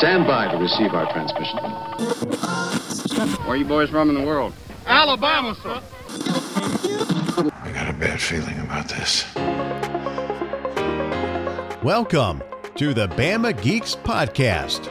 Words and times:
Stand 0.00 0.26
by 0.26 0.50
to 0.50 0.56
receive 0.56 0.94
our 0.94 1.12
transmission. 1.12 1.58
Where 3.40 3.48
are 3.50 3.56
you 3.56 3.66
boys 3.66 3.90
from 3.90 4.08
in 4.08 4.14
the 4.14 4.22
world? 4.22 4.54
Alabama, 4.86 5.54
sir. 5.62 5.82
I 7.52 7.70
got 7.74 7.90
a 7.90 7.92
bad 7.92 8.18
feeling 8.18 8.58
about 8.60 8.88
this. 8.88 9.26
Welcome 11.84 12.42
to 12.76 12.94
the 12.94 13.08
Bama 13.08 13.60
Geeks 13.60 13.94
Podcast. 13.94 14.88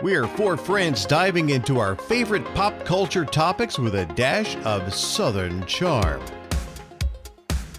We 0.00 0.14
are 0.14 0.28
four 0.28 0.56
friends 0.56 1.04
diving 1.04 1.50
into 1.50 1.78
our 1.78 1.94
favorite 1.94 2.46
pop 2.54 2.86
culture 2.86 3.26
topics 3.26 3.78
with 3.78 3.96
a 3.96 4.06
dash 4.06 4.56
of 4.64 4.94
Southern 4.94 5.62
charm. 5.66 6.22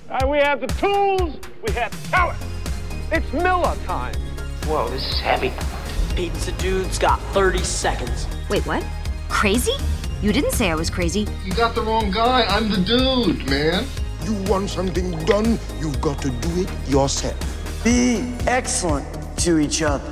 Uh, 0.07 0.27
we 0.27 0.37
have 0.37 0.61
the 0.61 0.67
tools, 0.67 1.39
we 1.67 1.73
have 1.73 1.91
talent. 2.11 2.37
It's 3.11 3.33
Miller 3.33 3.75
time. 3.87 4.13
Whoa, 4.67 4.87
this 4.89 5.03
is 5.03 5.19
heavy. 5.19 5.51
Pizza 6.15 6.53
Dude's 6.53 6.97
got 6.97 7.19
30 7.33 7.59
seconds. 7.59 8.25
Wait, 8.49 8.65
what? 8.65 8.85
Crazy? 9.27 9.73
You 10.21 10.31
didn't 10.31 10.53
say 10.53 10.71
I 10.71 10.75
was 10.75 10.89
crazy. 10.89 11.27
You 11.43 11.53
got 11.53 11.75
the 11.75 11.81
wrong 11.81 12.09
guy. 12.09 12.43
I'm 12.43 12.69
the 12.69 12.77
dude, 12.77 13.49
man. 13.49 13.85
You 14.23 14.33
want 14.49 14.69
something 14.69 15.11
done, 15.25 15.59
you've 15.77 15.99
got 15.99 16.21
to 16.21 16.29
do 16.29 16.61
it 16.61 16.89
yourself. 16.89 17.35
Be 17.83 18.33
excellent 18.47 19.05
to 19.39 19.59
each 19.59 19.81
other. 19.81 20.09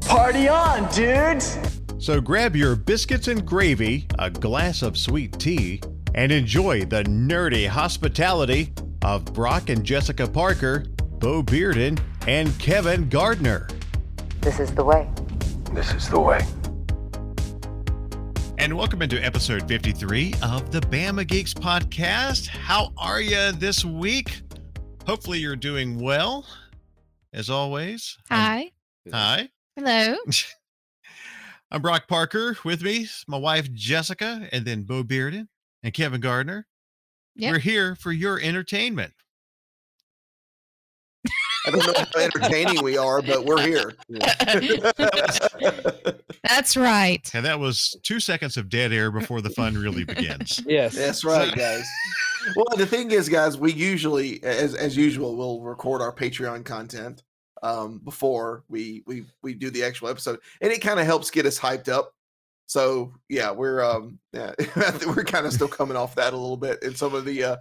Party 0.00 0.48
on, 0.48 0.92
dudes! 0.92 1.56
So 1.98 2.20
grab 2.20 2.56
your 2.56 2.74
biscuits 2.74 3.28
and 3.28 3.46
gravy, 3.46 4.08
a 4.18 4.30
glass 4.30 4.82
of 4.82 4.98
sweet 4.98 5.38
tea, 5.38 5.80
and 6.16 6.32
enjoy 6.32 6.86
the 6.86 7.04
nerdy 7.04 7.68
hospitality 7.68 8.72
of 9.02 9.24
Brock 9.26 9.68
and 9.68 9.84
Jessica 9.84 10.26
Parker, 10.26 10.86
Bo 11.20 11.42
Bearden, 11.42 11.98
and 12.26 12.56
Kevin 12.58 13.08
Gardner. 13.08 13.68
This 14.40 14.58
is 14.58 14.74
the 14.74 14.84
way. 14.84 15.08
This 15.76 15.92
is 15.92 16.08
the 16.08 16.18
way. 16.18 16.40
And 18.56 18.74
welcome 18.78 19.02
into 19.02 19.22
episode 19.22 19.68
53 19.68 20.32
of 20.42 20.72
the 20.72 20.80
Bama 20.80 21.26
Geeks 21.26 21.52
podcast. 21.52 22.46
How 22.46 22.94
are 22.96 23.20
you 23.20 23.52
this 23.52 23.84
week? 23.84 24.40
Hopefully, 25.06 25.38
you're 25.38 25.54
doing 25.54 26.00
well, 26.00 26.46
as 27.34 27.50
always. 27.50 28.16
Hi. 28.30 28.70
I'm, 29.04 29.12
hi. 29.12 29.48
Hello. 29.76 30.16
I'm 31.70 31.82
Brock 31.82 32.08
Parker. 32.08 32.56
With 32.64 32.80
me, 32.80 33.06
my 33.28 33.36
wife 33.36 33.70
Jessica, 33.74 34.48
and 34.52 34.64
then 34.64 34.84
Bo 34.84 35.04
Bearden 35.04 35.46
and 35.82 35.92
Kevin 35.92 36.22
Gardner. 36.22 36.66
Yep. 37.34 37.52
We're 37.52 37.58
here 37.58 37.96
for 37.96 38.12
your 38.12 38.40
entertainment. 38.40 39.12
I 41.66 41.70
don't 41.70 41.86
know 41.86 42.04
how 42.14 42.20
entertaining 42.20 42.82
we 42.82 42.96
are, 42.96 43.22
but 43.22 43.44
we're 43.44 43.60
here. 43.60 43.94
That's 46.48 46.76
right. 46.76 47.28
And 47.34 47.44
that 47.44 47.58
was 47.58 47.96
two 48.02 48.20
seconds 48.20 48.56
of 48.56 48.68
dead 48.68 48.92
air 48.92 49.10
before 49.10 49.40
the 49.40 49.50
fun 49.50 49.74
really 49.74 50.04
begins. 50.04 50.62
yes, 50.66 50.94
that's 50.94 51.24
right, 51.24 51.54
guys. 51.54 51.84
Well, 52.54 52.76
the 52.76 52.86
thing 52.86 53.10
is, 53.10 53.28
guys, 53.28 53.58
we 53.58 53.72
usually, 53.72 54.42
as 54.44 54.74
as 54.74 54.96
usual, 54.96 55.36
we'll 55.36 55.60
record 55.60 56.00
our 56.00 56.12
Patreon 56.12 56.64
content 56.64 57.24
um, 57.62 58.00
before 58.04 58.62
we 58.68 59.02
we 59.06 59.24
we 59.42 59.54
do 59.54 59.70
the 59.70 59.82
actual 59.82 60.08
episode, 60.08 60.38
and 60.60 60.72
it 60.72 60.80
kind 60.80 61.00
of 61.00 61.06
helps 61.06 61.30
get 61.30 61.46
us 61.46 61.58
hyped 61.58 61.88
up. 61.88 62.12
So 62.66 63.12
yeah, 63.28 63.50
we're 63.50 63.82
um 63.82 64.18
yeah, 64.32 64.52
we're 65.06 65.24
kind 65.24 65.46
of 65.46 65.52
still 65.52 65.68
coming 65.68 65.96
off 65.96 66.14
that 66.14 66.32
a 66.32 66.36
little 66.36 66.56
bit, 66.56 66.82
and 66.82 66.96
some 66.96 67.14
of 67.14 67.24
the 67.24 67.42
uh, 67.42 67.56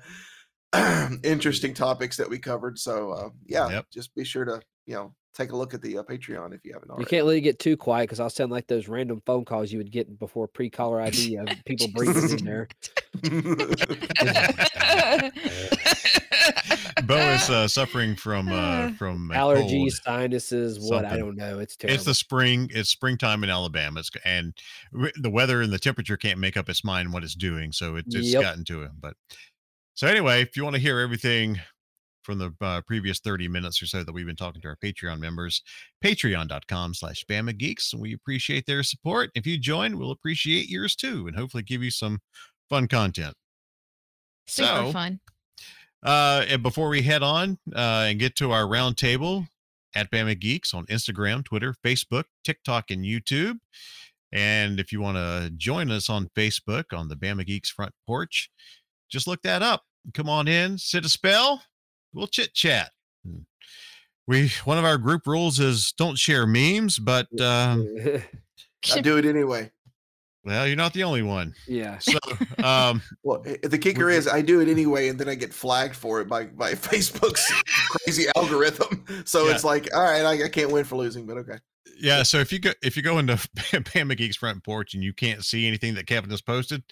interesting 1.24 1.74
topics 1.74 2.18
that 2.18 2.30
we 2.30 2.40
covered. 2.40 2.80
So 2.80 3.12
uh, 3.12 3.30
yeah, 3.46 3.70
Yep. 3.70 3.86
just 3.94 4.16
be 4.16 4.24
sure 4.24 4.46
to 4.46 4.62
you 4.86 4.96
know 4.96 5.14
take 5.34 5.52
a 5.52 5.56
look 5.56 5.74
at 5.74 5.82
the 5.82 5.98
uh, 5.98 6.04
Patreon 6.04 6.54
if 6.56 6.64
you 6.64 6.74
haven't 6.74 6.90
already. 6.90 7.04
You 7.04 7.08
can't 7.08 7.26
let 7.26 7.36
it 7.38 7.42
get 7.42 7.60
too 7.60 7.76
quiet 7.76 8.04
because 8.04 8.20
I'll 8.22 8.30
sound 8.30 8.52
like 8.52 8.68
those 8.68 8.88
random 8.88 9.22
phone 9.26 9.44
calls 9.46 9.72
you 9.72 9.78
would 9.80 9.92
get 9.92 10.18
before 10.20 10.48
pre-caller 10.48 11.02
ID 11.02 11.36
of 11.38 11.50
people 11.66 11.88
breathing 11.90 12.40
in 12.40 12.46
there. 12.46 12.68
Bo 17.04 17.18
is 17.30 17.50
uh, 17.50 17.68
suffering 17.68 18.16
from 18.16 18.52
uh, 18.52 18.88
from 18.98 19.30
Allergies, 19.34 19.68
cold. 19.68 19.92
sinuses, 20.06 20.80
what 20.80 21.06
I 21.06 21.18
don't 21.18 21.36
know. 21.36 21.60
It's 21.60 21.76
terrible. 21.76 21.96
It's 21.96 22.06
the 22.06 22.14
spring. 22.14 22.70
It's 22.74 22.90
springtime 22.90 23.44
in 23.44 23.50
Alabama. 23.50 24.00
It's 24.00 24.10
and 24.24 24.54
w- 24.94 25.12
the 25.22 25.30
weather 25.30 25.62
and 25.62 25.72
the 25.72 25.80
temperature 25.80 26.18
can't 26.18 26.40
make 26.40 26.58
up 26.58 26.70
its 26.70 26.84
mind 26.84 27.14
what 27.14 27.24
it's 27.24 27.36
doing. 27.36 27.72
So 27.72 27.96
it's 27.98 28.16
it's 28.16 28.34
Yep. 28.34 28.42
gotten 28.42 28.64
to 28.66 28.82
him. 28.84 28.94
But 29.00 29.16
so 29.96 30.08
anyway, 30.08 30.42
if 30.42 30.56
you 30.56 30.64
want 30.64 30.76
to 30.76 30.82
hear 30.82 31.00
everything 31.00 31.60
from 32.24 32.40
the 32.40 32.54
uh, 32.60 32.82
previous 32.88 33.20
30 33.20 33.48
minutes 33.48 33.82
or 33.82 33.86
so 33.86 34.04
that 34.04 34.12
we've 34.12 34.26
been 34.26 34.36
talking 34.36 34.62
to 34.62 34.68
our 34.68 34.78
Patreon 34.84 35.20
members, 35.20 35.62
patreon.com 36.04 36.94
slash 36.94 37.24
Bama 37.30 37.56
Geeks. 37.58 37.94
And 37.94 38.02
we 38.02 38.14
appreciate 38.14 38.66
their 38.66 38.84
support. 38.84 39.30
If 39.36 39.46
you 39.46 39.58
join, 39.58 39.98
we'll 39.98 40.12
appreciate 40.12 40.68
yours 40.68 40.96
too, 40.96 41.28
and 41.28 41.36
hopefully 41.38 41.64
give 41.64 41.84
you 41.84 41.92
some 41.92 42.20
fun 42.70 42.88
content. 42.88 43.36
Super 44.48 44.68
So, 44.68 44.92
fun. 44.92 45.20
Uh, 46.04 46.46
and 46.50 46.62
before 46.62 46.90
we 46.90 47.02
head 47.02 47.24
on 47.24 47.58
uh, 47.76 48.06
and 48.10 48.20
get 48.20 48.36
to 48.36 48.52
our 48.52 48.64
roundtable 48.64 49.48
at 49.96 50.12
Bama 50.12 50.38
Geeks 50.40 50.74
on 50.74 50.86
Instagram, 50.88 51.44
Twitter, 51.44 51.74
Facebook, 51.84 52.26
TikTok, 52.44 52.92
and 52.92 53.06
YouTube. 53.06 53.58
And 54.32 54.80
if 54.80 54.92
you 54.92 55.00
want 55.00 55.18
to 55.18 55.52
join 55.56 55.90
us 55.90 56.10
on 56.10 56.30
Facebook 56.36 56.86
on 56.92 57.08
the 57.08 57.16
Bama 57.16 57.46
Geeks 57.46 57.70
front 57.70 57.94
porch, 58.06 58.50
just 59.10 59.28
look 59.28 59.42
that 59.44 59.62
up. 59.62 59.84
Come 60.14 60.30
on 60.30 60.48
in, 60.48 60.78
sit 60.78 61.06
a 61.06 61.10
spell. 61.10 61.62
We'll 62.14 62.28
chit 62.28 62.54
chat. 62.54 62.92
We 64.28 64.50
one 64.64 64.78
of 64.78 64.86
our 64.86 64.98
group 64.98 65.28
rules 65.28 65.60
is 65.60 65.92
don't 65.98 66.18
share 66.18 66.48
memes, 66.48 66.98
but 66.98 67.28
um, 67.42 67.88
I 68.94 69.02
do 69.02 69.18
it 69.18 69.26
anyway. 69.26 69.72
well, 70.44 70.66
you're 70.68 70.76
not 70.76 70.94
the 70.94 71.04
only 71.04 71.22
one. 71.22 71.54
yeah. 71.68 71.98
So 72.00 72.18
um, 72.64 73.02
Well, 73.24 73.44
the 73.64 73.78
kicker 73.78 74.10
is 74.10 74.28
I 74.28 74.42
do 74.42 74.62
it 74.62 74.68
anyway, 74.70 75.10
and 75.10 75.20
then 75.20 75.30
I 75.30 75.36
get 75.36 75.54
flagged 75.54 75.96
for 75.96 76.22
it 76.22 76.28
by 76.28 76.46
by 76.46 76.72
Facebook's 76.76 77.52
crazy 77.90 78.26
algorithm. 78.36 79.06
So 79.26 79.46
Yeah. 79.48 79.54
it's 79.54 79.64
like, 79.64 79.90
all 79.94 80.04
right, 80.04 80.24
I, 80.26 80.46
I 80.46 80.50
can't 80.50 80.72
win 80.72 80.86
for 80.86 80.96
losing, 80.96 81.26
but 81.28 81.38
okay. 81.38 81.58
Yeah, 82.00 82.24
so 82.24 82.40
if 82.40 82.52
you 82.52 82.60
go 82.60 82.72
if 82.84 82.98
you 82.98 83.04
go 83.04 83.20
into 83.20 83.36
Bama 83.56 84.18
Geeks 84.18 84.36
front 84.38 84.64
porch 84.64 84.96
and 84.96 85.04
you 85.04 85.14
can't 85.14 85.46
see 85.46 85.68
anything 85.68 85.94
that 85.96 86.08
Kevin 86.08 86.30
has 86.32 86.42
posted, 86.42 86.84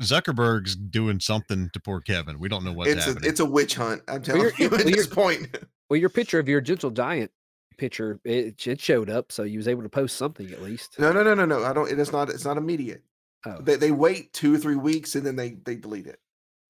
Zuckerberg's 0.00 0.76
doing 0.76 1.20
something 1.20 1.70
to 1.72 1.80
poor 1.80 2.00
Kevin. 2.00 2.38
We 2.38 2.48
don't 2.48 2.64
know 2.64 2.72
what's 2.72 2.90
it's 2.90 3.06
a 3.06 3.16
it's 3.22 3.40
a 3.40 3.44
witch 3.44 3.74
hunt. 3.74 4.02
I'm 4.08 4.22
telling 4.22 4.42
you're- 4.42 4.52
you 4.58 4.66
at 4.66 4.72
well, 4.72 4.84
this 4.84 5.06
point. 5.06 5.56
Well, 5.90 5.98
your 5.98 6.08
picture 6.08 6.38
of 6.38 6.48
your 6.48 6.60
gentle 6.60 6.92
giant 6.92 7.32
picture 7.76 8.20
it, 8.24 8.64
it 8.64 8.80
showed 8.80 9.10
up, 9.10 9.32
so 9.32 9.42
you 9.42 9.58
was 9.58 9.66
able 9.66 9.82
to 9.82 9.88
post 9.88 10.16
something 10.16 10.48
at 10.52 10.62
least. 10.62 11.00
No, 11.00 11.12
no, 11.12 11.24
no, 11.24 11.34
no, 11.34 11.44
no. 11.44 11.64
I 11.64 11.72
don't. 11.72 11.90
It 11.90 11.98
is 11.98 12.12
not. 12.12 12.30
It's 12.30 12.44
not 12.44 12.56
immediate. 12.56 13.02
Oh. 13.44 13.56
They 13.60 13.74
they 13.74 13.90
wait 13.90 14.32
two 14.32 14.54
or 14.54 14.58
three 14.58 14.76
weeks 14.76 15.16
and 15.16 15.26
then 15.26 15.34
they 15.34 15.56
they 15.64 15.74
delete 15.74 16.06
it. 16.06 16.20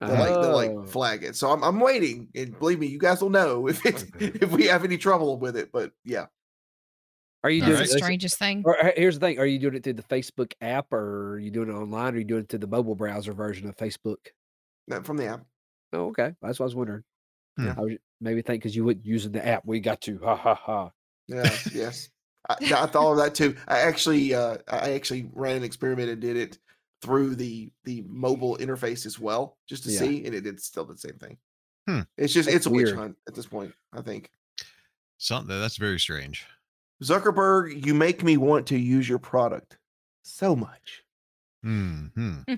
They 0.01 0.07
like 0.07 0.29
they 0.29 0.35
Oh. 0.35 0.57
like 0.57 0.89
flag 0.89 1.23
it. 1.23 1.37
So 1.37 1.51
I'm 1.51 1.63
I'm 1.63 1.81
waiting, 1.81 2.29
and 2.35 2.59
believe 2.59 2.79
me, 2.79 2.87
you 2.87 2.99
guys 2.99 3.21
will 3.21 3.29
know 3.29 3.67
if 3.69 3.85
it 3.85 4.07
if 4.19 4.51
we 4.53 4.69
have 4.69 4.85
any 4.85 4.97
trouble 4.97 5.39
with 5.39 5.55
it. 5.57 5.71
But 5.71 5.93
yeah, 6.03 6.27
Are 7.43 7.51
you 7.51 7.61
That's 7.63 7.73
doing 7.73 7.89
the 7.91 7.99
strangest 7.99 8.39
thing. 8.39 8.63
Or 8.67 8.77
here's 8.97 9.19
the 9.19 9.27
thing: 9.27 9.39
Are 9.39 9.47
you 9.47 9.59
doing 9.59 9.75
it 9.75 9.83
through 9.85 9.95
the 9.95 10.03
Facebook 10.03 10.53
app, 10.61 10.93
or 10.93 11.33
are 11.35 11.39
you 11.39 11.51
doing 11.51 11.71
it 11.71 11.73
online, 11.73 12.13
or 12.13 12.17
are 12.17 12.19
you 12.19 12.25
doing 12.25 12.43
it 12.43 12.49
through 12.51 12.59
the 12.59 12.67
mobile 12.67 12.95
browser 12.95 13.33
version 13.33 13.69
of 13.69 13.77
Facebook? 13.77 14.19
no, 14.89 15.03
from 15.03 15.17
the 15.17 15.27
app. 15.27 15.45
Oh, 15.93 16.07
okay. 16.09 16.35
That's 16.43 16.59
what 16.59 16.65
I 16.65 16.69
was 16.69 16.75
wondering. 16.75 17.05
Hmm. 17.57 17.69
I 17.69 17.81
was 17.81 17.93
maybe 18.21 18.43
think 18.43 18.63
because 18.63 18.77
you 18.77 18.85
wouldn't 18.85 19.07
using 19.07 19.33
the 19.33 19.45
app. 19.47 19.65
We 19.65 19.81
got 19.81 20.01
to 20.03 20.19
ha 20.23 20.37
ha 20.37 20.55
ha. 20.55 20.91
Yeah, 21.29 21.51
yes. 21.73 22.09
I, 22.49 22.55
I 22.61 22.87
thought 22.87 23.13
of 23.13 23.17
that 23.19 23.35
too. 23.35 23.57
I 23.69 23.81
actually, 23.81 24.35
uh, 24.35 24.59
I 24.69 24.93
actually 24.93 25.31
ran 25.33 25.57
an 25.57 25.63
experiment 25.65 26.11
and 26.11 26.21
did 26.21 26.37
it 26.37 26.59
through 27.03 27.37
the 27.37 27.73
the 27.85 28.05
mobile 28.09 28.57
interface 28.59 29.07
as 29.07 29.19
well, 29.19 29.57
just 29.69 29.85
to 29.85 29.91
Yeah. 29.91 29.99
see, 30.01 30.25
and 30.27 30.35
it 30.35 30.43
did 30.43 30.61
still 30.61 30.85
the 30.85 30.97
same 30.99 31.19
thing. 31.19 31.39
Hmm. 31.89 32.01
It's 32.19 32.33
just 32.33 32.47
That's 32.47 32.57
it's 32.57 32.67
a 32.67 32.71
witch 32.71 32.87
weird. 32.87 32.99
hunt 32.99 33.17
at 33.29 33.35
this 33.35 33.47
point. 33.47 33.73
I 33.93 34.03
think 34.03 34.31
something 35.19 35.59
that's 35.61 35.77
very 35.77 35.99
strange. 35.99 36.45
Zuckerberg, 37.03 37.85
you 37.87 37.95
make 37.95 38.23
me 38.23 38.37
want 38.37 38.67
to 38.69 38.79
use 38.79 39.09
your 39.09 39.19
product 39.19 39.79
so 40.23 40.55
much. 40.55 41.03
Hmm. 41.63 42.07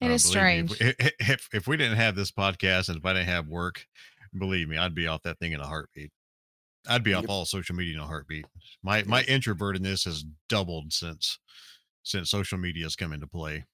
It 0.00 0.10
Oh, 0.10 0.14
is 0.14 0.22
believe 0.30 0.68
me, 0.68 0.74
strange. 0.74 0.80
If, 0.80 0.96
if, 1.00 1.12
if 1.20 1.48
if 1.52 1.66
we 1.66 1.76
didn't 1.76 1.96
have 1.96 2.14
this 2.14 2.30
podcast 2.30 2.88
and 2.88 2.96
if 2.98 3.04
I 3.04 3.14
didn't 3.14 3.28
have 3.28 3.48
work, 3.48 3.84
believe 4.38 4.68
me, 4.68 4.76
I'd 4.78 4.94
be 4.94 5.08
off 5.08 5.22
that 5.24 5.38
thing 5.40 5.52
in 5.52 5.60
a 5.60 5.66
heartbeat. 5.66 6.12
I'd 6.88 7.02
be 7.02 7.14
off 7.14 7.24
all 7.28 7.44
social 7.44 7.74
media 7.74 7.94
in 7.94 8.00
a 8.00 8.06
heartbeat. 8.06 8.46
My 8.84 9.02
my 9.02 9.24
introvertedness 9.24 10.04
has 10.04 10.24
doubled 10.48 10.92
since 10.92 11.40
since 12.04 12.30
social 12.30 12.58
media 12.58 12.84
has 12.84 12.94
come 12.94 13.12
into 13.12 13.26
play. 13.26 13.64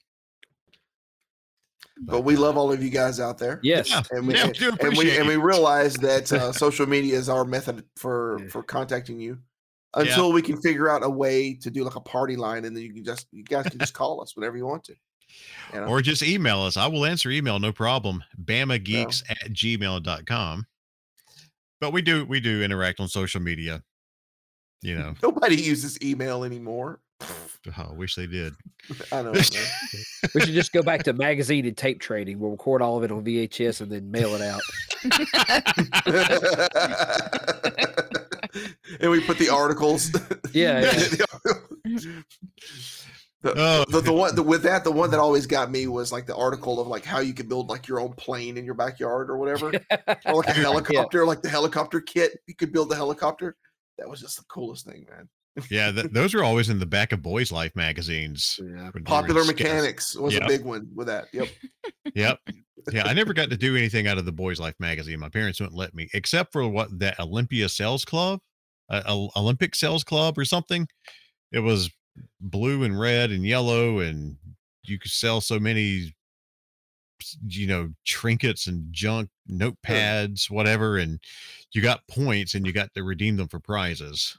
But 2.00 2.22
we 2.22 2.34
love 2.36 2.56
all 2.56 2.72
of 2.72 2.82
you 2.82 2.90
guys 2.90 3.20
out 3.20 3.38
there. 3.38 3.60
Yes. 3.62 3.88
Yeah, 3.88 4.02
and 4.10 4.26
we 4.26 4.34
yeah, 4.34 4.44
we 4.44 4.48
and, 4.48 4.58
do 4.58 4.68
and 4.68 4.78
we 4.80 4.88
appreciate 4.88 5.18
and 5.18 5.28
we 5.28 5.36
realize 5.36 5.94
that 5.94 6.32
uh, 6.32 6.52
social 6.64 6.86
media 6.86 7.16
is 7.16 7.28
our 7.28 7.44
method 7.44 7.84
for 7.96 8.40
for 8.50 8.62
contacting 8.62 9.20
you 9.20 9.38
Yeah. 9.96 10.02
until 10.02 10.32
we 10.32 10.42
can 10.42 10.60
figure 10.60 10.90
out 10.90 11.04
a 11.04 11.08
way 11.08 11.54
to 11.54 11.70
do 11.70 11.84
like 11.84 11.94
a 11.94 12.00
party 12.00 12.36
line, 12.36 12.64
and 12.64 12.76
then 12.76 12.82
you 12.82 12.92
can 12.92 13.04
just 13.04 13.28
you 13.30 13.44
guys 13.44 13.66
can 13.66 13.78
just 13.78 13.94
call 13.94 14.20
us 14.20 14.34
whenever 14.34 14.56
you 14.56 14.66
want 14.66 14.84
to. 14.84 14.94
You 15.72 15.80
know? 15.80 15.86
Or 15.86 16.02
just 16.02 16.22
email 16.22 16.60
us. 16.62 16.76
I 16.76 16.86
will 16.86 17.04
answer 17.04 17.30
email, 17.30 17.58
no 17.58 17.72
problem. 17.72 18.22
Bamageeks 18.44 19.22
at 19.30 19.52
gmail.com. 19.52 20.66
But 21.80 21.92
we 21.92 22.02
do 22.02 22.24
we 22.24 22.40
do 22.40 22.62
interact 22.62 23.00
on 23.00 23.08
social 23.08 23.40
media. 23.40 23.82
You 24.82 24.98
know, 24.98 25.14
Nobody 25.22 25.56
uses 25.56 26.00
email 26.02 26.44
anymore. 26.44 27.00
Oh, 27.22 27.48
I 27.76 27.92
wish 27.92 28.14
they 28.14 28.26
did. 28.26 28.54
I 29.12 29.22
know. 29.22 29.32
We 30.34 30.40
should 30.40 30.54
just 30.54 30.72
go 30.72 30.82
back 30.82 31.02
to 31.04 31.12
magazine 31.12 31.66
and 31.66 31.76
tape 31.76 32.00
trading. 32.00 32.38
We'll 32.40 32.50
record 32.52 32.80
all 32.82 32.96
of 32.96 33.04
it 33.04 33.12
on 33.12 33.22
VHS 33.24 33.80
and 33.82 33.92
then 33.92 34.10
mail 34.10 34.34
it 34.34 34.40
out. 34.40 34.62
and 39.00 39.10
we 39.10 39.20
put 39.20 39.38
the 39.38 39.48
articles. 39.50 40.10
Yeah, 40.52 40.80
yeah. 40.80 40.90
The, 43.42 43.52
Oh. 43.56 43.84
the, 43.90 44.00
the 44.00 44.12
one 44.12 44.34
the, 44.34 44.42
with 44.42 44.62
that 44.62 44.84
the 44.84 44.90
one 44.90 45.10
that 45.10 45.20
always 45.20 45.46
got 45.46 45.70
me 45.70 45.86
was 45.86 46.10
like 46.10 46.24
the 46.24 46.34
article 46.34 46.80
of 46.80 46.86
like 46.86 47.04
how 47.04 47.18
you 47.18 47.34
could 47.34 47.46
build 47.46 47.68
like 47.68 47.86
your 47.86 48.00
own 48.00 48.14
plane 48.14 48.56
in 48.56 48.64
your 48.64 48.72
backyard 48.72 49.28
or 49.28 49.36
whatever 49.36 49.70
or 50.24 50.34
like 50.36 50.48
a 50.48 50.52
helicopter 50.54 51.26
like 51.26 51.42
the 51.42 51.50
helicopter 51.50 52.00
kit 52.00 52.38
you 52.46 52.54
could 52.54 52.72
build 52.72 52.88
the 52.88 52.96
helicopter 52.96 53.54
that 53.98 54.08
was 54.08 54.22
just 54.22 54.38
the 54.38 54.44
coolest 54.48 54.86
thing 54.86 55.04
man 55.10 55.28
Yeah, 55.70 55.92
th- 55.92 56.10
those 56.12 56.34
were 56.34 56.42
always 56.42 56.68
in 56.68 56.78
the 56.80 56.86
back 56.86 57.12
of 57.12 57.22
Boys 57.22 57.52
Life 57.52 57.76
magazines. 57.76 58.58
Yeah. 58.60 58.66
when 58.66 58.76
they 58.76 58.86
were 58.86 59.00
popular 59.04 59.44
mechanics 59.44 60.16
was 60.16 60.34
Yep. 60.34 60.42
a 60.42 60.46
big 60.48 60.64
one 60.64 60.88
with 60.94 61.06
that 61.06 61.28
yep 61.32 61.48
Yep. 62.14 62.40
Yeah, 62.92 63.06
I 63.06 63.14
never 63.14 63.32
got 63.32 63.48
to 63.50 63.56
do 63.56 63.76
anything 63.76 64.06
out 64.06 64.18
of 64.18 64.24
the 64.26 64.32
Boys 64.32 64.60
Life 64.60 64.74
magazine. 64.78 65.18
My 65.20 65.28
parents 65.30 65.58
wouldn't 65.60 65.76
let 65.76 65.94
me, 65.94 66.08
except 66.12 66.52
for 66.52 66.68
what 66.68 66.98
that 66.98 67.18
Olympia 67.18 67.68
Sales 67.68 68.04
Club, 68.04 68.40
uh, 68.90 69.28
Olympic 69.36 69.74
Sales 69.74 70.04
Club 70.04 70.36
or 70.36 70.44
something. 70.44 70.86
It 71.50 71.60
was 71.60 71.90
blue 72.40 72.82
and 72.82 72.98
red 73.00 73.30
and 73.30 73.46
yellow, 73.46 74.00
and 74.00 74.36
you 74.82 74.98
could 74.98 75.12
sell 75.12 75.40
so 75.40 75.58
many, 75.58 76.14
you 77.46 77.66
know, 77.66 77.90
trinkets 78.04 78.66
and 78.66 78.92
junk, 78.92 79.30
notepads, 79.50 80.50
whatever, 80.50 80.98
and 80.98 81.20
you 81.72 81.80
got 81.80 82.06
points 82.08 82.54
and 82.54 82.66
you 82.66 82.72
got 82.72 82.92
to 82.94 83.02
redeem 83.02 83.36
them 83.36 83.48
for 83.48 83.60
prizes. 83.60 84.36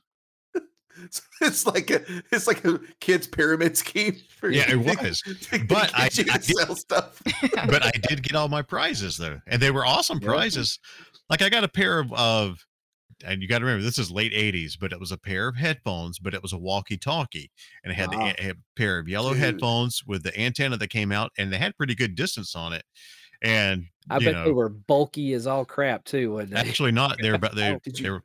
it's 1.41 1.65
like 1.65 1.89
a 1.91 2.01
it's 2.31 2.47
like 2.47 2.63
a 2.65 2.79
kid's 2.99 3.27
pyramid 3.27 3.75
scheme 3.77 4.15
for 4.39 4.49
Yeah, 4.49 4.71
it 4.71 4.77
was. 4.77 5.21
But 5.67 5.91
I- 5.95 6.09
get 6.09 6.17
you 6.17 6.25
I 6.31 6.37
did- 6.37 6.43
sell 6.57 6.75
stuff 6.75 7.21
but 7.67 7.83
I 7.85 7.91
did 8.09 8.23
get 8.23 8.35
all 8.35 8.47
my 8.47 8.61
prizes 8.61 9.17
though, 9.17 9.39
and 9.47 9.61
they 9.61 9.71
were 9.71 9.85
awesome 9.85 10.19
Yeah. 10.21 10.27
prizes. 10.29 10.79
Like 11.29 11.41
I 11.41 11.49
got 11.49 11.63
a 11.63 11.67
pair 11.67 11.99
of, 11.99 12.11
of 12.13 12.57
and 13.25 13.41
you 13.41 13.47
got 13.47 13.59
to 13.59 13.65
remember 13.65 13.83
this 13.83 13.97
is 13.97 14.11
late 14.11 14.33
'80s, 14.33 14.73
but 14.79 14.91
it 14.91 14.99
was 14.99 15.11
a 15.11 15.17
pair 15.17 15.47
of 15.47 15.55
headphones, 15.55 16.19
but 16.19 16.33
it 16.33 16.41
was 16.41 16.51
a 16.53 16.57
walkie-talkie, 16.57 17.49
and 17.83 17.91
it 17.91 17.95
had 17.95 18.09
Wow. 18.11 18.31
the, 18.37 18.47
a, 18.47 18.51
a 18.51 18.53
pair 18.75 18.99
of 18.99 19.07
yellow 19.07 19.31
Dude. 19.31 19.39
headphones 19.39 20.03
with 20.05 20.21
the 20.23 20.37
antenna 20.39 20.75
that 20.77 20.89
came 20.89 21.11
out, 21.13 21.31
and 21.37 21.51
they 21.51 21.57
had 21.57 21.75
pretty 21.77 21.95
good 21.95 22.15
distance 22.15 22.55
on 22.55 22.73
it. 22.73 22.83
And 23.41 23.85
I 24.09 24.17
you 24.17 24.25
bet 24.25 24.33
know, 24.33 24.43
they 24.45 24.51
were 24.51 24.69
bulky 24.69 25.33
as 25.33 25.47
all 25.47 25.63
crap 25.65 26.03
too. 26.03 26.33
Wasn't 26.33 26.51
they? 26.53 26.59
actually 26.59 26.91
not. 26.91 27.17
They're 27.21 27.35
about 27.35 27.55
they 27.55 27.71
Oh, 27.71 27.79
they 27.85 28.09
were 28.09 28.23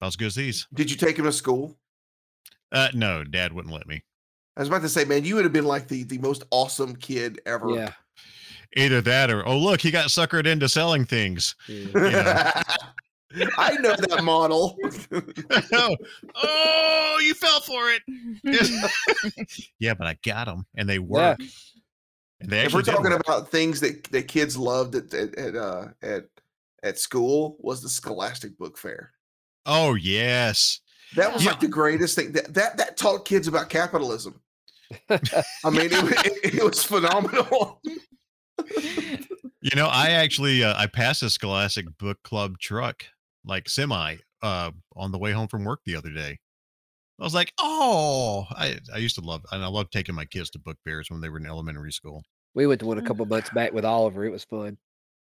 about 0.00 0.08
as 0.08 0.16
good 0.16 0.26
as 0.26 0.34
these. 0.34 0.66
did 0.74 0.90
you 0.90 0.96
take 0.96 1.16
them 1.16 1.24
to 1.26 1.32
school 1.32 1.76
Uh, 2.72 2.88
no, 2.94 3.24
Dad 3.24 3.52
wouldn't 3.52 3.74
let 3.74 3.86
me. 3.86 4.02
I 4.56 4.60
was 4.60 4.68
about 4.68 4.82
to 4.82 4.88
say, 4.88 5.04
man, 5.04 5.24
you 5.24 5.34
would 5.34 5.44
have 5.44 5.52
been 5.52 5.66
like 5.66 5.88
the 5.88 6.04
the 6.04 6.18
most 6.18 6.44
awesome 6.50 6.96
kid 6.96 7.40
ever. 7.46 7.70
yeah. 7.70 7.92
Either 8.76 9.00
that 9.00 9.30
or 9.30 9.46
oh 9.46 9.58
look, 9.58 9.80
he 9.80 9.90
got 9.90 10.08
suckered 10.08 10.46
into 10.46 10.68
selling 10.68 11.04
things. 11.04 11.54
yeah. 11.68 12.62
I 13.58 13.72
know 13.80 13.94
that 13.94 14.22
model. 14.24 14.78
oh, 15.72 15.96
oh, 16.42 17.18
you 17.22 17.34
fell 17.34 17.60
for 17.60 17.90
it. 17.90 18.02
yeah, 19.78 19.94
but 19.94 20.06
I 20.06 20.16
got 20.24 20.46
them, 20.46 20.64
and 20.74 20.88
they 20.88 20.98
work. 20.98 21.38
And 22.40 22.50
they 22.50 22.64
if 22.64 22.72
we're 22.72 22.82
talking 22.82 23.10
work. 23.10 23.20
about 23.20 23.50
things 23.50 23.80
that, 23.80 24.04
that 24.04 24.28
kids 24.28 24.56
loved 24.56 24.94
at 24.94 25.12
at 25.12 25.34
at, 25.36 25.56
uh, 25.56 25.88
at 26.02 26.26
at 26.82 26.98
school, 26.98 27.56
was 27.58 27.82
the 27.82 27.88
Scholastic 27.88 28.56
Book 28.56 28.78
Fair. 28.78 29.12
oh 29.66 29.94
yes, 29.94 30.80
That 31.14 31.32
was 31.32 31.44
Yeah. 31.44 31.52
like 31.52 31.60
the 31.60 31.68
greatest 31.68 32.16
thing. 32.16 32.32
That 32.32 32.52
that 32.54 32.76
that 32.78 32.96
taught 32.96 33.24
kids 33.24 33.46
about 33.48 33.68
capitalism. 33.68 34.40
I 35.10 35.70
mean, 35.70 35.90
it, 35.92 36.42
it, 36.44 36.54
it 36.56 36.62
was 36.64 36.82
phenomenal. 36.84 37.80
you 39.60 39.74
know, 39.74 39.86
I 39.86 40.10
actually 40.10 40.64
uh, 40.64 40.74
I 40.76 40.86
passed 40.86 41.22
a 41.22 41.30
Scholastic 41.30 41.86
Book 41.98 42.22
Club 42.22 42.58
truck, 42.58 43.04
like 43.44 43.68
semi, 43.68 44.16
uh, 44.42 44.70
on 44.94 45.12
the 45.12 45.18
way 45.18 45.32
home 45.32 45.48
from 45.48 45.64
work 45.64 45.80
the 45.84 45.96
other 45.96 46.10
day. 46.10 46.38
I 47.18 47.24
was 47.24 47.34
like, 47.34 47.52
oh, 47.58 48.46
I 48.50 48.78
I 48.94 48.98
used 48.98 49.14
to 49.16 49.22
love, 49.22 49.42
and 49.52 49.64
I 49.64 49.68
love 49.68 49.90
taking 49.90 50.14
my 50.14 50.24
kids 50.24 50.50
to 50.50 50.58
book 50.58 50.76
fairs 50.84 51.10
when 51.10 51.20
they 51.20 51.28
were 51.28 51.38
in 51.38 51.46
elementary 51.46 51.92
school. 51.92 52.22
We 52.54 52.66
went 52.66 52.80
to 52.80 52.86
one 52.86 52.98
a 52.98 53.02
couple 53.02 53.24
months 53.26 53.50
back 53.50 53.72
with 53.72 53.84
Oliver. 53.84 54.24
It 54.24 54.30
was 54.30 54.44
fun. 54.44 54.78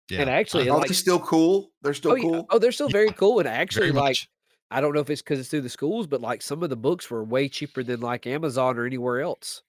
Yeah, 0.09 0.21
And 0.21 0.29
actually, 0.29 0.69
Are 0.69 0.77
like, 0.77 0.87
they 0.89 0.93
still 0.93 1.19
cool? 1.19 1.71
They're 1.81 1.95
still 1.95 2.11
oh, 2.11 2.15
yeah. 2.15 2.21
cool. 2.23 2.45
oh, 2.51 2.59
they're 2.59 2.71
still 2.71 2.89
very 2.89 3.09
cool. 3.11 3.39
And 3.39 3.47
actually, 3.47 3.87
very 3.87 3.93
like, 3.93 4.09
much. 4.09 4.29
I 4.71 4.81
don't 4.81 4.93
know 4.93 4.99
if 4.99 5.09
it's 5.09 5.21
because 5.21 5.39
it's 5.39 5.49
through 5.49 5.61
the 5.61 5.69
schools, 5.69 6.07
but 6.07 6.21
like 6.21 6.41
some 6.41 6.63
of 6.63 6.69
the 6.69 6.75
books 6.75 7.09
were 7.09 7.23
way 7.23 7.47
cheaper 7.49 7.83
than 7.83 7.99
like 8.01 8.25
Amazon 8.27 8.77
or 8.77 8.85
anywhere 8.85 9.21
else. 9.21 9.61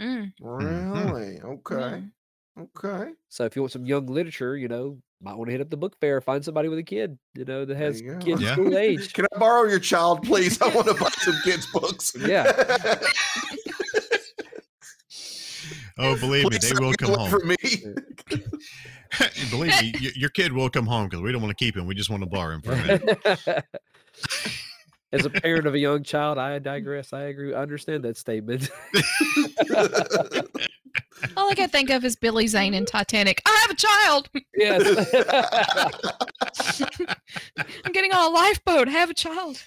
Mm. 0.00 0.32
Really? 0.40 1.40
Okay. 1.40 2.02
Okay. 2.58 3.10
So 3.28 3.44
if 3.44 3.54
you 3.56 3.62
want 3.62 3.72
some 3.72 3.86
young 3.86 4.06
literature, 4.06 4.56
you 4.56 4.68
know, 4.68 4.98
might 5.22 5.34
want 5.34 5.48
to 5.48 5.52
hit 5.52 5.60
up 5.60 5.70
the 5.70 5.76
book 5.76 5.96
fair, 6.00 6.20
find 6.20 6.44
somebody 6.44 6.68
with 6.68 6.78
a 6.78 6.82
kid, 6.82 7.16
you 7.34 7.44
know, 7.44 7.64
that 7.64 7.76
has 7.76 8.00
you 8.00 8.16
kids 8.18 8.42
Yeah. 8.42 8.52
school 8.52 8.76
age. 8.76 9.12
Can 9.12 9.26
I 9.34 9.38
borrow 9.38 9.68
your 9.68 9.78
child, 9.78 10.22
please? 10.24 10.60
I 10.60 10.68
want 10.68 10.88
to 10.88 10.94
buy 10.94 11.10
some 11.18 11.34
kids' 11.44 11.66
books. 11.72 12.12
Yeah. 12.18 12.52
Oh, 15.96 16.18
believe 16.18 16.50
me, 16.50 16.58
they 16.58 16.72
will 16.72 16.92
come 16.94 17.14
home. 17.14 17.30
for 17.30 17.38
me. 17.44 17.54
believe 19.50 19.80
me, 19.80 19.94
your 20.16 20.28
kid 20.30 20.52
will 20.52 20.68
come 20.68 20.86
home 20.86 21.08
because 21.08 21.22
we 21.22 21.30
don't 21.30 21.40
want 21.40 21.56
to 21.56 21.64
keep 21.64 21.76
him. 21.76 21.86
We 21.86 21.94
just 21.94 22.10
want 22.10 22.24
to 22.24 22.28
borrow 22.28 22.56
him 22.56 22.62
for 22.62 22.72
a 22.72 22.76
minute. 22.76 23.64
As 25.12 25.24
a 25.24 25.30
parent 25.30 25.66
of 25.66 25.74
a 25.74 25.78
young 25.78 26.02
child, 26.02 26.38
I 26.38 26.58
digress. 26.58 27.12
I 27.12 27.24
agree. 27.24 27.54
I 27.54 27.62
understand 27.62 28.02
that 28.04 28.16
statement. 28.16 28.68
All 31.36 31.50
I 31.50 31.54
can 31.54 31.68
think 31.68 31.90
of 31.90 32.04
is 32.04 32.16
Billy 32.16 32.46
Zane 32.46 32.74
in 32.74 32.84
Titanic. 32.84 33.40
I 33.46 33.56
have 33.62 33.70
a 33.70 33.74
child. 33.74 34.28
yes. 34.56 35.14
I'm 37.84 37.92
getting 37.92 38.12
on 38.12 38.32
a 38.32 38.34
lifeboat. 38.34 38.88
I 38.88 38.92
have 38.92 39.10
a 39.10 39.14
child. 39.14 39.62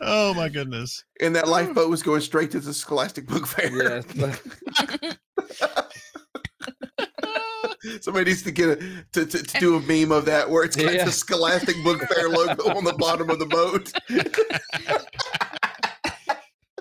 oh 0.00 0.34
my 0.34 0.48
goodness. 0.48 1.04
and 1.20 1.34
that 1.34 1.44
hmm. 1.44 1.50
lifeboat 1.50 1.90
was 1.90 2.02
going 2.02 2.20
straight 2.20 2.50
to 2.52 2.60
the 2.60 2.72
Scholastic 2.72 3.26
Book 3.26 3.46
Fair. 3.46 3.70
yes. 3.82 4.04
Somebody 8.00 8.30
needs 8.30 8.42
to 8.42 8.50
get 8.50 8.68
a 8.70 8.76
to, 9.12 9.26
to, 9.26 9.42
to 9.42 9.58
do 9.58 9.76
a 9.76 9.80
meme 9.80 10.12
of 10.12 10.24
that 10.26 10.48
where 10.50 10.64
it's 10.64 10.76
got 10.76 10.94
Yeah. 10.94 11.04
the 11.04 11.12
Scholastic 11.12 11.76
Book 11.84 12.00
Fair 12.12 12.28
logo 12.28 12.74
on 12.76 12.84
the 12.84 12.94
bottom 12.94 13.30
of 13.30 13.38
the 13.38 13.46
boat. 13.46 13.92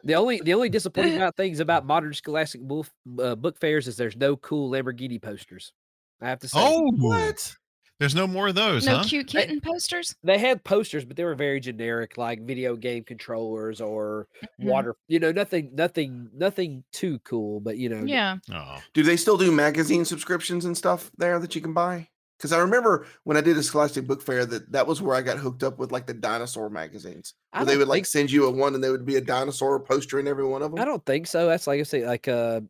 The 0.04 0.16
only 0.16 0.42
the 0.44 0.56
only 0.56 0.70
disappointing 0.70 1.16
about 1.16 1.38
things 1.38 1.60
about 1.60 1.86
modern 1.86 2.14
scholastic 2.16 2.60
book, 2.62 2.88
uh, 3.22 3.36
book 3.36 3.60
fairs 3.60 3.88
is 3.88 3.98
there's 3.98 4.18
no 4.18 4.36
cool 4.36 4.72
Lamborghini 4.72 5.22
posters. 5.22 5.74
I 6.20 6.30
have 6.30 6.40
to 6.40 6.48
say. 6.48 6.58
Oh, 6.60 6.92
What? 6.98 7.56
There's 8.02 8.16
no 8.16 8.26
more 8.26 8.48
of 8.48 8.56
those, 8.56 8.88
No 8.88 8.98
huh? 8.98 9.04
cute 9.04 9.28
kitten 9.28 9.62
posters. 9.62 10.16
They 10.24 10.40
had 10.40 10.64
posters, 10.64 11.06
but 11.06 11.16
they 11.16 11.24
were 11.24 11.36
very 11.36 11.60
generic, 11.60 12.18
like 12.18 12.42
video 12.42 12.76
game 12.76 13.04
controllers 13.04 13.80
or 13.80 14.28
Mhm. 14.60 14.66
water. 14.66 14.96
You 15.08 15.20
know, 15.20 15.32
nothing, 15.32 15.70
nothing, 15.76 16.28
nothing 16.34 16.84
too 16.92 17.20
cool. 17.20 17.60
But 17.60 17.78
you 17.78 17.90
know, 17.90 18.04
Yeah. 18.04 18.38
Oh, 18.52 18.80
Do 18.96 19.04
they 19.04 19.18
still 19.18 19.38
do 19.38 19.52
magazine 19.52 20.04
subscriptions 20.04 20.66
and 20.66 20.76
stuff 20.76 21.12
there 21.20 21.38
that 21.38 21.54
you 21.54 21.62
can 21.62 21.74
buy? 21.74 22.08
Because 22.40 22.54
I 22.54 22.58
remember 22.58 23.06
when 23.24 23.38
I 23.38 23.42
did 23.42 23.56
a 23.56 23.62
Scholastic 23.62 24.08
Book 24.08 24.24
Fair 24.24 24.48
that 24.48 24.72
that 24.72 24.88
was 24.88 25.00
where 25.00 25.16
I 25.16 25.22
got 25.22 25.38
hooked 25.38 25.62
up 25.62 25.78
with 25.78 25.92
like 25.92 26.08
the 26.08 26.16
dinosaur 26.16 26.72
magazines. 26.72 27.36
Where 27.52 27.66
they 27.66 27.78
would 27.78 27.88
like 27.88 28.08
send 28.08 28.32
you 28.32 28.48
a 28.48 28.50
one 28.52 28.74
and 28.74 28.84
there 28.84 28.92
would 28.92 29.06
be 29.06 29.18
a 29.18 29.22
dinosaur 29.22 29.80
poster 29.80 30.20
in 30.20 30.28
every 30.28 30.44
one 30.48 30.64
of 30.64 30.72
them. 30.72 30.82
I 30.82 30.86
don't 30.86 31.06
think 31.06 31.28
so. 31.28 31.46
That's 31.48 31.68
like 31.68 31.80
I 31.80 31.84
say, 31.84 32.04
like 32.08 32.28
uh, 32.28 32.62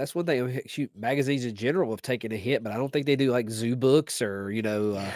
that's 0.00 0.14
one 0.14 0.26
thing. 0.26 0.56
uh, 0.56 0.60
Shoot, 0.66 0.90
magazines 0.96 1.44
in 1.44 1.54
general 1.54 1.90
have 1.90 2.02
taken 2.02 2.32
a 2.32 2.36
hit, 2.36 2.62
but 2.62 2.72
I 2.72 2.76
don't 2.76 2.92
think 2.92 3.06
they 3.06 3.16
do 3.16 3.30
like 3.30 3.48
zoo 3.50 3.76
books 3.76 4.20
or 4.22 4.50
you 4.50 4.62
know, 4.62 4.92
uh, 4.94 5.10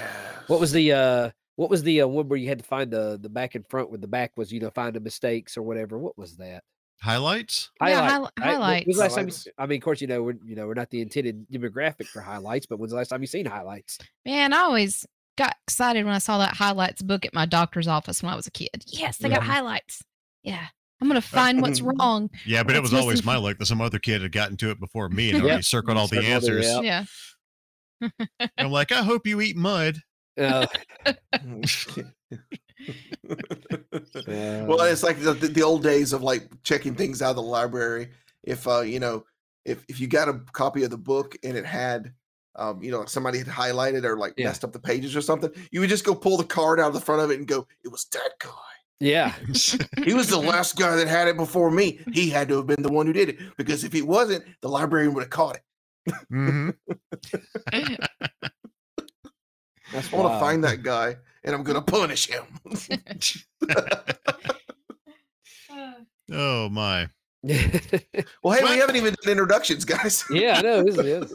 what 0.46 0.60
was 0.60 0.72
the 0.72 0.92
uh, 0.92 1.30
what 1.56 1.70
was 1.70 1.82
the 1.82 2.02
uh, 2.02 2.06
one 2.06 2.28
where 2.28 2.38
you 2.38 2.48
had 2.48 2.58
to 2.58 2.64
find 2.64 2.90
the 2.90 3.18
the 3.20 3.28
back 3.28 3.54
and 3.54 3.64
front 3.68 3.90
with 3.90 4.00
the 4.00 4.06
back 4.08 4.32
was 4.36 4.52
you 4.52 4.60
know 4.60 4.70
find 4.70 4.94
the 4.94 5.00
mistakes 5.00 5.56
or 5.56 5.62
whatever. 5.62 5.98
What 5.98 6.16
was 6.18 6.36
that? 6.36 6.62
highlights? 7.02 7.70
Yeah, 7.82 8.08
Highlight- 8.08 8.30
highli- 8.36 8.42
I- 8.42 8.44
highlights. 8.52 8.86
when's 8.86 8.96
the 8.96 9.02
last 9.02 9.14
time 9.14 9.26
you 9.28 9.32
Highlights. 9.34 9.68
mean, 9.68 9.76
of 9.78 9.82
course, 9.84 10.00
you 10.00 10.06
know 10.06 10.22
we're 10.22 10.36
you 10.44 10.54
know 10.56 10.66
we're 10.66 10.74
not 10.74 10.90
the 10.90 11.00
intended 11.02 11.46
demographic 11.52 12.06
for 12.06 12.20
highlights, 12.20 12.66
but 12.66 12.78
when's 12.78 12.92
the 12.92 12.96
last 12.96 13.08
time 13.08 13.20
you 13.20 13.26
seen 13.26 13.46
highlights? 13.46 13.98
Man, 14.24 14.52
I 14.52 14.58
always 14.58 15.04
got 15.36 15.56
excited 15.66 16.04
when 16.04 16.14
I 16.14 16.18
saw 16.18 16.38
that 16.38 16.54
highlights 16.54 17.02
book 17.02 17.24
at 17.26 17.34
my 17.34 17.44
doctor's 17.46 17.88
office 17.88 18.22
when 18.22 18.32
I 18.32 18.36
was 18.36 18.46
a 18.46 18.50
kid. 18.52 18.84
Yes, 18.86 19.18
they 19.18 19.28
got 19.28 19.42
Yeah. 19.42 19.52
highlights. 19.52 20.02
Yeah. 20.44 20.66
I'm 21.00 21.08
gonna 21.08 21.20
find 21.20 21.60
what's 21.60 21.80
wrong. 21.82 22.30
Yeah, 22.46 22.62
but 22.62 22.76
it 22.76 22.82
was 22.82 22.94
always 22.94 23.24
my 23.24 23.36
luck 23.36 23.58
that 23.58 23.66
some 23.66 23.80
other 23.80 23.98
kid 23.98 24.22
had 24.22 24.32
gotten 24.32 24.56
to 24.58 24.70
it 24.70 24.80
before 24.80 25.08
me 25.08 25.30
and 25.30 25.38
Yep. 25.38 25.46
already 25.46 25.62
circled 25.62 25.96
all 25.98 26.06
the 26.08 26.16
Circled 26.16 26.32
answers. 26.32 26.66
Yep. 26.66 26.84
Yeah. 26.84 28.48
I'm 28.58 28.70
like, 28.70 28.92
I 28.92 29.02
hope 29.02 29.26
you 29.26 29.40
eat 29.40 29.56
mud. 29.56 29.96
Uh, 30.38 30.66
well, 33.26 34.80
it's 34.82 35.02
like 35.02 35.20
the, 35.20 35.34
the, 35.34 35.48
the 35.48 35.62
old 35.62 35.82
days 35.82 36.12
of 36.12 36.22
like 36.22 36.48
checking 36.62 36.94
things 36.94 37.22
out 37.22 37.30
of 37.30 37.36
the 37.36 37.42
library. 37.42 38.10
If 38.42 38.66
uh, 38.68 38.80
you 38.80 39.00
know, 39.00 39.24
if 39.64 39.84
if 39.88 40.00
you 40.00 40.06
got 40.06 40.28
a 40.28 40.40
copy 40.52 40.82
of 40.84 40.90
the 40.90 40.98
book 40.98 41.36
and 41.42 41.56
it 41.56 41.64
had 41.66 42.12
um, 42.56 42.82
you 42.82 42.90
know, 42.92 43.04
somebody 43.04 43.38
had 43.38 43.48
highlighted 43.48 44.04
or 44.04 44.16
like 44.16 44.34
Yeah. 44.36 44.46
messed 44.46 44.64
up 44.64 44.72
the 44.72 44.78
pages 44.78 45.16
or 45.16 45.20
something, 45.20 45.50
you 45.72 45.80
would 45.80 45.88
just 45.88 46.04
go 46.04 46.14
pull 46.14 46.36
the 46.36 46.44
card 46.44 46.78
out 46.78 46.88
of 46.88 46.94
the 46.94 47.00
front 47.00 47.22
of 47.22 47.30
it 47.30 47.38
and 47.38 47.48
go, 47.48 47.66
"It 47.84 47.88
was 47.88 48.04
that 48.12 48.30
guy. 48.38 48.50
Yeah. 49.00 49.34
He 50.04 50.12
was 50.14 50.28
the 50.28 50.38
last 50.38 50.76
guy 50.76 50.96
that 50.96 51.08
had 51.08 51.28
it 51.28 51.36
before 51.36 51.70
me. 51.70 52.00
He 52.12 52.28
had 52.28 52.48
to 52.48 52.56
have 52.58 52.66
been 52.66 52.82
the 52.82 52.92
one 52.92 53.06
who 53.06 53.12
did 53.14 53.30
it 53.30 53.38
because 53.56 53.82
if 53.84 53.92
he 53.92 54.02
wasn't, 54.02 54.44
the 54.60 54.68
librarian 54.68 55.14
would 55.14 55.22
have 55.22 55.30
caught 55.30 55.56
it." 55.56 55.62
hmm 56.28 56.70
That's 59.92 60.12
I 60.12 60.16
want 60.16 60.32
to 60.32 60.38
find 60.38 60.62
that 60.64 60.82
guy 60.82 61.16
and 61.42 61.54
I'm 61.54 61.62
gonna 61.62 61.82
punish 61.82 62.28
him. 62.28 62.44
Oh 66.32 66.68
my. 66.70 67.08
well, 67.42 67.52
hey, 67.52 68.64
we 68.64 68.78
haven't 68.78 68.96
even 68.96 69.14
done 69.22 69.32
introductions, 69.32 69.84
guys. 69.84 70.24
yeah, 70.30 70.58
I 70.58 70.62
know. 70.62 70.80
It's, 70.86 70.96
it's, 70.96 71.34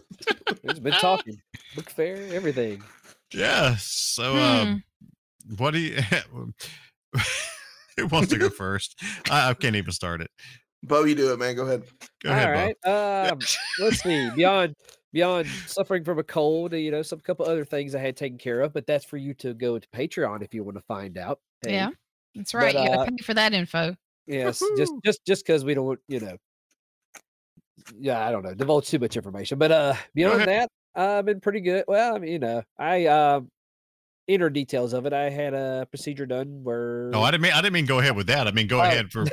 it's 0.64 0.80
been 0.80 0.96
talking. 0.96 1.40
Book 1.76 1.90
fair, 1.92 2.16
everything. 2.34 2.84
Yeah. 3.32 3.76
So, 3.78 4.36
uh, 4.36 4.66
Hmm. 4.66 4.76
what 5.58 5.72
do 5.72 5.80
you? 5.80 6.02
Who 7.98 8.08
wants 8.08 8.30
to 8.30 8.38
go 8.38 8.50
first? 8.50 9.02
I, 9.30 9.50
I 9.50 9.54
can't 9.54 9.76
even 9.76 9.92
start 9.92 10.22
it. 10.22 10.32
Bo, 10.84 11.04
you 11.04 11.16
do 11.16 11.34
it, 11.34 11.40
man. 11.40 11.56
Go 11.56 11.64
ahead. 11.64 11.84
Go 12.24 12.32
ahead, 12.32 12.48
All 12.48 12.54
right. 12.54 13.30
Um, 13.32 13.40
let's 13.80 14.02
see. 14.02 14.30
Beyond 14.36 14.76
beyond 15.12 15.48
suffering 15.66 16.04
from 16.04 16.20
a 16.20 16.24
cold, 16.24 16.72
you 16.74 16.92
know, 16.92 17.02
some 17.02 17.20
couple 17.20 17.46
other 17.46 17.66
things 17.66 17.96
I 17.96 18.00
had 18.00 18.16
taken 18.16 18.38
care 18.38 18.62
of, 18.62 18.74
but 18.74 18.86
that's 18.86 19.04
for 19.04 19.18
you 19.18 19.34
to 19.36 19.56
go 19.56 19.80
to 19.80 19.88
Patreon 19.90 20.44
if 20.44 20.54
you 20.54 20.64
want 20.64 20.78
to 20.78 20.84
find 20.84 21.18
out. 21.18 21.40
Hey, 21.66 21.74
Yeah. 21.74 21.90
That's 22.36 22.54
right. 22.54 22.74
But, 22.74 22.84
you 22.84 22.90
uh, 22.92 22.96
gotta 22.98 23.12
pay 23.12 23.24
for 23.24 23.34
that 23.34 23.54
info. 23.54 23.96
Yes, 24.28 24.62
just 24.78 24.94
just 25.04 25.26
just 25.26 25.46
because 25.46 25.66
we 25.66 25.74
don't, 25.74 26.00
you 26.08 26.20
know. 26.20 26.38
Yeah, 28.00 28.26
I 28.26 28.32
don't 28.32 28.44
know. 28.44 28.54
Divulge 28.54 28.88
too 28.88 29.00
much 29.00 29.18
information, 29.18 29.58
but 29.58 29.72
uh, 29.72 29.96
beyond 30.14 30.42
that, 30.42 30.70
I've 30.94 31.26
been 31.26 31.42
pretty 31.42 31.62
good. 31.62 31.86
Well, 31.88 32.16
I 32.16 32.20
mean, 32.20 32.32
you 32.32 32.40
know, 32.40 32.62
I 32.78 33.08
um, 33.08 33.50
inner 34.30 34.50
details 34.50 34.94
of 34.94 35.06
it. 35.06 35.12
I 35.14 35.30
had 35.30 35.54
a 35.54 35.86
procedure 35.90 36.26
done 36.26 36.64
where. 36.64 37.10
No, 37.12 37.22
I 37.24 37.32
didn't 37.32 37.44
mean. 37.44 37.52
I 37.54 37.62
didn't 37.62 37.74
mean 37.74 37.86
go 37.86 38.00
ahead 38.00 38.16
with 38.16 38.28
that. 38.28 38.48
I 38.48 38.52
mean 38.52 38.68
go 38.68 38.80
Oh. 38.80 38.84
ahead 38.84 39.12
for. 39.12 39.24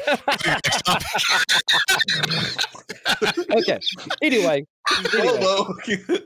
okay. 3.53 3.79
Anyway. 4.23 4.67
Anyway. 5.15 6.19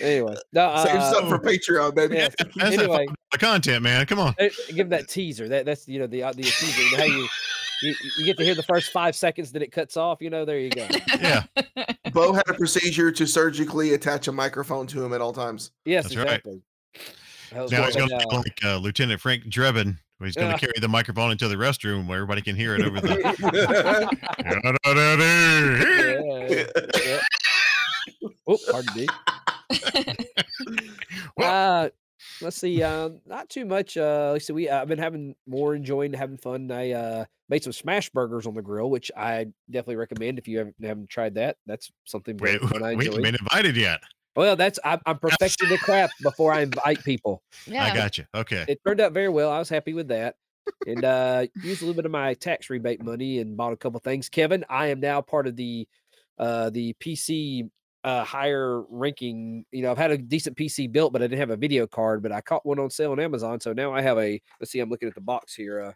Anyway. 0.00 0.36
No, 0.52 0.84
save 0.84 0.94
uh, 0.96 1.12
something 1.12 1.28
for 1.28 1.38
Patreon, 1.40 1.94
baby. 1.96 2.14
yes. 2.16 2.32
That's 2.38 2.56
Anyway, 2.78 3.08
the 3.32 3.38
content, 3.38 3.82
man. 3.82 4.06
Come 4.06 4.20
on. 4.20 4.34
give 4.72 4.90
that 4.90 5.08
teaser. 5.08 5.48
That 5.48 5.66
that's 5.66 5.88
you 5.88 5.98
know 5.98 6.06
the 6.06 6.22
uh, 6.22 6.32
the 6.32 6.44
teaser. 6.44 6.96
How 6.96 7.02
you, 7.04 7.26
you 7.82 7.94
you 8.18 8.24
get 8.24 8.36
to 8.38 8.44
hear 8.44 8.54
the 8.54 8.62
first 8.62 8.92
five 8.92 9.16
seconds 9.16 9.50
that 9.52 9.62
it 9.62 9.72
cuts 9.72 9.96
off. 9.96 10.18
You 10.20 10.30
know, 10.30 10.44
there 10.44 10.60
you 10.60 10.70
go. 10.70 10.86
Yeah. 11.20 11.42
Bo 12.12 12.32
had 12.32 12.48
a 12.48 12.54
procedure 12.54 13.10
to 13.10 13.26
surgically 13.26 13.94
attach 13.94 14.28
a 14.28 14.32
microphone 14.32 14.86
to 14.88 15.04
him 15.04 15.12
at 15.12 15.20
all 15.20 15.32
times. 15.32 15.72
Yes, 15.84 16.04
That's 16.04 16.14
exactly. 16.14 16.52
That 16.52 16.56
was 16.58 16.62
Now 17.52 17.66
he's 17.66 17.96
going 17.96 18.08
to 18.08 18.16
uh, 18.16 18.36
like 18.36 18.58
uh, 18.64 18.76
Lieutenant 18.76 19.20
Frank 19.20 19.44
Drebin. 19.44 19.98
He's 20.22 20.34
going 20.34 20.52
to 20.52 20.58
carry 20.58 20.74
the 20.80 20.88
microphone 20.88 21.30
into 21.30 21.46
the 21.46 21.54
restroom 21.54 22.08
where 22.08 22.16
everybody 22.16 22.42
can 22.42 22.56
hear 22.56 22.74
it 22.74 22.82
over 22.82 23.00
the. 23.00 23.18
yeah, 26.42 26.66
yeah. 26.96 27.20
Oh, 28.48 28.58
pardon 28.70 28.94
me. 28.96 29.06
uh, 31.44 31.88
let's 32.40 32.56
see. 32.56 32.82
Um, 32.82 33.20
not 33.26 33.48
too 33.48 33.64
much. 33.64 33.96
Uh, 33.96 34.30
let's 34.32 34.46
see. 34.46 34.52
We 34.52 34.68
I've 34.70 34.88
been 34.88 34.98
having 34.98 35.34
more 35.46 35.74
enjoying 35.74 36.12
having 36.14 36.38
fun. 36.38 36.70
I 36.70 36.92
uh 36.92 37.24
made 37.48 37.62
some 37.62 37.72
smash 37.72 38.10
burgers 38.10 38.46
on 38.46 38.54
the 38.54 38.62
grill, 38.62 38.90
which 38.90 39.10
I 39.16 39.46
definitely 39.70 39.96
recommend 39.96 40.38
if 40.38 40.48
you 40.48 40.58
haven't, 40.58 40.76
haven't 40.82 41.10
tried 41.10 41.34
that. 41.34 41.58
That's 41.66 41.90
something 42.04 42.36
Wait, 42.38 42.60
we 42.60 43.04
haven't 43.04 43.22
been 43.22 43.36
invited 43.36 43.76
yet. 43.76 44.00
Well, 44.38 44.54
that's 44.54 44.78
I'm, 44.84 45.00
I'm 45.04 45.18
perfecting 45.18 45.68
the 45.68 45.78
craft 45.78 46.14
before 46.22 46.52
I 46.52 46.60
invite 46.60 47.02
people. 47.02 47.42
Yeah. 47.66 47.82
I 47.82 47.92
got 47.92 48.18
you. 48.18 48.24
Okay. 48.32 48.64
It 48.68 48.78
turned 48.86 49.00
out 49.00 49.12
very 49.12 49.28
well. 49.28 49.50
I 49.50 49.58
was 49.58 49.68
happy 49.68 49.94
with 49.94 50.06
that. 50.08 50.36
And 50.86 51.04
uh 51.04 51.46
used 51.64 51.82
a 51.82 51.86
little 51.86 51.96
bit 51.96 52.04
of 52.04 52.12
my 52.12 52.34
tax 52.34 52.70
rebate 52.70 53.02
money 53.02 53.40
and 53.40 53.56
bought 53.56 53.72
a 53.72 53.76
couple 53.76 53.98
things. 53.98 54.28
Kevin, 54.28 54.64
I 54.68 54.88
am 54.88 55.00
now 55.00 55.22
part 55.22 55.48
of 55.48 55.56
the 55.56 55.88
uh 56.38 56.70
the 56.70 56.94
PC 57.02 57.68
uh 58.04 58.22
higher 58.22 58.84
ranking. 58.90 59.64
You 59.72 59.82
know, 59.82 59.90
I've 59.90 59.98
had 59.98 60.12
a 60.12 60.18
decent 60.18 60.56
PC 60.56 60.92
built, 60.92 61.12
but 61.12 61.20
I 61.20 61.24
didn't 61.26 61.40
have 61.40 61.50
a 61.50 61.56
video 61.56 61.88
card, 61.88 62.22
but 62.22 62.30
I 62.30 62.40
caught 62.40 62.64
one 62.64 62.78
on 62.78 62.90
sale 62.90 63.10
on 63.10 63.18
Amazon. 63.18 63.58
So 63.58 63.72
now 63.72 63.92
I 63.92 64.02
have 64.02 64.18
a 64.18 64.40
let's 64.60 64.70
see, 64.70 64.78
I'm 64.78 64.88
looking 64.88 65.08
at 65.08 65.16
the 65.16 65.20
box 65.20 65.52
here. 65.56 65.80
Uh 65.80 65.92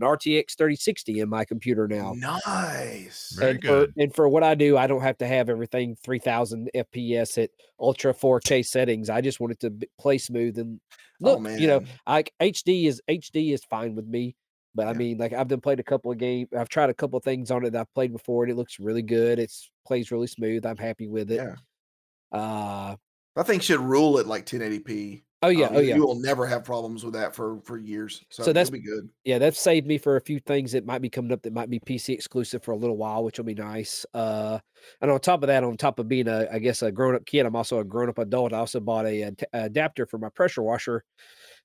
an 0.00 0.06
RTX 0.06 0.56
3060 0.56 1.20
in 1.20 1.28
my 1.28 1.44
computer 1.44 1.88
now. 1.88 2.14
Nice. 2.16 3.34
Very 3.36 3.52
and 3.52 3.60
good. 3.60 3.92
For, 3.94 4.00
and 4.00 4.14
for 4.14 4.28
what 4.28 4.42
I 4.42 4.54
do, 4.54 4.76
I 4.76 4.86
don't 4.86 5.02
have 5.02 5.18
to 5.18 5.26
have 5.26 5.48
everything 5.48 5.96
3000 6.02 6.70
FPS 6.74 7.42
at 7.42 7.50
ultra 7.80 8.14
4K 8.14 8.64
settings. 8.64 9.10
I 9.10 9.20
just 9.20 9.40
want 9.40 9.52
it 9.52 9.60
to 9.60 9.88
play 9.98 10.18
smooth 10.18 10.58
and 10.58 10.80
Oh, 11.22 11.36
look, 11.36 11.60
you 11.60 11.66
know, 11.66 11.80
man. 11.80 11.88
I 12.06 12.24
HD 12.40 12.86
is 12.86 13.02
HD 13.08 13.52
is 13.52 13.64
fine 13.64 13.94
with 13.94 14.06
me. 14.06 14.36
But 14.74 14.86
I 14.86 14.92
mean, 14.92 15.18
like 15.18 15.32
I've 15.32 15.48
been 15.48 15.60
played 15.60 15.80
a 15.80 15.84
couple 15.84 16.12
of 16.12 16.18
games. 16.18 16.50
I've 16.56 16.68
tried 16.68 16.90
a 16.90 16.94
couple 16.94 17.16
of 17.16 17.24
things 17.24 17.50
on 17.50 17.64
it 17.64 17.70
that 17.70 17.80
I've 17.80 17.94
played 17.94 18.12
before, 18.12 18.44
and 18.44 18.52
it 18.52 18.56
looks 18.56 18.78
really 18.78 19.02
good. 19.02 19.38
It's 19.38 19.70
plays 19.86 20.12
really 20.12 20.28
smooth. 20.28 20.64
I'm 20.64 20.76
happy 20.76 21.08
with 21.08 21.32
it. 21.32 21.36
Yeah. 21.36 22.38
Uh 22.38 22.96
That 23.34 23.46
thing 23.46 23.60
should 23.60 23.80
rule 23.80 24.18
at 24.18 24.26
like 24.26 24.46
1080p. 24.46 25.22
Oh 25.42 25.48
yeah, 25.48 25.66
Um, 25.66 25.76
oh 25.76 25.80
you- 25.80 25.88
yeah. 25.88 25.94
You 25.96 26.06
will 26.06 26.20
never 26.20 26.46
have 26.46 26.64
problems 26.64 27.04
with 27.04 27.14
that 27.14 27.34
for 27.34 27.60
for 27.64 27.78
years. 27.78 28.24
So, 28.30 28.42
So 28.44 28.52
that's- 28.52 28.68
that'll 28.70 28.80
be 28.82 28.86
good. 28.86 29.08
yeah, 29.24 29.38
that's 29.38 29.58
saved 29.60 29.86
me 29.86 29.98
for 29.98 30.16
a 30.16 30.20
few 30.20 30.40
things 30.40 30.72
that 30.72 30.84
might 30.86 31.00
be 31.02 31.08
coming 31.10 31.32
up 31.32 31.42
that 31.42 31.52
might 31.52 31.70
be 31.70 31.78
PC 31.80 32.14
exclusive 32.14 32.62
for 32.62 32.72
a 32.72 32.76
little 32.76 32.96
while, 32.96 33.24
which 33.24 33.38
will 33.38 33.44
be 33.44 33.54
nice. 33.54 34.04
Uh, 34.14 34.58
and 35.00 35.10
on 35.10 35.20
top 35.20 35.42
of 35.42 35.46
that, 35.48 35.64
on 35.64 35.76
top 35.76 35.98
of 35.98 36.08
being 36.08 36.28
a, 36.28 36.48
I 36.52 36.58
guess, 36.58 36.82
a 36.82 36.90
grown 36.92 37.14
up 37.14 37.24
kid, 37.26 37.46
I'm 37.46 37.56
also 37.56 37.78
a 37.78 37.84
grown 37.84 38.08
up 38.08 38.18
adult. 38.18 38.52
I 38.52 38.58
also 38.58 38.80
bought 38.80 39.06
a, 39.06 39.32
adapter 39.52 40.06
for 40.06 40.18
my 40.18 40.28
pressure 40.30 40.62
washer 40.62 41.04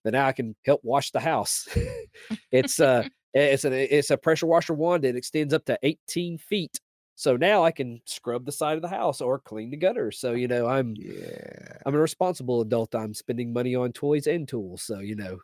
that 0.03 0.11
now 0.11 0.27
I 0.27 0.31
can 0.33 0.55
help 0.65 0.81
wash 0.83 1.11
the 1.11 1.19
house. 1.19 1.67
it's 2.51 2.79
uh, 2.79 3.07
it's 3.33 3.65
a 3.65 3.97
it's 3.97 4.11
a 4.11 4.17
pressure 4.17 4.45
washer 4.47 4.73
wand 4.73 5.03
that 5.03 5.15
extends 5.15 5.53
up 5.53 5.65
to 5.65 5.77
18 5.81 6.37
feet. 6.37 6.79
So 7.15 7.37
now 7.37 7.63
I 7.63 7.71
can 7.71 8.01
scrub 8.05 8.45
the 8.45 8.51
side 8.51 8.75
of 8.75 8.81
the 8.81 8.87
house 8.87 9.21
or 9.21 9.37
clean 9.39 9.69
the 9.69 9.77
gutters. 9.77 10.19
So 10.19 10.31
you 10.33 10.47
know, 10.47 10.67
I'm 10.67 10.95
Yeah. 10.97 11.77
I'm 11.85 11.95
a 11.95 11.99
responsible 11.99 12.61
adult. 12.61 12.95
I'm 12.95 13.13
spending 13.13 13.53
money 13.53 13.75
on 13.75 13.91
toys 13.93 14.27
and 14.27 14.47
tools. 14.47 14.81
So 14.83 14.99
you 14.99 15.15
know, 15.15 15.39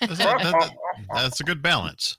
That's, 0.00 0.18
that- 0.18 0.38
that- 0.42 0.74
that's 1.14 1.40
a 1.40 1.44
good 1.44 1.62
balance. 1.62 2.18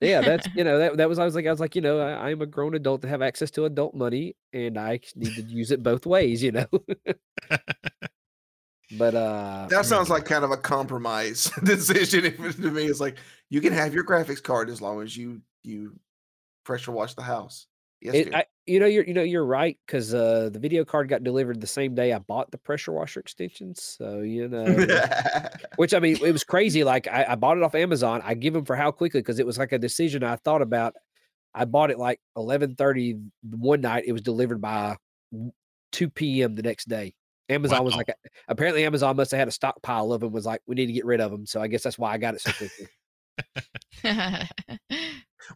yeah, 0.00 0.20
that's 0.20 0.46
you 0.54 0.62
know 0.64 0.78
that 0.78 0.96
that 0.96 1.08
was 1.08 1.18
I 1.18 1.24
was 1.24 1.34
like 1.34 1.46
I 1.46 1.50
was 1.50 1.60
like 1.60 1.74
you 1.74 1.80
know 1.82 1.98
I, 2.00 2.30
I'm 2.30 2.40
a 2.40 2.46
grown 2.46 2.74
adult 2.74 3.02
to 3.02 3.08
have 3.08 3.20
access 3.22 3.50
to 3.52 3.64
adult 3.64 3.94
money 3.94 4.36
and 4.52 4.78
I 4.78 5.00
need 5.16 5.34
to 5.34 5.42
use 5.42 5.70
it 5.72 5.82
both 5.82 6.06
ways, 6.06 6.42
you 6.42 6.52
know. 6.52 6.66
but 8.98 9.14
uh, 9.14 9.66
That 9.70 9.86
sounds 9.86 10.10
like 10.10 10.24
kind 10.24 10.44
of 10.44 10.50
a 10.50 10.56
compromise 10.56 11.50
decision 11.64 12.22
to 12.36 12.70
me. 12.70 12.84
It's 12.84 13.00
like 13.00 13.16
you 13.50 13.60
can 13.60 13.72
have 13.72 13.94
your 13.94 14.04
graphics 14.04 14.42
card 14.42 14.70
as 14.70 14.80
long 14.80 15.02
as 15.02 15.16
you 15.16 15.40
you 15.64 15.98
pressure 16.64 16.92
wash 16.92 17.14
the 17.14 17.22
house. 17.22 17.66
It. 18.04 18.34
I, 18.34 18.44
you 18.66 18.80
know 18.80 18.86
you're 18.86 19.04
you 19.04 19.14
know 19.14 19.22
you're 19.22 19.44
right 19.44 19.78
because 19.86 20.12
uh, 20.12 20.50
the 20.52 20.58
video 20.58 20.84
card 20.84 21.08
got 21.08 21.22
delivered 21.22 21.60
the 21.60 21.66
same 21.66 21.94
day 21.94 22.12
I 22.12 22.18
bought 22.18 22.50
the 22.50 22.58
pressure 22.58 22.92
washer 22.92 23.20
extensions. 23.20 23.82
So 23.82 24.20
you 24.20 24.48
know, 24.48 24.76
which 25.76 25.94
I 25.94 26.00
mean 26.00 26.16
it 26.22 26.32
was 26.32 26.44
crazy. 26.44 26.82
Like 26.84 27.06
I, 27.06 27.26
I 27.30 27.34
bought 27.36 27.56
it 27.56 27.62
off 27.62 27.74
Amazon. 27.74 28.20
I 28.24 28.34
give 28.34 28.54
them 28.54 28.64
for 28.64 28.74
how 28.74 28.90
quickly 28.90 29.20
because 29.20 29.38
it 29.38 29.46
was 29.46 29.58
like 29.58 29.72
a 29.72 29.78
decision 29.78 30.24
I 30.24 30.36
thought 30.36 30.62
about. 30.62 30.94
I 31.54 31.64
bought 31.64 31.90
it 31.90 31.98
like 31.98 32.20
11:30 32.36 33.22
one 33.50 33.82
night. 33.82 34.04
It 34.06 34.12
was 34.12 34.22
delivered 34.22 34.60
by 34.60 34.96
2 35.92 36.10
p.m. 36.10 36.54
the 36.54 36.62
next 36.62 36.88
day. 36.88 37.14
Amazon 37.48 37.84
was 37.84 37.94
like, 37.94 38.08
apparently 38.48 38.84
Amazon 38.84 39.16
must 39.16 39.30
have 39.32 39.38
had 39.38 39.48
a 39.48 39.52
stockpile 39.52 40.12
of 40.12 40.20
them. 40.20 40.32
Was 40.32 40.46
like, 40.46 40.62
we 40.66 40.74
need 40.74 40.86
to 40.86 40.92
get 40.92 41.04
rid 41.04 41.20
of 41.20 41.30
them. 41.30 41.44
So 41.46 41.60
I 41.60 41.66
guess 41.66 41.82
that's 41.82 41.98
why 41.98 42.12
I 42.12 42.18
got 42.18 42.34
it 42.34 42.40
so 42.40 42.52
quickly. 42.52 42.88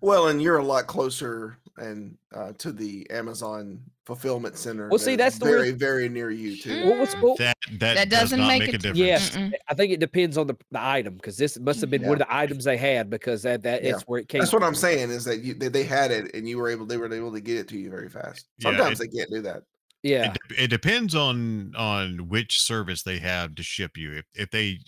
well, 0.00 0.28
and 0.28 0.42
you're 0.42 0.58
a 0.58 0.64
lot 0.64 0.86
closer 0.86 1.58
and 1.78 2.16
uh, 2.35 2.52
to 2.59 2.73
the 2.73 3.09
Amazon 3.11 3.80
fulfillment 4.04 4.56
center. 4.56 4.88
Well, 4.88 4.99
see, 4.99 5.16
that's 5.16 5.38
that's 5.38 5.45
the 5.45 5.45
weird- 5.50 5.78
very 5.78 6.06
very 6.06 6.09
near 6.09 6.30
you 6.30 6.56
too. 6.56 6.88
What 6.88 6.99
was 6.99 7.16
well, 7.23 7.35
That 7.38 7.56
that, 7.78 7.95
That 7.95 8.09
does 8.09 8.21
doesn't 8.21 8.38
not 8.40 8.49
make 8.49 8.61
make, 8.61 8.68
it 8.71 8.75
a 8.76 8.78
difference. 8.78 8.99
Yes, 8.99 9.37
Mm-mm. 9.37 9.52
I 9.68 9.75
think 9.75 9.92
it 9.92 10.00
depends 10.00 10.38
on 10.38 10.47
the, 10.47 10.56
the 10.71 10.80
item 10.83 11.14
because 11.14 11.37
this 11.37 11.59
must 11.59 11.80
have 11.80 11.90
been 11.90 12.02
one 12.02 12.12
of 12.14 12.18
the 12.21 12.35
items 12.35 12.64
they 12.64 12.76
had 12.76 13.11
because 13.11 13.42
that 13.42 13.62
that 13.64 13.83
Yeah. 13.83 13.97
is 13.97 14.02
where 14.02 14.21
it 14.21 14.28
came. 14.28 14.40
That's 14.40 14.52
what 14.52 14.62
I'm 14.62 14.75
saying 14.75 15.11
is 15.11 15.25
that 15.25 15.40
you 15.40 15.54
they, 15.54 15.68
they 15.68 15.85
had 15.85 16.11
it 16.11 16.35
and 16.35 16.49
you 16.49 16.59
were 16.59 16.68
able 16.68 16.87
they 16.87 16.97
were 16.97 17.12
able 17.12 17.33
to 17.33 17.40
get 17.40 17.56
it 17.59 17.68
to 17.68 17.78
you 17.78 17.90
very 17.90 18.09
fast. 18.09 18.47
Yeah, 18.59 18.71
Sometimes 18.71 19.00
it- 19.00 19.11
they 19.11 19.18
can't 19.18 19.30
do 19.30 19.42
that. 19.42 19.62
Yeah, 20.02 20.35
It, 20.50 20.59
it 20.64 20.68
depends 20.68 21.16
on 21.16 21.75
on 21.76 22.28
which 22.28 22.61
service 22.61 23.02
they 23.02 23.18
have 23.18 23.56
to 23.56 23.62
ship 23.64 23.97
you. 23.97 24.12
If 24.12 24.25
if 24.35 24.50
they 24.50 24.78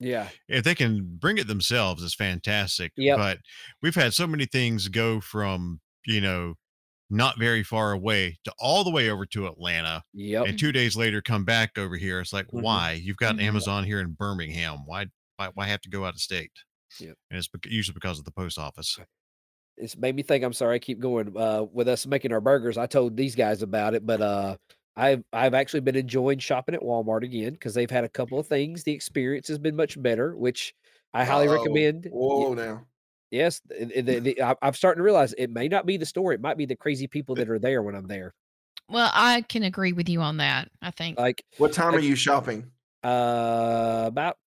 yeah, 0.00 0.28
if 0.48 0.64
they 0.64 0.74
can 0.74 1.16
bring 1.20 1.38
it 1.38 1.46
themselves, 1.46 2.02
it's 2.02 2.16
fantastic. 2.16 2.90
Yeah. 2.96 3.16
But 3.16 3.38
we've 3.80 3.94
had 3.94 4.12
so 4.14 4.26
many 4.26 4.46
things 4.46 4.88
go 4.88 5.20
from 5.20 5.80
you 6.06 6.20
know 6.20 6.54
not 7.10 7.38
very 7.38 7.62
far 7.62 7.92
away 7.92 8.36
to 8.44 8.52
all 8.58 8.82
the 8.82 8.90
way 8.90 9.10
over 9.10 9.26
to 9.26 9.46
Atlanta, 9.46 10.02
yep. 10.14 10.46
and 10.46 10.58
two 10.58 10.72
days 10.72 10.96
later 10.96 11.20
come 11.20 11.44
back 11.44 11.76
over 11.78 11.96
here. 11.96 12.18
It's 12.20 12.32
like 12.32 12.46
Mhm. 12.48 12.62
why 12.62 12.92
you've 12.92 13.18
got 13.18 13.36
Mhm. 13.36 13.42
Amazon 13.42 13.84
here 13.84 14.00
in 14.00 14.12
Birmingham? 14.12 14.78
Why 14.86 15.06
why 15.36 15.50
why 15.54 15.66
have 15.66 15.80
to 15.82 15.90
go 15.90 16.04
out 16.04 16.14
of 16.14 16.20
state? 16.20 16.50
Yep. 17.00 17.16
And 17.30 17.38
it's 17.38 17.48
usually 17.66 17.94
because 17.94 18.18
of 18.18 18.24
the 18.24 18.30
post 18.32 18.58
office. 18.58 18.98
It's 19.76 19.96
made 19.96 20.14
me 20.14 20.22
think. 20.22 20.44
I'm 20.44 20.52
sorry, 20.52 20.76
I 20.76 20.78
keep 20.78 21.00
going. 21.00 21.36
Uh, 21.36 21.64
with 21.72 21.88
us 21.88 22.06
making 22.06 22.32
our 22.32 22.40
burgers, 22.40 22.78
I 22.78 22.86
told 22.86 23.16
these 23.16 23.34
guys 23.34 23.60
about 23.62 23.94
it, 23.94 24.06
but 24.06 24.22
uh, 24.22 24.56
I've 24.96 25.24
I've 25.32 25.54
actually 25.54 25.80
been 25.80 25.96
enjoying 25.96 26.38
shopping 26.38 26.74
at 26.76 26.80
Walmart 26.80 27.24
again 27.24 27.52
because 27.54 27.74
they've 27.74 27.90
had 27.90 28.04
a 28.04 28.08
couple 28.08 28.38
of 28.38 28.46
things. 28.46 28.84
The 28.84 28.92
experience 28.92 29.48
has 29.48 29.58
been 29.58 29.74
much 29.76 30.00
better, 30.00 30.36
which 30.36 30.72
I 31.12 31.24
highly 31.24 31.48
Uh-oh. 31.48 31.54
recommend. 31.56 32.06
Whoa, 32.12 32.50
Ye- 32.50 32.54
now. 32.54 32.86
Yes, 33.34 33.60
the, 33.66 34.00
the, 34.02 34.18
the, 34.20 34.42
I- 34.42 34.54
I'm 34.62 34.74
starting 34.74 35.00
to 35.00 35.02
realize 35.02 35.34
it 35.36 35.50
may 35.50 35.66
not 35.66 35.86
be 35.86 35.96
the 35.96 36.06
store; 36.06 36.32
it 36.32 36.40
might 36.40 36.56
be 36.56 36.66
the 36.66 36.76
crazy 36.76 37.08
people 37.08 37.34
that 37.34 37.50
are 37.50 37.58
there 37.58 37.82
when 37.82 37.96
I'm 37.96 38.06
there. 38.06 38.32
Well, 38.88 39.10
I 39.12 39.40
can 39.42 39.64
agree 39.64 39.92
with 39.92 40.08
you 40.08 40.20
on 40.20 40.36
that. 40.36 40.70
I 40.82 40.92
think. 40.92 41.18
Like 41.18 41.44
What 41.58 41.72
time 41.72 41.94
are 41.94 41.98
you 41.98 42.14
shopping? 42.14 42.70
uh, 43.02 44.04
about 44.06 44.38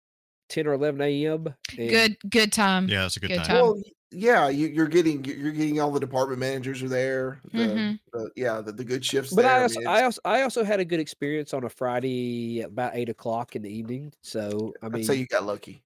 ten 0.48 0.68
or 0.68 0.74
eleven 0.74 1.02
a.m. 1.02 1.54
Good, 1.76 2.18
good 2.30 2.54
time. 2.54 2.88
Yeah, 2.88 3.06
it's 3.06 3.18
a 3.18 3.20
good, 3.20 3.28
Good 3.28 3.38
time. 3.40 3.48
time. 3.48 3.56
Well, 3.62 3.82
yeah, 4.10 4.48
you, 4.48 4.68
you're 4.68 4.88
getting 4.88 5.26
you're 5.26 5.52
getting 5.52 5.82
all 5.82 5.92
the 5.92 6.00
department 6.00 6.40
managers 6.40 6.82
are 6.82 6.88
there. 6.88 7.42
The, 7.52 7.60
Mhm. 7.60 8.00
the- 8.14 8.32
yeah, 8.38 8.62
the, 8.62 8.72
the 8.72 8.86
good 8.86 9.04
shifts 9.04 9.36
But 9.36 9.42
there. 9.42 9.52
I 9.52 9.62
also, 9.64 9.80
mean, 9.80 9.88
I 9.90 10.04
also, 10.04 10.22
I 10.24 10.42
also 10.44 10.64
had 10.64 10.80
a 10.80 10.86
good 10.86 11.02
experience 11.02 11.54
on 11.54 11.66
a 11.66 11.70
Friday 11.70 12.62
at 12.62 12.70
about 12.70 12.96
eight 12.96 13.10
o'clock 13.10 13.58
in 13.58 13.64
the 13.64 13.70
evening. 13.70 14.14
So 14.22 14.74
I 14.82 14.88
mean, 14.88 15.04
say 15.04 15.16
you 15.16 15.28
got 15.28 15.46
lucky. 15.46 15.84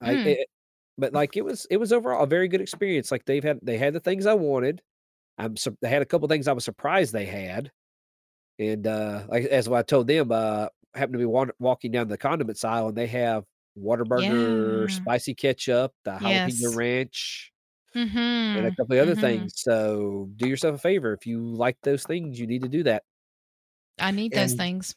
I, 0.00 0.14
Hmm. 0.14 0.26
it, 0.28 0.48
but 0.98 1.12
like 1.12 1.36
it 1.36 1.44
was, 1.44 1.66
it 1.70 1.78
was 1.78 1.92
overall 1.92 2.24
a 2.24 2.26
very 2.26 2.48
good 2.48 2.60
experience. 2.60 3.10
Like 3.10 3.24
they've 3.26 3.44
had, 3.44 3.60
they 3.62 3.78
had 3.78 3.94
the 3.94 4.00
things 4.00 4.26
I 4.26 4.34
wanted. 4.34 4.82
I'm, 5.38 5.56
sur- 5.56 5.76
they 5.82 5.88
had 5.90 6.02
a 6.02 6.06
couple 6.06 6.28
things 6.28 6.48
I 6.48 6.52
was 6.54 6.64
surprised 6.64 7.12
they 7.12 7.26
had, 7.26 7.72
and 8.58 8.86
uh 8.86 9.26
like 9.28 9.44
as 9.46 9.68
I 9.68 9.82
told 9.82 10.06
them, 10.08 10.32
uh, 10.32 10.68
happened 10.94 11.14
to 11.14 11.18
be 11.18 11.24
wa- 11.26 11.46
walking 11.60 11.92
down 11.92 12.08
the 12.08 12.18
condiments 12.18 12.64
aisle, 12.64 12.88
and 12.88 12.96
they 12.98 13.06
have 13.08 13.44
Whataburger, 13.78 14.90
Yeah. 14.90 14.90
spicy 14.90 15.34
ketchup, 15.34 15.92
the 16.04 16.12
jalapeno 16.12 16.68
Yes. 16.68 16.76
ranch, 16.76 17.52
and 18.54 18.66
a 18.66 18.70
Mm-hmm. 18.70 18.74
couple 18.74 18.96
of 18.96 19.02
other 19.02 19.16
mhm. 19.16 19.16
things. 19.16 19.52
So 19.56 20.28
do 20.36 20.46
yourself 20.48 20.76
a 20.76 20.78
favor 20.78 21.12
if 21.12 21.26
you 21.26 21.40
like 21.40 21.78
those 21.82 22.04
things, 22.04 22.38
you 22.38 22.46
need 22.46 22.62
to 22.62 22.68
do 22.68 22.82
that. 22.84 23.02
I 23.98 24.10
need 24.12 24.34
those 24.34 24.54
things. 24.54 24.94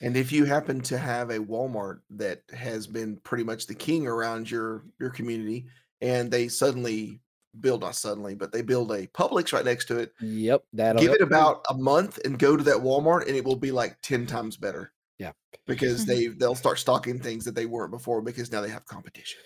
And 0.00 0.16
if 0.16 0.30
you 0.30 0.44
happen 0.44 0.80
to 0.82 0.98
have 0.98 1.30
a 1.30 1.38
Walmart 1.38 2.00
that 2.10 2.42
has 2.52 2.86
been 2.86 3.16
pretty 3.18 3.44
much 3.44 3.66
the 3.66 3.74
king 3.74 4.06
around 4.06 4.50
your 4.50 4.84
your 5.00 5.10
community, 5.10 5.66
and 6.00 6.30
they 6.30 6.48
suddenly 6.48 7.20
build 7.60 7.80
not 7.80 7.94
suddenly, 7.94 8.34
but 8.34 8.52
they 8.52 8.60
build 8.60 8.92
a 8.92 9.06
Publix 9.08 9.52
right 9.54 9.64
next 9.64 9.86
to 9.86 9.96
it, 9.98 10.12
Yep, 10.20 10.62
that'll 10.74 11.00
give 11.00 11.12
it 11.12 11.22
about 11.22 11.64
a 11.70 11.74
month 11.74 12.18
and 12.26 12.38
go 12.38 12.54
to 12.56 12.64
that 12.64 12.76
Walmart, 12.76 13.26
and 13.26 13.34
it 13.36 13.44
will 13.44 13.56
be 13.56 13.72
like 13.72 13.96
ten 14.02 14.26
times 14.26 14.56
better. 14.56 14.92
Yeah. 15.18 15.32
because 15.66 16.04
Mhm. 16.04 16.06
they 16.08 16.26
they'll 16.26 16.54
start 16.54 16.78
stocking 16.78 17.18
things 17.18 17.44
that 17.46 17.54
they 17.54 17.64
weren't 17.66 17.90
before 17.90 18.20
because 18.20 18.52
now 18.52 18.60
they 18.60 18.68
have 18.68 18.84
competition. 18.84 19.40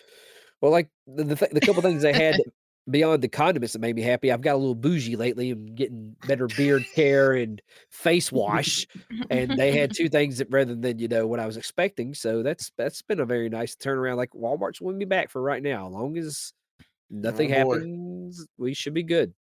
Well, 0.61 0.73
like 0.73 0.91
the 1.07 1.23
the, 1.23 1.37
th- 1.37 1.53
the 1.53 1.61
couple 1.61 1.81
things 1.83 2.03
they 2.03 2.13
had 2.13 2.41
beyond 2.91 3.23
the 3.23 3.29
condiments 3.29 3.73
that 3.73 3.79
made 3.81 3.97
me 3.97 4.03
happy. 4.03 4.31
I've 4.33 4.41
got 4.43 4.55
a 4.55 4.59
little 4.59 4.75
bougie 4.75 5.17
lately 5.17 5.51
and 5.51 5.75
getting 5.77 6.17
better 6.25 6.49
beard 6.49 6.87
care 6.95 7.33
and 7.33 7.61
face 7.91 8.31
wash, 8.33 8.87
and 9.31 9.59
they 9.59 9.73
had 9.73 9.93
two 9.95 10.09
things 10.09 10.39
that 10.39 10.49
rather 10.51 10.75
than 10.75 10.99
you 10.99 11.09
know 11.09 11.27
what 11.27 11.41
I 11.41 11.47
was 11.47 11.57
expecting. 11.57 12.15
So 12.15 12.43
that's 12.43 12.71
that's 12.77 13.03
been 13.03 13.21
a 13.21 13.27
very 13.27 13.49
nice 13.49 13.75
turnaround. 13.77 14.17
Like 14.17 14.31
Walmart's 14.33 14.81
winning 14.81 14.99
me 14.99 15.05
back 15.07 15.31
for 15.31 15.43
right 15.43 15.63
now. 15.63 15.87
As 15.87 15.93
long 15.93 16.19
as 16.19 16.53
nothing 17.11 17.51
Oh, 17.53 17.55
happens, 17.55 18.47
we 18.59 18.75
should 18.75 18.95
be 18.95 19.03
good. 19.05 19.35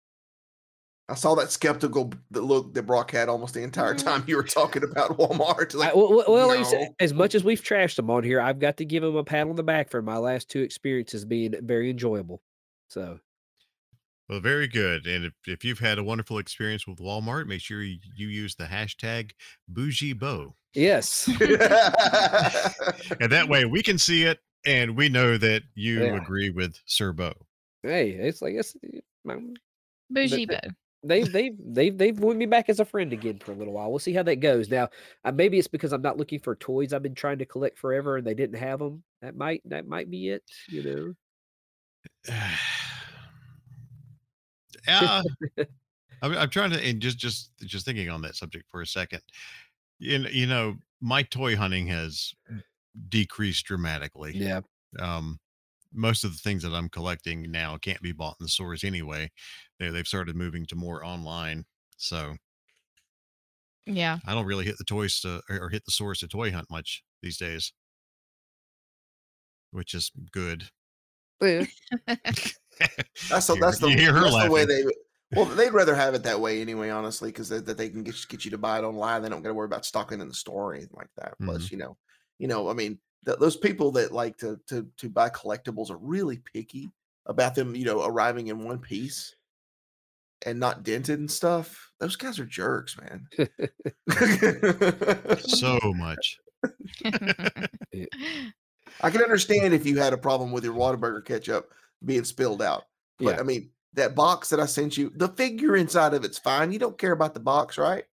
I 1.10 1.16
saw 1.16 1.36
that 1.36 1.52
skeptical 1.52 2.12
look 2.32 2.74
that 2.74 2.84
Brock 2.84 3.12
had 3.12 3.30
almost 3.30 3.54
the 3.54 3.64
entire 3.64 3.94
Mhm. 3.94 4.04
time 4.04 4.24
you 4.28 4.36
were 4.36 4.44
talking 4.44 4.84
about 4.84 5.12
Walmart. 5.18 5.74
Like, 5.74 5.96
well, 5.96 6.10
well, 6.14 6.26
well, 6.28 6.48
like 6.50 6.60
you 6.60 6.66
said, 6.66 6.82
no. 6.82 6.96
as 7.00 7.14
much 7.14 7.34
as 7.34 7.44
we've 7.44 7.62
trashed 7.62 7.96
them 7.96 8.10
on 8.10 8.24
here, 8.24 8.42
I've 8.42 8.60
got 8.60 8.78
to 8.78 8.86
give 8.86 9.04
them 9.04 9.16
a 9.16 9.24
pat 9.24 9.48
on 9.48 9.56
the 9.56 9.64
back 9.64 9.90
for 9.90 10.02
my 10.02 10.18
last 10.18 10.50
two 10.50 10.62
experiences 10.62 11.24
being 11.24 11.54
very 11.66 11.90
enjoyable. 11.90 12.42
So 12.90 13.20
Well, 14.30 14.40
very 14.42 14.68
good. 14.68 15.08
And 15.08 15.26
if, 15.26 15.34
if 15.48 15.64
you've 15.64 15.80
had 15.80 15.98
a 15.98 16.04
wonderful 16.04 16.38
experience 16.38 16.86
with 16.86 16.98
Walmart, 17.00 17.48
make 17.48 17.62
sure 17.62 17.82
you, 17.82 17.98
you 18.16 18.28
use 18.28 18.56
the 18.56 18.66
hashtag 18.66 19.32
bougie 19.70 20.14
Bo. 20.14 20.54
yes, 20.74 21.28
And 23.22 23.32
that 23.32 23.48
way 23.48 23.66
we 23.66 23.82
can 23.82 23.98
see 23.98 24.24
it 24.24 24.40
and 24.66 24.98
we 24.98 25.08
know 25.08 25.38
that 25.38 25.64
you 25.76 26.04
Yeah. 26.04 26.18
agree 26.22 26.50
with 26.50 26.78
Sir 26.86 27.14
Bo. 27.14 27.34
hey, 27.84 28.10
it's 28.12 28.42
like 28.42 28.56
it's. 28.56 28.76
um, 29.30 29.54
Bougie 30.10 30.46
the- 30.46 30.60
Bo. 30.62 30.70
they've 31.04 31.32
they've 31.32 31.54
they've 31.60 31.98
they've 31.98 32.20
won 32.20 32.38
me 32.38 32.46
back 32.48 32.68
as 32.70 32.80
a 32.82 32.86
friend 32.86 33.14
again 33.14 33.40
for 33.40 33.52
a 33.54 33.56
little 33.56 33.74
while. 33.74 33.90
We'll 33.90 34.00
see 34.00 34.14
how 34.14 34.24
that 34.24 34.38
goes. 34.38 34.70
Now, 34.70 34.90
uh, 35.24 35.32
maybe 35.32 35.58
it's 35.58 35.68
because 35.70 35.94
I'm 35.94 36.02
not 36.02 36.18
looking 36.18 36.40
for 36.40 36.56
toys 36.56 36.92
I've 36.92 37.04
been 37.04 37.16
trying 37.16 37.38
to 37.40 37.46
collect 37.46 37.78
forever, 37.80 38.18
and 38.18 38.26
they 38.28 38.34
didn't 38.34 38.60
have 38.60 38.80
them. 38.80 39.04
That 39.22 39.36
might 39.38 39.62
that 39.66 39.88
might 39.88 40.10
be 40.12 40.30
it. 40.30 40.44
You 40.68 41.16
know. 42.28 42.34
yeah. 44.88 45.22
I'm, 46.22 46.34
I'm 46.36 46.50
trying 46.50 46.72
to, 46.72 46.84
and 46.84 47.02
just, 47.02 47.18
just, 47.18 47.52
just 47.60 47.86
thinking 47.86 48.10
on 48.10 48.22
that 48.22 48.36
subject 48.36 48.66
for 48.70 48.82
a 48.82 48.88
second. 48.88 49.22
You 50.00 50.20
know, 50.20 50.30
you 50.30 50.48
know, 50.48 50.78
my 51.02 51.24
toy 51.24 51.56
hunting 51.56 51.88
has 51.88 52.34
decreased 53.10 53.66
dramatically. 53.66 54.36
Yeah. 54.36 54.62
um, 55.00 55.40
most 55.94 56.24
of 56.24 56.32
the 56.34 56.40
things 56.40 56.64
that 56.64 56.74
I'm 56.74 56.90
collecting 56.90 57.52
now 57.52 57.78
can't 57.78 58.02
be 58.02 58.12
bought 58.14 58.38
in 58.40 58.46
the 58.46 58.50
stores 58.50 58.84
anyway. 58.84 59.32
They, 59.80 59.90
they've 59.90 60.08
started 60.08 60.36
moving 60.36 60.66
to 60.68 60.76
more 60.76 61.04
online. 61.06 61.66
So 61.98 62.38
Yeah. 63.86 64.20
I 64.26 64.34
don't 64.34 64.46
really 64.46 64.66
hit 64.66 64.78
the 64.78 64.84
toys 64.84 65.20
to, 65.22 65.42
or 65.50 65.70
hit 65.70 65.86
the 65.86 65.92
stores 65.92 66.20
to 66.20 66.28
toy 66.28 66.52
hunt 66.52 66.70
much 66.70 67.04
these 67.22 67.38
days, 67.38 67.74
which 69.72 69.94
is 69.94 70.12
good. 70.32 70.72
That's 73.30 73.48
the, 73.48 73.56
that's 73.56 73.80
the 73.80 73.90
hear 73.90 74.14
her 74.14 74.22
that's 74.22 74.44
the 74.46 74.52
way 74.52 74.66
they. 74.66 74.84
Well, 75.36 75.46
they'd 75.46 75.74
rather 75.74 75.94
have 75.94 76.14
it 76.14 76.24
that 76.24 76.40
way 76.40 76.62
anyway, 76.62 76.90
honestly, 76.90 77.30
because 77.30 77.50
that, 77.50 77.66
that 77.66 77.78
they 77.78 77.90
can 77.90 78.04
get 78.04 78.16
get 78.30 78.46
you 78.46 78.52
to 78.52 78.58
buy 78.58 78.80
it 78.80 78.84
online. 78.84 79.22
They 79.22 79.30
don't 79.30 79.42
got 79.42 79.50
to 79.50 79.54
worry 79.56 79.66
about 79.66 79.86
stocking 79.86 80.22
in 80.22 80.28
the 80.30 80.34
store 80.34 80.72
or 80.72 80.74
anything 80.74 80.96
like 80.96 81.10
that. 81.18 81.34
Plus, 81.44 81.66
Mm-hmm. 81.66 81.76
you 81.76 81.80
know, 81.80 81.98
you 82.40 82.48
know, 82.48 82.70
I 82.70 82.74
mean, 82.74 82.98
th- 83.26 83.40
those 83.40 83.58
people 83.58 83.92
that 83.92 84.12
like 84.14 84.38
to 84.38 84.58
to 84.68 84.88
to 84.98 85.10
buy 85.10 85.30
collectibles 85.30 85.90
are 85.92 85.98
really 85.98 86.42
picky 86.54 86.92
about 87.26 87.56
them, 87.56 87.76
you 87.76 87.84
know, 87.86 88.06
arriving 88.06 88.48
in 88.48 88.64
one 88.64 88.80
piece 88.80 89.36
and 90.46 90.60
not 90.60 90.84
dented 90.84 91.20
and 91.20 91.30
stuff. 91.30 91.92
Those 92.00 92.16
guys 92.16 92.40
are 92.40 92.46
jerks, 92.46 92.96
man. 92.98 93.28
So 95.40 95.80
much. 95.96 96.40
I 99.02 99.10
can 99.12 99.22
understand 99.22 99.74
if 99.74 99.86
you 99.86 99.98
had 99.98 100.14
a 100.14 100.18
problem 100.18 100.52
with 100.52 100.64
your 100.64 100.74
Whataburger 100.74 101.24
ketchup 101.26 101.74
being 102.06 102.24
spilled 102.24 102.62
out. 102.62 102.84
But 103.20 103.36
Yeah. 103.36 103.40
I 103.40 103.44
mean, 103.44 103.72
that 103.94 104.14
box 104.16 104.50
that 104.50 104.60
I 104.60 104.66
sent 104.66 104.98
you, 104.98 105.12
the 105.16 105.30
figure 105.30 105.76
inside 105.76 106.14
of 106.14 106.24
it's 106.24 106.38
fine. 106.38 106.72
You 106.72 106.80
don't 106.80 106.98
care 106.98 107.12
about 107.14 107.34
the 107.34 107.40
box, 107.40 107.78
right? 107.78 108.06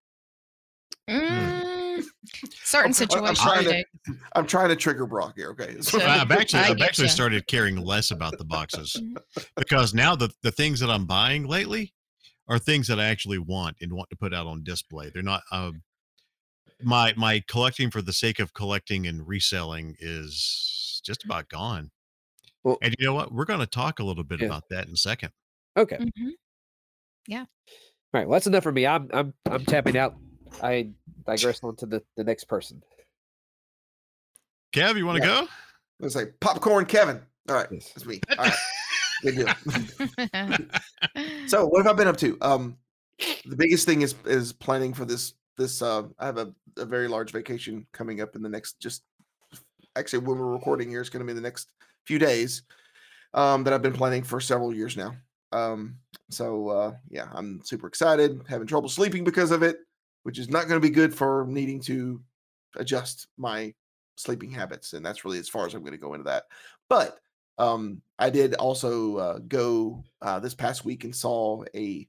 Mm, 1.10 2.04
certain 2.63 2.80
I'm- 2.80 2.86
I'm 2.88 2.93
situations 2.93 3.39
trying 3.39 3.65
to- 3.65 3.86
I'm 4.34 4.48
trying 4.48 4.69
to 4.69 4.76
trigger 4.76 5.06
Brock 5.06 5.34
here. 5.36 5.50
Okay. 5.52 5.80
So- 5.82 6.00
I've 6.02 6.32
actually, 6.32 6.62
I 6.63 6.69
I've 6.69 6.82
actually 6.82 7.08
ya. 7.08 7.13
started 7.13 7.48
caring 7.48 7.76
less 7.76 8.12
about 8.12 8.38
the 8.38 8.46
boxes 8.46 9.02
because 9.58 9.93
now 9.93 10.15
the, 10.15 10.30
the 10.43 10.52
things 10.52 10.80
that 10.80 10.89
I'm 10.89 11.06
buying 11.06 11.46
lately 11.48 11.93
are 12.48 12.60
things 12.60 12.88
that 12.88 13.00
I 13.00 13.06
actually 13.06 13.38
want 13.39 13.78
and 13.82 13.91
want 13.93 14.10
to 14.10 14.15
put 14.15 14.34
out 14.34 14.48
on 14.48 14.63
display. 14.63 15.10
They're 15.13 15.24
not, 15.24 15.43
um, 15.52 15.82
my, 16.82 17.13
my 17.15 17.41
collecting 17.48 17.89
for 17.91 18.02
the 18.02 18.12
sake 18.13 18.39
of 18.39 18.54
collecting 18.54 19.08
and 19.08 19.26
reselling 19.28 19.96
is 20.00 21.02
just 21.06 21.24
about 21.26 21.48
gone. 21.50 21.91
Well- 22.63 22.78
and 22.82 22.95
you 22.97 23.06
know 23.06 23.13
what? 23.13 23.32
We're 23.34 23.45
going 23.45 23.60
to 23.60 23.67
talk 23.67 23.99
a 23.99 24.04
little 24.04 24.23
bit 24.23 24.39
Yeah. 24.39 24.47
about 24.47 24.69
that 24.69 24.88
in 24.88 24.93
a 24.93 24.97
second. 24.97 25.32
Okay. 25.78 25.97
Mhm. 25.97 26.32
All 27.32 27.47
right. 28.19 28.28
Well, 28.28 28.36
that's 28.36 28.47
enough 28.47 28.63
for 28.63 28.71
me. 28.71 28.86
I'm 28.86 29.10
I'm 29.12 29.34
I'm 29.49 29.65
tapping 29.65 29.97
out. 29.97 30.15
I 30.62 30.91
digress 31.26 31.63
on 31.63 31.76
to 31.78 31.88
the 31.88 32.04
the 32.15 32.23
next 32.23 32.43
person. 32.43 32.84
Kev, 34.73 34.97
you 34.97 35.06
want 35.06 35.21
to 35.21 35.28
Yeah. 35.28 35.41
go? 35.41 35.47
Let's 35.99 36.13
say 36.13 36.28
popcorn 36.39 36.86
Kevin. 36.86 37.21
All 37.49 37.56
right. 37.56 37.67
Yes. 37.71 37.91
That's 37.93 38.06
me. 38.06 38.19
All 38.38 38.45
right. 38.45 38.54
Good 39.23 39.36
deal. 39.36 39.47
so 41.47 41.65
what 41.65 41.84
have 41.86 41.95
I 41.95 41.97
been 41.97 42.08
up 42.08 42.17
to? 42.17 42.38
Um 42.41 42.78
the 43.45 43.56
biggest 43.56 43.86
thing 43.88 44.04
is 44.04 44.13
is 44.26 44.54
planning 44.54 44.93
for 44.93 45.06
this 45.06 45.34
this 45.58 45.82
uh 45.82 46.04
I 46.19 46.26
have 46.28 46.38
a, 46.38 46.54
a 46.78 46.86
very 46.86 47.08
large 47.08 47.32
vacation 47.32 47.88
coming 47.93 48.21
up 48.21 48.36
in 48.36 48.43
the 48.43 48.49
next 48.49 48.80
just 48.80 49.02
actually 49.95 50.19
when 50.19 50.38
we're 50.38 50.54
recording 50.54 50.89
here 50.89 51.02
it's 51.02 51.10
going 51.10 51.26
to 51.26 51.32
be 51.32 51.36
the 51.36 51.41
next 51.41 51.69
few 52.05 52.19
days 52.19 52.63
um 53.33 53.63
that 53.63 53.73
I've 53.73 53.81
been 53.81 53.93
planning 53.93 54.23
for 54.23 54.39
several 54.39 54.73
years 54.73 54.97
now. 54.97 55.15
Um 55.51 55.97
so 56.29 56.69
uh 56.69 56.91
yeah, 57.09 57.27
I'm 57.33 57.61
super 57.63 57.87
excited, 57.87 58.41
having 58.47 58.67
trouble 58.67 58.89
sleeping 58.89 59.23
because 59.23 59.51
of 59.51 59.63
it, 59.63 59.77
which 60.23 60.39
is 60.39 60.49
not 60.49 60.67
going 60.67 60.81
to 60.81 60.87
be 60.87 60.93
good 60.93 61.13
for 61.13 61.45
needing 61.47 61.79
to 61.81 62.21
adjust 62.77 63.27
my 63.37 63.73
sleeping 64.15 64.51
habits 64.51 64.93
and 64.93 65.05
that's 65.05 65.25
really 65.25 65.39
as 65.39 65.49
far 65.49 65.65
as 65.65 65.73
I'm 65.73 65.81
going 65.81 65.93
to 65.93 65.97
go 65.97 66.13
into 66.13 66.25
that. 66.25 66.43
But 66.89 67.19
um 67.57 68.01
I 68.19 68.29
did 68.29 68.53
also 68.55 69.17
uh, 69.17 69.39
go 69.47 70.03
uh, 70.21 70.39
this 70.39 70.53
past 70.53 70.85
week 70.85 71.03
and 71.03 71.15
saw 71.15 71.63
a 71.75 72.07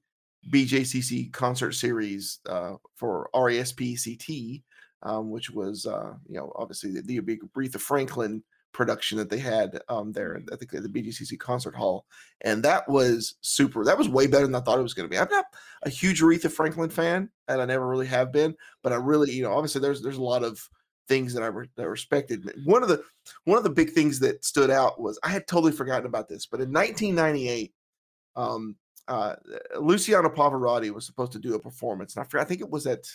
BJCC 0.50 1.32
concert 1.32 1.72
series 1.72 2.38
uh, 2.48 2.74
for 2.94 3.30
RESP 3.34 3.96
CT, 3.96 4.62
um, 5.02 5.30
which 5.30 5.50
was 5.50 5.86
uh, 5.86 6.14
you 6.28 6.36
know 6.36 6.52
obviously 6.56 6.92
the, 6.92 7.02
the 7.02 7.20
Aretha 7.20 7.80
Franklin 7.80 8.42
production 8.74 9.16
that 9.16 9.30
they 9.30 9.38
had 9.38 9.80
um, 9.88 10.12
there 10.12 10.36
at 10.36 10.58
the, 10.58 10.76
at 10.76 10.82
the 10.82 10.88
BJCC 10.88 11.38
concert 11.38 11.74
hall, 11.74 12.04
and 12.42 12.62
that 12.62 12.86
was 12.88 13.36
super. 13.40 13.84
That 13.84 13.96
was 13.96 14.08
way 14.08 14.26
better 14.26 14.44
than 14.44 14.54
I 14.54 14.60
thought 14.60 14.78
it 14.78 14.82
was 14.82 14.92
going 14.92 15.08
to 15.08 15.10
be. 15.10 15.18
I'm 15.18 15.28
not 15.30 15.46
a 15.84 15.88
huge 15.88 16.20
Aretha 16.20 16.50
Franklin 16.50 16.90
fan, 16.90 17.30
and 17.48 17.62
I 17.62 17.64
never 17.64 17.88
really 17.88 18.06
have 18.06 18.32
been, 18.32 18.54
but 18.82 18.92
I 18.92 18.96
really, 18.96 19.32
you 19.32 19.42
know, 19.42 19.54
obviously 19.54 19.80
there's 19.80 20.02
there's 20.02 20.18
a 20.18 20.22
lot 20.22 20.44
of 20.44 20.68
things 21.08 21.32
that 21.34 21.42
I, 21.42 21.46
re- 21.46 21.70
that 21.76 21.88
respected. 21.88 22.50
One 22.64 22.82
of 22.82 22.88
the 22.88 23.02
one 23.44 23.56
of 23.56 23.64
the 23.64 23.70
big 23.70 23.92
things 23.92 24.20
that 24.20 24.44
stood 24.44 24.70
out 24.70 25.00
was 25.00 25.18
I 25.22 25.28
had 25.28 25.46
totally 25.46 25.72
forgotten 25.72 26.06
about 26.06 26.28
this, 26.28 26.44
but 26.44 26.60
in 26.60 26.72
1998, 26.72 27.72
um, 28.36 28.76
uh, 29.08 29.36
Luciano 29.80 30.28
Pavarotti 30.28 30.90
was 30.90 31.06
supposed 31.06 31.32
to 31.32 31.38
do 31.38 31.54
a 31.54 31.58
performance, 31.58 32.16
and 32.16 32.26
I, 32.34 32.40
I 32.40 32.44
think 32.44 32.60
it 32.60 32.70
was 32.70 32.86
at 32.86 33.06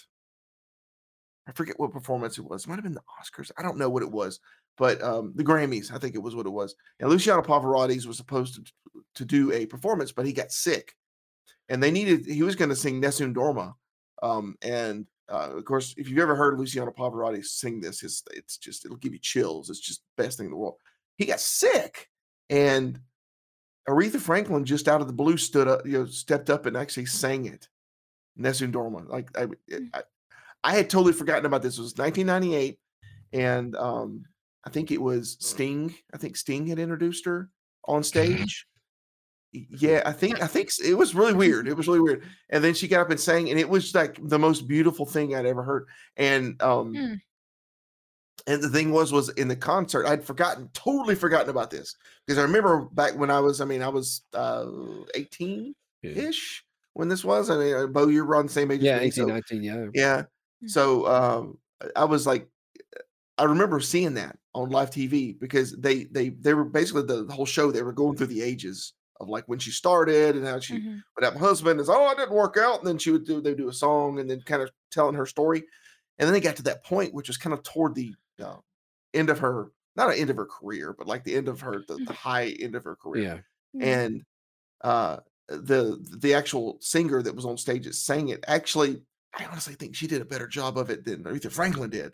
I 1.50 1.52
forget 1.54 1.80
what 1.80 1.92
performance 1.92 2.38
it 2.38 2.46
was. 2.46 2.64
It 2.64 2.70
might 2.70 2.76
have 2.76 2.84
been 2.84 2.94
the 2.94 3.02
Oscars. 3.20 3.52
I 3.58 3.64
don't 3.64 3.78
know 3.78 3.90
what 3.90 4.04
it 4.04 4.12
was, 4.12 4.40
but 4.78 5.02
um, 5.02 5.34
the 5.36 5.44
Grammys, 5.44 5.92
I 5.92 5.98
think 5.98 6.14
it 6.14 6.22
was 6.22 6.36
what 6.36 6.46
it 6.46 6.52
was. 6.52 6.76
And 7.00 7.10
Luciano 7.10 7.42
Pavarotti 7.42 8.06
was 8.06 8.18
supposed 8.18 8.56
to 8.56 8.64
to 9.16 9.26
do 9.26 9.52
a 9.52 9.66
performance, 9.66 10.12
but 10.12 10.26
he 10.28 10.32
got 10.32 10.52
sick, 10.52 10.96
and 11.68 11.82
they 11.82 11.90
needed. 11.90 12.26
He 12.28 12.44
was 12.44 12.56
going 12.56 12.70
to 12.70 12.76
sing 12.76 13.00
Nessun 13.00 13.34
Dorma, 13.34 13.74
um, 14.22 14.56
and 14.62 15.08
uh, 15.28 15.50
of 15.58 15.66
course, 15.66 15.96
if 15.98 16.08
you've 16.08 16.20
ever 16.20 16.36
heard 16.36 16.60
Luciano 16.60 16.92
Pavarotti 16.92 17.44
sing 17.44 17.82
this, 17.82 18.04
it's, 18.04 18.24
it's 18.32 18.58
just 18.58 18.86
it'll 18.86 18.98
give 18.98 19.14
you 19.14 19.20
chills. 19.20 19.70
It's 19.70 19.80
just 19.80 20.02
the 20.16 20.24
best 20.24 20.38
thing 20.38 20.46
in 20.46 20.52
the 20.52 20.58
world. 20.58 20.76
He 21.18 21.26
got 21.26 21.40
sick, 21.40 22.08
and 22.50 23.00
Aretha 23.88 24.20
Franklin 24.20 24.66
just 24.66 24.88
out 24.88 25.02
of 25.02 25.08
the 25.08 25.14
blue 25.14 25.38
stood 25.38 25.68
up, 25.68 25.86
you 25.86 25.94
know, 25.94 26.06
stepped 26.06 26.52
up 26.52 26.68
and 26.68 26.78
actually 26.78 27.08
sang 27.08 27.46
it. 27.46 27.68
Nessun 28.38 28.72
Dorma. 28.72 29.10
Like 29.10 29.36
I, 29.36 29.46
Mm. 29.46 29.90
I, 29.94 30.04
I 30.64 30.76
had 30.76 30.90
totally 30.90 31.14
forgotten 31.14 31.46
about 31.46 31.62
this. 31.62 31.78
It 31.78 31.82
was 31.82 31.96
1998, 31.98 32.78
and 33.34 33.76
um, 33.76 34.26
I 34.66 34.70
think 34.70 34.92
it 34.92 35.02
was 35.02 35.38
Sting. 35.40 35.94
I 36.14 36.18
think 36.18 36.36
Sting 36.36 36.68
had 36.68 36.80
introduced 36.80 37.26
her 37.26 37.50
on 37.86 38.04
stage. 38.04 38.66
Yeah, 39.52 40.04
I 40.06 40.12
think 40.12 40.44
I 40.44 40.48
think 40.48 40.70
it 40.84 40.94
was 40.94 41.16
really 41.16 41.34
weird. 41.34 41.68
It 41.68 41.76
was 41.76 41.88
really 41.88 42.02
weird. 42.02 42.24
And 42.50 42.64
then 42.64 42.74
she 42.76 42.88
got 42.88 43.02
up 43.02 43.10
and 43.10 43.20
sang, 43.20 43.50
and 43.50 43.60
it 43.60 43.68
was 43.68 43.96
like 43.96 44.20
the 44.22 44.38
most 44.38 44.68
beautiful 44.68 45.06
thing 45.08 45.34
I'd 45.34 45.46
ever 45.48 45.64
heard. 45.64 45.88
And 46.18 46.62
um, 46.62 46.94
Hmm. 46.94 47.14
and 48.48 48.62
the 48.62 48.70
thing 48.70 48.92
was, 48.92 49.12
was 49.12 49.30
in 49.30 49.48
the 49.48 49.56
concert, 49.56 50.06
I'd 50.06 50.24
forgotten, 50.24 50.70
totally 50.74 51.16
forgotten 51.16 51.50
about 51.50 51.72
this 51.72 51.96
because 52.28 52.38
I 52.38 52.44
remember 52.44 52.82
back 52.92 53.18
when 53.18 53.32
I 53.32 53.40
was, 53.40 53.60
I 53.62 53.66
mean, 53.66 53.82
I 53.82 53.90
was 53.90 54.22
uh 54.34 54.68
18 55.16 55.74
ish 56.04 56.64
when 56.94 57.08
this 57.10 57.24
was. 57.26 57.50
I 57.50 57.58
mean, 57.58 57.74
uh, 57.76 57.88
Bo, 57.88 58.08
you're 58.08 58.26
around 58.26 58.50
the 58.50 58.54
same 58.54 58.70
age. 58.72 58.82
Yeah, 58.82 58.96
as 58.98 59.02
me, 59.02 59.08
18, 59.08 59.12
so- 59.14 59.26
19, 59.34 59.64
yeah. 59.64 59.86
yeah. 59.96 60.24
So 60.66 61.08
um, 61.08 61.60
I 61.96 62.06
was 62.06 62.28
like, 62.28 62.50
I 63.38 63.46
remember 63.46 63.80
seeing 63.80 64.16
that 64.16 64.38
on 64.54 64.70
live 64.70 64.92
TV 64.92 65.34
because 65.34 65.76
they 65.78 66.06
they 66.06 66.30
they 66.30 66.54
were 66.54 66.66
basically 66.66 67.04
the, 67.04 67.26
the 67.26 67.34
whole 67.34 67.46
show. 67.46 67.72
They 67.72 67.84
were 67.84 67.94
going 67.94 68.18
through 68.18 68.28
the 68.28 68.42
ages 68.42 68.94
of 69.20 69.30
like 69.30 69.46
when 69.48 69.60
she 69.60 69.72
started 69.72 70.36
and 70.36 70.46
how 70.46 70.60
she 70.60 70.80
Mhm. 70.80 71.04
would 71.16 71.24
have 71.26 71.36
a 71.36 71.40
husband 71.40 71.80
is 71.80 71.90
oh 71.90 72.06
I 72.06 72.16
didn't 72.16 72.36
work 72.36 72.58
out, 72.58 72.80
and 72.80 72.88
then 72.88 72.98
she 72.98 73.12
would 73.12 73.26
do 73.26 73.42
they 73.42 73.52
would 73.52 73.58
do 73.60 73.70
a 73.70 73.74
song 73.74 74.20
and 74.20 74.30
then 74.30 74.42
kind 74.42 74.62
of 74.62 74.72
telling 74.92 75.16
her 75.16 75.26
story, 75.26 75.60
and 76.20 76.28
then 76.28 76.34
they 76.34 76.42
got 76.42 76.58
to 76.58 76.64
that 76.64 76.84
point 76.84 77.14
which 77.14 77.28
was 77.30 77.38
kind 77.38 77.54
of 77.54 77.64
toward 77.64 77.96
the 77.96 78.14
uh, 78.42 78.58
end 79.14 79.30
of 79.30 79.40
her 79.40 79.72
not 79.96 80.10
an 80.12 80.20
end 80.20 80.30
of 80.30 80.38
her 80.38 80.46
career, 80.46 80.94
but 80.98 81.08
like 81.08 81.24
the 81.26 81.36
end 81.36 81.48
of 81.50 81.62
her 81.62 81.84
the, 81.88 82.00
the 82.06 82.14
high 82.14 82.50
end 82.60 82.76
of 82.76 82.84
her 82.86 82.96
career 82.96 83.26
Yeah. 83.26 83.42
and 83.80 84.24
uh 84.82 85.20
the 85.48 85.98
the 86.20 86.34
actual 86.34 86.78
singer 86.82 87.22
that 87.24 87.36
was 87.36 87.46
on 87.46 87.58
stage 87.58 87.86
that 87.86 87.96
sang 87.96 88.30
it 88.30 88.44
actually 88.48 89.04
i 89.38 89.46
honestly 89.46 89.74
think 89.74 89.96
she 89.96 90.08
did 90.08 90.22
a 90.22 90.26
better 90.26 90.48
job 90.48 90.78
of 90.78 90.90
it 90.90 91.06
than 91.06 91.24
aretha 91.24 91.52
franklin 91.52 91.90
did 91.90 92.14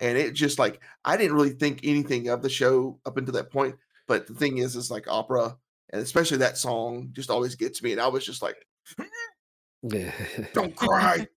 and 0.00 0.16
it 0.16 0.32
just 0.32 0.58
like 0.58 0.80
i 1.04 1.16
didn't 1.16 1.34
really 1.34 1.50
think 1.50 1.80
anything 1.82 2.28
of 2.28 2.42
the 2.42 2.48
show 2.48 2.98
up 3.06 3.16
until 3.16 3.34
that 3.34 3.50
point 3.50 3.76
but 4.06 4.26
the 4.26 4.34
thing 4.34 4.58
is 4.58 4.76
is 4.76 4.90
like 4.90 5.06
opera 5.08 5.56
and 5.92 6.02
especially 6.02 6.38
that 6.38 6.58
song 6.58 7.08
just 7.12 7.30
always 7.30 7.54
gets 7.54 7.82
me 7.82 7.92
and 7.92 8.00
i 8.00 8.08
was 8.08 8.24
just 8.24 8.42
like 8.42 8.66
don't 10.52 10.76
cry 10.76 11.26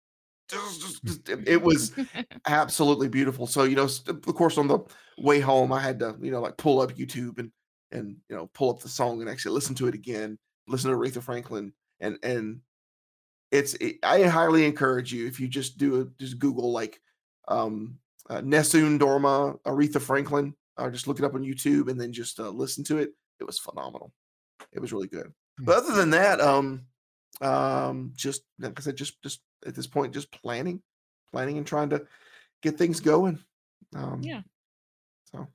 it 0.51 1.61
was 1.61 1.91
absolutely 2.47 3.07
beautiful. 3.07 3.47
So 3.47 3.63
you 3.63 3.75
know, 3.75 3.87
of 4.07 4.35
course, 4.35 4.57
on 4.57 4.67
the 4.67 4.79
way 5.17 5.39
home, 5.39 5.71
I 5.71 5.79
had 5.79 5.99
to 5.99 6.15
you 6.21 6.31
know 6.31 6.41
like 6.41 6.57
pull 6.57 6.81
up 6.81 6.95
YouTube 6.95 7.39
and 7.39 7.51
and 7.91 8.17
you 8.29 8.35
know 8.35 8.47
pull 8.53 8.69
up 8.69 8.79
the 8.79 8.89
song 8.89 9.21
and 9.21 9.29
actually 9.29 9.53
listen 9.53 9.75
to 9.75 9.87
it 9.87 9.95
again, 9.95 10.37
listen 10.67 10.91
to 10.91 10.97
Aretha 10.97 11.21
Franklin, 11.21 11.73
and 11.99 12.17
and 12.23 12.61
it's 13.53 13.75
it, 13.75 13.97
I 14.03 14.23
highly 14.23 14.65
encourage 14.65 15.13
you 15.13 15.27
if 15.27 15.39
you 15.39 15.47
just 15.47 15.77
do 15.77 16.01
a, 16.01 16.05
just 16.19 16.39
Google 16.39 16.71
like 16.71 16.99
um 17.47 17.99
uh, 18.29 18.41
Nessun 18.41 18.97
Dorma 18.97 19.59
Aretha 19.61 20.01
Franklin, 20.01 20.55
or 20.77 20.89
just 20.89 21.07
look 21.07 21.19
it 21.19 21.25
up 21.25 21.35
on 21.35 21.43
YouTube 21.43 21.89
and 21.89 21.99
then 21.99 22.11
just 22.11 22.39
uh, 22.39 22.49
listen 22.49 22.83
to 22.85 22.97
it. 22.97 23.11
It 23.39 23.43
was 23.43 23.59
phenomenal. 23.59 24.13
It 24.71 24.79
was 24.79 24.91
really 24.91 25.07
good. 25.07 25.31
But 25.59 25.77
other 25.77 25.93
than 25.93 26.09
that, 26.11 26.41
um, 26.41 26.87
um, 27.41 28.11
just 28.15 28.43
like 28.59 28.79
I 28.79 28.81
said, 28.81 28.95
just 28.95 29.21
just 29.21 29.41
at 29.65 29.75
this 29.75 29.87
point, 29.87 30.13
just 30.13 30.31
planning, 30.31 30.81
planning, 31.31 31.57
and 31.57 31.67
trying 31.67 31.89
to 31.89 32.07
get 32.61 32.77
things 32.77 32.99
going. 32.99 33.39
Um, 33.95 34.21
Yeah. 34.23 34.41
So 35.31 35.39
All 35.39 35.47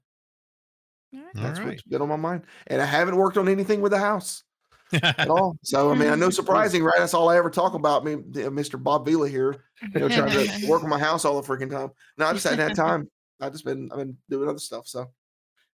right. 1.21 1.35
that's 1.35 1.59
All 1.59 1.65
what's 1.67 1.83
been 1.83 2.03
on 2.03 2.09
my 2.09 2.17
mind, 2.17 2.43
and 2.69 2.81
I 2.81 2.85
haven't 2.85 3.17
worked 3.17 3.39
on 3.39 3.49
anything 3.49 3.81
with 3.81 3.93
the 3.93 3.99
house 3.99 4.45
at 5.03 5.29
all. 5.29 5.59
So 5.63 5.91
I 5.91 5.95
mean, 5.95 6.09
I 6.09 6.15
know 6.15 6.31
surprising, 6.31 6.83
right? 6.83 6.99
That's 6.99 7.15
all 7.15 7.29
I 7.29 7.37
ever 7.37 7.51
talk 7.51 7.75
about. 7.75 8.05
Me, 8.05 8.15
uh, 8.15 8.51
Mr. 8.51 8.83
Bob 8.83 9.07
Vila 9.07 9.29
here, 9.29 9.65
you 9.95 10.01
know, 10.01 10.09
trying 10.09 10.31
to 10.31 10.67
work 10.69 10.83
on 10.83 10.89
my 10.89 10.99
house 10.99 11.25
all 11.25 11.41
the 11.41 11.47
freaking 11.47 11.71
time. 11.71 11.91
No, 12.17 12.27
I 12.27 12.33
just 12.33 12.45
hadn't 12.45 12.67
had 12.67 12.77
time. 12.77 13.09
I 13.41 13.51
just 13.51 13.65
been 13.65 13.89
I've 13.93 13.99
been 13.99 14.17
doing 14.29 14.49
other 14.49 14.59
stuff. 14.59 14.87
So 14.87 15.07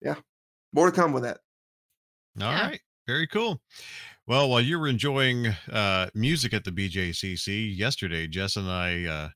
yeah, 0.01 0.15
more 0.73 0.89
to 0.89 0.95
come 0.95 1.13
with 1.13 1.23
that. 1.23 1.39
All 2.41 2.51
right, 2.51 2.71
Yeah. 2.73 2.77
Very 3.07 3.27
cool. 3.27 3.61
Well, 4.27 4.49
while 4.49 4.61
you 4.61 4.79
were 4.79 4.87
enjoying 4.87 5.47
uh, 5.71 6.07
music 6.13 6.53
at 6.53 6.63
the 6.63 6.71
BJCC 6.71 7.75
yesterday, 7.75 8.27
Jess 8.27 8.55
and 8.55 8.69
I 8.69 9.05
uh, 9.05 9.29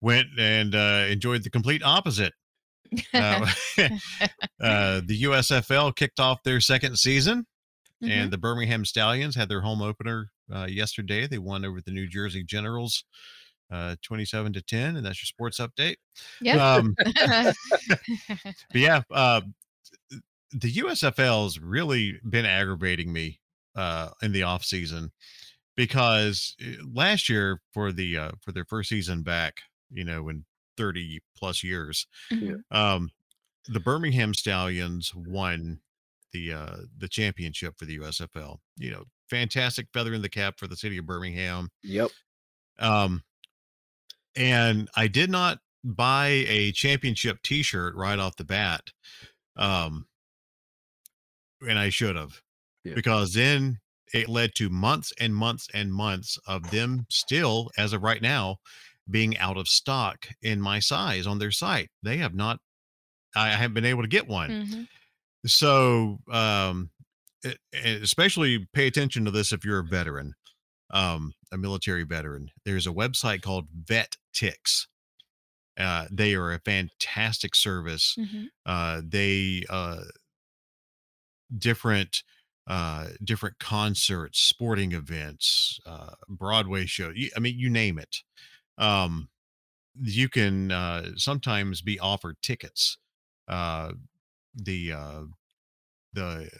went 0.00 0.26
and 0.38 0.74
uh, 0.74 1.06
enjoyed 1.08 1.44
the 1.44 1.50
complete 1.50 1.82
opposite. 1.82 2.32
Uh, 3.14 3.46
uh, 4.60 5.00
the 5.04 5.22
USFL 5.22 5.94
kicked 5.94 6.20
off 6.20 6.42
their 6.42 6.60
second 6.60 6.98
season, 6.98 7.46
Mhm. 8.02 8.10
and 8.10 8.30
the 8.30 8.38
Birmingham 8.38 8.84
Stallions 8.84 9.34
had 9.34 9.48
their 9.48 9.60
home 9.60 9.82
opener 9.82 10.30
uh, 10.54 10.66
yesterday. 10.66 11.26
They 11.26 11.38
won 11.38 11.64
over 11.64 11.80
the 11.80 11.90
New 11.90 12.06
Jersey 12.06 12.44
Generals, 12.44 13.04
uh, 13.70 13.96
twenty-seven 14.02 14.52
to 14.54 14.62
ten, 14.62 14.96
and 14.96 15.04
that's 15.04 15.20
your 15.20 15.26
sports 15.26 15.58
update. 15.58 15.96
Yep. 16.40 16.58
Um, 16.60 16.94
but 18.28 18.34
yeah, 18.74 19.02
uh, 19.10 19.40
the 20.52 20.72
USFL's 20.74 21.58
really 21.58 22.18
been 22.28 22.46
aggravating 22.46 23.12
me 23.12 23.40
uh, 23.76 24.10
in 24.22 24.32
the 24.32 24.42
off 24.44 24.64
season 24.64 25.12
because 25.76 26.56
uh, 26.62 26.82
last 26.92 27.28
year 27.28 27.60
for 27.72 27.92
the 27.92 28.16
uh, 28.16 28.30
for 28.40 28.52
their 28.52 28.64
first 28.64 28.88
season 28.88 29.22
back, 29.22 29.60
you 29.90 30.04
know, 30.04 30.28
in 30.28 30.44
thirty 30.76 31.20
plus 31.36 31.62
years, 31.64 32.06
Mhm. 32.32 32.62
um, 32.70 33.10
the 33.66 33.80
Birmingham 33.80 34.32
Stallions 34.34 35.12
won 35.14 35.80
the 36.32 36.52
uh, 36.52 36.76
the 36.96 37.08
championship 37.08 37.74
for 37.78 37.84
the 37.84 37.98
USFL. 37.98 38.58
You 38.76 38.90
know, 38.92 39.04
fantastic 39.30 39.88
feather 39.92 40.14
in 40.14 40.22
the 40.22 40.28
cap 40.28 40.54
for 40.58 40.66
the 40.66 40.76
city 40.76 40.98
of 40.98 41.06
Birmingham. 41.06 41.70
Yep. 41.82 42.10
Um, 42.78 43.22
and 44.36 44.88
I 44.96 45.08
did 45.08 45.30
not 45.30 45.58
buy 45.84 46.44
a 46.48 46.72
championship 46.72 47.38
T-shirt 47.42 47.94
right 47.96 48.18
off 48.18 48.36
the 48.36 48.44
bat, 48.44 48.82
um, 49.56 50.06
and 51.60 51.78
I 51.78 51.88
should 51.88 52.16
have, 52.16 52.40
Yeah. 52.84 52.94
because 52.94 53.32
then 53.32 53.80
it 54.12 54.28
led 54.28 54.54
to 54.56 54.68
months 54.70 55.12
and 55.20 55.34
months 55.34 55.68
and 55.74 55.92
months 55.92 56.38
of 56.46 56.70
them 56.70 57.06
still, 57.10 57.70
as 57.76 57.92
of 57.92 58.02
right 58.02 58.22
now, 58.22 58.58
being 59.10 59.36
out 59.38 59.56
of 59.56 59.68
stock 59.68 60.28
in 60.42 60.60
my 60.60 60.78
size 60.78 61.26
on 61.26 61.38
their 61.38 61.50
site. 61.50 61.90
They 62.02 62.18
have 62.18 62.34
not. 62.34 62.60
I 63.34 63.50
haven't 63.50 63.74
been 63.74 63.84
able 63.84 64.02
to 64.02 64.08
get 64.08 64.26
one. 64.28 64.50
Mhm. 64.50 64.88
So, 65.46 66.18
um, 66.30 66.90
e- 67.46 67.54
especially 67.72 68.66
pay 68.72 68.86
attention 68.86 69.24
to 69.24 69.30
this 69.30 69.52
if 69.52 69.64
you're 69.64 69.80
a 69.80 69.84
veteran, 69.84 70.34
um, 70.90 71.34
a 71.52 71.58
military 71.58 72.04
veteran. 72.04 72.50
There's 72.64 72.86
a 72.86 72.92
website 72.92 73.42
called 73.42 73.68
Vet 73.74 74.16
Ticks. 74.34 74.88
Uh, 75.78 76.06
they 76.10 76.34
are 76.34 76.52
a 76.52 76.60
fantastic 76.60 77.54
service. 77.54 78.16
Mhm. 78.18 78.48
Uh, 78.66 79.02
they 79.04 79.64
uh, 79.70 80.04
different 81.56 82.22
uh, 82.66 83.08
different 83.24 83.58
concerts, 83.58 84.38
sporting 84.40 84.92
events, 84.92 85.80
uh, 85.86 86.10
Broadway 86.28 86.84
show. 86.84 87.12
I 87.34 87.40
mean, 87.40 87.58
you 87.58 87.70
name 87.70 87.98
it. 87.98 88.18
Um, 88.78 89.30
you 90.00 90.28
can 90.28 90.72
uh, 90.72 91.12
sometimes 91.16 91.82
be 91.82 92.00
offered 92.00 92.36
tickets. 92.42 92.98
The 94.54 94.92
uh, 94.92 95.24
the 96.12 96.50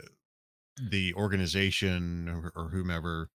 the 0.91 1.15
organization 1.15 2.29
or, 2.29 2.53
or 2.57 2.71
whomever 2.71 3.31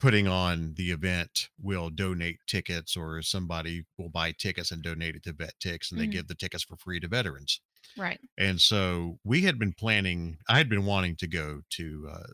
putting 0.00 0.28
on 0.28 0.74
the 0.74 0.90
event 0.92 1.50
will 1.60 1.90
donate 1.90 2.38
tickets 2.48 2.96
or 2.96 3.22
somebody 3.22 3.84
will 3.98 4.10
buy 4.10 4.32
tickets 4.32 4.70
and 4.72 4.82
donate 4.82 5.16
it 5.16 5.24
to 5.24 5.32
VetTix 5.34 5.90
and 5.92 6.00
they 6.00 6.06
Mhm. 6.06 6.12
give 6.12 6.28
the 6.28 6.34
tickets 6.36 6.64
for 6.64 6.76
free 6.76 7.00
to 7.00 7.08
veterans 7.08 7.60
Right. 7.96 8.20
And 8.38 8.60
so 8.60 9.20
we 9.24 9.42
had 9.42 9.58
been 9.58 9.72
planning. 9.74 10.38
I 10.48 10.58
had 10.58 10.68
been 10.68 10.84
wanting 10.86 11.16
to 11.18 11.26
go 11.28 11.62
to 11.70 12.08
uh, 12.10 12.26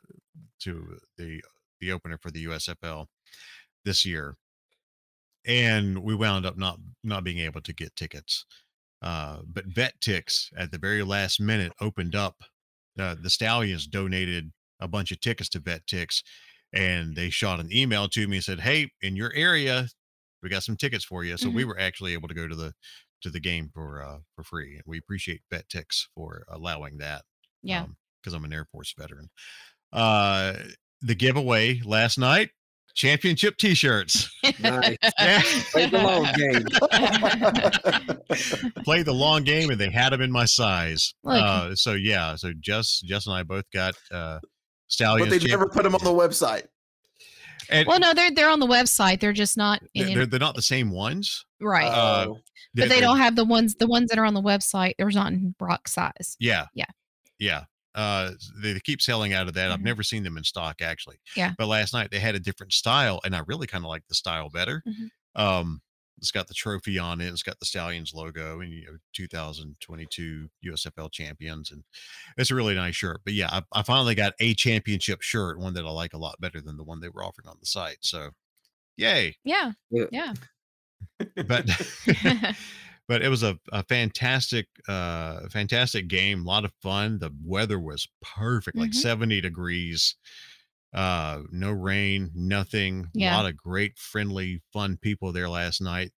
to 0.61 1.01
the 1.19 1.43
the 1.81 1.93
opener 1.93 2.19
for 2.19 2.31
the 2.33 2.41
USFL 2.43 3.09
this 3.85 4.05
year, 4.07 4.37
and 5.45 6.03
we 6.03 6.15
wound 6.15 6.45
up 6.47 6.57
not 6.57 6.79
not 7.03 7.25
being 7.25 7.39
able 7.39 7.61
to 7.63 7.73
get 7.73 7.97
tickets. 7.97 8.45
Uh, 9.03 9.43
but 9.47 9.69
VetTix 9.69 10.49
at 10.57 10.73
the 10.73 10.79
very 10.79 11.03
last 11.03 11.41
minute 11.41 11.73
opened 11.81 12.15
up. 12.15 12.43
Uh, 12.99 13.15
the 13.21 13.31
Stallions 13.31 13.87
donated 13.87 14.53
a 14.81 14.89
bunch 14.89 15.11
of 15.13 15.21
tickets 15.21 15.49
to 15.51 15.61
VetTix, 15.61 16.23
and 16.73 17.17
they 17.17 17.31
shot 17.31 17.61
an 17.61 17.73
email 17.73 18.09
to 18.09 18.29
me 18.29 18.37
and 18.39 18.45
said, 18.45 18.61
"Hey, 18.61 18.91
in 19.01 19.17
your 19.17 19.33
area, 19.35 19.89
we 20.43 20.49
got 20.49 20.63
some 20.65 20.77
tickets 20.77 21.05
for 21.05 21.25
you." 21.25 21.37
So 21.37 21.51
we 21.51 21.65
Mhm. 21.65 21.67
were 21.69 21.79
actually 21.81 22.13
able 22.15 22.29
to 22.29 22.35
go 22.35 22.49
to 22.49 22.57
the 22.57 22.75
to 23.23 23.31
the 23.31 23.41
game 23.41 23.71
for 23.75 24.03
uh, 24.03 24.21
for 24.35 24.45
free. 24.45 24.75
And 24.77 24.85
we 24.87 24.99
appreciate 24.99 25.43
VetTix 25.53 26.09
for 26.15 26.45
allowing 26.49 26.99
that. 26.99 27.25
Yeah. 27.63 27.87
because 28.23 28.35
I'm 28.35 28.45
an 28.45 28.53
Air 28.53 28.67
Force 28.71 28.93
veteran. 28.99 29.31
Uh, 29.93 30.55
the 31.01 31.15
giveaway 31.15 31.81
last 31.81 32.19
night: 32.19 32.51
championship 32.95 33.57
T-shirts. 33.57 34.31
Nice. 34.61 34.97
Yeah. 35.19 35.43
Played 35.73 35.91
the 35.91 36.03
long 36.03 36.25
game. 36.37 36.65
Played 38.85 39.07
the 39.07 39.15
long 39.15 39.43
game, 39.45 39.71
and 39.71 39.81
they 39.81 39.91
had 39.91 40.11
them 40.11 40.21
in 40.21 40.31
my 40.31 40.45
size. 40.45 41.15
Look. 41.25 41.43
Uh, 41.43 41.75
so 41.75 41.93
yeah, 41.95 42.37
so 42.37 42.53
Jess, 42.61 43.01
Jess, 43.01 43.27
and 43.27 43.35
I 43.35 43.43
both 43.43 43.65
got 43.73 43.95
uh, 44.13 44.39
stallions. 44.89 45.31
But 45.33 45.41
they 45.41 45.49
never 45.49 45.69
put 45.69 45.83
them 45.85 45.95
on 45.95 46.05
the 46.05 46.11
website. 46.11 46.65
and 47.71 47.87
well, 47.87 48.01
no, 48.01 48.13
they're 48.15 48.31
they're 48.31 48.51
on 48.51 48.61
the 48.61 48.67
website. 48.67 49.21
They're 49.21 49.33
just 49.33 49.57
not 49.57 49.81
they're, 49.95 50.07
in 50.09 50.15
they're, 50.15 50.27
they're 50.27 50.41
not 50.41 50.55
the 50.57 50.63
same 50.63 50.91
ones. 50.91 51.45
right. 51.61 51.87
Uh, 51.87 52.27
Oh. 52.29 52.39
but 52.75 52.83
they 52.83 52.89
they're- 52.89 53.01
don't 53.01 53.19
have 53.19 53.37
the 53.37 53.45
ones 53.45 53.75
the 53.77 53.87
ones 53.87 54.09
that 54.11 54.19
are 54.19 54.25
on 54.25 54.35
the 54.35 54.43
website. 54.43 54.95
There's 54.99 55.15
not 55.17 55.33
in 55.33 55.55
Brock 55.59 55.89
size. 55.89 56.37
Yeah. 56.39 56.67
Yeah. 56.75 56.85
Yeah. 57.39 57.65
Uh, 57.95 58.33
they, 58.63 58.73
they 58.73 58.81
keep 58.81 59.03
selling 59.03 59.33
out 59.33 59.49
of 59.49 59.55
that. 59.55 59.71
I've 59.71 59.81
Mhm. 59.81 59.85
never 59.85 60.03
seen 60.03 60.23
them 60.23 60.37
in 60.37 60.45
stock 60.45 60.81
actually. 60.83 61.19
Yeah. 61.37 61.55
But 61.59 61.67
last 61.67 61.93
night 61.93 62.11
they 62.11 62.21
had 62.21 62.35
a 62.35 62.41
different 62.41 62.73
style, 62.73 63.21
and 63.25 63.35
I 63.35 63.41
really 63.47 63.67
kind 63.67 63.85
of 63.85 63.89
like 63.89 64.07
the 64.09 64.15
style 64.15 64.49
better. 64.49 64.83
Mhm. 64.87 65.11
Um, 65.35 65.83
it's 66.19 66.31
got 66.31 66.49
the 66.49 66.55
trophy 66.55 66.99
on 66.99 67.21
it. 67.23 67.29
It's 67.31 67.43
got 67.43 67.59
the 67.61 67.65
Stallions 67.67 68.13
logo, 68.13 68.61
and 68.61 68.71
you 68.73 68.85
know, 68.85 68.99
2022 69.15 70.51
USFL 70.67 71.09
champions, 71.11 71.71
and 71.71 71.83
it's 72.37 72.51
a 72.51 72.55
really 72.55 72.75
nice 72.75 72.95
shirt. 72.95 73.23
But 73.25 73.33
yeah, 73.35 73.49
I, 73.51 73.63
I 73.73 73.83
finally 73.83 74.15
got 74.15 74.35
a 74.39 74.53
championship 74.55 75.23
shirt, 75.23 75.59
one 75.59 75.73
that 75.75 75.87
I 75.87 75.91
like 75.91 76.13
a 76.13 76.19
lot 76.19 76.39
better 76.41 76.61
than 76.61 76.77
the 76.77 76.85
one 76.85 77.01
they 77.01 77.09
were 77.09 77.25
offering 77.25 77.49
on 77.49 77.57
the 77.59 77.67
site. 77.67 77.99
So, 78.03 78.31
yay! 78.99 79.37
Yeah. 79.45 79.73
Yeah. 79.91 80.05
Yeah. 80.13 80.35
But 81.47 81.67
but 83.11 83.23
it 83.23 83.29
was 83.29 83.43
a, 83.43 83.59
a 83.73 83.83
fantastic 83.83 84.69
uh 84.89 85.41
fantastic 85.51 86.07
game 86.09 86.43
a 86.43 86.49
lot 86.49 86.65
of 86.65 86.73
fun 86.81 87.19
the 87.19 87.31
weather 87.45 87.79
was 87.81 88.07
perfect 88.23 88.77
like 88.77 88.93
Mhm. 88.93 88.95
70 88.95 89.41
degrees 89.41 90.15
uh 90.95 91.43
no 91.51 91.73
rain 91.73 92.31
nothing 92.35 93.09
Yeah. 93.13 93.35
a 93.35 93.37
lot 93.37 93.47
of 93.51 93.57
great 93.57 93.99
friendly 93.99 94.63
fun 94.73 94.97
people 94.97 95.33
there 95.33 95.49
last 95.49 95.81
night 95.81 96.13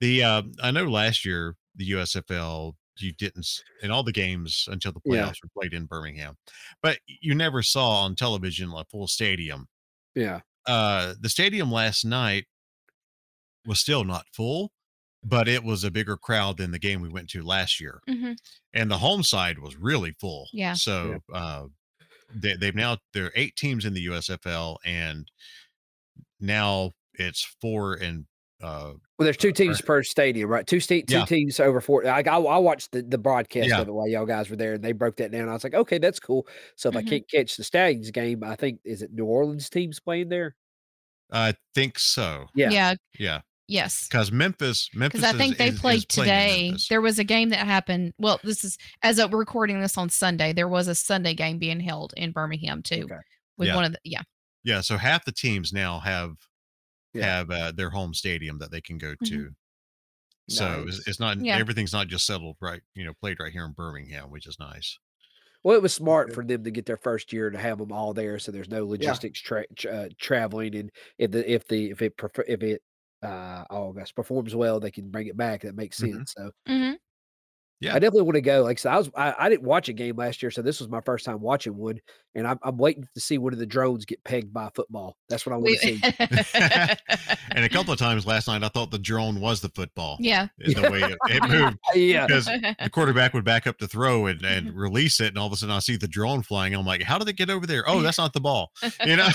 the 0.00 0.22
uh 0.24 0.42
i 0.62 0.70
know 0.72 0.84
last 0.84 1.24
year 1.24 1.56
the 1.76 1.90
usfl 1.92 2.74
you 2.98 3.12
didn't 3.12 3.48
in 3.82 3.90
all 3.90 4.02
the 4.02 4.12
games 4.12 4.68
until 4.70 4.92
the 4.92 5.00
Yeah. 5.04 5.26
playoffs 5.28 5.42
were 5.42 5.48
played 5.56 5.74
in 5.74 5.86
birmingham 5.86 6.36
but 6.82 6.98
you 7.06 7.34
never 7.34 7.62
saw 7.62 8.02
on 8.04 8.16
television 8.16 8.72
a 8.76 8.84
full 8.84 9.06
stadium 9.08 9.68
Yeah. 10.14 10.40
uh 10.66 11.14
the 11.20 11.28
stadium 11.30 11.70
last 11.72 12.04
night 12.04 12.46
was 13.64 13.78
still 13.80 14.04
not 14.04 14.26
full 14.32 14.72
but 15.24 15.48
it 15.48 15.62
was 15.64 15.84
a 15.84 15.90
bigger 15.90 16.16
crowd 16.16 16.56
than 16.56 16.70
the 16.70 16.78
game 16.78 17.00
we 17.00 17.08
went 17.08 17.28
to 17.30 17.42
last 17.42 17.80
year 17.80 18.00
hmm 18.08 18.32
and 18.74 18.90
the 18.90 18.98
home 18.98 19.22
side 19.22 19.58
was 19.58 19.76
really 19.76 20.12
full 20.20 20.48
Yeah. 20.52 20.74
so 20.74 21.20
uh 21.32 21.66
they, 22.34 22.56
they've 22.56 22.74
now 22.74 22.98
there 23.14 23.26
are 23.26 23.32
eight 23.36 23.56
teams 23.56 23.84
in 23.84 23.94
the 23.94 24.06
usfl 24.06 24.78
and 24.84 25.30
now 26.40 26.90
it's 27.14 27.44
four 27.60 27.94
and 27.94 28.26
uh 28.62 28.94
Well, 29.18 29.24
there's 29.24 29.36
two 29.36 29.52
teams 29.52 29.80
per 29.80 30.02
stadium, 30.02 30.48
right? 30.48 30.66
Two 30.66 30.78
sta- 30.80 31.02
two 31.02 31.18
Yeah. 31.18 31.24
teams 31.24 31.58
over 31.60 31.80
four. 31.80 32.06
I, 32.06 32.20
I 32.20 32.38
I 32.38 32.58
watched 32.58 32.92
the, 32.92 33.02
the 33.02 33.18
broadcast 33.18 33.68
Yeah. 33.68 33.80
of 33.80 33.88
it 33.88 33.92
while 33.92 34.08
y'all 34.08 34.26
guys 34.26 34.48
were 34.50 34.56
there, 34.56 34.74
and 34.74 34.84
they 34.84 34.92
broke 34.92 35.16
that 35.16 35.32
down. 35.32 35.48
I 35.48 35.52
was 35.52 35.64
like, 35.64 35.74
okay, 35.74 35.98
that's 35.98 36.20
cool. 36.20 36.46
So 36.76 36.88
if 36.88 36.96
I 36.96 37.02
Mhm. 37.02 37.06
can't 37.08 37.28
catch 37.30 37.56
the 37.56 37.64
Stallions 37.64 38.10
game, 38.12 38.44
I 38.44 38.54
think 38.56 38.80
is 38.84 39.02
it 39.02 39.12
New 39.12 39.24
Orleans 39.26 39.68
teams 39.68 39.98
playing 40.00 40.28
there? 40.28 40.56
i 41.30 41.54
think 41.74 41.98
so 41.98 42.46
Yeah. 42.54 42.70
Yeah. 42.70 42.94
yeah 43.18 43.40
Yes. 43.72 44.06
because 44.08 44.30
memphis 44.30 44.88
memphis 44.94 45.20
Because 45.20 45.34
I 45.34 45.38
think 45.38 45.52
is- 45.52 45.58
they 45.58 45.68
is- 45.68 45.74
is 45.74 45.80
played 45.80 46.08
playing 46.08 46.72
today. 46.72 46.84
There 46.90 47.00
was 47.00 47.18
a 47.18 47.24
game 47.24 47.48
that 47.50 47.64
happened. 47.66 48.12
Well, 48.18 48.38
this 48.44 48.64
is 48.64 48.76
as 49.02 49.18
of 49.18 49.32
recording 49.32 49.80
this 49.80 49.96
on 49.96 50.10
Sunday. 50.10 50.52
There 50.52 50.68
was 50.68 50.88
a 50.88 50.94
Sunday 50.94 51.34
game 51.34 51.58
being 51.58 51.80
held 51.80 52.12
in 52.16 52.32
Birmingham 52.32 52.82
too. 52.82 53.04
Okay. 53.04 53.20
With 53.56 53.68
Yeah. 53.68 53.76
one 53.76 53.84
of 53.84 53.92
the 53.92 53.98
yeah. 54.04 54.22
yeah 54.64 54.80
so 54.80 54.96
half 54.96 55.24
the 55.24 55.32
teams 55.32 55.72
now 55.72 56.00
have 56.00 56.32
Yeah. 57.14 57.24
have 57.26 57.50
uh, 57.50 57.72
their 57.72 57.90
home 57.90 58.14
stadium 58.14 58.58
that 58.58 58.70
they 58.70 58.80
can 58.80 58.98
go 58.98 59.14
to 59.26 59.50
so 60.48 60.84
it's, 60.86 60.98
Nice. 60.98 61.08
it's 61.08 61.20
not 61.20 61.38
Yeah. 61.44 61.56
everything's 61.58 61.92
not 61.92 62.08
just 62.08 62.26
settled 62.26 62.56
right 62.60 62.80
you 62.94 63.04
know 63.04 63.12
played 63.14 63.38
right 63.40 63.52
here 63.52 63.64
in 63.64 63.72
birmingham 63.72 64.30
which 64.30 64.46
is 64.46 64.56
nice 64.58 64.98
Well, 65.64 65.76
it 65.76 65.82
was 65.82 65.92
smart 65.94 66.34
for 66.34 66.44
them 66.44 66.64
to 66.64 66.70
get 66.72 66.86
their 66.86 66.96
first 66.96 67.32
year 67.32 67.48
to 67.50 67.56
have 67.58 67.78
them 67.78 67.92
all 67.92 68.12
there, 68.12 68.38
so 68.40 68.50
there's 68.50 68.68
no 68.68 68.84
logistics 68.84 69.40
tra- 69.40 69.64
tra- 69.76 69.92
uh, 69.92 70.08
traveling, 70.18 70.74
and 70.74 70.90
if 71.18 71.30
the 71.30 71.48
if 71.48 71.68
the 71.68 71.90
if 71.92 72.02
it 72.02 72.16
prefer, 72.16 72.44
if 72.48 72.62
it 72.64 72.82
uh 73.22 73.64
oh 73.70 73.92
gosh 73.92 74.14
performs 74.14 74.54
well, 74.54 74.80
they 74.80 74.90
can 74.90 75.10
bring 75.10 75.26
it 75.28 75.36
back. 75.36 75.62
That 75.62 75.76
makes 75.76 75.98
Mhm. 76.00 76.12
sense. 76.14 76.34
So 76.36 76.50
hmm 76.66 76.92
Yeah. 77.80 77.94
I 77.94 77.98
definitely 77.98 78.22
want 78.22 78.34
to 78.36 78.40
go. 78.42 78.62
Like 78.62 78.78
I 78.78 78.80
said, 78.80 78.92
I 78.92 78.98
was 78.98 79.10
I, 79.16 79.34
I 79.38 79.48
didn't 79.48 79.64
watch 79.64 79.88
a 79.88 79.92
game 79.92 80.16
last 80.16 80.42
year, 80.42 80.50
so 80.50 80.62
this 80.62 80.80
was 80.80 80.88
my 80.88 81.00
first 81.00 81.24
time 81.24 81.40
watching 81.40 81.76
one, 81.76 82.00
and 82.34 82.46
I'm 82.46 82.58
I'm 82.62 82.76
waiting 82.78 83.06
to 83.14 83.20
see 83.20 83.38
one 83.38 83.52
of 83.52 83.58
the 83.58 83.66
drones 83.66 84.04
get 84.04 84.22
pegged 84.24 84.52
by 84.52 84.70
football. 84.74 85.16
That's 85.28 85.44
what 85.46 85.52
I 85.52 85.56
want 85.56 85.70
We, 85.70 85.76
to 85.76 85.82
see. 85.82 86.00
and 87.54 87.64
a 87.64 87.68
couple 87.68 87.92
of 87.92 87.98
times 87.98 88.26
last 88.26 88.48
night 88.48 88.62
i 88.64 88.68
thought 88.68 88.90
the 88.90 88.98
drone 88.98 89.40
was 89.40 89.60
the 89.60 89.68
football 89.70 90.16
yeah. 90.20 90.46
the 90.58 90.88
way 90.90 91.02
it, 91.02 91.18
it 91.28 91.42
moved 91.50 91.78
yeah, 91.94 92.26
because 92.26 92.46
the 92.46 92.88
quarterback 92.92 93.34
would 93.34 93.44
back 93.44 93.66
up 93.66 93.76
to 93.78 93.86
throw 93.86 94.26
and, 94.26 94.42
and 94.44 94.68
Mm-hmm. 94.68 94.78
release 94.78 95.20
it 95.20 95.28
and 95.28 95.38
all 95.38 95.46
of 95.46 95.52
a 95.52 95.56
sudden 95.56 95.74
i 95.74 95.78
see 95.78 95.96
the 95.96 96.08
drone 96.08 96.42
flying 96.42 96.74
i'm 96.74 96.86
like 96.86 97.02
how 97.02 97.18
did 97.18 97.28
it 97.28 97.36
get 97.36 97.50
over 97.50 97.66
there 97.66 97.84
oh 97.88 98.00
that's 98.00 98.18
not 98.18 98.32
the 98.32 98.40
ball 98.40 98.72
you 99.04 99.16
know 99.16 99.28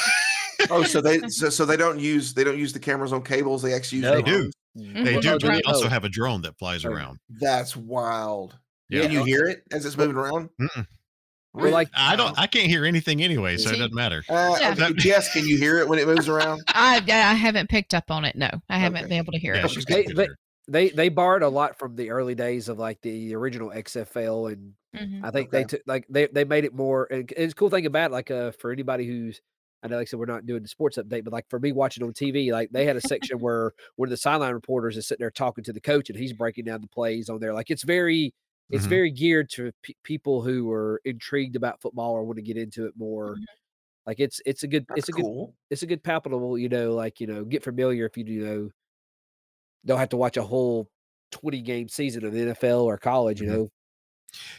Oh, 0.70 0.84
so 0.84 1.02
they 1.02 1.20
so, 1.28 1.50
so 1.50 1.66
they 1.66 1.78
don't 1.78 2.00
use 2.00 2.34
they 2.34 2.44
don't 2.44 2.58
use 2.58 2.74
the 2.74 2.80
cameras 2.80 3.14
on 3.14 3.22
cables. 3.24 3.62
They 3.62 3.74
actually 3.74 4.00
use 4.00 4.06
No. 4.06 4.16
they 4.16 4.22
do 4.22 4.52
they 4.76 5.20
do 5.20 5.30
Oh, 5.32 5.40
but 5.40 5.42
they 5.42 5.48
they? 5.56 5.62
also 5.64 5.86
Oh. 5.86 5.90
have 5.90 6.04
a 6.04 6.10
drone 6.10 6.42
that 6.44 6.58
flies 6.58 6.86
Oh. 6.86 6.90
around 6.92 7.20
That's 7.30 7.76
wild. 7.76 8.58
yeah 8.90 9.02
Can 9.04 9.12
you 9.12 9.24
hear 9.24 9.46
it 9.48 9.64
as 9.72 9.86
it's 9.86 9.98
moving 9.98 10.16
around? 10.16 10.50
Mm-mm. 10.62 10.86
Well, 11.54 11.72
like 11.72 11.90
i 11.96 12.16
don't 12.16 12.38
i 12.38 12.46
can't 12.46 12.68
hear 12.68 12.86
anything 12.86 13.24
anyway 13.24 13.58
so 13.58 13.70
it 13.72 13.78
doesn't 13.78 13.94
matter 13.96 14.24
Uh, 14.30 14.56
Yeah. 14.60 14.76
okay, 14.78 14.94
Jess, 14.94 15.34
can 15.34 15.48
you 15.48 15.58
hear 15.58 15.80
it 15.80 15.88
when 15.88 15.98
it 15.98 16.06
moves 16.06 16.28
around? 16.30 16.62
I 16.68 17.02
I 17.08 17.34
haven't 17.34 17.70
picked 17.70 17.96
up 17.96 18.12
on 18.12 18.26
it. 18.26 18.36
No, 18.36 18.50
I 18.70 18.78
haven't 18.78 19.00
Okay. 19.06 19.10
been 19.10 19.18
able 19.18 19.32
to 19.34 19.40
hear 19.40 19.56
yeah 19.56 19.66
it. 19.66 19.86
they- 19.88 20.04
they- 20.14 20.28
they 20.70 20.90
they 20.90 21.08
borrowed 21.10 21.44
a 21.44 21.50
lot 21.50 21.80
from 21.80 21.96
the 21.96 22.10
early 22.12 22.36
days 22.36 22.68
of 22.68 22.78
like 22.78 23.00
the 23.02 23.34
original 23.34 23.72
XFL, 23.72 24.52
and 24.52 24.74
Mhm. 24.96 25.24
I 25.24 25.32
think 25.32 25.50
they 25.50 25.64
took 25.64 25.82
like 25.88 26.06
they 26.10 26.28
they 26.28 26.44
made 26.44 26.66
it 26.66 26.74
more. 26.76 27.08
And 27.10 27.32
it's 27.38 27.54
a 27.54 27.56
cool 27.56 27.70
thing 27.70 27.86
about 27.86 28.12
it, 28.12 28.14
like 28.14 28.30
uh 28.30 28.52
for 28.52 28.72
anybody 28.74 29.08
who's 29.08 29.40
I 29.84 29.88
know 29.88 29.98
like 29.98 30.08
I 30.08 30.10
said 30.10 30.20
we're 30.20 30.26
not 30.26 30.46
doing 30.46 30.64
the 30.64 30.68
sports 30.70 30.98
update, 30.98 31.24
but 31.24 31.34
like 31.34 31.50
for 31.50 31.60
me 31.60 31.72
watching 31.72 32.04
on 32.04 32.14
TV, 32.14 32.52
like 32.52 32.72
they 32.72 32.86
had 32.86 32.96
a 32.96 33.02
section 33.02 33.40
where 33.42 33.74
one 33.96 34.08
of 34.08 34.12
the 34.12 34.18
sideline 34.18 34.54
reporters 34.54 34.98
is 34.98 35.08
sitting 35.08 35.22
there 35.24 35.32
talking 35.32 35.64
to 35.66 35.74
the 35.74 35.82
coach, 35.82 36.10
and 36.10 36.18
he's 36.20 36.34
breaking 36.34 36.66
down 36.66 36.82
the 36.82 36.88
plays 36.88 37.30
on 37.30 37.40
there. 37.40 37.54
Like 37.54 37.70
it's 37.70 37.84
very 37.84 38.34
it's 38.72 38.86
Mhm. 38.86 38.88
very 38.88 39.12
geared 39.12 39.50
to 39.52 39.72
pe- 39.84 39.94
people 40.04 40.42
who 40.42 40.72
are 40.72 41.02
intrigued 41.06 41.56
about 41.56 41.82
football 41.82 42.12
or 42.14 42.24
want 42.26 42.38
to 42.38 42.42
get 42.44 42.58
into 42.58 42.86
it 42.88 42.94
more. 42.98 43.40
Mhm. 43.40 43.46
Like 44.06 44.20
it's 44.20 44.42
it's 44.46 44.64
a 44.64 44.68
good 44.68 44.88
That's 44.90 45.06
it's 45.06 45.10
a 45.10 45.14
good 45.14 45.28
it's 45.72 45.84
a 45.84 45.88
good 45.88 46.04
palpable, 46.04 46.58
you 46.58 46.70
know, 46.70 46.94
like, 46.94 47.20
you 47.22 47.28
know, 47.28 47.46
get 47.46 47.64
familiar 47.64 48.06
if 48.06 48.18
you 48.18 48.26
you 48.26 48.46
know 48.46 48.72
don't 49.86 50.00
have 50.00 50.10
to 50.10 50.18
watch 50.18 50.38
a 50.38 50.44
whole 50.44 50.90
20 51.32 51.62
game 51.62 51.88
season 51.90 52.26
of 52.26 52.34
the 52.34 52.42
NFL 52.42 52.84
or 52.84 52.98
college, 52.98 53.42
you 53.42 53.48
Mhm. 53.48 53.48
know. 53.48 53.70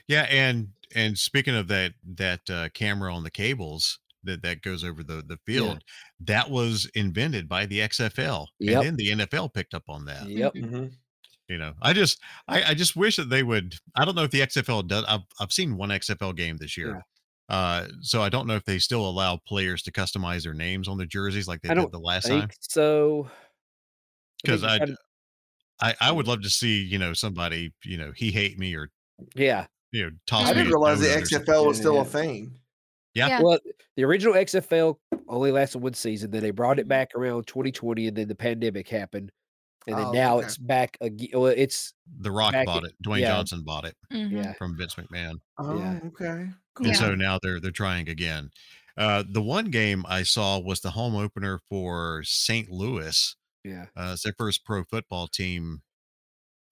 yeah 0.06 0.22
and 0.30 0.72
and 0.94 1.18
speaking 1.18 1.54
of 1.54 1.68
that 1.68 1.94
that 2.02 2.48
uh, 2.50 2.68
camera 2.70 3.14
on 3.14 3.22
the 3.22 3.30
cables 3.30 3.98
that 4.24 4.42
that 4.42 4.62
goes 4.62 4.84
over 4.84 5.02
the 5.02 5.22
the 5.26 5.38
field 5.46 5.82
that 6.20 6.50
was 6.50 6.90
invented 6.94 7.48
by 7.48 7.66
the 7.66 7.78
xfl 7.80 8.46
Yep. 8.58 8.76
and 8.76 8.86
then 8.86 8.96
the 8.96 9.10
nfl 9.26 9.52
picked 9.52 9.74
up 9.74 9.84
on 9.88 10.04
that 10.06 10.28
Yep. 10.28 10.54
Mhm. 10.54 10.92
you 11.48 11.58
know 11.58 11.72
i 11.82 11.92
just 11.92 12.20
I, 12.48 12.62
I 12.70 12.74
just 12.74 12.96
wish 12.96 13.16
that 13.16 13.30
they 13.30 13.42
would 13.42 13.74
i 13.94 14.04
don't 14.04 14.14
know 14.14 14.24
if 14.24 14.30
the 14.30 14.40
xfl 14.40 14.86
does 14.86 15.04
i've, 15.08 15.20
I've 15.40 15.52
seen 15.52 15.76
one 15.76 15.90
xfl 15.90 16.34
game 16.36 16.56
this 16.56 16.76
year 16.76 17.02
uh 17.48 17.86
so 18.00 18.22
i 18.22 18.28
don't 18.28 18.46
know 18.46 18.56
if 18.56 18.64
they 18.64 18.78
still 18.78 19.08
allow 19.08 19.38
players 19.46 19.82
to 19.84 19.92
customize 19.92 20.42
their 20.42 20.52
names 20.54 20.88
on 20.88 20.98
their 20.98 21.06
jerseys 21.06 21.46
like 21.48 21.62
they 21.62 21.70
I 21.70 21.74
did 21.74 21.80
don't 21.82 21.92
the 21.92 21.98
last 22.00 22.26
think 22.26 22.40
time 22.42 22.50
so. 22.60 23.28
because 24.42 24.64
i 24.64 24.78
I, 25.80 25.94
I 26.00 26.10
would 26.12 26.26
love 26.26 26.42
to 26.42 26.50
see 26.50 26.82
you 26.82 26.98
know 26.98 27.12
somebody 27.12 27.72
you 27.84 27.96
know 27.98 28.12
he 28.16 28.30
hate 28.32 28.58
me 28.58 28.74
or 28.74 28.90
Yeah. 29.36 29.66
you 29.92 30.04
know 30.04 30.10
toss 30.26 30.46
I 30.48 30.52
didn't 30.52 30.66
a 30.66 30.70
realize 30.70 30.98
the 31.00 31.06
donut 31.06 31.22
or 31.22 31.26
something. 31.26 31.54
XFL 31.54 31.66
was 31.66 31.76
Yeah, 31.78 31.80
still 31.82 31.94
yeah. 31.94 32.00
a 32.00 32.04
thing. 32.04 32.58
Yeah. 33.18 33.28
Yeah. 33.28 33.42
Well, 33.42 33.58
the 33.96 34.04
original 34.04 34.34
XFL 34.34 34.96
only 35.28 35.52
lasted 35.52 35.78
one 35.78 35.94
season. 35.94 36.30
Then 36.30 36.42
they 36.42 36.50
brought 36.50 36.72
Mm-hmm. 36.76 36.80
it 36.80 36.88
back 36.88 37.14
around 37.14 37.46
2020, 37.46 38.06
and 38.08 38.16
then 38.16 38.28
the 38.28 38.34
pandemic 38.34 38.88
happened. 38.88 39.30
and 39.86 39.96
then 39.96 40.04
Oh, 40.06 40.12
now 40.12 40.36
okay. 40.38 40.46
it's 40.46 40.58
back 40.58 40.98
again. 41.00 41.28
Well, 41.32 41.46
it's 41.46 41.94
The 42.20 42.30
Rock 42.30 42.52
Back 42.52 42.66
bought 42.66 42.84
in- 42.84 42.90
it. 42.90 42.96
Dwayne 43.02 43.20
yeah. 43.20 43.28
Johnson 43.28 43.62
bought 43.64 43.86
it 43.86 43.96
Mhm. 44.12 44.54
from 44.58 44.76
Vince 44.76 44.96
McMahon. 44.96 45.36
Oh, 45.56 45.78
Yeah. 45.78 46.00
okay. 46.08 46.50
Cool. 46.74 46.86
And 46.86 46.94
Yeah. 46.94 47.00
so 47.00 47.14
now 47.14 47.38
they're 47.42 47.58
they're 47.58 47.70
trying 47.70 48.06
again. 48.08 48.50
Uh, 48.98 49.24
the 49.26 49.40
one 49.40 49.70
game 49.70 50.04
I 50.06 50.24
saw 50.24 50.58
was 50.58 50.80
the 50.80 50.90
home 50.90 51.14
opener 51.16 51.58
for 51.70 52.22
St. 52.24 52.68
Louis. 52.70 53.34
Yeah. 53.64 53.86
Uh, 53.96 54.10
it's 54.12 54.24
their 54.24 54.34
first 54.36 54.64
pro 54.64 54.84
football 54.84 55.26
team 55.26 55.80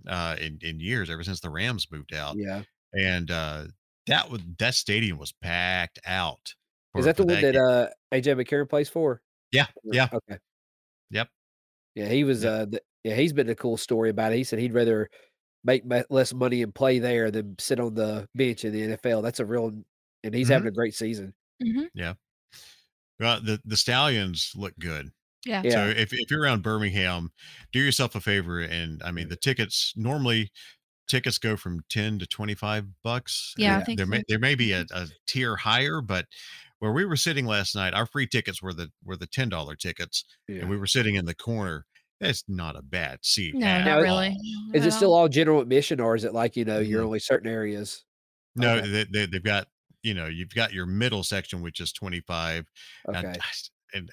uh, 0.06 0.36
in 0.38 0.58
in 0.60 0.78
years, 0.80 1.08
ever 1.08 1.24
since 1.24 1.40
the 1.40 1.48
Rams 1.50 1.86
moved 1.90 2.12
out. 2.12 2.36
Yeah. 2.36 2.62
And 2.92 3.30
uh, 3.30 3.66
that 4.06 4.30
was 4.30 4.40
that 4.58 4.74
stadium 4.74 5.18
was 5.18 5.32
packed 5.32 5.98
out. 6.06 6.54
Is 6.96 7.04
that 7.04 7.16
the 7.16 7.24
one 7.24 7.40
that 7.40 7.52
game. 7.52 7.60
uh 7.60 7.86
AJ 8.12 8.40
McCarron 8.42 8.68
plays 8.68 8.88
for? 8.88 9.20
Yeah, 9.52 9.66
yeah. 9.84 10.08
Okay. 10.12 10.38
Yep. 11.10 11.28
Yeah, 11.94 12.08
he 12.08 12.24
was. 12.24 12.44
Yeah. 12.44 12.50
Uh, 12.50 12.66
th- 12.66 12.82
yeah, 13.04 13.14
he's 13.14 13.32
been 13.32 13.48
a 13.48 13.54
cool 13.54 13.76
story 13.76 14.10
about 14.10 14.32
it. 14.32 14.36
He 14.36 14.44
said 14.44 14.58
he'd 14.58 14.74
rather 14.74 15.08
make 15.64 15.84
less 16.10 16.32
money 16.34 16.62
and 16.62 16.74
play 16.74 16.98
there 16.98 17.30
than 17.30 17.54
sit 17.58 17.78
on 17.80 17.94
the 17.94 18.28
bench 18.34 18.64
in 18.64 18.72
the 18.72 18.96
NFL. 18.96 19.22
That's 19.22 19.40
a 19.40 19.44
real, 19.46 19.72
and 20.24 20.34
he's 20.34 20.48
Mhm. 20.48 20.52
having 20.52 20.68
a 20.68 20.72
great 20.72 20.94
season. 20.94 21.34
Mhm. 21.62 22.16
Well, 23.18 23.40
the 23.40 23.60
the 23.64 23.76
Stallions 23.76 24.52
look 24.54 24.74
good. 24.78 25.10
Yeah. 25.44 25.62
Yeah. 25.64 25.70
So 25.70 25.86
if 25.88 26.12
if 26.12 26.30
you're 26.30 26.42
around 26.42 26.62
Birmingham, 26.62 27.30
do 27.72 27.80
yourself 27.80 28.14
a 28.14 28.20
favor 28.20 28.60
and 28.60 29.02
I 29.02 29.10
mean 29.10 29.28
the 29.28 29.36
tickets 29.36 29.92
normally 29.96 30.50
tickets 31.06 31.38
go 31.38 31.56
from 31.56 31.80
10 31.90 32.18
to 32.20 32.26
25 32.26 32.86
bucks. 33.02 33.54
Yeah, 33.56 33.72
I 33.72 33.76
and 33.76 33.86
think 33.86 33.98
there 33.98 34.06
may 34.06 34.22
there 34.28 34.38
may 34.38 34.54
be 34.54 34.72
a, 34.72 34.84
a 34.92 35.06
tier 35.26 35.56
higher, 35.56 36.00
but 36.00 36.26
where 36.78 36.92
we 36.92 37.04
were 37.04 37.16
sitting 37.16 37.46
last 37.46 37.74
night, 37.74 37.94
our 37.94 38.06
free 38.06 38.26
tickets 38.26 38.62
were 38.62 38.72
the 38.74 38.90
were 39.04 39.16
the 39.16 39.26
ten 39.26 39.48
dollar 39.48 39.76
tickets, 39.76 40.24
Yeah. 40.48 40.60
and 40.60 40.70
we 40.70 40.76
were 40.76 40.86
sitting 40.86 41.14
in 41.14 41.24
the 41.24 41.34
corner. 41.34 41.86
It's 42.20 42.44
not 42.48 42.76
a 42.76 42.82
bad 42.82 43.18
seat. 43.22 43.54
No, 43.54 43.66
at 43.66 43.84
not 43.84 43.96
all. 43.98 44.02
really. 44.02 44.36
Is 44.72 44.86
it 44.86 44.92
still 44.92 45.12
all 45.14 45.28
general 45.28 45.60
admission, 45.60 46.00
or 46.00 46.14
is 46.16 46.24
it 46.24 46.32
like 46.32 46.56
you 46.56 46.64
know 46.64 46.78
you're 46.80 47.02
Mhm. 47.02 47.06
only 47.06 47.18
certain 47.18 47.50
areas? 47.50 48.04
No, 48.54 48.76
Okay. 48.76 48.88
they, 48.88 49.04
they, 49.04 49.26
they've 49.26 49.42
got 49.42 49.68
you 50.02 50.14
know 50.14 50.26
you've 50.26 50.54
got 50.54 50.72
your 50.72 50.86
middle 50.86 51.22
section 51.24 51.60
which 51.62 51.80
is 51.80 51.92
25 51.92 52.66
and- 53.08 53.16
Okay. 53.16 53.38
and 53.94 54.10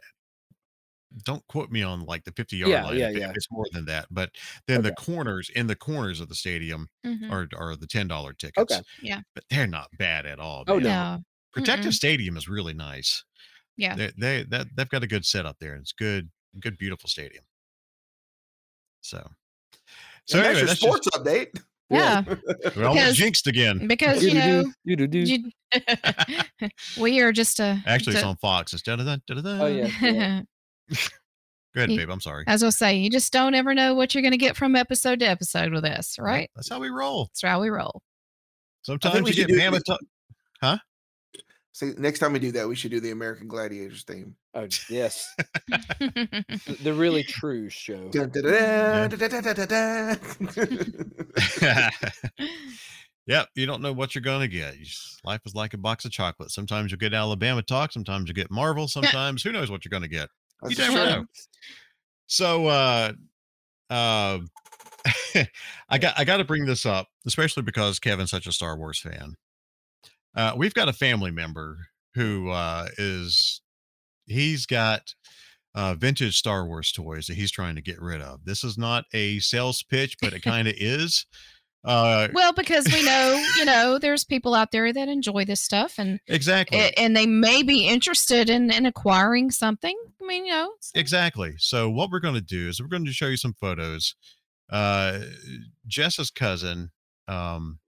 don't 1.25 1.45
quote 1.47 1.69
me 1.71 1.83
on 1.83 2.01
like 2.05 2.23
the 2.23 2.31
50 2.31 2.57
yard 2.57 2.71
Yeah, 2.71 2.83
line 2.85 2.97
yeah, 2.97 3.09
if 3.09 3.17
yeah. 3.17 3.31
it's 3.35 3.47
more 3.51 3.65
than 3.71 3.85
that 3.85 4.07
but 4.11 4.31
then 4.67 4.81
the 4.81 4.93
corners 4.93 5.49
in 5.55 5.67
the 5.67 5.75
corners 5.75 6.19
of 6.19 6.29
the 6.29 6.35
stadium 6.35 6.87
Mhm. 7.05 7.31
are, 7.31 7.47
are 7.57 7.75
the 7.75 7.87
$10 7.87 8.37
tickets 8.37 8.57
Okay. 8.73 8.81
Yeah. 9.01 9.21
but 9.35 9.43
they're 9.49 9.67
not 9.67 9.87
bad 9.97 10.25
at 10.25 10.39
all 10.39 10.63
Oh, 10.67 10.75
man. 10.75 10.83
no. 10.83 10.89
No. 11.15 11.19
protective 11.53 11.91
Mm-mm. 11.91 11.95
stadium 11.95 12.37
is 12.37 12.47
really 12.47 12.73
nice 12.73 13.23
Yeah. 13.77 13.95
they, 13.95 14.11
they 14.17 14.43
that 14.49 14.67
they've 14.75 14.89
got 14.89 15.03
a 15.03 15.07
good 15.07 15.25
setup 15.25 15.57
there 15.59 15.75
it's 15.75 15.91
good 15.93 16.29
good 16.59 16.77
beautiful 16.77 17.09
stadium 17.09 17.43
so 19.01 19.29
so 20.25 20.37
and 20.39 20.47
anyway, 20.47 20.65
that's 20.65 20.79
that's 20.79 20.83
your 20.83 20.97
just, 20.97 21.03
sports 21.13 21.27
update. 21.27 21.61
Yeah. 21.89 22.23
we're 22.77 22.85
almost 22.87 23.17
jinxed 23.17 23.45
again 23.45 23.87
Because 23.87 24.23
you 24.23 24.33
know, 24.33 24.71
You-do-do, 24.85 25.19
you-do-do. 25.19 26.69
we 26.97 27.19
are 27.19 27.31
just 27.33 27.59
a. 27.59 27.83
actually 27.85 28.13
it's 28.15 28.23
a- 28.23 28.27
on 28.27 28.37
fox 28.37 28.73
it's 28.73 28.81
da-da-da, 28.83 29.17
da-da-da. 29.27 29.63
Oh 29.63 29.67
yeah. 29.67 29.89
yeah. 30.01 30.41
Go 30.89 31.81
ahead, 31.81 31.89
babe. 31.89 32.09
I'm 32.09 32.21
sorry. 32.21 32.43
As 32.47 32.61
I 32.61 32.67
was 32.67 32.77
saying, 32.77 33.03
you 33.03 33.09
just 33.09 33.33
don't 33.33 33.55
ever 33.55 33.73
know 33.73 33.95
what 33.95 34.13
you're 34.13 34.21
going 34.21 34.31
to 34.31 34.37
get 34.37 34.55
from 34.55 34.75
episode 34.75 35.19
to 35.19 35.25
episode 35.25 35.73
with 35.73 35.85
us, 35.85 36.19
right? 36.19 36.49
That's 36.55 36.69
how 36.69 36.79
we 36.79 36.89
roll. 36.89 37.25
That's 37.25 37.41
how 37.41 37.61
we 37.61 37.69
roll. 37.69 38.01
Sometimes 38.83 39.35
you 39.35 39.45
get 39.47 39.55
mammoth. 39.55 39.83
Huh? 40.61 40.77
See, 41.73 41.93
next 41.97 42.19
time 42.19 42.33
we 42.33 42.39
do 42.39 42.51
that, 42.51 42.67
we 42.67 42.75
should 42.75 42.91
do 42.91 42.99
the 42.99 43.09
American 43.09 43.47
Gladiators 43.47 44.03
theme. 44.03 44.35
Oh 44.53 44.67
yes, 44.89 45.33
the 45.67 46.93
really 46.95 47.23
true 47.23 47.67
show. 47.67 48.09
yep, 53.25 53.49
you 53.55 53.65
don't 53.65 53.81
know 53.81 53.91
what 53.91 54.13
you're 54.13 54.21
gonna 54.21 54.47
get. 54.47 54.77
Just, 54.77 55.25
life 55.25 55.41
is 55.47 55.55
like 55.55 55.73
a 55.73 55.79
box 55.79 56.05
of 56.05 56.11
chocolate. 56.11 56.51
Sometimes 56.51 56.91
you'll 56.91 56.99
get 56.99 57.15
Alabama 57.15 57.63
talk. 57.63 57.91
Sometimes 57.91 58.27
you 58.27 58.35
get 58.35 58.51
Marvel. 58.51 58.87
Sometimes 58.87 59.41
who 59.41 59.51
knows 59.51 59.71
what 59.71 59.83
you're 59.83 59.89
gonna 59.89 60.07
get. 60.07 60.29
You 60.69 60.75
That's 60.75 60.89
never 60.89 61.05
true. 61.05 61.21
know. 61.21 61.25
So, 62.27 62.67
uh, 62.67 63.11
uh, 63.89 64.39
I 65.89 65.97
got 65.99 66.17
I 66.17 66.23
got 66.23 66.37
to 66.37 66.43
bring 66.45 66.65
this 66.65 66.85
up, 66.85 67.07
especially 67.25 67.63
because 67.63 67.99
Kevin's 67.99 68.31
such 68.31 68.47
a 68.47 68.51
Star 68.51 68.77
Wars 68.77 68.99
fan. 68.99 69.35
Uh, 70.35 70.53
we've 70.55 70.73
got 70.73 70.89
a 70.89 70.93
family 70.93 71.31
member 71.31 71.77
who 72.15 72.49
uh, 72.49 72.87
is 72.97 73.61
he's 74.25 74.65
got 74.65 75.13
uh, 75.75 75.95
vintage 75.95 76.37
Star 76.37 76.65
Wars 76.65 76.91
toys 76.91 77.27
that 77.27 77.35
he's 77.35 77.51
trying 77.51 77.75
to 77.75 77.81
get 77.81 78.01
rid 78.01 78.21
of. 78.21 78.45
This 78.45 78.63
is 78.63 78.77
not 78.77 79.05
a 79.13 79.39
sales 79.39 79.83
pitch, 79.83 80.15
but 80.21 80.33
it 80.33 80.41
kind 80.43 80.67
of 80.67 80.75
is. 80.77 81.25
Uh, 81.85 82.29
well, 82.33 82.53
because 82.53 82.85
we 82.93 83.03
know, 83.03 83.45
you 83.57 83.65
know, 83.65 83.99
there's 83.99 84.23
people 84.23 84.55
out 84.55 84.71
there 84.71 84.93
that 84.93 85.09
enjoy 85.09 85.43
this 85.43 85.61
stuff 85.61 85.95
and 85.97 86.19
exactly. 86.27 86.95
and 86.97 87.15
they 87.15 87.25
may 87.25 87.61
be 87.61 87.87
interested 87.87 88.49
in, 88.49 88.71
in 88.71 88.85
acquiring 88.85 89.51
something. 89.51 89.95
I 90.21 90.25
mean, 90.25 90.45
you 90.45 90.51
know, 90.51 90.71
so- 90.79 90.99
Exactly. 90.99 91.55
So 91.57 91.89
what 91.89 92.09
we're 92.09 92.19
going 92.19 92.35
to 92.35 92.41
do 92.41 92.69
is 92.69 92.81
we're 92.81 92.87
going 92.87 93.05
to 93.05 93.11
show 93.11 93.27
you 93.27 93.37
some 93.37 93.53
photos. 93.53 94.15
Uh, 94.71 95.19
Jess's 95.85 96.31
cousin 96.31 96.91
um, 97.27 97.79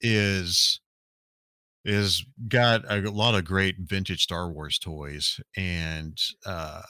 is 0.00 0.80
is 1.82 2.24
got 2.46 2.82
a 2.90 3.10
lot 3.10 3.34
of 3.34 3.44
great 3.46 3.76
vintage 3.78 4.22
Star 4.22 4.50
Wars 4.52 4.78
toys, 4.78 5.40
and 5.56 6.18
uh, 6.44 6.82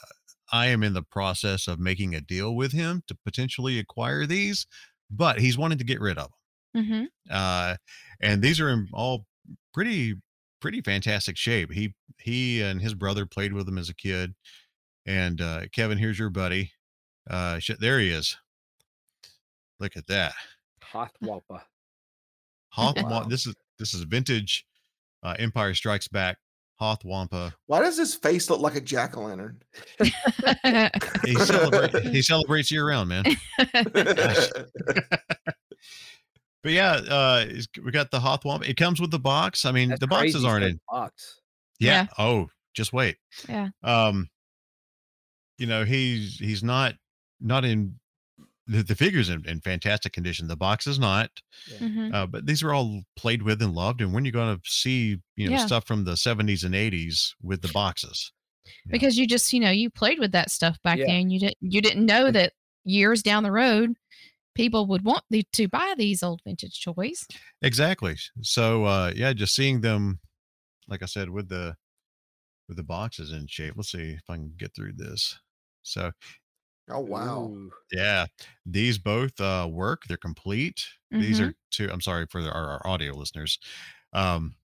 I 0.51 0.67
am 0.67 0.83
in 0.83 0.93
the 0.93 1.01
process 1.01 1.67
of 1.67 1.79
making 1.79 2.13
a 2.13 2.21
deal 2.21 2.53
with 2.55 2.73
him 2.73 3.03
to 3.07 3.15
potentially 3.15 3.79
acquire 3.79 4.25
these, 4.25 4.67
but 5.09 5.39
he's 5.39 5.57
wanting 5.57 5.77
to 5.77 5.85
get 5.85 6.01
rid 6.01 6.17
of 6.17 6.25
them. 6.25 6.31
Mhm. 6.75 7.07
Uh, 7.29 7.75
and 8.21 8.41
these 8.41 8.59
are 8.59 8.69
in 8.69 8.87
all 8.93 9.25
pretty 9.73 10.15
pretty 10.61 10.81
fantastic 10.81 11.37
shape. 11.37 11.71
He 11.71 11.93
he 12.19 12.61
and 12.61 12.81
his 12.81 12.93
brother 12.93 13.25
played 13.25 13.51
with 13.53 13.65
them 13.65 13.77
as 13.77 13.89
a 13.89 13.95
kid. 13.95 14.33
And 15.05 15.41
uh, 15.41 15.61
Kevin, 15.73 15.97
here's 15.97 16.19
your 16.19 16.29
buddy. 16.29 16.71
Uh, 17.29 17.59
shit, 17.59 17.79
there 17.79 17.99
he 17.99 18.09
is. 18.09 18.37
Look 19.79 19.97
at 19.97 20.07
that. 20.07 20.33
Hot 20.83 21.11
Wampa. 21.21 21.63
Hoth. 22.69 22.95
Wa- 23.01 23.09
Wow. 23.09 23.23
This 23.23 23.47
is 23.47 23.55
this 23.79 23.93
is 23.93 24.03
vintage. 24.03 24.65
Uh, 25.23 25.35
Empire 25.39 25.73
Strikes 25.73 26.07
Back. 26.07 26.37
Hoth 26.75 27.03
Wampa. 27.05 27.53
Why 27.67 27.79
does 27.81 27.97
his 27.97 28.15
face 28.15 28.49
look 28.49 28.59
like 28.59 28.75
a 28.75 28.81
jack 28.81 29.15
o' 29.17 29.21
lantern? 29.21 29.61
He 31.25 31.35
celebrates. 31.35 31.99
he 32.09 32.21
celebrates 32.23 32.71
year 32.71 32.87
round, 32.87 33.09
man. 33.09 33.23
But 36.63 36.73
yeah, 36.73 36.91
uh, 37.09 37.45
we 37.83 37.91
got 37.91 38.11
the 38.11 38.19
Hoth 38.19 38.45
Wampa. 38.45 38.69
It 38.69 38.77
comes 38.77 39.01
with 39.01 39.09
the 39.11 39.19
box. 39.19 39.65
I 39.65 39.71
mean, 39.71 39.89
That's 39.89 39.99
the 39.99 40.07
boxes 40.07 40.33
crazy 40.35 40.47
aren't 40.47 40.63
in. 40.65 40.79
box. 40.89 41.39
Yeah. 41.79 42.03
Yeah. 42.03 42.07
Oh, 42.19 42.47
just 42.75 42.93
wait. 42.93 43.17
yeah. 43.49 43.69
Um, 43.83 44.29
you 45.57 45.65
know, 45.67 45.83
he's 45.85 46.37
he's 46.37 46.63
not 46.63 46.93
not 47.39 47.65
in 47.65 47.95
the, 48.67 48.83
the 48.83 48.95
figures 48.95 49.29
in, 49.29 49.43
in 49.47 49.59
fantastic 49.61 50.13
condition. 50.13 50.47
The 50.47 50.55
box 50.55 50.85
is 50.87 50.99
not. 50.99 51.29
Mhm. 51.79 52.13
Uh, 52.13 52.27
but 52.27 52.45
these 52.45 52.61
are 52.63 52.73
all 52.73 53.01
played 53.15 53.41
with 53.41 53.61
and 53.61 53.73
loved. 53.73 54.01
And 54.01 54.13
when 54.13 54.23
you're 54.23 54.31
going 54.31 54.55
to 54.55 54.61
see, 54.63 55.17
you 55.35 55.49
know, 55.49 55.57
Yeah. 55.57 55.65
stuff 55.65 55.85
from 55.87 56.03
the 56.05 56.13
70s 56.13 56.63
and 56.63 56.75
80s 56.75 57.33
with 57.41 57.61
the 57.61 57.67
boxes. 57.69 58.31
Yeah. 58.85 58.91
Because 58.91 59.17
you 59.17 59.25
just, 59.27 59.51
you 59.51 59.59
know, 59.59 59.71
you 59.71 59.89
played 59.89 60.19
with 60.19 60.31
that 60.33 60.51
stuff 60.51 60.77
back 60.83 60.99
Yeah. 60.99 61.07
then. 61.07 61.31
You 61.31 61.39
didn't 61.39 61.57
you 61.61 61.81
didn't 61.81 62.05
know 62.05 62.31
that 62.31 62.53
years 62.83 63.21
down 63.23 63.43
the 63.43 63.51
road 63.51 63.95
people 64.55 64.85
would 64.87 65.03
want 65.03 65.23
the, 65.29 65.43
to 65.53 65.67
buy 65.67 65.93
these 65.97 66.23
old 66.23 66.41
vintage 66.45 66.83
toys. 66.83 67.25
Exactly. 67.61 68.15
So, 68.41 68.85
uh, 68.85 69.11
yeah, 69.15 69.33
just 69.33 69.55
seeing 69.55 69.81
them, 69.81 70.19
like 70.87 71.03
I 71.03 71.07
said, 71.07 71.29
with 71.29 71.49
the 71.49 71.75
with 72.67 72.77
the 72.77 72.83
boxes 72.83 73.31
in 73.31 73.47
shape. 73.47 73.73
Let's 73.75 73.91
see 73.91 74.11
if 74.11 74.29
I 74.29 74.35
can 74.35 74.53
get 74.57 74.73
through 74.75 74.93
this. 74.95 75.37
So, 75.83 76.11
oh 76.89 76.99
wow! 76.99 77.55
Yeah, 77.91 78.27
these 78.65 78.97
both 78.97 79.39
uh, 79.41 79.67
work. 79.71 80.03
They're 80.07 80.17
complete. 80.17 80.85
These 81.11 81.39
Mhm. 81.39 81.49
are 81.49 81.53
two. 81.71 81.89
I'm 81.91 82.01
sorry 82.01 82.27
for 82.29 82.41
the, 82.41 82.51
our, 82.51 82.69
our 82.71 82.87
audio 82.87 83.13
listeners. 83.15 83.59
Um, 84.13 84.55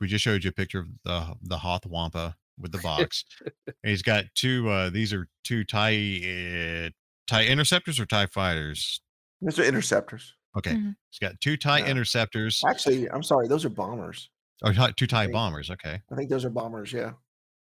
we 0.00 0.08
just 0.08 0.24
showed 0.24 0.42
you 0.44 0.50
a 0.50 0.52
picture 0.52 0.80
of 0.80 0.88
the 1.04 1.34
the 1.42 1.58
Hoth 1.58 1.86
Wampa 1.86 2.36
with 2.58 2.72
the 2.72 2.78
box. 2.78 3.24
and 3.44 3.52
he's 3.84 4.02
got 4.02 4.24
two. 4.34 4.68
Uh, 4.68 4.90
these 4.90 5.12
are 5.12 5.28
two 5.44 5.64
tie 5.64 5.94
uh, 5.94 6.90
tie 7.26 7.44
interceptors 7.46 8.00
or 8.00 8.06
tie 8.06 8.26
fighters. 8.26 9.00
Those 9.42 9.58
are 9.58 9.64
interceptors. 9.64 10.34
Okay, 10.56 10.72
Mhm. 10.74 10.96
he's 11.10 11.18
got 11.18 11.40
two 11.40 11.56
tie 11.56 11.78
Yeah. 11.80 11.88
interceptors. 11.88 12.62
Actually, 12.66 13.10
I'm 13.10 13.22
sorry, 13.22 13.48
those 13.48 13.64
are 13.64 13.70
bombers. 13.70 14.30
Or 14.62 14.72
ti- 14.72 14.92
two 14.96 15.06
tie 15.06 15.24
Right. 15.24 15.32
bombers. 15.32 15.70
Okay, 15.70 16.00
I 16.10 16.14
think 16.14 16.30
those 16.30 16.44
are 16.44 16.50
bombers. 16.50 16.92
Yeah. 16.92 17.12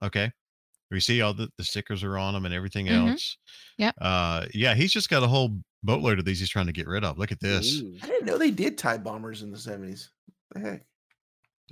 okay. 0.03 0.31
We 0.89 1.01
see 1.01 1.21
all 1.21 1.33
the, 1.33 1.49
the 1.57 1.65
stickers 1.65 2.01
are 2.01 2.17
on 2.17 2.33
them 2.33 2.45
and 2.45 2.53
everything 2.53 2.85
Mhm. 2.85 3.09
else. 3.11 3.35
Yep. 3.77 3.95
Uh, 3.99 4.45
yeah, 4.53 4.73
he's 4.73 4.93
just 4.93 5.09
got 5.09 5.21
a 5.21 5.27
whole 5.27 5.59
boatload 5.83 6.17
of 6.17 6.23
these. 6.23 6.39
He's 6.39 6.49
trying 6.49 6.67
to 6.67 6.71
get 6.71 6.87
rid 6.87 7.03
of. 7.03 7.17
Look 7.17 7.33
at 7.33 7.41
this. 7.41 7.81
Ooh. 7.81 7.97
I 8.01 8.07
didn't 8.07 8.25
know 8.25 8.37
they 8.37 8.51
did 8.51 8.77
tie 8.77 8.97
bombers 8.97 9.41
in 9.43 9.51
the 9.51 9.57
70s. 9.57 10.11
The 10.53 10.59
heck? 10.61 10.81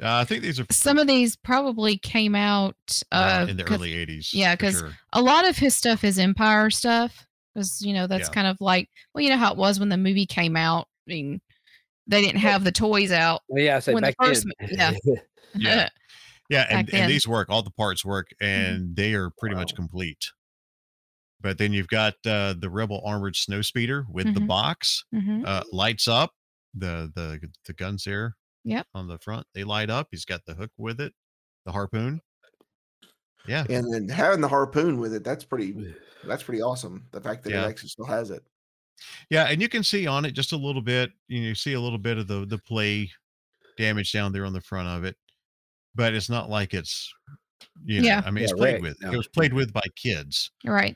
Uh, 0.03 0.15
I 0.17 0.25
think 0.25 0.41
these 0.43 0.59
are 0.59 0.65
Some 0.69 0.97
of 0.99 1.07
these 1.07 1.37
probably 1.37 1.97
came 1.97 2.35
out 2.35 2.75
uh, 3.13 3.45
uh, 3.45 3.47
in 3.49 3.55
the 3.55 3.63
early 3.71 3.93
80s. 3.93 4.33
yeah, 4.33 4.53
because 4.53 4.79
sure. 4.79 4.97
a 5.13 5.21
lot 5.21 5.47
of 5.47 5.55
his 5.55 5.73
stuff 5.77 6.03
is 6.03 6.19
Empire 6.19 6.69
stuff. 6.69 7.25
Because 7.55 7.81
you 7.81 7.93
know 7.93 8.05
that's 8.05 8.27
Yeah. 8.29 8.33
kind 8.33 8.47
of 8.47 8.57
like 8.59 8.89
well, 9.13 9.23
you 9.23 9.29
know 9.29 9.37
how 9.37 9.51
it 9.51 9.57
was 9.57 9.79
when 9.79 9.89
the 9.89 9.97
movie 9.97 10.25
came 10.27 10.55
out. 10.57 10.87
I 11.07 11.13
mean, 11.13 11.41
they 12.07 12.21
didn't 12.21 12.39
have 12.41 12.63
the 12.65 12.71
toys 12.71 13.11
out. 13.11 13.41
Well, 13.47 13.63
yeah, 13.63 13.77
I 13.77 13.79
say 13.79 13.93
when 13.93 14.03
the 14.03 14.13
first 14.21 14.45
then. 14.59 14.93
mo- 14.93 15.15
yeah. 15.15 15.15
Yeah. 15.55 15.89
Yeah, 16.47 16.67
and, 16.69 16.93
and 16.93 17.09
these 17.09 17.27
work. 17.27 17.49
All 17.49 17.63
the 17.63 17.71
parts 17.71 18.05
work, 18.05 18.27
and 18.39 18.95
they 18.95 19.15
are 19.15 19.31
pretty 19.39 19.55
much 19.55 19.73
complete. 19.75 20.25
But 21.41 21.57
then 21.57 21.73
you've 21.73 21.87
got 21.87 22.13
uh, 22.23 22.53
the 22.59 22.69
Rebel 22.69 23.01
armored 23.03 23.35
snow 23.35 23.63
speeder 23.63 24.05
with 24.11 24.31
the 24.31 24.41
Mhm. 24.41 24.47
box, 24.47 25.05
Mhm. 25.11 25.43
uh, 25.43 25.63
lights 25.71 26.07
up. 26.07 26.33
The 26.75 27.11
the 27.15 27.49
the 27.65 27.73
guns 27.73 28.03
there 28.03 28.35
Yep. 28.63 28.85
on 28.93 29.07
the 29.07 29.17
front 29.17 29.47
they 29.55 29.63
light 29.63 29.89
up. 29.89 30.09
He's 30.11 30.23
got 30.25 30.45
the 30.45 30.53
hook 30.53 30.69
with 30.77 31.01
it, 31.01 31.13
the 31.65 31.71
harpoon. 31.71 32.21
Yeah, 33.47 33.65
And 33.69 33.91
then 33.93 34.09
having 34.09 34.41
the 34.41 34.47
harpoon 34.47 34.99
with 34.99 35.13
it, 35.13 35.23
that's 35.23 35.43
pretty 35.43 35.93
that's 36.25 36.43
pretty 36.43 36.61
awesome. 36.61 37.05
The 37.11 37.21
fact 37.21 37.43
that 37.43 37.51
Yeah. 37.51 37.65
it 37.65 37.69
actually 37.69 37.89
still 37.89 38.05
has 38.05 38.31
it. 38.31 38.43
yeah, 39.29 39.45
and 39.45 39.61
you 39.61 39.69
can 39.69 39.83
see 39.83 40.07
on 40.07 40.25
it 40.25 40.31
just 40.31 40.51
a 40.53 40.57
little 40.57 40.81
bit. 40.81 41.11
You 41.27 41.41
know, 41.41 41.47
you 41.49 41.55
see 41.55 41.73
a 41.73 41.81
little 41.81 41.97
bit 41.99 42.17
of 42.17 42.27
the 42.27 42.45
the 42.45 42.57
play 42.59 43.09
damage 43.77 44.11
down 44.11 44.31
there 44.31 44.45
on 44.45 44.53
the 44.53 44.61
front 44.61 44.87
of 44.87 45.03
it, 45.03 45.15
but 45.95 46.13
it's 46.13 46.29
not 46.29 46.49
like 46.49 46.73
it's. 46.73 47.13
You 47.83 48.01
know, 48.01 48.07
Yeah. 48.07 48.21
I 48.25 48.31
mean, 48.31 48.37
Yeah, 48.41 48.43
it's 48.45 48.53
played 48.53 48.71
wrecked, 48.73 48.81
with. 48.83 49.01
no. 49.01 49.11
It 49.11 49.17
was 49.17 49.27
played 49.27 49.53
with 49.53 49.73
by 49.73 49.81
kids. 49.95 50.51
Right. 50.65 50.95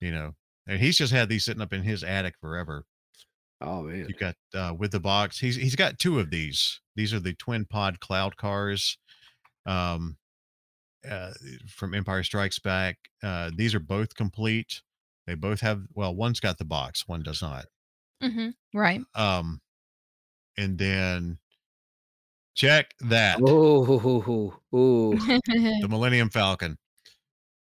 You 0.00 0.10
know, 0.10 0.34
and 0.66 0.80
he's 0.80 0.98
just 0.98 1.12
had 1.12 1.28
these 1.28 1.44
sitting 1.44 1.62
up 1.62 1.72
in 1.72 1.82
his 1.82 2.02
attic 2.04 2.34
forever. 2.40 2.84
Oh 3.60 3.82
man. 3.82 4.06
You 4.08 4.14
got 4.14 4.34
uh, 4.54 4.74
with 4.76 4.90
the 4.92 5.00
box. 5.00 5.38
He's 5.38 5.56
he's 5.56 5.76
got 5.76 5.98
two 5.98 6.18
of 6.20 6.30
these. 6.30 6.80
These 6.96 7.14
are 7.14 7.20
the 7.20 7.32
twin 7.34 7.64
pod 7.64 8.00
cloud 8.00 8.36
cars, 8.36 8.98
um, 9.66 10.16
uh, 11.10 11.32
from 11.68 11.94
Empire 11.94 12.22
Strikes 12.22 12.58
Back. 12.58 12.96
Uh, 13.22 13.50
these 13.54 13.74
are 13.74 13.80
both 13.80 14.14
complete. 14.14 14.82
They 15.26 15.34
both 15.34 15.60
have 15.60 15.82
well, 15.94 16.14
one's 16.14 16.40
got 16.40 16.58
the 16.58 16.64
box, 16.64 17.06
one 17.08 17.22
does 17.22 17.42
not. 17.42 17.66
hmm 18.22 18.50
Right. 18.74 19.00
Um, 19.14 19.60
and 20.56 20.78
then 20.78 21.38
check 22.54 22.92
that 23.00 23.40
Ooh, 23.40 24.50
ooh. 24.74 25.16
the 25.18 25.86
Millennium 25.88 26.30
Falcon 26.30 26.78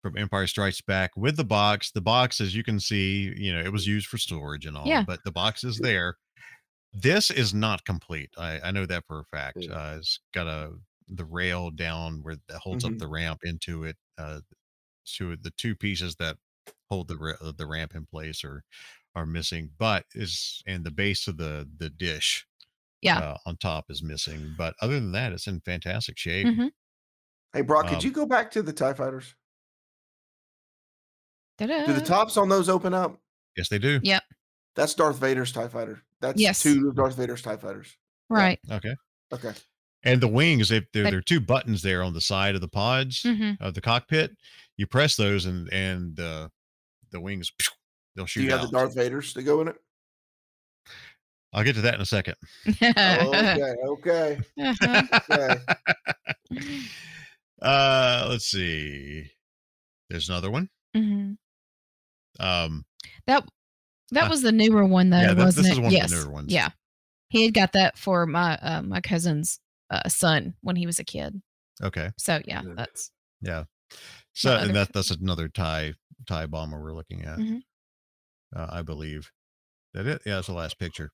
from 0.01 0.17
Empire 0.17 0.47
Strikes 0.47 0.81
Back 0.81 1.11
with 1.17 1.35
the 1.35 1.43
box. 1.43 1.91
The 1.91 2.01
box, 2.01 2.39
as 2.39 2.55
you 2.55 2.63
can 2.63 2.79
see, 2.79 3.33
you 3.35 3.53
know, 3.53 3.59
it 3.61 3.71
was 3.71 3.87
used 3.87 4.07
for 4.07 4.17
storage 4.17 4.65
and 4.65 4.77
all, 4.77 4.87
Yeah. 4.87 5.03
but 5.05 5.19
the 5.25 5.31
box 5.31 5.63
is 5.63 5.77
there. 5.79 6.15
This 6.93 7.29
is 7.31 7.53
not 7.53 7.83
complete. 7.85 8.29
I, 8.37 8.59
I 8.63 8.71
know 8.71 8.85
that 8.85 9.03
for 9.07 9.19
a 9.19 9.25
fact. 9.25 9.57
Uh, 9.69 9.95
it's 9.97 10.19
got 10.33 10.47
a 10.47 10.71
the 11.07 11.25
rail 11.25 11.71
down 11.71 12.21
where 12.23 12.35
that 12.49 12.59
holds 12.59 12.83
Mhm. 12.83 12.93
up 12.93 12.97
the 12.99 13.07
ramp 13.07 13.39
into 13.43 13.83
it. 13.83 13.97
Uh, 14.17 14.41
to 15.15 15.37
the 15.37 15.51
two 15.51 15.75
pieces 15.75 16.15
that 16.17 16.37
hold 16.89 17.07
the 17.07 17.37
uh, 17.41 17.51
the 17.57 17.65
ramp 17.67 17.95
in 17.95 18.05
place 18.05 18.43
are 18.43 18.63
are 19.15 19.25
missing, 19.25 19.71
but 19.77 20.05
is 20.13 20.61
and 20.67 20.83
the 20.83 20.91
base 20.91 21.27
of 21.27 21.37
the 21.37 21.69
the 21.77 21.89
dish 21.89 22.45
Yeah. 23.01 23.19
uh, 23.19 23.37
on 23.45 23.57
top 23.57 23.85
is 23.89 24.03
missing. 24.03 24.53
But 24.57 24.75
other 24.81 24.95
than 24.95 25.11
that, 25.13 25.31
it's 25.33 25.47
in 25.47 25.61
fantastic 25.61 26.17
shape. 26.17 26.45
Mhm. 26.47 26.71
Hey 27.53 27.61
Brock, 27.61 27.87
could 27.87 27.99
Um, 27.99 28.05
you 28.05 28.11
go 28.11 28.25
back 28.25 28.51
to 28.51 28.61
the 28.61 28.73
TIE 28.73 28.93
fighters? 28.93 29.33
Do 31.57 31.65
the 31.67 32.03
tops 32.05 32.37
on 32.37 32.49
those 32.49 32.69
open 32.69 32.93
up? 32.93 33.19
Yes, 33.55 33.69
they 33.69 33.79
do. 33.79 33.99
Yep. 34.03 34.23
That's 34.75 34.93
Darth 34.93 35.17
Vader's 35.17 35.51
TIE 35.51 35.67
fighter. 35.69 36.03
That's 36.21 36.39
Yes. 36.39 36.61
two 36.61 36.89
of 36.89 36.95
Darth 36.95 37.15
Vader's 37.15 37.41
TIE 37.41 37.57
fighters. 37.57 37.97
Right. 38.29 38.59
Okay. 38.69 38.95
Okay. 39.31 39.53
And 40.07 40.21
the 40.21 40.27
wings, 40.27 40.71
if 40.71 40.85
there, 40.93 41.03
there 41.03 41.17
are 41.17 41.21
two 41.21 41.41
buttons 41.41 41.81
there 41.81 42.01
on 42.01 42.13
the 42.13 42.21
side 42.21 42.55
of 42.55 42.61
the 42.61 42.67
pods 42.69 43.23
hmm 43.23 43.51
of 43.59 43.73
the 43.73 43.81
cockpit, 43.81 44.31
you 44.77 44.87
press 44.87 45.15
those 45.17 45.45
and 45.45 45.67
and 45.73 46.17
uh, 46.19 46.47
the 47.11 47.19
wings 47.19 47.51
they'll 48.15 48.25
Do 48.25 48.29
shoot 48.29 48.43
you 48.43 48.51
have 48.51 48.61
the 48.61 48.67
Darth 48.69 48.95
Vaders 48.95 49.33
to 49.33 49.43
go 49.43 49.59
in 49.61 49.67
it? 49.67 49.75
I'll 51.53 51.63
get 51.63 51.75
to 51.75 51.81
that 51.81 51.95
in 51.95 52.01
a 52.01 52.05
second. 52.05 52.35
Okay, 52.81 53.75
okay. 53.85 54.39
Uh-huh. 54.59 55.03
Okay. 55.29 55.57
uh, 57.61 58.27
let's 58.29 58.45
see. 58.45 59.29
There's 60.09 60.29
another 60.29 60.51
one. 60.51 60.69
hmm 60.95 61.33
Um, 62.39 62.85
That 63.27 63.43
that 64.11 64.25
Uh, 64.25 64.29
was 64.29 64.41
the 64.41 64.51
newer 64.53 64.85
one 64.85 65.09
though, 65.09 65.19
yeah, 65.19 65.33
this- 65.33 65.43
wasn't 65.45 65.65
this 65.65 65.71
it? 65.71 65.73
is 65.73 65.79
one 65.79 65.85
of 65.87 65.91
the 65.91 65.97
yes. 65.97 66.11
newer 66.11 66.31
ones. 66.31 66.53
Yeah. 66.53 66.69
He 67.29 67.43
had 67.43 67.53
got 67.53 67.73
that 67.73 67.97
for 67.97 68.25
my 68.25 68.57
uh, 68.61 68.81
my 68.83 69.01
cousin's 69.01 69.59
uh, 69.89 70.07
son 70.09 70.55
when 70.61 70.75
he 70.75 70.85
was 70.85 70.99
a 70.99 71.03
kid. 71.03 71.41
okay, 71.83 72.11
So 72.17 72.41
yeah, 72.45 72.61
Yeah. 72.65 72.73
that's 72.75 73.11
yeah. 73.41 73.63
So 74.33 74.55
and 74.57 74.75
that 74.75 74.93
that's 74.93 75.11
another 75.11 75.47
tie 75.47 75.93
tie 76.27 76.45
bomber 76.45 76.81
we're 76.81 76.93
looking 76.95 77.23
at. 77.23 77.39
Mhm. 77.39 77.61
Uh, 78.55 78.67
I 78.71 78.81
believe. 78.81 79.31
That 79.93 80.05
it? 80.05 80.21
Yeah, 80.25 80.35
that's 80.35 80.47
the 80.47 80.53
last 80.53 80.77
picture. 80.77 81.11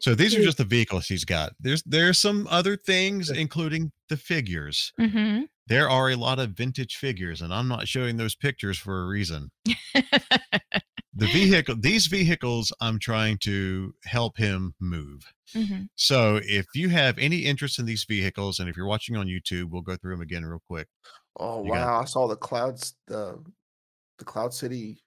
So 0.00 0.14
these 0.14 0.34
are 0.34 0.42
just 0.42 0.58
the 0.58 0.64
vehicles 0.64 1.06
he's 1.06 1.24
got. 1.24 1.52
There's 1.60 1.82
there's 1.84 2.18
some 2.20 2.46
other 2.50 2.76
things, 2.76 3.30
including 3.30 3.92
the 4.08 4.16
figures. 4.16 4.92
hmm 4.98 5.42
there 5.68 5.90
are 5.90 6.10
a 6.10 6.14
lot 6.16 6.38
of 6.38 6.50
vintage 6.50 6.94
figures 6.94 7.42
and 7.42 7.52
i'm 7.52 7.66
not 7.66 7.88
showing 7.88 8.16
those 8.16 8.36
pictures 8.36 8.78
for 8.78 9.02
a 9.02 9.06
reason 9.08 9.50
the 11.18 11.26
vehicle 11.28 11.74
these 11.78 12.06
vehicles 12.06 12.72
i'm 12.80 12.98
trying 12.98 13.38
to 13.38 13.92
help 14.04 14.36
him 14.36 14.74
move 14.80 15.32
hmm 15.54 15.82
so 15.94 16.38
if 16.44 16.66
you 16.74 16.88
have 16.90 17.16
any 17.18 17.38
interest 17.38 17.78
in 17.78 17.86
these 17.86 18.04
vehicles 18.04 18.58
and 18.60 18.68
if 18.68 18.76
you're 18.76 18.86
watching 18.86 19.16
on 19.16 19.26
youtube 19.26 19.70
we'll 19.70 19.82
go 19.82 19.96
through 19.96 20.12
them 20.14 20.20
again 20.20 20.44
real 20.44 20.62
quick 20.68 20.88
Oh 21.38 21.62
You 21.64 21.72
got- 21.72 21.86
wow! 21.86 22.00
I 22.00 22.04
saw 22.06 22.26
the 22.28 22.36
clouds, 22.36 22.94
the 23.08 23.38
the 24.18 24.24
Cloud 24.24 24.54
City, 24.54 25.02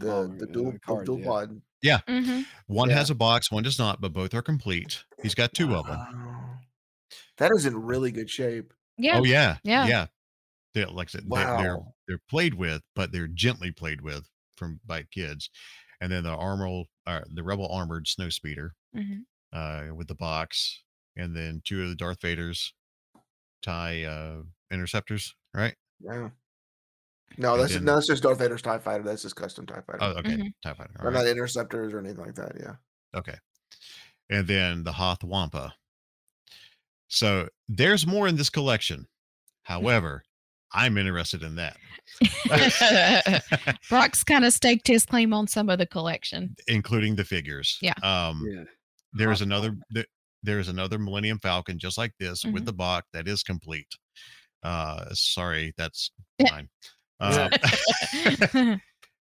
the 0.00 0.12
Oh, 0.12 0.26
the 0.26 0.46
yeah, 0.46 0.52
dual 0.52 0.72
the 0.72 0.78
card, 0.80 1.06
dual 1.06 1.20
yeah. 1.20 1.26
pod. 1.26 1.62
hmm 2.08 2.40
one 2.66 2.88
Yeah. 2.90 2.96
has 2.96 3.10
a 3.10 3.14
box 3.14 3.50
one 3.52 3.62
does 3.62 3.78
not 3.78 4.00
but 4.00 4.12
both 4.12 4.34
are 4.34 4.42
complete 4.42 5.04
he's 5.22 5.34
got 5.36 5.54
two 5.54 5.74
of 5.76 5.86
them 5.86 6.00
That 7.38 7.52
is 7.54 7.66
in 7.66 7.76
really 7.76 8.10
good 8.12 8.28
shape. 8.30 8.72
Yeah. 8.98 9.18
oh 9.20 9.24
yeah 9.24 9.58
Yeah. 9.64 9.86
yeah 9.86 10.06
they're, 10.74 10.86
like 10.88 11.08
i 11.08 11.10
said 11.10 11.24
they're, 11.28 11.56
they're 11.62 11.78
they're 12.08 12.20
played 12.28 12.54
with 12.54 12.82
but 12.96 13.12
they're 13.12 13.28
gently 13.28 13.70
played 13.70 14.00
with 14.00 14.28
from 14.56 14.80
by 14.86 15.02
kids 15.12 15.50
and 16.00 16.10
then 16.12 16.24
the 16.24 16.30
armor 16.30 16.82
uh, 17.06 17.20
the 17.34 17.42
rebel 17.42 17.68
armored 17.72 18.06
snow 18.08 18.28
speeder 18.28 18.74
hmm 18.94 19.20
uh, 19.52 19.88
with 19.94 20.08
the 20.08 20.14
box, 20.14 20.82
and 21.16 21.36
then 21.36 21.60
two 21.64 21.82
of 21.82 21.90
the 21.90 21.94
Darth 21.94 22.22
Vader's 22.22 22.72
tie 23.62 24.02
uh, 24.04 24.40
interceptors, 24.70 25.34
right? 25.52 25.74
Yeah. 26.00 26.30
No, 27.36 27.52
And 27.54 27.62
that's 27.62 27.74
then- 27.74 27.84
no, 27.84 27.94
that's 27.96 28.06
just 28.06 28.22
Darth 28.22 28.38
Vader's 28.38 28.62
Tie 28.62 28.78
Fighter. 28.78 29.02
That's 29.04 29.22
his 29.22 29.34
custom 29.34 29.66
Tie 29.66 29.82
Fighter. 29.86 29.98
Oh, 30.00 30.12
okay, 30.20 30.36
Mhm. 30.38 30.52
tie 30.62 30.72
fighter. 30.72 30.94
They're 30.98 31.10
right, 31.10 31.24
not 31.24 31.26
interceptors 31.26 31.92
or 31.92 31.98
anything 31.98 32.24
like 32.24 32.34
that. 32.36 32.52
Yeah. 32.58 32.76
Okay, 33.14 33.36
and 34.30 34.46
then 34.46 34.84
the 34.84 34.92
Hoth 34.92 35.22
Wampa. 35.22 35.74
So 37.08 37.48
there's 37.68 38.06
more 38.06 38.26
in 38.26 38.36
this 38.36 38.48
collection. 38.50 39.06
However, 39.64 40.24
I'm 40.74 40.96
interested 40.98 41.42
in 41.42 41.54
that, 41.56 41.76
Brock's 43.88 44.24
kind 44.24 44.44
of 44.44 44.52
staked 44.52 44.86
his 44.88 45.04
claim 45.06 45.32
on 45.32 45.46
some 45.46 45.68
of 45.68 45.78
the 45.78 45.86
collection. 45.86 46.54
including 46.68 47.16
the 47.16 47.24
figures. 47.24 47.78
Yeah. 47.82 47.94
Um, 48.02 48.44
Yeah. 48.50 48.64
there's 49.12 49.42
another 49.42 49.76
th- 49.94 50.06
there's 50.42 50.68
another 50.68 50.98
Millennium 50.98 51.38
Falcon 51.38 51.78
just 51.78 51.96
like 51.98 52.12
this 52.18 52.44
with 52.44 52.62
Mhm. 52.62 52.66
the 52.66 52.72
box 52.72 53.06
that 53.12 53.28
is 53.28 53.42
complete. 53.42 53.86
Uh, 54.62 55.04
sorry, 55.12 55.72
that's 55.76 56.10
fine. 56.48 56.68
Uh, 57.20 57.48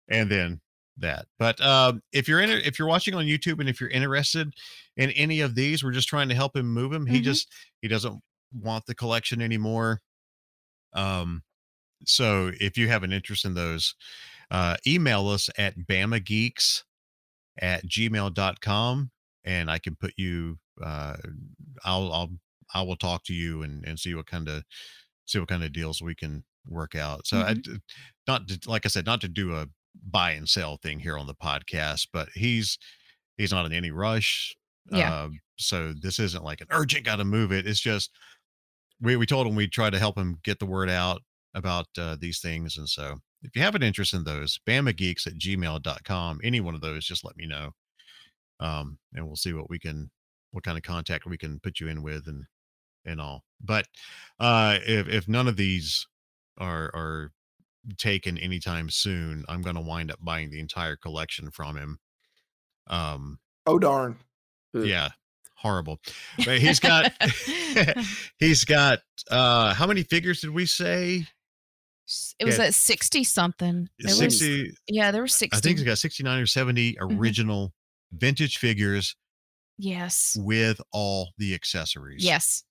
and 0.09 0.31
then 0.31 0.61
that. 0.97 1.27
But 1.41 1.61
um, 1.61 2.01
if 2.13 2.29
you're 2.29 2.41
in, 2.41 2.51
if 2.51 2.79
you're 2.79 2.87
watching 2.87 3.15
on 3.15 3.25
YouTube 3.25 3.59
and 3.59 3.69
if 3.69 3.81
you're 3.81 3.91
interested 3.91 4.53
in 4.97 5.11
any 5.11 5.41
of 5.41 5.57
these, 5.57 5.83
we're 5.83 5.91
just 5.91 6.07
trying 6.09 6.29
to 6.29 6.35
help 6.37 6.55
him 6.57 6.67
move 6.73 6.93
him. 6.93 7.05
He 7.05 7.19
Mhm. 7.21 7.25
just 7.25 7.53
he 7.83 7.89
doesn't 7.89 8.23
want 8.53 8.87
the 8.87 8.95
collection 8.95 9.43
anymore. 9.43 10.01
Um, 10.93 11.43
so 12.05 12.51
if 12.61 12.79
you 12.79 12.89
have 12.89 13.03
an 13.03 13.13
interest 13.13 13.45
in 13.45 13.55
those, 13.55 13.95
uh, 14.51 14.77
email 14.87 15.29
us 15.29 15.49
at 15.59 15.79
bamageeks 15.79 16.83
at 17.59 17.87
gmail.com 17.87 19.11
and 19.45 19.71
I 19.71 19.79
can 19.79 19.97
put 19.97 20.15
you 20.17 20.59
uh 20.83 21.17
I'll 21.85 22.13
I'll 22.13 22.31
I 22.75 22.83
will 22.83 22.97
talk 22.97 23.25
to 23.25 23.35
you 23.35 23.63
and 23.63 23.85
and 23.85 23.99
see 23.99 24.15
what 24.15 24.27
kind 24.27 24.49
of 24.49 24.65
see 25.27 25.39
what 25.39 25.49
kind 25.49 25.65
of 25.65 25.73
deals 25.73 26.01
we 26.01 26.15
can 26.15 26.45
work 26.67 26.95
out. 26.95 27.27
So 27.27 27.39
I 27.39 27.57
not 28.27 28.49
to, 28.49 28.59
like 28.67 28.87
I 28.87 28.89
said, 28.89 29.07
not 29.07 29.21
to 29.23 29.29
do 29.29 29.55
a 29.55 29.67
buy 30.11 30.33
and 30.33 30.49
sell 30.49 30.77
thing 30.77 31.01
here 31.01 31.19
on 31.19 31.27
the 31.27 31.35
podcast, 31.35 32.09
but 32.13 32.29
he's 32.35 32.79
he's 33.37 33.53
not 33.53 33.67
in 33.67 33.73
any 33.73 33.91
rush. 33.91 34.55
Yeah. 34.91 35.13
Uh, 35.13 35.29
so 35.57 35.93
this 36.01 36.19
isn't 36.19 36.45
like 36.45 36.61
an 36.61 36.69
urgent 36.71 37.05
got 37.05 37.17
to 37.17 37.25
move 37.25 37.53
it. 37.53 37.67
It's 37.67 37.81
just 37.81 38.11
we 39.01 39.17
we 39.17 39.27
told 39.27 39.47
him 39.47 39.55
we'd 39.55 39.73
try 39.73 39.91
to 39.91 39.99
help 39.99 40.17
him 40.17 40.39
get 40.45 40.59
the 40.59 40.67
word 40.67 40.91
out 40.91 41.23
about 41.55 41.87
uh, 41.99 42.17
these 42.21 42.41
things. 42.41 42.77
And 42.77 42.89
so 42.89 43.17
if 43.43 43.57
you 43.57 43.63
have 43.63 43.75
an 43.75 43.83
interest 43.83 44.15
in 44.15 44.25
those, 44.25 44.61
bamageeks 44.67 45.27
at 45.27 45.35
gmail.com, 45.35 46.41
any 46.45 46.61
one 46.61 46.75
of 46.75 46.81
those, 46.81 47.05
just 47.07 47.25
let 47.25 47.37
me 47.37 47.47
know. 47.47 47.71
Um, 48.61 48.99
and 49.15 49.27
we'll 49.27 49.37
see 49.37 49.53
what 49.53 49.71
we 49.71 49.79
can 49.79 50.11
what 50.53 50.65
kind 50.65 50.77
of 50.77 50.83
contact 50.83 51.27
we 51.27 51.39
can 51.39 51.61
put 51.61 51.81
you 51.81 51.89
in 51.89 52.03
with 52.03 52.27
and 52.27 52.45
and 53.05 53.21
all. 53.21 53.45
But 53.61 53.87
uh 54.39 54.79
if 54.87 55.09
if 55.09 55.29
none 55.29 55.49
of 55.49 55.57
these 55.57 56.07
are 56.59 56.91
are 56.95 57.33
taken 57.97 58.39
anytime 58.39 58.91
soon, 58.91 59.45
I'm 59.49 59.63
going 59.63 59.77
to 59.77 59.81
wind 59.81 60.11
up 60.11 60.19
buying 60.21 60.51
the 60.51 60.61
entire 60.61 60.97
collection 60.97 61.51
from 61.51 61.77
him. 61.77 61.99
Um, 62.87 63.39
oh 63.67 63.79
darn! 63.79 64.17
Yeah, 64.75 65.11
horrible. 65.61 66.01
But 66.45 66.59
he's 66.59 66.81
got 66.81 67.13
he's 68.39 68.65
got 68.65 69.01
uh 69.31 69.75
how 69.75 69.87
many 69.87 70.03
figures 70.03 70.41
did 70.41 70.51
we 70.51 70.67
say? 70.67 71.27
It 72.41 72.45
was 72.45 72.59
Yeah. 72.59 72.65
at 72.65 72.75
60 72.75 73.23
something. 73.25 73.89
It 73.99 74.07
was- 74.07 74.19
60 74.19 74.73
yeah, 74.89 75.11
there 75.13 75.21
were 75.23 75.29
60. 75.29 75.57
I 75.57 75.61
think 75.61 75.79
he's 75.79 75.87
got 75.87 75.99
69 75.99 76.41
or 76.41 76.47
70 76.47 76.95
Mm-hmm. 76.95 77.19
original 77.21 77.73
vintage 78.13 78.59
figures 78.59 79.15
yes. 79.79 80.37
with 80.41 80.81
all 80.93 81.31
the 81.39 81.55
accessories. 81.55 82.25
Yes. 82.25 82.65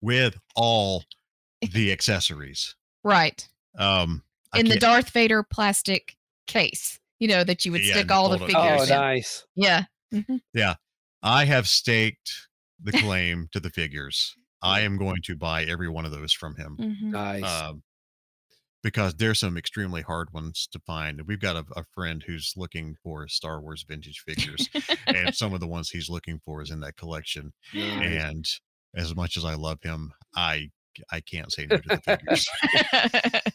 With 0.00 0.36
all 0.56 1.04
the 1.72 1.92
accessories. 1.92 2.74
Right. 3.04 3.46
Um 3.78 4.22
I 4.52 4.58
In 4.60 4.64
the 4.66 4.70
can't- 4.72 4.80
Darth 4.80 5.10
Vader 5.10 5.42
plastic 5.42 6.16
case, 6.46 6.98
you 7.20 7.28
know, 7.28 7.44
that 7.44 7.64
you 7.64 7.72
would 7.72 7.84
Yeah, 7.84 7.94
stick 7.94 8.10
all 8.10 8.28
the 8.30 8.38
figures 8.38 8.54
case. 8.56 8.88
in. 8.90 8.96
Oh, 8.96 9.00
nice. 9.00 9.46
Yeah. 9.54 9.84
Mhm. 10.12 10.40
Yeah. 10.52 10.74
I 11.22 11.44
have 11.44 11.68
staked 11.68 12.32
the 12.82 12.92
claim 13.00 13.48
to 13.52 13.60
the 13.60 13.70
figures. 13.70 14.34
I 14.62 14.80
am 14.80 14.96
going 14.96 15.22
to 15.24 15.36
buy 15.36 15.64
every 15.64 15.88
one 15.88 16.04
of 16.04 16.12
those 16.12 16.32
from 16.32 16.56
him. 16.56 16.76
Mhm. 16.80 17.02
Nice. 17.10 17.44
Um, 17.44 17.82
because 18.82 19.14
there's 19.14 19.38
some 19.40 19.56
extremely 19.56 20.02
hard 20.02 20.32
ones 20.32 20.68
to 20.72 20.80
find. 20.80 21.20
We've 21.26 21.38
got 21.40 21.56
a, 21.56 21.64
a 21.76 21.84
friend 21.94 22.22
who's 22.26 22.52
looking 22.56 22.96
for 23.02 23.28
Star 23.28 23.60
Wars 23.60 23.84
vintage 23.88 24.20
figures, 24.26 24.68
and 25.06 25.34
some 25.34 25.54
of 25.54 25.60
the 25.60 25.68
ones 25.68 25.90
he's 25.90 26.10
looking 26.10 26.40
for 26.44 26.62
is 26.62 26.70
in 26.70 26.80
that 26.80 26.96
collection. 26.96 27.52
Nice. 27.72 28.22
And 28.24 28.44
as 28.96 29.14
much 29.14 29.36
as 29.36 29.44
I 29.44 29.54
love 29.54 29.78
him, 29.82 30.12
I 30.34 30.70
I 31.10 31.20
can't 31.20 31.50
say 31.52 31.66
no 31.66 31.78
to 31.78 31.88
the 31.88 31.98
figures. 31.98 32.46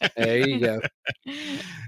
there 0.18 0.48
you 0.48 0.60
go. 0.60 0.82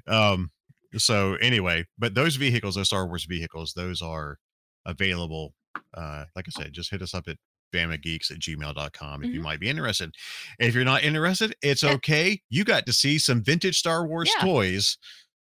um 0.07 0.51
so 0.97 1.36
anyway 1.36 1.86
but 1.97 2.13
those 2.15 2.36
vehicles 2.36 2.75
those 2.75 2.88
star 2.88 3.07
wars 3.07 3.25
vehicles 3.25 3.73
those 3.75 4.01
are 4.01 4.38
available 4.86 5.53
uh 5.95 6.25
like 6.35 6.45
i 6.47 6.61
said 6.61 6.73
just 6.73 6.89
hit 6.91 7.01
us 7.01 7.13
up 7.13 7.27
at 7.27 7.37
bamageeks 7.73 8.31
at 8.31 8.39
gmail.com 8.39 9.23
if 9.23 9.31
you 9.31 9.39
Mhm. 9.39 9.43
might 9.43 9.59
be 9.59 9.69
interested 9.69 10.13
if 10.59 10.73
you're 10.73 10.83
not 10.85 11.03
interested 11.03 11.55
it's 11.61 11.83
Yeah. 11.83 11.91
okay 11.93 12.41
you 12.49 12.63
got 12.63 12.85
to 12.87 12.93
see 12.93 13.19
some 13.19 13.43
vintage 13.43 13.77
star 13.77 14.07
wars 14.07 14.29
Yeah. 14.37 14.45
toys 14.45 14.97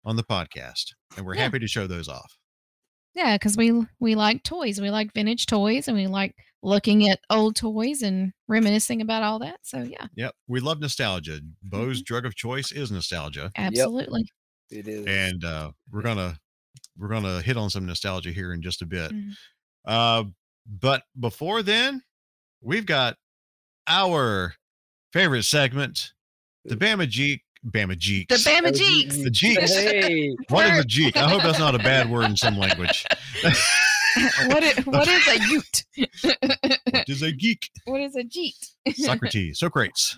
on 0.05 0.15
the 0.15 0.23
podcast 0.23 0.93
and 1.15 1.25
we're 1.25 1.35
Yeah. 1.35 1.43
happy 1.43 1.59
to 1.59 1.67
show 1.67 1.85
those 1.87 2.07
off 2.07 2.37
Yeah, 3.13 3.35
because 3.35 3.57
we 3.57 3.71
we 3.99 4.13
like 4.13 4.43
toys. 4.43 4.79
We 4.79 4.91
like 4.91 5.11
vintage 5.11 5.47
toys, 5.47 5.87
and 5.87 5.97
we 5.97 6.05
like 6.05 6.35
looking 6.61 7.09
at 7.09 7.19
old 7.31 7.55
toys 7.55 8.03
and 8.03 8.31
reminiscing 8.47 9.01
about 9.01 9.23
all 9.23 9.39
that. 9.39 9.57
So 9.63 9.81
yeah, 9.81 10.05
yep 10.15 10.35
we 10.47 10.59
love 10.59 10.79
nostalgia 10.79 11.39
Mm-hmm. 11.41 11.69
bo's 11.69 12.03
drug 12.03 12.25
of 12.27 12.35
choice 12.35 12.71
is 12.71 12.91
nostalgia 12.91 13.51
absolutely. 13.55 14.29
It 14.69 14.87
is. 14.87 15.05
and 15.07 15.43
uh 15.43 15.71
we're 15.91 16.03
gonna 16.03 16.37
we're 16.95 17.07
gonna 17.09 17.41
hit 17.41 17.57
on 17.57 17.69
some 17.71 17.85
nostalgia 17.87 18.31
here 18.31 18.53
in 18.53 18.61
just 18.61 18.81
a 18.83 18.85
bit 18.85 19.11
Mhm. 19.11 19.31
Uh 19.87 20.23
but 20.67 21.03
before 21.19 21.63
then 21.63 22.03
we've 22.61 22.85
got 22.85 23.17
our 23.87 24.53
favorite 25.13 25.43
segment 25.43 26.13
the 26.65 26.75
bama 26.75 27.07
jeek 27.07 27.41
bama 27.65 27.97
jeeks. 27.97 28.43
The 28.43 28.49
Bama 28.49 28.71
Jeeks. 28.71 29.23
the 29.23 29.29
jeeks. 29.31 29.75
Hey, 29.75 30.35
what 30.49 30.65
is 30.67 30.79
a 30.79 30.83
jeek? 30.85 31.17
I 31.17 31.27
hope 31.27 31.41
that's 31.43 31.59
not 31.59 31.75
a 31.75 31.79
bad 31.79 32.09
word 32.09 32.25
in 32.25 32.37
some 32.37 32.57
language. 32.57 33.05
What 34.47 34.63
is, 34.63 34.85
what 34.85 35.07
is 35.07 35.27
a 35.27 35.39
Ute? 35.47 35.85
what 36.91 37.09
is 37.09 37.21
a 37.21 37.31
geek? 37.31 37.69
What 37.85 38.01
is 38.01 38.15
a 38.15 38.23
Jeet? 38.23 38.71
socrates. 38.95 39.59
Socrates. 39.59 40.17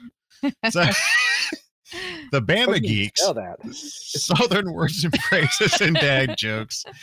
So 0.69 0.85
the 2.31 2.41
bama 2.41 2.81
geeks. 2.81 3.21
southern 3.71 4.73
words 4.73 5.03
and 5.03 5.15
phrases 5.23 5.79
and 5.81 5.95
dad 5.95 6.37
jokes. 6.37 6.85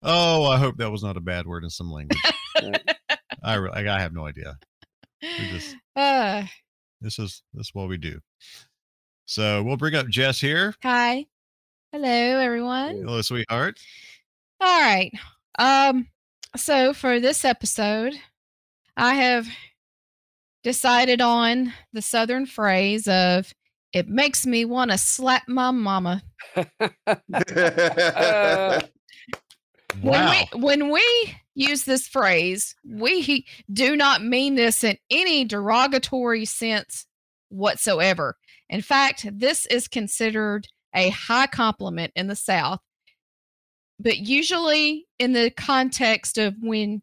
Oh 0.00 0.44
i 0.44 0.56
hope 0.58 0.76
that 0.76 0.92
was 0.92 1.02
not 1.02 1.16
a 1.16 1.20
bad 1.20 1.44
word 1.44 1.64
in 1.64 1.70
some 1.70 1.90
language. 1.90 2.16
I 3.42 3.54
re- 3.56 3.72
i 3.74 4.00
have 4.00 4.12
no 4.12 4.26
idea. 4.26 4.56
Just 5.50 5.74
Uh, 5.96 6.44
this 7.00 7.18
is 7.18 7.42
this 7.52 7.66
is 7.66 7.74
what 7.74 7.88
we 7.88 7.96
do. 7.96 8.20
So 9.26 9.64
we'll 9.64 9.76
bring 9.76 9.96
up 9.96 10.06
jess 10.06 10.40
here. 10.40 10.72
Hi, 10.84 11.26
hello 11.90 12.08
everyone. 12.08 13.02
hello 13.02 13.22
sweetheart. 13.22 13.80
All 14.60 14.80
right. 14.80 15.10
Um. 15.58 16.06
So 16.56 16.94
for 16.94 17.18
this 17.18 17.44
episode, 17.44 18.14
I 18.96 19.14
have 19.14 19.48
decided 20.62 21.20
on 21.20 21.72
the 21.92 22.02
Southern 22.02 22.46
phrase 22.46 23.08
of 23.08 23.52
"It 23.92 24.08
makes 24.08 24.46
me 24.46 24.64
want 24.64 24.90
to 24.90 24.98
slap 24.98 25.48
my 25.48 25.70
mama." 25.70 26.22
Uh, 26.56 26.64
wow 30.02 30.02
When 30.02 30.28
we 30.30 30.60
when 30.60 30.90
we 30.90 31.34
use 31.54 31.84
this 31.84 32.06
phrase, 32.06 32.74
we 32.84 33.46
do 33.72 33.96
not 33.96 34.22
mean 34.22 34.54
this 34.54 34.84
in 34.84 34.96
any 35.10 35.44
derogatory 35.44 36.44
sense 36.44 37.06
whatsoever. 37.48 38.36
In 38.70 38.82
fact, 38.82 39.26
this 39.32 39.66
is 39.66 39.88
considered 39.88 40.68
a 40.94 41.10
high 41.10 41.46
compliment 41.46 42.12
in 42.14 42.28
the 42.28 42.36
South, 42.36 42.80
but 43.98 44.18
usually 44.18 45.06
in 45.18 45.32
the 45.32 45.50
context 45.50 46.38
of 46.38 46.54
when 46.60 47.02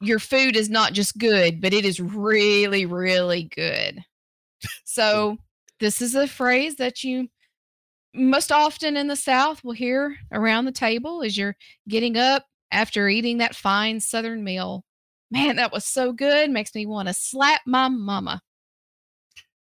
your 0.00 0.18
food 0.18 0.56
is 0.56 0.68
not 0.68 0.92
just 0.92 1.18
good, 1.18 1.60
but 1.60 1.72
it 1.72 1.84
is 1.84 2.00
really, 2.00 2.86
really 2.86 3.44
good. 3.54 4.04
So, 4.84 5.38
this 5.80 6.02
is 6.02 6.14
a 6.14 6.26
phrase 6.26 6.76
that 6.76 7.04
you 7.04 7.28
most 8.14 8.50
often 8.50 8.96
in 8.96 9.06
the 9.06 9.16
South 9.16 9.62
will 9.62 9.72
hear 9.72 10.16
around 10.32 10.64
the 10.64 10.72
table 10.72 11.22
as 11.22 11.36
you're 11.36 11.56
getting 11.88 12.16
up 12.16 12.44
after 12.72 13.08
eating 13.08 13.38
that 13.38 13.54
fine 13.54 14.00
Southern 14.00 14.44
meal. 14.44 14.84
Man, 15.30 15.56
that 15.56 15.72
was 15.72 15.84
so 15.84 16.12
good. 16.12 16.50
Makes 16.50 16.74
me 16.74 16.86
want 16.86 17.08
to 17.08 17.14
slap 17.14 17.60
my 17.66 17.88
mama. 17.88 18.40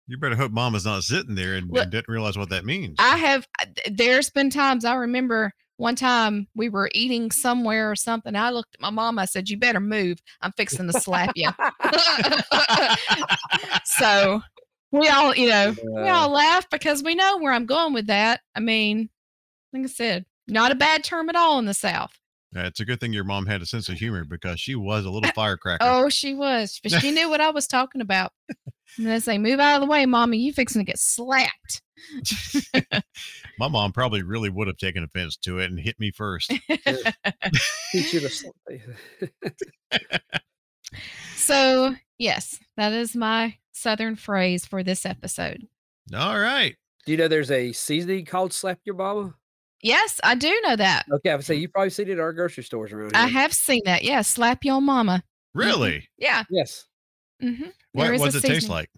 you 0.08 0.18
better 0.18 0.36
hope 0.36 0.52
mama's 0.52 0.86
not 0.86 1.04
sitting 1.04 1.36
there 1.36 1.56
and, 1.56 1.70
Well, 1.70 1.84
and 1.84 1.92
didn't 1.92 2.08
realize 2.08 2.38
what 2.38 2.50
that 2.50 2.64
means 2.64 2.96
I 3.00 3.18
have, 3.18 3.48
uh, 3.60 3.66
there's 3.92 4.30
been 4.30 4.50
times 4.50 4.86
I 4.86 4.96
remember 4.96 5.52
one 5.78 5.96
time 5.96 6.48
we 6.56 6.70
were 6.70 6.90
eating 6.94 7.32
somewhere 7.32 7.92
or 7.92 7.96
something. 7.96 8.36
I 8.36 8.50
looked 8.50 8.76
at 8.76 8.82
my 8.82 8.90
mom. 8.90 9.20
I 9.20 9.26
said, 9.26 9.50
You 9.50 9.58
better 9.58 9.80
move. 9.80 10.20
I'm 10.42 10.52
fixing 10.54 10.92
to 10.92 11.00
slap 11.00 11.34
you. 11.36 11.50
so 13.86 14.42
we 14.92 15.08
all, 15.10 15.36
you 15.36 15.50
know, 15.50 15.76
we 15.84 16.08
all 16.10 16.30
laugh 16.30 16.70
because 16.70 17.04
we 17.04 17.16
know 17.16 17.38
where 17.38 17.52
I'm 17.52 17.66
going 17.66 17.94
with 17.94 18.08
that. 18.08 18.42
I 18.56 18.60
mean, 18.60 19.10
like 19.74 19.84
I 19.84 19.88
said, 19.88 20.26
not 20.48 20.72
a 20.72 20.76
bad 20.76 21.04
term 21.04 21.30
at 21.30 21.36
all 21.36 21.60
in 21.60 21.66
the 21.66 21.74
South. 21.74 22.12
Yeah, 22.56 22.66
it's 22.68 22.80
a 22.80 22.86
good 22.86 23.00
thing 23.02 23.12
your 23.12 23.26
mom 23.26 23.46
had 23.46 23.62
a 23.62 23.66
sense 23.66 23.90
of 23.90 23.96
humor 23.98 24.24
because 24.24 24.60
she 24.60 24.74
was 24.76 25.06
a 25.06 25.10
little 25.10 25.30
firecracker 25.36 25.80
Oh, 25.82 26.08
she 26.10 26.34
was, 26.34 26.80
but 26.82 26.94
she 26.94 27.12
knew 27.12 27.30
what 27.30 27.42
I 27.42 27.50
was 27.50 27.68
talking 27.68 28.02
about. 28.02 28.32
And 28.98 29.12
I 29.12 29.20
say, 29.20 29.38
Move 29.38 29.60
out 29.60 29.76
of 29.76 29.82
the 29.82 29.92
way, 29.92 30.06
mommy. 30.06 30.38
You 30.38 30.54
fixing 30.54 30.80
to 30.80 30.86
get 30.86 30.98
slapped. 30.98 31.82
my 33.60 33.68
mom 33.68 33.92
probably 33.92 34.22
really 34.24 34.50
would 34.50 34.68
have 34.68 34.78
taken 34.78 35.04
offense 35.04 35.36
to 35.38 35.60
it 35.60 35.70
and 35.70 35.80
hit 35.80 36.00
me 36.00 36.12
first 36.12 36.52
He 37.92 38.02
should 38.04 38.24
have. 38.24 38.32
sl- 38.32 38.50
So, 41.36 41.96
yes, 42.18 42.60
that 42.78 42.94
is 42.94 43.16
my 43.16 43.58
Southern 43.78 44.16
phrase 44.16 44.66
for 44.66 44.84
this 44.84 45.06
episode. 45.06 45.68
all 46.16 46.40
right 46.40 46.76
Do 47.06 47.12
you 47.12 47.18
know 47.18 47.28
there's 47.28 47.52
a 47.52 47.72
seasoning 47.74 48.26
called 48.26 48.52
"Slap 48.54 48.80
Your 48.86 48.96
Mama"? 48.96 49.36
Yes, 49.84 50.20
I 50.24 50.34
do 50.36 50.50
know 50.64 50.76
that. 50.76 51.06
Okay, 51.12 51.30
I 51.30 51.36
would 51.36 51.46
say 51.46 51.54
you 51.56 51.70
probably 51.70 51.92
seen 51.92 52.08
it 52.10 52.14
at 52.14 52.20
our 52.20 52.34
grocery 52.34 52.64
stores 52.64 52.92
around 52.92 53.16
here. 53.16 53.24
I 53.24 53.28
have 53.28 53.54
seen 53.54 53.82
that. 53.86 54.04
Yeah, 54.04 54.22
slap 54.22 54.66
your 54.66 54.82
mama. 54.82 55.24
really 55.54 56.08
Yeah. 56.18 56.44
Yes. 56.50 56.86
hmm 57.42 57.66
what, 57.94 58.12
what 58.20 58.32
does 58.32 58.44
it 58.44 58.48
taste 58.48 58.70
like 58.70 58.90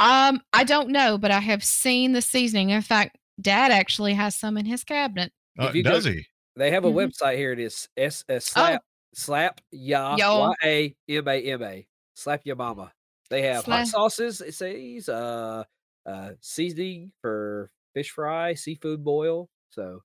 Um, 0.00 0.40
I 0.52 0.64
don't 0.64 0.88
know, 0.90 1.16
but 1.18 1.30
I 1.30 1.40
have 1.40 1.62
seen 1.62 2.12
the 2.12 2.22
seasoning. 2.22 2.70
In 2.70 2.82
fact, 2.82 3.16
Dad 3.40 3.70
actually 3.70 4.14
has 4.14 4.34
some 4.36 4.56
in 4.56 4.66
his 4.66 4.82
cabinet. 4.84 5.32
oh, 5.58 5.68
If 5.68 5.74
you 5.74 5.82
go- 5.84 5.90
does 5.92 6.04
he 6.06 6.26
They 6.56 6.70
have 6.72 6.84
a 6.84 6.90
Mhm. 6.90 7.10
website 7.12 7.36
here. 7.36 7.52
It 7.52 7.60
is 7.60 7.88
s 7.96 8.24
uh, 8.28 8.40
slap 8.40 8.82
slap 9.14 9.60
ya 9.70 10.16
Yo. 10.16 10.40
y 10.40 10.54
a 10.64 10.96
m 11.08 11.28
a 11.28 11.42
m 11.42 11.62
a 11.62 11.86
slap 12.14 12.42
your 12.44 12.56
mama. 12.56 12.92
They 13.30 13.42
have 13.42 13.64
Slap- 13.64 13.78
hot 13.80 13.88
sauces. 13.88 14.40
It 14.40 14.54
says 14.54 15.08
uh 15.08 15.64
uh 16.06 16.30
seasoning 16.40 17.12
for 17.22 17.70
fish 17.94 18.10
fry, 18.10 18.54
seafood 18.54 19.04
boil. 19.04 19.48
So 19.70 20.02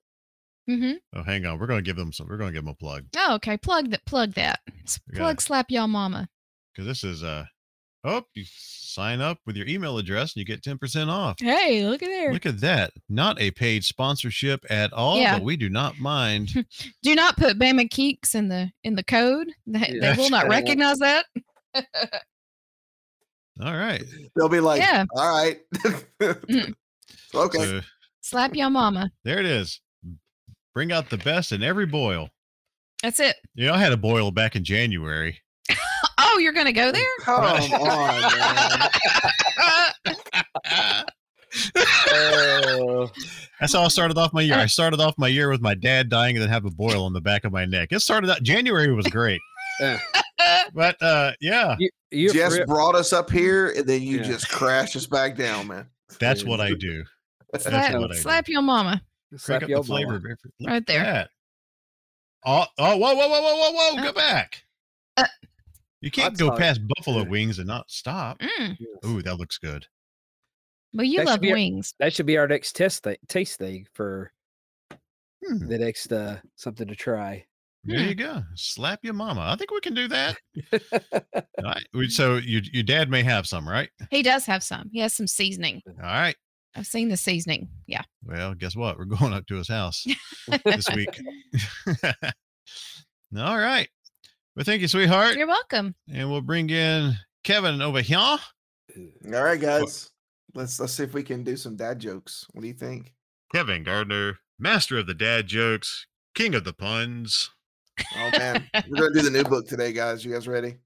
mm-hmm. 0.70 0.94
oh 1.16 1.24
hang 1.24 1.46
on 1.46 1.60
we're 1.60 1.68
gonna 1.68 1.82
give 1.82 1.96
them 1.96 2.14
some 2.14 2.28
we're 2.28 2.38
gonna 2.38 2.52
give 2.52 2.64
them 2.64 2.72
a 2.72 2.76
plug 2.76 3.06
Oh, 3.18 3.36
okay. 3.36 3.58
Plug 3.58 3.90
that. 3.92 4.06
Plug 4.06 4.34
that. 4.34 4.60
S- 4.84 5.00
We 5.10 5.18
Plug 5.18 5.36
gotta- 5.38 5.46
slap 5.46 5.66
your 5.72 5.88
mama. 5.88 6.28
because 6.74 6.86
this 6.88 7.04
is 7.04 7.24
uh 7.24 7.46
oh 8.04 8.24
you 8.36 8.44
sign 8.48 9.20
up 9.22 9.40
with 9.48 9.56
your 9.58 9.68
email 9.68 9.98
address 9.98 10.36
and 10.36 10.40
you 10.40 10.46
get 10.46 10.62
10% 10.62 11.10
off 11.10 11.36
Hey, 11.40 11.86
look 11.86 12.02
at 12.04 12.08
there. 12.10 12.32
look 12.32 12.46
at 12.46 12.62
that 12.62 12.92
not 13.10 13.42
a 13.42 13.50
paid 13.52 13.84
sponsorship 13.84 14.64
at 14.70 14.94
all 14.94 15.18
Yeah. 15.20 15.38
but 15.38 15.44
we 15.44 15.58
do 15.58 15.70
not 15.70 16.00
mind 16.00 16.66
Do 17.04 17.16
not 17.16 17.36
put 17.38 17.58
Bama 17.60 17.90
Keeks 17.90 18.36
in 18.36 18.48
the 18.50 18.72
in 18.84 18.96
the 18.96 19.04
code. 19.04 19.48
They, 19.66 19.98
they 20.00 20.14
will 20.16 20.30
not 20.30 20.48
recognize 20.50 21.00
that. 21.00 21.26
all 23.64 23.76
right 23.76 24.04
They'll 24.36 24.50
be 24.50 24.60
like, 24.60 24.82
Yeah. 24.82 25.06
all 25.16 25.44
right. 25.44 25.58
Mm. 26.22 26.74
Okay. 27.34 27.58
So, 27.60 27.82
Slap 28.22 28.56
your 28.56 28.70
mama. 28.70 29.12
there 29.24 29.40
it 29.40 29.46
is. 29.46 29.82
Bring 30.74 30.92
out 30.92 31.10
the 31.10 31.18
best 31.18 31.52
in 31.52 31.64
every 31.64 31.86
boil. 31.86 32.30
That's 33.04 33.20
it. 33.20 33.36
You 33.56 33.68
know, 33.68 33.74
I 33.74 33.78
had 33.78 33.92
a 33.92 33.98
boil 33.98 34.32
back 34.32 34.56
in 34.56 34.64
January. 34.64 35.40
Oh, 36.18 36.38
you're 36.38 36.54
gonna 36.54 36.72
go 36.74 36.92
there? 36.92 37.04
Come 37.22 37.44
on, 37.44 37.60
man. 37.70 38.90
Oh, 42.08 43.10
That's 43.60 43.74
how 43.74 43.84
I 43.84 43.88
started 43.88 44.18
off 44.18 44.34
my 44.34 44.42
year. 44.42 44.56
I 44.56 44.66
started 44.66 45.00
off 45.00 45.16
my 45.18 45.28
year 45.28 45.50
with 45.50 45.62
my 45.62 45.74
dad 45.74 46.10
dying 46.10 46.36
and 46.36 46.44
then 46.44 46.50
have 46.50 46.66
a 46.66 46.72
boil 46.72 47.06
on 47.06 47.14
the 47.14 47.22
back 47.22 47.46
of 47.46 47.52
my 47.54 47.66
neck. 47.66 47.90
It 47.92 48.00
started 48.02 48.30
out 48.30 48.44
January 48.44 48.94
was 48.94 49.08
great. 49.08 49.40
Yeah. 49.80 50.00
But 50.74 51.02
uh 51.02 51.32
yeah, 51.42 51.76
you, 51.80 51.90
you 52.12 52.34
Jess 52.34 52.58
for- 52.58 52.66
brought 52.66 52.96
us 52.96 53.14
up 53.14 53.30
here, 53.30 53.70
and 53.72 53.86
then 53.88 54.02
you 54.02 54.18
Yeah. 54.18 54.24
just 54.24 54.50
crash 54.50 54.96
us 54.96 55.06
back 55.06 55.36
down, 55.36 55.68
man. 55.68 55.88
that's 56.20 56.44
what 56.44 56.60
I 56.62 56.74
do. 56.74 57.04
That's 57.52 57.66
Slap, 57.66 57.94
what 57.94 58.12
I 58.12 58.42
do. 58.42 58.52
your 58.52 58.62
mama 58.62 59.02
slap 59.38 59.64
up 59.64 59.70
your 59.70 59.80
the 59.80 59.84
flavor. 59.88 60.20
mama. 60.20 60.36
right 60.72 60.86
there. 60.88 61.04
that. 61.04 61.30
Oh, 62.46 62.66
oh, 62.78 62.98
whoa, 62.98 63.16
whoa, 63.16 63.28
whoa, 63.28 63.42
whoa, 63.42 63.56
whoa, 63.72 63.94
whoa! 63.96 64.04
Go 64.04 64.10
Uh, 64.10 64.14
back. 64.14 64.64
uh, 65.18 65.26
You 66.02 66.12
can't 66.12 66.34
Hot 66.34 66.38
go 66.38 66.48
sauce. 66.50 66.60
past 66.60 66.82
buffalo 66.88 67.24
wings 67.24 67.58
and 67.60 67.68
not 67.68 67.90
stop. 67.90 68.40
Mm. 68.40 68.78
Ooh, 69.06 69.22
that 69.24 69.38
looks 69.38 69.58
good. 69.58 69.88
Well, 70.94 71.06
you 71.06 71.18
That 71.20 71.26
love 71.26 71.42
be 71.42 71.50
a- 71.50 71.54
wings. 71.54 71.94
That 72.00 72.14
should 72.14 72.26
be 72.28 72.38
our 72.38 72.48
next 72.48 72.76
test 72.76 73.04
thing, 73.04 73.18
taste 73.28 73.58
thing 73.58 73.88
for 73.94 74.32
Hmm. 75.46 75.68
the 75.68 75.78
next 75.80 76.12
uh 76.14 76.38
something 76.56 76.88
to 76.88 76.96
try. 76.96 77.46
There 77.86 78.00
you 78.00 78.16
go. 78.16 78.42
Slap 78.56 79.00
your 79.04 79.14
mama. 79.14 79.42
I 79.42 79.56
think 79.56 79.72
we 79.72 79.80
can 79.80 79.94
do 79.94 80.08
that. 80.08 80.38
All 80.74 81.64
right. 81.64 81.86
So 82.10 82.38
your 82.38 82.62
your 82.74 82.84
dad 82.84 83.10
may 83.10 83.22
have 83.22 83.46
some, 83.46 83.68
right? 83.68 83.90
He 84.10 84.24
does 84.24 84.46
have 84.46 84.64
some. 84.64 84.90
He 84.92 85.00
has 85.00 85.14
some 85.14 85.28
seasoning. 85.28 85.82
All 85.88 86.04
right. 86.04 86.36
I've 86.76 86.88
seen 86.88 87.10
the 87.10 87.18
seasoning. 87.18 87.70
Yeah. 87.88 88.02
Well, 88.24 88.54
guess 88.54 88.76
what? 88.76 88.98
We're 88.98 89.06
going 89.06 89.34
up 89.34 89.46
to 89.48 89.56
his 89.56 89.68
house 89.68 90.06
this 90.66 90.88
week. 90.96 91.22
All 93.38 93.58
right. 93.58 93.88
Well, 94.56 94.66
thank 94.66 94.82
you, 94.82 94.88
sweetheart. 94.88 95.36
You're 95.36 95.48
welcome. 95.48 95.96
And 96.12 96.30
we'll 96.30 96.42
bring 96.42 96.70
in 96.70 97.14
Kevin 97.44 97.82
over 97.82 98.02
here. 98.02 98.18
Mm, 98.98 99.34
all 99.34 99.44
right, 99.44 99.60
guys. 99.60 100.12
Let's 100.54 100.80
let's 100.80 100.94
see 100.94 101.04
if 101.04 101.14
we 101.14 101.24
can 101.24 101.44
do 101.44 101.58
some 101.58 101.76
dad 101.76 102.00
jokes. 102.00 102.46
What 102.54 102.62
do 102.62 102.68
you 102.68 102.74
think? 102.74 103.14
Kevin 103.54 103.84
Gardner, 103.84 104.40
master 104.58 104.98
of 104.98 105.08
the 105.08 105.14
dad 105.14 105.48
jokes, 105.48 106.08
king 106.34 106.56
of 106.56 106.64
the 106.64 106.74
puns. 106.74 107.52
Oh 108.18 108.32
man, 108.38 108.70
we're 108.90 108.98
gonna 108.98 109.14
do 109.14 109.22
the 109.22 109.32
new 109.32 109.44
book 109.44 109.68
today, 109.68 109.94
guys. 109.94 110.24
You 110.26 110.34
guys 110.34 110.48
ready? 110.48 110.78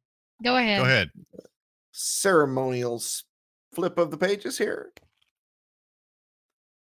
Go 0.43 0.55
ahead. 0.57 0.79
Go 0.79 0.85
ahead. 0.85 1.09
Ceremonial 1.91 3.01
flip 3.73 3.97
of 3.97 4.11
the 4.11 4.17
pages 4.17 4.57
here. 4.57 4.91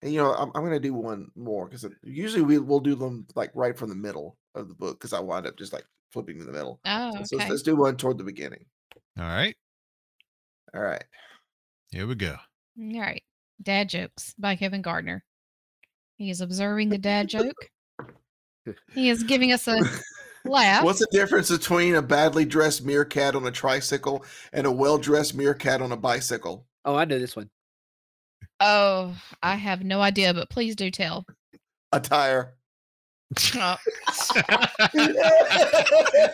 And 0.02 0.12
you 0.12 0.20
know, 0.20 0.32
I'm, 0.32 0.50
I'm 0.54 0.64
gonna 0.64 0.80
do 0.80 0.94
one 0.94 1.28
more 1.34 1.66
because 1.66 1.86
usually 2.02 2.42
we 2.42 2.58
will 2.58 2.80
do 2.80 2.94
them 2.94 3.26
like 3.34 3.50
right 3.54 3.76
from 3.76 3.88
the 3.88 3.94
middle 3.94 4.36
of 4.54 4.68
the 4.68 4.74
book 4.74 4.98
because 4.98 5.12
I 5.12 5.20
wind 5.20 5.46
up 5.46 5.56
just 5.56 5.72
like 5.72 5.84
flipping 6.12 6.38
to 6.38 6.44
the 6.44 6.52
middle. 6.52 6.80
Oh, 6.84 7.22
So 7.24 7.36
okay. 7.36 7.48
let's 7.48 7.62
do 7.62 7.76
one 7.76 7.96
toward 7.96 8.18
the 8.18 8.24
beginning. 8.24 8.66
All 9.18 9.24
right. 9.26 9.56
All 10.74 10.82
right. 10.82 11.04
Here 11.90 12.06
we 12.06 12.14
go. 12.14 12.36
All 12.78 13.00
right. 13.00 13.22
Dad 13.62 13.88
jokes 13.88 14.34
by 14.38 14.56
Kevin 14.56 14.82
Gardner. 14.82 15.24
He 16.16 16.30
is 16.30 16.40
observing 16.40 16.88
the 16.88 16.98
dad 16.98 17.28
joke. 17.28 17.54
He 18.94 19.10
is 19.10 19.22
giving 19.22 19.52
us 19.52 19.68
a 19.68 19.78
laugh. 20.44 20.84
What's 20.84 21.00
the 21.00 21.08
difference 21.10 21.50
between 21.50 21.94
a 21.94 22.02
badly 22.02 22.44
dressed 22.44 22.84
meerkat 22.84 23.34
on 23.34 23.46
a 23.46 23.50
tricycle 23.50 24.24
and 24.52 24.66
a 24.66 24.72
well 24.72 24.98
dressed 24.98 25.34
meerkat 25.34 25.82
on 25.82 25.92
a 25.92 25.96
bicycle? 25.96 26.66
Oh, 26.84 26.94
I 26.94 27.04
know 27.04 27.18
this 27.18 27.36
one. 27.36 27.50
Oh, 28.60 29.14
I 29.42 29.56
have 29.56 29.84
no 29.84 30.00
idea, 30.00 30.32
but 30.34 30.50
please 30.50 30.76
do 30.76 30.90
tell. 30.90 31.24
A 31.92 32.00
tire. 32.00 32.54
Oh, 33.56 33.58
I 34.36 34.56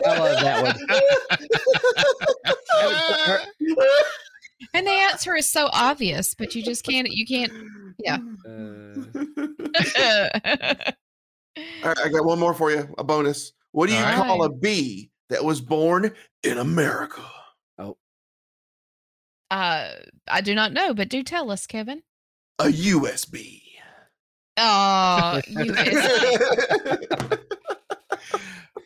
love 0.04 0.40
that 0.40 0.62
one. 0.62 0.76
and 4.74 4.86
the 4.86 4.90
answer 4.90 5.34
is 5.36 5.48
so 5.48 5.70
obvious, 5.72 6.34
but 6.34 6.54
you 6.54 6.62
just 6.62 6.84
can't. 6.84 7.08
You 7.10 7.26
can't. 7.26 7.52
Yeah. 7.98 8.18
Uh, 8.46 10.28
All 11.82 11.88
right, 11.88 11.98
I 12.04 12.08
got 12.08 12.24
one 12.24 12.38
more 12.38 12.54
for 12.54 12.70
you, 12.70 12.88
a 12.98 13.04
bonus. 13.04 13.52
What 13.72 13.88
do 13.88 13.94
you 13.94 14.04
All 14.04 14.24
call 14.24 14.44
a 14.44 14.50
bee 14.50 15.10
that 15.28 15.44
was 15.44 15.60
born 15.60 16.12
in 16.42 16.58
America? 16.58 17.22
Oh. 17.78 17.96
Uh, 19.50 19.90
I 20.28 20.40
do 20.40 20.54
not 20.54 20.72
know, 20.72 20.94
but 20.94 21.08
do 21.08 21.22
tell 21.22 21.50
us, 21.50 21.66
Kevin. 21.66 22.02
A 22.58 22.64
USB. 22.64 23.62
Oh, 24.56 25.40
you. 25.46 25.74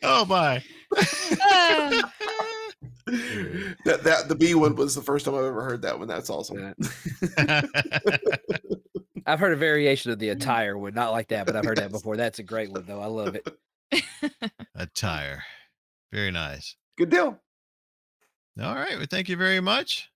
Oh 0.07 0.23
my. 0.25 0.57
Uh, 0.57 0.61
that 3.85 4.01
that 4.03 4.27
the 4.27 4.35
B 4.35 4.53
one 4.53 4.75
was 4.75 4.93
the 4.93 5.01
first 5.01 5.25
time 5.25 5.33
I've 5.33 5.45
ever 5.45 5.63
heard 5.63 5.81
that 5.81 5.97
one. 5.97 6.07
That's 6.07 6.29
awesome. 6.29 6.75
I've 9.25 9.39
heard 9.39 9.53
a 9.53 9.57
variation 9.57 10.11
of 10.11 10.19
the 10.19 10.29
attire 10.29 10.77
one, 10.77 10.93
not 10.93 11.11
like 11.11 11.29
that, 11.29 11.47
but 11.47 11.55
I've 11.55 11.65
heard 11.65 11.79
that 11.79 11.91
before. 11.91 12.17
That's 12.17 12.37
a 12.37 12.43
great 12.43 12.71
one, 12.71 12.85
though. 12.85 13.01
I 13.01 13.07
love 13.07 13.35
it. 13.35 13.47
A 14.75 14.85
tire. 14.93 15.43
Very 16.11 16.31
nice. 16.31 16.75
Good 16.97 17.09
deal. 17.09 17.39
All 18.61 18.75
right. 18.75 18.97
Well, 18.97 19.07
thank 19.09 19.27
you 19.29 19.35
very 19.37 19.59
much. 19.59 20.09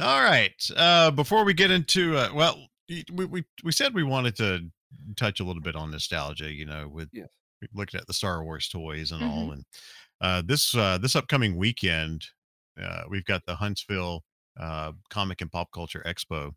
All 0.00 0.22
right. 0.22 0.52
Uh, 0.74 1.10
before 1.10 1.44
we 1.44 1.52
get 1.54 1.70
into, 1.70 2.16
uh, 2.16 2.30
well, 2.34 2.66
we, 2.88 3.24
we, 3.26 3.44
we 3.62 3.72
said 3.72 3.94
we 3.94 4.02
wanted 4.04 4.36
to 4.36 4.60
touch 5.16 5.40
a 5.40 5.44
little 5.44 5.62
bit 5.62 5.76
on 5.76 5.90
nostalgia, 5.90 6.50
you 6.50 6.64
know, 6.64 6.88
with 6.88 7.08
Yes. 7.12 7.28
looking 7.74 8.00
at 8.00 8.06
the 8.06 8.14
Star 8.14 8.42
Wars 8.42 8.68
toys 8.68 9.12
and 9.12 9.22
Mhm. 9.22 9.30
all. 9.30 9.52
And 9.52 9.64
uh, 10.20 10.42
this, 10.44 10.74
uh, 10.74 10.98
this 10.98 11.14
upcoming 11.16 11.56
weekend, 11.56 12.24
uh, 12.82 13.02
we've 13.10 13.24
got 13.24 13.44
the 13.46 13.56
Huntsville 13.56 14.24
uh, 14.58 14.92
Comic 15.10 15.40
and 15.40 15.50
Pop 15.52 15.70
Culture 15.72 16.02
Expo. 16.06 16.52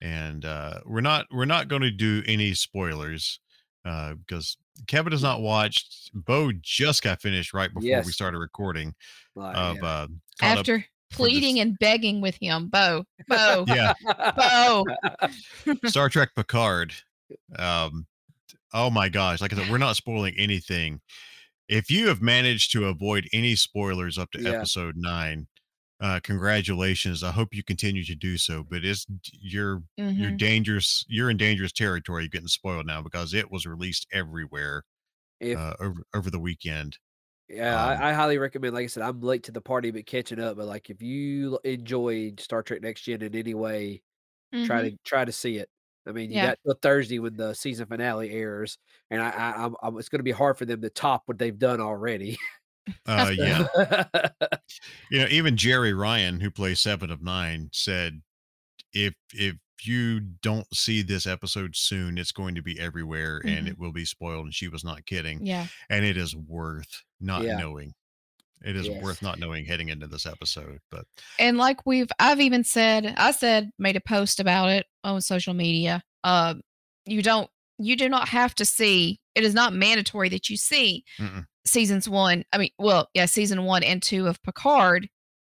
And 0.00 0.44
uh, 0.44 0.80
we're 0.86 1.00
not 1.00 1.26
we're 1.32 1.44
not 1.44 1.66
going 1.68 1.82
to 1.82 1.90
do 1.90 2.22
any 2.26 2.54
spoilers 2.54 3.40
uh, 3.88 4.14
because 4.14 4.56
Kevin 4.86 5.12
has 5.12 5.22
not 5.22 5.40
watched. 5.40 6.10
Bo 6.14 6.52
just 6.62 7.02
got 7.02 7.20
finished 7.20 7.52
right 7.54 7.72
before 7.72 8.02
we 8.04 8.12
started 8.12 8.38
recording 8.38 8.94
Like, 9.34 9.56
of 9.56 9.76
yeah. 9.76 9.84
uh, 9.86 10.06
after 10.42 10.84
pleading 11.10 11.60
and 11.60 11.78
begging 11.78 12.20
with 12.20 12.36
him, 12.40 12.68
Bo, 12.68 13.04
Bo, 13.28 13.64
yeah 13.68 13.94
Bo. 14.36 14.84
Star 15.86 16.08
Trek 16.08 16.30
Picard. 16.36 16.92
Um, 17.58 18.06
oh 18.74 18.90
my 18.90 19.08
gosh! 19.08 19.40
Like 19.40 19.52
I 19.52 19.56
said, 19.56 19.70
we're 19.70 19.78
not 19.78 19.96
spoiling 19.96 20.34
anything. 20.38 21.00
If 21.68 21.90
you 21.90 22.08
have 22.08 22.22
managed 22.22 22.72
to 22.72 22.86
avoid 22.86 23.28
any 23.32 23.54
spoilers 23.56 24.16
up 24.18 24.30
to 24.32 24.40
Yeah. 24.42 24.50
episode 24.50 24.96
nine, 24.96 25.46
uh, 26.00 26.20
congratulations. 26.22 27.22
I 27.24 27.32
hope 27.32 27.54
you 27.54 27.62
continue 27.64 28.04
to 28.04 28.14
do 28.14 28.38
so. 28.38 28.64
But 28.64 28.84
it's 28.84 29.06
you're 29.32 29.82
you're 30.14 30.30
Mhm. 30.30 30.32
dangerous. 30.32 31.04
You're 31.08 31.30
in 31.30 31.36
dangerous 31.36 31.72
territory. 31.72 32.24
You're 32.24 32.28
getting 32.30 32.48
spoiled 32.48 32.86
now 32.86 33.02
because 33.02 33.34
it 33.34 33.50
was 33.50 33.66
released 33.66 34.06
everywhere 34.12 34.84
If, 35.40 35.60
uh, 35.60 35.74
over 35.80 36.02
over 36.14 36.30
the 36.30 36.40
weekend. 36.40 36.98
yeah, 37.48 37.80
um, 37.80 38.00
I, 38.00 38.10
I 38.10 38.12
highly 38.12 38.38
recommend. 38.38 38.74
Like 38.74 38.84
I 38.84 38.86
said, 38.88 39.02
I'm 39.02 39.20
late 39.20 39.44
to 39.44 39.52
the 39.52 39.60
party, 39.62 39.90
but 39.90 40.06
catching 40.06 40.38
up. 40.40 40.56
But 40.58 40.66
like, 40.66 40.90
if 40.90 41.00
you 41.02 41.58
enjoyed 41.64 42.40
Star 42.40 42.62
Trek 42.62 42.82
Next 42.82 43.02
Gen 43.02 43.22
in 43.22 43.34
any 43.34 43.54
way, 43.54 44.02
try 44.62 44.82
Mhm. 44.82 44.90
to 44.90 44.98
try 45.04 45.24
to 45.26 45.32
see 45.32 45.58
it. 45.58 45.70
I 46.06 46.12
mean, 46.12 46.30
you 46.32 46.40
Yeah. 46.40 46.42
got 46.42 46.58
till 46.64 46.74
Thursday 46.82 47.18
when 47.20 47.36
the 47.36 47.54
season 47.54 47.86
finale 47.88 48.30
airs, 48.32 48.78
and 49.10 49.22
I, 49.22 49.30
I 49.30 49.64
I'm, 49.66 49.76
I'm 49.82 49.98
it's 49.98 50.08
going 50.10 50.20
to 50.20 50.24
be 50.24 50.32
hard 50.32 50.58
for 50.58 50.66
them 50.66 50.82
to 50.82 50.90
top 50.90 51.24
what 51.26 51.38
they've 51.38 51.58
done 51.58 51.80
already. 51.80 52.38
Uh, 53.06 53.30
yeah. 53.36 53.66
you 55.10 55.18
know, 55.20 55.26
even 55.30 55.56
Jeri 55.56 55.98
Ryan, 55.98 56.40
who 56.40 56.50
plays 56.50 56.80
Seven 56.80 57.10
of 57.10 57.22
Nine, 57.22 57.70
said, 57.72 58.20
"If 58.92 59.14
if 59.32 59.56
you 59.82 60.20
don't 60.20 60.66
see 60.74 61.02
this 61.02 61.26
episode 61.26 61.76
soon, 61.76 62.18
it's 62.18 62.32
going 62.32 62.54
to 62.56 62.62
be 62.62 62.78
everywhere, 62.80 63.40
and 63.44 63.66
Mhm. 63.66 63.70
it 63.70 63.78
will 63.78 63.92
be 63.92 64.04
spoiled." 64.04 64.46
And 64.46 64.54
she 64.54 64.68
was 64.68 64.84
not 64.84 65.06
kidding, 65.06 65.44
Yeah. 65.46 65.66
and 65.90 66.04
it 66.04 66.16
is 66.16 66.34
worth 66.34 67.02
not 67.20 67.42
Yeah. 67.42 67.58
knowing. 67.58 67.94
It 68.64 68.74
is 68.74 68.88
Yes. 68.88 69.02
worth 69.02 69.22
not 69.22 69.38
knowing 69.38 69.64
heading 69.64 69.88
into 69.88 70.08
this 70.08 70.26
episode. 70.26 70.80
But 70.90 71.06
And 71.38 71.56
like 71.58 71.86
we've, 71.86 72.10
I've 72.18 72.40
even 72.40 72.64
said, 72.64 73.06
I 73.16 73.30
said, 73.30 73.70
made 73.78 73.94
a 73.94 74.00
post 74.00 74.40
about 74.40 74.70
it 74.70 74.86
on 75.04 75.20
social 75.20 75.54
media. 75.54 76.02
Um, 76.24 76.62
you 77.06 77.22
don't, 77.22 77.48
you 77.78 77.96
do 77.96 78.08
not 78.08 78.28
have 78.28 78.54
to 78.56 78.64
see. 78.64 79.20
It 79.34 79.44
is 79.44 79.54
not 79.54 79.72
mandatory 79.72 80.28
that 80.30 80.48
you 80.50 80.56
see 80.56 81.04
Mm-mm. 81.20 81.44
seasons 81.64 82.08
one. 82.08 82.44
I 82.52 82.58
mean, 82.58 82.70
well, 82.78 83.08
yeah, 83.14 83.26
season 83.26 83.64
one 83.64 83.82
and 83.82 84.02
two 84.02 84.26
of 84.26 84.42
Picard 84.42 85.08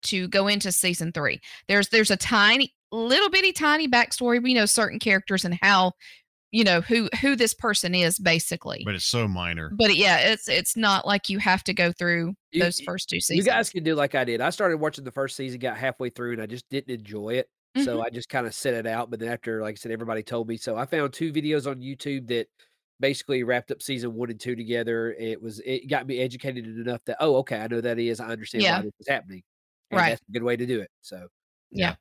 to 0.05 0.29
go 0.29 0.49
into 0.49 0.73
season 0.73 1.13
three. 1.13 1.41
There's 1.69 1.89
there's 1.89 2.11
a 2.11 2.17
tiny, 2.17 2.75
little 2.93 3.31
bitty, 3.31 3.53
tiny 3.53 3.89
backstory. 3.89 4.43
We 4.43 4.55
know 4.55 4.67
certain 4.67 4.99
characters 4.99 5.45
and 5.45 5.59
how, 5.61 5.93
you 6.51 6.65
know, 6.65 6.81
who 6.81 7.09
who 7.21 7.37
this 7.37 7.55
person 7.55 7.95
is 7.95 8.19
basically. 8.19 8.83
but 8.85 8.95
it's 8.95 9.05
so 9.05 9.29
minor. 9.29 9.71
But 9.77 9.97
yeah, 9.97 10.19
it's 10.19 10.49
it's 10.49 10.77
not 10.77 11.07
like 11.07 11.29
you 11.29 11.39
have 11.39 11.63
to 11.65 11.75
go 11.75 11.93
through 11.93 12.35
You- 12.53 12.63
those 12.63 12.81
first 12.81 13.09
two 13.09 13.21
seasons 13.21 13.45
you 13.47 13.53
guys 13.53 13.71
can 13.71 13.85
do 13.85 13.95
like 13.95 14.15
I 14.15 14.25
did. 14.25 14.41
I 14.41 14.51
started 14.51 14.79
watching 14.79 15.05
the 15.05 15.13
first 15.13 15.37
season, 15.37 15.59
got 15.61 15.77
halfway 15.77 16.11
through, 16.11 16.33
and 16.33 16.43
I 16.43 16.47
just 16.47 16.69
didn't 16.71 16.93
enjoy 16.95 17.35
it. 17.35 17.49
So 17.77 17.99
Mhm. 17.99 18.05
I 18.05 18.11
just 18.11 18.29
kind 18.29 18.47
of 18.47 18.55
set 18.55 18.75
it 18.75 18.87
out. 18.87 19.11
But 19.11 19.21
then 19.21 19.29
after, 19.31 19.61
like 19.63 19.75
I 19.75 19.77
said, 19.77 19.93
everybody 19.93 20.23
told 20.23 20.49
me. 20.49 20.57
So 20.57 20.77
I 20.77 20.85
found 20.87 21.13
two 21.13 21.33
videos 21.33 21.71
on 21.71 21.81
YouTube 21.81 22.27
that 22.29 22.49
basically 23.01 23.45
wrapped 23.45 23.71
up 23.71 23.81
season 23.83 24.15
one 24.15 24.31
and 24.31 24.41
two 24.41 24.57
together. 24.57 25.13
It 25.19 25.41
was 25.41 25.61
it 25.61 25.89
got 25.89 26.07
me 26.07 26.19
educated 26.21 26.67
enough 26.67 27.05
that 27.05 27.19
oh 27.21 27.37
okay, 27.37 27.59
I 27.61 27.67
know 27.69 27.81
that 27.81 27.99
is. 27.99 28.21
I 28.21 28.29
understand 28.29 28.63
Yeah. 28.65 28.77
why 28.79 28.83
this 28.85 28.95
is 29.01 29.09
happening. 29.09 29.43
And 29.91 29.99
Right. 30.01 30.09
that's 30.11 30.23
a 30.29 30.33
good 30.33 30.43
way 30.43 30.57
to 30.57 30.67
do 30.67 30.81
it. 30.81 30.91
So 31.03 31.29
Yeah. 31.71 31.95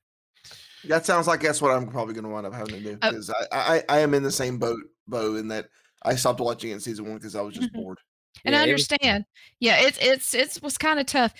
That 0.86 1.06
sounds 1.06 1.28
like 1.28 1.42
that's 1.42 1.62
what 1.62 1.72
I'm 1.72 1.88
probably 1.90 2.14
going 2.14 2.24
to 2.24 2.30
wind 2.30 2.46
up 2.48 2.54
having 2.54 2.76
to 2.76 2.80
do 2.82 2.98
Oh. 3.02 3.10
because 3.10 3.30
I, 3.30 3.46
I 3.52 3.84
I 3.90 4.00
am 4.00 4.14
in 4.14 4.24
the 4.24 4.32
same 4.32 4.58
boat, 4.58 4.80
Bo, 5.08 5.36
in 5.36 5.48
that 5.50 5.68
I 6.04 6.16
stopped 6.16 6.40
watching 6.40 6.70
it 6.72 6.76
in 6.76 6.80
season 6.80 7.06
one 7.06 7.16
because 7.18 7.36
I 7.36 7.42
was 7.42 7.56
just 7.56 7.70
Mhm. 7.74 7.82
bored. 7.84 7.98
And 8.46 8.54
Yeah, 8.54 8.60
I 8.62 8.64
it 8.64 8.72
was- 8.74 8.90
understand. 8.90 9.26
Yeah, 9.60 9.82
it's 9.82 9.98
it's 10.00 10.34
it's 10.34 10.62
was 10.62 10.78
kind 10.78 11.00
of 11.00 11.06
tough. 11.08 11.34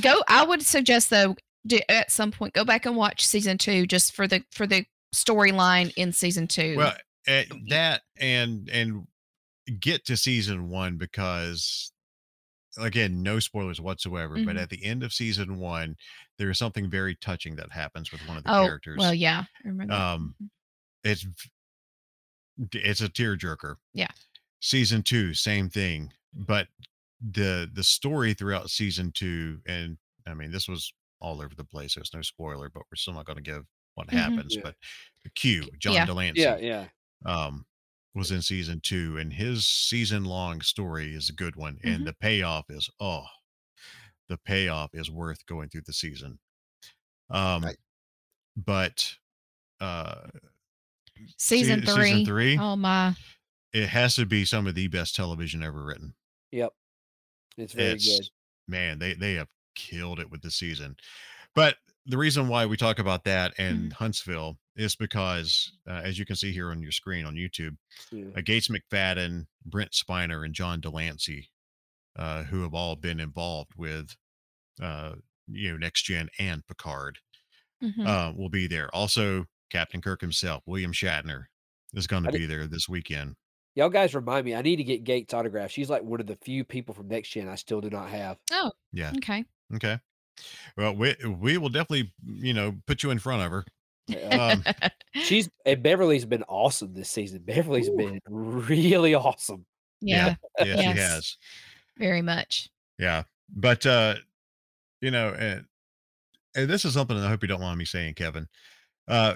Go. 0.00 0.22
I 0.28 0.44
would 0.44 0.62
suggest 0.62 1.10
though, 1.10 1.36
do, 1.66 1.80
at 1.88 2.10
some 2.10 2.30
point, 2.30 2.54
go 2.54 2.64
back 2.64 2.86
and 2.86 2.96
watch 2.96 3.26
season 3.26 3.58
two 3.58 3.86
just 3.86 4.14
for 4.14 4.26
the 4.26 4.42
for 4.52 4.66
the 4.66 4.84
storyline 5.14 5.92
in 5.96 6.12
season 6.12 6.46
two. 6.46 6.76
Well, 6.76 6.94
eh, 7.26 7.44
that 7.68 8.02
and 8.18 8.68
and 8.70 9.06
get 9.80 10.04
to 10.06 10.16
season 10.16 10.68
one 10.68 10.96
because 10.96 11.92
again, 12.78 13.22
no 13.22 13.40
spoilers 13.40 13.80
whatsoever. 13.80 14.34
But 14.34 14.56
Mhm. 14.56 14.62
at 14.62 14.70
the 14.70 14.84
end 14.84 15.02
of 15.02 15.12
season 15.12 15.58
one, 15.58 15.96
there 16.38 16.50
is 16.50 16.58
something 16.58 16.88
very 16.88 17.16
touching 17.16 17.56
that 17.56 17.72
happens 17.72 18.12
with 18.12 18.26
one 18.28 18.36
of 18.36 18.44
the 18.44 18.54
oh, 18.56 18.64
characters. 18.64 18.98
well, 18.98 19.12
yeah. 19.14 19.44
I 19.64 19.68
remember 19.68 19.92
that. 19.92 20.00
Um, 20.00 20.34
it's 21.02 21.26
it's 22.72 23.00
a 23.00 23.08
tearjerker. 23.08 23.76
Yeah. 23.94 24.08
Season 24.60 25.02
two, 25.02 25.34
same 25.34 25.68
thing, 25.68 26.12
but 26.34 26.68
the 27.20 27.70
the 27.72 27.84
story 27.84 28.34
throughout 28.34 28.70
season 28.70 29.12
two, 29.12 29.60
and 29.66 29.96
I 30.26 30.34
mean, 30.34 30.50
this 30.50 30.68
was 30.68 30.92
all 31.20 31.40
over 31.42 31.54
the 31.54 31.64
place. 31.64 31.94
There's 31.94 32.12
no 32.14 32.22
spoiler, 32.22 32.68
but 32.70 32.82
we're 32.90 32.96
still 32.96 33.14
not 33.14 33.26
going 33.26 33.36
to 33.36 33.42
give 33.42 33.64
what 33.94 34.08
Mhm. 34.08 34.12
happens. 34.12 34.54
Yeah. 34.54 34.62
But 34.62 34.76
Q, 35.34 35.68
John 35.78 35.94
Yeah. 35.94 36.04
de 36.06 36.14
Lancie, 36.14 36.40
yeah, 36.40 36.56
yeah. 36.58 36.88
um, 37.26 37.66
was 38.14 38.30
in 38.30 38.42
season 38.42 38.80
two, 38.80 39.18
and 39.18 39.32
his 39.32 39.66
season 39.66 40.24
long 40.24 40.60
story 40.60 41.14
is 41.14 41.28
a 41.28 41.32
good 41.34 41.56
one, 41.56 41.76
Mhm. 41.84 41.94
and 41.94 42.06
the 42.06 42.14
payoff 42.14 42.66
is 42.70 42.88
oh, 43.00 43.26
the 44.28 44.38
payoff 44.38 44.90
is 44.94 45.10
worth 45.10 45.44
going 45.46 45.68
through 45.70 45.82
the 45.86 45.92
season. 45.92 46.38
Um, 47.30 47.64
Right. 47.64 47.78
but 48.56 49.16
uh, 49.80 50.28
season 51.36 51.84
se- 51.84 51.94
three. 51.94 52.04
season 52.10 52.24
three? 52.26 52.58
Oh 52.58 52.76
my. 52.76 53.14
it 53.72 53.88
has 53.88 54.14
to 54.16 54.24
be 54.26 54.44
some 54.44 54.66
of 54.66 54.74
the 54.74 54.88
best 54.88 55.14
television 55.14 55.62
ever 55.62 55.84
written. 55.84 56.14
Yep. 56.52 56.72
It's 57.58 57.72
very 57.74 57.90
it's 57.94 58.06
good. 58.06 58.28
man, 58.66 58.98
they 58.98 59.14
they 59.14 59.34
have 59.34 59.48
killed 59.78 60.18
it 60.20 60.30
with 60.30 60.42
the 60.42 60.50
season. 60.50 60.96
But 61.54 61.76
the 62.06 62.18
reason 62.18 62.48
why 62.48 62.66
we 62.66 62.76
talk 62.76 62.98
about 62.98 63.24
that 63.24 63.54
and 63.58 63.92
Huntsville 63.92 64.58
is 64.76 64.96
because, 64.96 65.72
uh, 65.88 66.00
as 66.04 66.18
you 66.18 66.24
can 66.24 66.36
see 66.36 66.52
here 66.52 66.70
on 66.70 66.80
your 66.82 66.92
screen 66.92 67.24
on 67.24 67.34
YouTube, 67.34 67.76
Yeah. 68.10 68.26
uh, 68.36 68.40
Gates 68.42 68.68
McFadden, 68.68 69.46
Brent 69.64 69.92
Spiner, 69.92 70.44
and 70.44 70.54
John 70.54 70.80
de 70.80 70.88
Lancie, 70.90 71.50
uh, 72.16 72.44
who 72.44 72.62
have 72.62 72.74
all 72.74 72.96
been 72.96 73.20
involved 73.20 73.72
with, 73.76 74.16
uh, 74.80 75.14
you 75.46 75.70
know, 75.72 75.76
Next 75.78 76.02
Gen 76.02 76.28
and 76.38 76.66
Picard, 76.66 77.18
Mhm. 77.82 78.06
uh, 78.06 78.32
will 78.36 78.48
be 78.50 78.66
there. 78.66 78.92
Also, 78.94 79.46
Captain 79.70 80.00
Kirk 80.00 80.20
himself, 80.20 80.62
William 80.66 80.92
Shatner, 80.92 81.46
is 81.94 82.06
going 82.06 82.24
to 82.24 82.32
be 82.32 82.46
there 82.46 82.66
this 82.66 82.88
weekend. 82.88 83.36
Y'all 83.74 83.88
guys 83.90 84.14
remind 84.14 84.44
me. 84.44 84.54
I 84.54 84.62
need 84.62 84.76
to 84.76 84.84
get 84.84 85.04
Gates 85.04 85.32
autograph. 85.34 85.70
She's 85.70 85.90
like 85.90 86.02
one 86.02 86.20
of 86.20 86.26
the 86.26 86.36
few 86.36 86.64
people 86.64 86.94
from 86.94 87.08
Next 87.08 87.28
Gen 87.30 87.48
I 87.48 87.54
still 87.56 87.80
do 87.80 87.90
not 87.90 88.08
have. 88.10 88.38
oh. 88.52 88.72
Yeah. 88.92 89.12
Okay. 89.18 89.44
Okay. 89.74 89.98
Well, 90.76 90.94
we 90.94 91.14
we 91.40 91.58
will 91.58 91.68
definitely, 91.68 92.12
you 92.24 92.54
know, 92.54 92.76
put 92.86 93.02
you 93.02 93.10
in 93.10 93.18
front 93.18 93.42
of 93.42 93.50
her. 93.50 93.64
Um, 94.32 94.64
She's 95.14 95.48
and 95.66 95.82
Beverly's 95.82 96.24
been 96.24 96.44
awesome 96.44 96.94
this 96.94 97.10
season. 97.10 97.42
Beverly's 97.44 97.88
Ooh. 97.88 97.96
been 97.96 98.20
really 98.28 99.14
awesome. 99.14 99.66
yeah. 100.00 100.36
yeah, 100.58 100.64
she 100.64 100.82
Yes. 100.82 100.98
has. 100.98 101.36
Very 101.98 102.22
much. 102.22 102.68
Yeah. 102.98 103.24
But 103.54 103.84
uh, 103.86 104.14
you 105.00 105.10
know, 105.10 105.30
and, 105.38 105.64
and 106.54 106.68
this 106.70 106.84
is 106.84 106.94
something 106.94 107.16
that 107.16 107.26
I 107.26 107.28
hope 107.28 107.42
you 107.42 107.48
don't 107.48 107.60
mind 107.60 107.78
me 107.78 107.84
saying, 107.84 108.14
Kevin. 108.14 108.46
Uh 109.08 109.34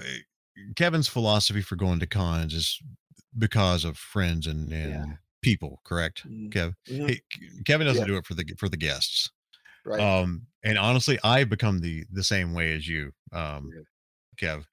Kevin's 0.76 1.09
philosophy 1.09 1.62
for 1.62 1.76
going 1.76 1.99
to 2.01 2.07
cons 2.07 2.53
is 2.55 2.78
because 3.39 3.85
of 3.87 3.97
friends 3.97 4.47
and, 4.47 4.70
and 4.72 5.16
people, 5.41 5.80
correct? 5.83 6.28
Mm. 6.28 6.53
Kev. 6.53 6.74
Mhm. 6.89 7.09
He, 7.11 7.22
Kevin 7.64 7.87
doesn't 7.87 8.03
Yeah. 8.03 8.07
do 8.07 8.16
it 8.18 8.26
for 8.26 8.35
the 8.35 8.45
for 8.59 8.68
the 8.68 8.76
guests. 8.76 9.30
Right. 9.85 10.01
Um, 10.01 10.47
and 10.64 10.78
honestly, 10.78 11.18
I've 11.24 11.49
become 11.49 11.80
the 11.80 12.05
the 12.11 12.24
same 12.24 12.55
way 12.55 12.74
as 12.74 12.89
you, 12.89 13.12
um, 13.33 13.70
Kev. 14.37 14.64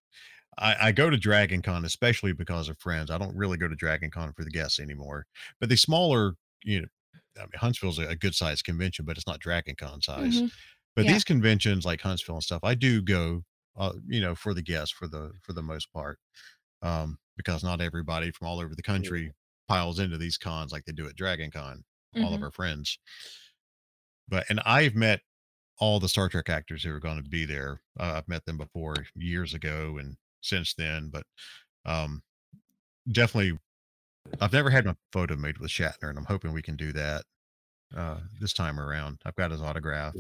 I, 0.58 0.90
I 0.90 0.92
go 0.92 1.10
to 1.10 1.18
Dragon 1.18 1.62
Con 1.62 1.86
especially 1.86 2.34
because 2.34 2.70
of 2.70 2.80
friends. 2.80 3.12
I 3.12 3.18
don't 3.18 3.36
really 3.38 3.58
go 3.58 3.68
to 3.68 3.76
Dragon 3.76 4.12
Con 4.12 4.34
for 4.34 4.44
the 4.44 4.52
guests 4.52 4.80
anymore. 4.80 5.26
But 5.60 5.70
the 5.70 5.78
smaller, 5.78 6.36
you 6.64 6.82
know, 6.82 6.88
I 7.38 7.42
mean, 7.42 7.50
Huntsville's 7.56 8.00
a, 8.00 8.08
a 8.10 8.16
good 8.16 8.36
sized 8.36 8.66
convention, 8.66 9.06
but 9.06 9.18
it's 9.18 9.28
not 9.28 9.40
Dragon 9.40 9.76
Con 9.76 10.02
size. 10.02 10.44
Mhm. 10.44 10.52
But 10.96 11.08
Yeah. 11.08 11.12
these 11.14 11.24
conventions 11.24 11.86
like 11.86 12.02
Huntsville 12.02 12.36
and 12.36 12.44
stuff, 12.44 12.64
I 12.64 12.76
do 12.76 13.02
go, 13.02 13.44
uh, 13.78 13.94
you 14.08 14.22
know, 14.22 14.36
for 14.36 14.54
the 14.54 14.62
guests 14.64 14.92
for 14.94 15.08
the 15.08 15.34
for 15.44 15.54
the 15.54 15.64
most 15.64 15.92
part, 15.94 16.20
um, 16.82 17.20
because 17.38 17.64
not 17.64 17.82
everybody 17.82 18.32
from 18.32 18.48
all 18.48 18.60
over 18.60 18.76
the 18.76 18.84
country 18.84 19.34
piles 19.68 20.00
into 20.00 20.18
these 20.18 20.38
cons 20.38 20.72
like 20.72 20.86
they 20.86 20.94
do 20.94 21.08
at 21.08 21.16
Dragon 21.16 21.52
Con. 21.52 21.84
All 22.22 22.34
of 22.36 22.42
Mhm. 22.42 22.44
our 22.44 22.52
friends, 22.52 23.00
but 24.30 24.46
and 24.50 24.60
I've 24.66 24.96
met 24.96 25.22
all 25.80 26.00
the 26.00 26.10
Star 26.10 26.30
Trek 26.30 26.50
actors 26.50 26.84
who 26.84 26.94
are 26.94 27.00
going 27.00 27.22
to 27.24 27.30
be 27.30 27.46
there. 27.46 27.82
Uh, 28.00 28.14
I've 28.18 28.28
met 28.28 28.46
them 28.46 28.58
before 28.58 28.96
years 29.16 29.54
ago 29.54 29.98
and 30.00 30.16
since 30.42 30.74
then, 30.74 31.10
but 31.12 31.24
um, 31.86 32.22
definitely, 33.12 33.58
I've 34.42 34.54
never 34.54 34.70
had 34.70 34.86
my 34.86 34.96
photo 35.12 35.36
made 35.36 35.58
with 35.58 35.72
Shatner, 35.72 36.10
and 36.10 36.18
I'm 36.18 36.26
hoping 36.26 36.54
we 36.54 36.62
can 36.62 36.76
do 36.76 36.92
that 36.94 37.24
uh, 37.96 38.18
this 38.40 38.54
time 38.54 38.80
around. 38.80 39.20
I've 39.26 39.36
got 39.36 39.52
his 39.52 39.62
autograph 39.62 40.16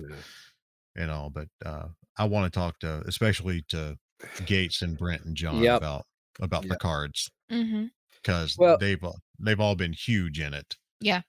and 0.95 1.11
all, 1.11 1.29
but 1.29 1.47
uh, 1.65 1.87
I 2.17 2.25
want 2.25 2.51
to 2.51 2.59
talk 2.59 2.79
to, 2.79 3.03
especially 3.07 3.63
to 3.69 3.97
Gates 4.45 4.81
and 4.81 4.97
Brent 4.97 5.23
and 5.25 5.35
John 5.35 5.61
Yep. 5.61 5.77
about 5.77 6.05
about 6.41 6.63
the 6.63 6.69
Yep. 6.69 6.79
cards 6.79 7.29
Mm-hmm. 7.51 7.85
because 8.21 8.55
Well- 8.57 8.77
they've 8.77 9.03
they've 9.39 9.59
all 9.59 9.75
been 9.75 9.93
huge 9.93 10.39
in 10.39 10.53
it. 10.53 10.75
Yeah. 11.01 11.21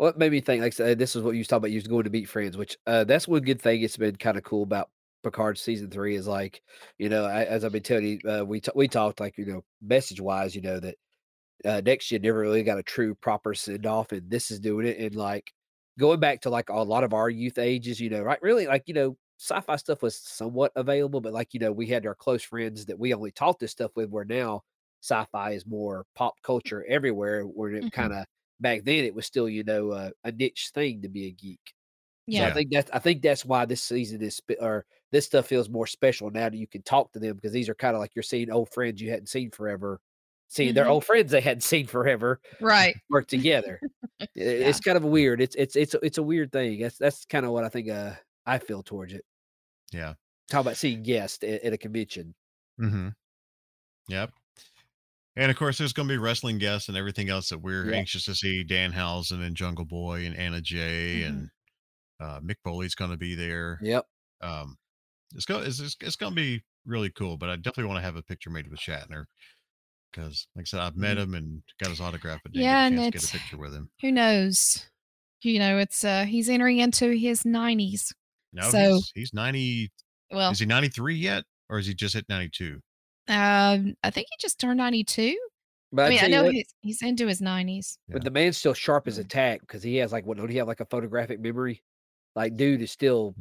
It 0.00 0.16
made 0.18 0.32
me 0.32 0.40
think. 0.40 0.62
Like 0.62 0.72
said, 0.72 0.98
this 0.98 1.14
is 1.14 1.22
what 1.22 1.32
you 1.32 1.38
was 1.40 1.48
talking 1.48 1.58
about. 1.58 1.70
You 1.72 1.76
was 1.76 1.86
going 1.86 2.04
to 2.04 2.10
meet 2.10 2.28
friends, 2.28 2.56
which 2.56 2.76
uh, 2.86 3.04
that's 3.04 3.28
one 3.28 3.42
good 3.42 3.60
thing. 3.60 3.82
It's 3.82 3.96
been 3.96 4.16
kind 4.16 4.38
of 4.38 4.44
cool 4.44 4.62
about 4.62 4.90
Picard 5.22 5.58
season 5.58 5.90
three 5.90 6.16
is 6.16 6.26
like, 6.26 6.62
you 6.98 7.08
know, 7.10 7.24
I, 7.26 7.44
as 7.44 7.64
I've 7.64 7.72
been 7.72 7.82
telling 7.82 8.06
you, 8.06 8.30
uh, 8.30 8.44
we 8.44 8.60
t- 8.60 8.70
we 8.74 8.88
talked 8.88 9.20
like 9.20 9.36
you 9.36 9.44
know, 9.44 9.64
message 9.82 10.20
wise, 10.20 10.54
you 10.54 10.62
know 10.62 10.80
that 10.80 10.96
uh, 11.64 11.82
next 11.84 12.10
year 12.10 12.20
never 12.20 12.40
really 12.40 12.62
got 12.64 12.78
a 12.78 12.82
true 12.84 13.14
proper 13.16 13.54
send 13.54 13.86
off, 13.86 14.12
and 14.12 14.30
this 14.30 14.50
is 14.50 14.60
doing 14.60 14.86
it. 14.86 14.98
And 14.98 15.16
like 15.16 15.52
going 15.98 16.20
back 16.20 16.42
to 16.42 16.50
like 16.50 16.70
a 16.70 16.74
lot 16.82 17.04
of 17.04 17.14
our 17.14 17.30
youth 17.30 17.58
ages, 17.58 18.00
you 18.00 18.10
know, 18.10 18.22
right? 18.22 18.42
Really, 18.42 18.66
like 18.66 18.84
you 18.86 18.94
know, 18.94 19.18
sci-fi 19.38 19.76
stuff 19.76 20.02
was 20.02 20.16
somewhat 20.16 20.72
available, 20.76 21.20
but 21.20 21.32
like 21.34 21.54
you 21.54 21.60
know, 21.60 21.72
we 21.72 21.86
had 21.88 22.06
our 22.06 22.14
close 22.14 22.42
friends 22.44 22.86
that 22.86 22.98
we 22.98 23.14
only 23.14 23.32
taught 23.32 23.58
this 23.60 23.72
stuff 23.72 23.92
with. 23.96 24.10
Where 24.10 24.24
now 24.24 24.62
sci-fi 25.02 25.52
is 25.52 25.66
more 25.66 26.06
pop 26.14 26.34
culture 26.42 26.84
everywhere. 26.88 27.44
Where 27.44 27.72
it 27.74 27.86
Mhm. 27.86 27.90
kind 27.90 28.12
of 28.12 28.26
back 28.60 28.84
then 28.84 29.04
it 29.04 29.14
was 29.14 29.26
still 29.26 29.48
you 29.48 29.64
know 29.64 29.90
uh, 29.90 30.10
a 30.24 30.32
niche 30.32 30.70
thing 30.74 31.02
to 31.02 31.08
be 31.08 31.26
a 31.26 31.30
geek. 31.32 31.60
So 32.28 32.36
Yeah. 32.36 32.48
I 32.48 32.52
think 32.52 32.70
that's 32.70 32.90
I 32.92 32.98
think 33.00 33.22
that's 33.22 33.44
why 33.44 33.64
this 33.64 33.82
season 33.82 34.22
is 34.22 34.40
or 34.60 34.84
this 35.12 35.26
stuff 35.26 35.46
feels 35.46 35.68
more 35.68 35.86
special 35.86 36.30
now 36.30 36.48
that 36.48 36.56
you 36.56 36.68
can 36.68 36.82
talk 36.82 37.12
to 37.12 37.18
them 37.18 37.34
because 37.34 37.52
these 37.52 37.68
are 37.68 37.74
kind 37.74 37.94
of 37.96 38.00
like 38.00 38.14
you're 38.14 38.22
seeing 38.22 38.50
old 38.50 38.70
friends 38.72 39.00
you 39.02 39.10
hadn't 39.10 39.28
seen 39.28 39.50
forever, 39.50 40.00
seeing 40.48 40.72
their 40.74 40.84
Mhm. 40.84 40.90
old 40.90 41.04
friends 41.04 41.32
they 41.32 41.40
hadn't 41.40 41.62
seen 41.62 41.86
forever 41.86 42.40
Right. 42.60 42.94
work 43.10 43.26
together. 43.26 43.80
I- 44.20 44.28
It's 44.36 44.80
kind 44.80 44.96
of 44.96 45.04
a 45.04 45.08
weird. 45.08 45.40
It's 45.40 45.56
it's 45.56 45.74
it's 45.74 45.94
a- 45.94 46.04
it's 46.04 46.18
a 46.18 46.22
weird 46.22 46.52
thing. 46.52 46.80
That's 46.82 46.98
that's 46.98 47.24
kind 47.24 47.44
of 47.46 47.52
what 47.52 47.64
I 47.64 47.68
think. 47.68 47.88
Uh, 47.88 48.12
I 48.46 48.58
feel 48.58 48.82
towards 48.82 49.12
it. 49.12 49.24
Yeah. 49.92 50.14
Talk 50.48 50.60
about 50.62 50.76
seeing 50.76 51.02
guests 51.02 51.42
at, 51.44 51.62
at 51.62 51.72
a 51.72 51.78
convention. 51.78 52.34
Mm-hmm. 52.80 53.08
Yep. 54.08 54.30
And 55.40 55.50
of 55.50 55.56
course, 55.56 55.78
there's 55.78 55.92
going 55.94 56.06
to 56.06 56.12
be 56.12 56.18
wrestling 56.18 56.58
guests 56.58 56.88
and 56.88 56.96
everything 56.98 57.30
else 57.30 57.48
that 57.48 57.58
we're 57.58 57.90
Yeah. 57.90 57.96
anxious 57.96 58.24
to 58.26 58.34
see. 58.34 58.62
Danhausen 58.64 59.42
and 59.44 59.56
Jungle 59.56 59.86
Boy 59.86 60.26
and 60.26 60.36
Anna 60.36 60.60
Jay 60.60 61.22
Mhm. 61.22 61.28
and 61.28 61.50
uh, 62.20 62.40
Mick 62.40 62.56
Foley's 62.62 62.94
going 62.94 63.10
to 63.10 63.16
be 63.16 63.34
there. 63.34 63.78
Yep. 63.82 64.04
Um, 64.42 64.76
it's 65.34 65.46
going 65.46 65.66
it's, 65.66 65.80
it's, 65.80 65.96
it's 66.02 66.16
going 66.16 66.32
to 66.32 66.36
be 66.36 66.62
really 66.84 67.10
cool. 67.10 67.38
But 67.38 67.48
I 67.48 67.56
definitely 67.56 67.84
want 67.86 67.96
to 67.98 68.02
have 68.02 68.16
a 68.16 68.22
picture 68.22 68.50
made 68.50 68.68
with 68.68 68.78
Shatner 68.80 69.24
because, 70.12 70.46
like 70.54 70.64
I 70.64 70.66
said, 70.66 70.80
I've 70.80 70.96
met 70.96 71.16
him 71.16 71.34
and 71.34 71.62
got 71.82 71.88
his 71.90 72.00
autograph, 72.02 72.40
but 72.42 72.54
Yeah, 72.54 72.86
and 72.86 72.98
a 72.98 73.10
chance 73.10 73.12
to 73.12 73.16
it's- 73.16 73.32
get 73.32 73.34
a 73.34 73.38
picture 73.42 73.56
with 73.58 73.72
him. 73.74 73.90
Who 74.02 74.12
knows? 74.12 74.90
You 75.42 75.58
know, 75.58 75.78
it's 75.78 76.04
uh 76.04 76.26
he's 76.26 76.50
entering 76.50 76.76
into 76.78 77.12
his 77.12 77.46
nineties. 77.46 78.12
No, 78.52 78.68
So- 78.70 78.94
he's, 78.96 79.12
he's 79.14 79.32
90. 79.34 79.90
Well, 80.30 80.50
Is 80.50 80.58
he 80.58 80.66
93 80.66 81.14
yet? 81.16 81.44
Or 81.70 81.78
is 81.78 81.86
he 81.86 81.94
just 81.94 82.12
hit 82.14 82.26
92? 82.28 82.80
Um, 83.30 83.94
I 84.02 84.10
think 84.10 84.26
he 84.30 84.36
just 84.40 84.58
turned 84.60 84.78
ninety 84.78 85.04
two. 85.04 85.36
But 85.92 86.06
I 86.06 86.08
mean, 86.10 86.18
I 86.22 86.26
know 86.28 86.44
what, 86.44 86.52
he's 86.54 86.74
he's 86.82 87.02
into 87.02 87.26
his 87.26 87.40
nineties. 87.40 87.98
but 88.08 88.22
the 88.24 88.30
man's 88.30 88.56
still 88.58 88.74
sharp 88.74 89.08
as 89.08 89.18
a 89.18 89.24
tack 89.24 89.60
because 89.60 89.82
he 89.82 89.96
has 89.96 90.12
like 90.12 90.26
what? 90.26 90.36
Don't 90.36 90.48
he 90.48 90.58
have 90.58 90.68
like 90.68 90.80
a 90.80 90.84
photographic 90.86 91.40
memory? 91.40 91.82
Like, 92.36 92.56
dude 92.56 92.82
is 92.82 92.92
still 92.92 93.34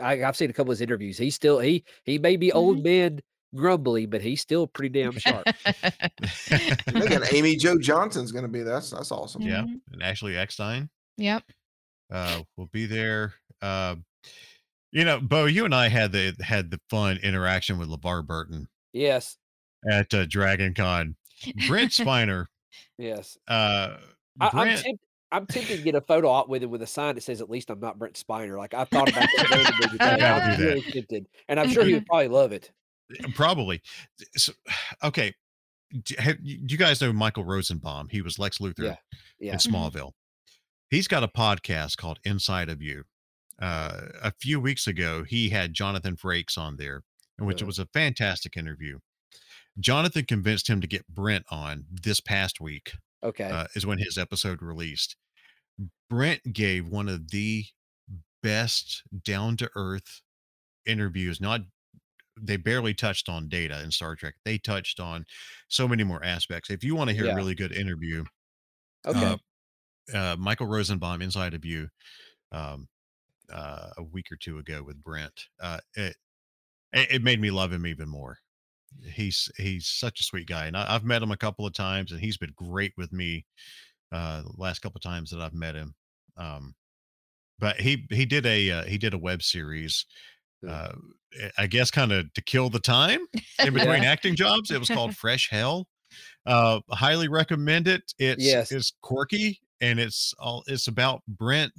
I, 0.00 0.16
have 0.16 0.36
seen 0.36 0.48
a 0.50 0.52
couple 0.52 0.70
of 0.70 0.78
his 0.78 0.80
interviews. 0.80 1.18
He's 1.18 1.34
still 1.34 1.58
he 1.58 1.84
he 2.04 2.18
may 2.18 2.36
be 2.36 2.52
old 2.52 2.82
man 2.84 3.20
grumbly, 3.54 4.06
but 4.06 4.22
he's 4.22 4.40
still 4.40 4.66
pretty 4.66 4.88
damn 5.02 5.12
sharp. 5.18 5.44
They 6.48 7.06
got 7.08 7.32
Amy 7.32 7.56
Jo 7.56 7.78
Johnson's 7.78 8.32
going 8.32 8.44
to 8.44 8.48
be 8.48 8.62
there. 8.62 8.74
That's 8.74 8.90
that's 8.90 9.10
awesome. 9.12 9.42
Yeah, 9.42 9.62
Mhm. 9.62 9.80
and 9.92 10.02
Ashley 10.02 10.36
Eckstein 10.36 10.88
Yep. 11.18 11.42
uh, 12.10 12.42
will 12.56 12.68
be 12.68 12.86
there. 12.86 13.34
Uh, 13.60 13.96
you 14.92 15.04
know, 15.04 15.20
Bo, 15.20 15.46
you 15.46 15.64
and 15.64 15.74
I 15.74 15.88
had 15.88 16.12
the 16.12 16.36
had 16.40 16.70
the 16.70 16.78
fun 16.90 17.18
interaction 17.22 17.78
with 17.78 17.88
LeVar 17.88 18.26
Burton 18.26 18.68
yes, 18.92 19.38
at 19.90 20.12
uh, 20.14 20.26
Dragon 20.26 20.74
Con. 20.74 21.16
Brent 21.66 21.90
Spiner, 21.90 22.46
yes. 22.98 23.36
uh, 23.48 23.96
I, 24.40 24.46
I'm, 24.46 24.50
Brent, 24.50 24.82
tempt, 24.82 25.04
I'm 25.32 25.46
tempted 25.46 25.78
to 25.78 25.82
get 25.82 25.94
a 25.94 26.00
photo 26.00 26.28
op 26.28 26.48
with 26.48 26.62
him 26.62 26.70
with 26.70 26.82
a 26.82 26.86
sign 26.86 27.14
that 27.16 27.22
says, 27.22 27.40
"At 27.40 27.50
least 27.50 27.70
I'm 27.70 27.80
not 27.80 27.98
Brent 27.98 28.14
Spiner." 28.14 28.56
Like 28.58 28.74
I 28.74 28.84
thought 28.84 29.08
about 29.08 29.28
that. 29.36 29.76
I'm 29.80 29.90
do 29.90 29.98
that. 29.98 30.58
really 30.58 30.82
tempted, 30.82 31.26
and 31.48 31.58
I'm 31.58 31.70
sure 31.70 31.84
he 31.84 31.94
would 31.94 32.06
probably 32.06 32.28
love 32.28 32.52
it. 32.52 32.70
probably. 33.34 33.82
So, 34.36 34.52
okay, 35.02 35.34
do, 36.04 36.14
have, 36.18 36.36
you 36.42 36.58
do 36.58 36.72
you 36.72 36.78
guys 36.78 37.00
know 37.00 37.12
Michael 37.12 37.44
Rosenbaum? 37.44 38.08
He 38.10 38.22
was 38.22 38.38
Lex 38.38 38.58
Luthor 38.58 38.84
Yeah, 38.84 38.96
yeah. 39.40 39.52
in 39.52 39.58
Smallville. 39.58 40.12
He's 40.90 41.08
got 41.08 41.22
a 41.22 41.28
podcast 41.28 41.96
called 41.96 42.18
Inside 42.24 42.68
of 42.68 42.82
You. 42.82 43.04
Uh, 43.62 44.08
a 44.22 44.32
few 44.40 44.60
weeks 44.60 44.88
ago, 44.88 45.24
he 45.24 45.50
had 45.50 45.72
Jonathan 45.74 46.16
Frakes 46.16 46.58
on 46.58 46.76
there, 46.76 47.04
in 47.38 47.46
which 47.46 47.62
it 47.62 47.64
Uh-huh. 47.64 47.68
was 47.68 47.78
a 47.78 47.86
fantastic 47.86 48.56
interview. 48.56 48.98
Jonathan 49.80 50.24
convinced 50.26 50.68
him 50.68 50.80
to 50.80 50.88
get 50.88 51.06
Brent 51.08 51.46
on 51.50 51.86
this 51.90 52.20
past 52.20 52.60
week, 52.60 52.92
Okay. 53.22 53.44
uh, 53.50 53.68
is 53.76 53.86
when 53.86 53.98
his 53.98 54.18
episode 54.18 54.62
released. 54.62 55.16
Brent 56.10 56.52
gave 56.52 56.86
one 56.88 57.08
of 57.08 57.30
the 57.30 57.66
best 58.42 59.04
down 59.24 59.56
to 59.58 59.70
earth 59.76 60.22
interviews. 60.86 61.40
Not 61.40 61.62
they 62.40 62.56
barely 62.56 62.94
touched 62.94 63.28
on 63.28 63.48
data 63.48 63.82
in 63.82 63.90
Star 63.92 64.16
Trek. 64.16 64.34
They 64.44 64.58
touched 64.58 65.00
on 65.00 65.26
so 65.68 65.86
many 65.88 66.04
more 66.04 66.24
aspects. 66.24 66.70
If 66.70 66.82
you 66.84 66.94
want 66.96 67.10
to 67.10 67.14
hear 67.16 67.26
Yeah. 67.26 67.32
a 67.32 67.36
really 67.36 67.54
good 67.54 67.72
interview, 67.72 68.24
okay. 69.06 69.36
uh, 70.14 70.16
uh, 70.16 70.36
Michael 70.38 70.66
Rosenbaum, 70.66 71.22
Inside 71.22 71.54
of 71.54 71.64
You, 71.64 71.90
um, 72.52 72.88
uh, 73.52 73.90
a 73.98 74.02
week 74.02 74.26
or 74.32 74.36
two 74.36 74.58
ago 74.58 74.82
with 74.82 75.02
Brent. 75.02 75.46
Uh, 75.60 75.78
it 75.94 76.16
it 76.92 77.22
made 77.22 77.40
me 77.40 77.50
love 77.50 77.72
him 77.72 77.86
even 77.86 78.08
more. 78.08 78.38
He's 79.14 79.50
he's 79.56 79.86
such 79.86 80.20
a 80.20 80.24
sweet 80.24 80.46
guy, 80.46 80.66
and 80.66 80.76
I, 80.76 80.86
I've 80.94 81.04
met 81.04 81.22
him 81.22 81.30
a 81.30 81.36
couple 81.36 81.66
of 81.66 81.72
times, 81.72 82.12
and 82.12 82.20
he's 82.20 82.36
been 82.36 82.52
great 82.54 82.92
with 82.96 83.12
me. 83.12 83.46
Uh, 84.12 84.42
the 84.42 84.52
last 84.58 84.80
couple 84.80 84.98
of 84.98 85.02
times 85.02 85.30
that 85.30 85.40
I've 85.40 85.54
met 85.54 85.74
him, 85.74 85.94
um, 86.36 86.74
but 87.58 87.80
he 87.80 88.06
he 88.10 88.26
did 88.26 88.44
a 88.44 88.70
uh, 88.70 88.84
he 88.84 88.98
did 88.98 89.14
a 89.14 89.18
web 89.18 89.42
series. 89.42 90.04
Uh, 90.68 90.92
I 91.58 91.66
guess 91.66 91.90
kind 91.90 92.12
of 92.12 92.32
to 92.34 92.42
kill 92.42 92.68
the 92.70 92.78
time 92.78 93.20
in 93.64 93.72
between 93.74 94.04
acting 94.04 94.36
jobs. 94.36 94.70
It 94.70 94.78
was 94.78 94.88
called 94.88 95.16
Fresh 95.16 95.48
Hell. 95.50 95.88
Uh, 96.44 96.80
highly 96.90 97.28
recommend 97.28 97.88
it. 97.88 98.02
It's 98.18 98.44
Yes. 98.44 98.70
it's 98.70 98.92
quirky 99.00 99.60
and 99.80 99.98
it's 99.98 100.34
all 100.38 100.62
it's 100.66 100.88
about 100.88 101.22
Brent. 101.26 101.72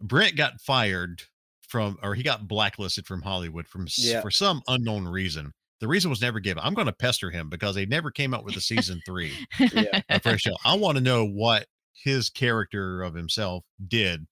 Brent 0.00 0.36
got 0.36 0.60
fired 0.60 1.22
from 1.68 1.98
or 2.02 2.14
he 2.14 2.22
got 2.22 2.48
blacklisted 2.48 3.06
from 3.06 3.22
Hollywood 3.22 3.66
from 3.66 3.86
Yeah. 3.96 4.20
for 4.20 4.30
some 4.30 4.62
unknown 4.68 5.06
reason. 5.06 5.52
The 5.80 5.88
reason 5.88 6.10
was 6.10 6.20
never 6.20 6.40
given. 6.40 6.62
I'm 6.64 6.74
going 6.74 6.86
to 6.86 6.92
pester 6.92 7.30
him 7.30 7.48
because 7.48 7.74
they 7.76 7.86
never 7.86 8.10
came 8.10 8.34
out 8.34 8.44
with 8.44 8.56
a 8.56 8.60
season 8.60 9.00
three 9.06 9.32
yeah. 9.60 10.00
of 10.08 10.22
Fresh 10.22 10.44
Hell. 10.44 10.58
I 10.64 10.74
want 10.74 10.96
to 10.98 11.02
know 11.04 11.24
what 11.24 11.66
his 11.92 12.30
character 12.30 13.02
of 13.02 13.14
himself 13.14 13.64
did 13.86 14.26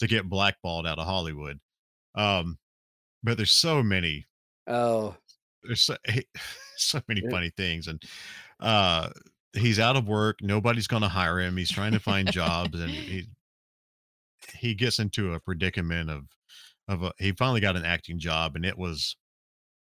to 0.00 0.06
get 0.08 0.28
blackballed 0.28 0.86
out 0.86 0.98
of 0.98 1.06
Hollywood. 1.06 1.60
Um, 2.14 2.58
but 3.22 3.36
there's 3.36 3.52
so 3.52 3.82
many 3.82 4.26
Oh, 4.66 5.14
there's 5.62 5.82
so, 5.82 5.96
so 6.76 7.00
many 7.08 7.20
Yeah. 7.22 7.30
funny 7.30 7.50
things 7.56 7.86
and 7.88 8.02
uh 8.60 9.10
he's 9.54 9.78
out 9.78 9.96
of 9.96 10.06
work 10.08 10.38
nobody's 10.42 10.86
going 10.86 11.02
to 11.02 11.08
hire 11.08 11.40
him 11.40 11.56
he's 11.56 11.70
trying 11.70 11.92
to 11.92 12.00
find 12.00 12.30
jobs 12.30 12.78
and 12.80 12.90
he 12.90 13.26
he 14.54 14.74
gets 14.74 14.98
into 14.98 15.34
a 15.34 15.40
predicament 15.40 16.10
of 16.10 16.24
of 16.88 17.02
a, 17.02 17.12
he 17.18 17.32
finally 17.32 17.60
got 17.60 17.76
an 17.76 17.84
acting 17.84 18.18
job 18.18 18.56
and 18.56 18.64
it 18.64 18.78
was 18.78 19.16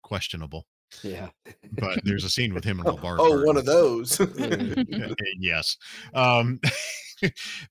questionable 0.02 0.66
yeah. 1.02 1.28
but 1.72 2.00
there's 2.04 2.24
a 2.24 2.30
scene 2.30 2.52
with 2.52 2.64
him 2.64 2.80
and 2.80 2.88
LeVar 2.88 3.16
oh, 3.20 3.44
one 3.44 3.54
Burton. 3.54 3.56
of 3.58 3.64
those. 3.66 4.20
Yes 5.38 5.76
um 6.14 6.60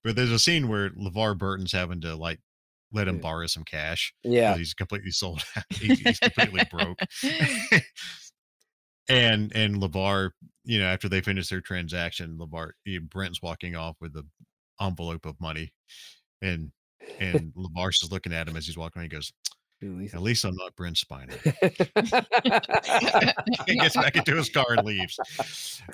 but 0.03 0.15
there's 0.15 0.31
a 0.31 0.39
scene 0.39 0.67
where 0.67 0.89
LeVar 0.91 1.37
Burton's 1.37 1.71
having 1.71 2.01
to 2.01 2.15
like 2.15 2.39
let 2.91 3.07
him 3.07 3.19
borrow 3.19 3.45
some 3.45 3.63
cash 3.63 4.13
Yeah. 4.23 4.55
he's 4.57 4.73
completely 4.73 5.11
sold 5.11 5.43
out. 5.55 5.63
he's, 5.69 5.99
he's 5.99 6.19
completely 6.19 6.63
broke 6.71 6.99
and 9.09 9.51
and 9.55 9.75
Levar, 9.81 10.31
you 10.63 10.79
know, 10.79 10.85
after 10.85 11.09
they 11.09 11.19
finish 11.21 11.49
their 11.49 11.61
transaction, 11.61 12.37
Levar, 12.37 12.71
Brent's 13.09 13.41
walking 13.41 13.75
off 13.75 13.97
with 13.99 14.13
the 14.13 14.23
envelope 14.79 15.25
of 15.25 15.41
money, 15.41 15.73
and 16.41 16.71
and 17.19 17.53
Levar's 17.55 18.01
is 18.03 18.11
looking 18.11 18.33
at 18.33 18.47
him 18.47 18.57
as 18.57 18.65
he's 18.65 18.77
walking. 18.77 19.01
away. 19.01 19.05
He 19.05 19.09
goes, 19.09 19.31
"At 20.13 20.21
least 20.21 20.45
I'm 20.45 20.55
not 20.55 20.75
Brent 20.75 20.97
Spiner." 20.97 21.33
he 23.67 23.75
gets 23.77 23.95
back 23.95 24.15
into 24.15 24.35
his 24.35 24.49
car 24.49 24.65
and 24.69 24.85
leaves. 24.85 25.19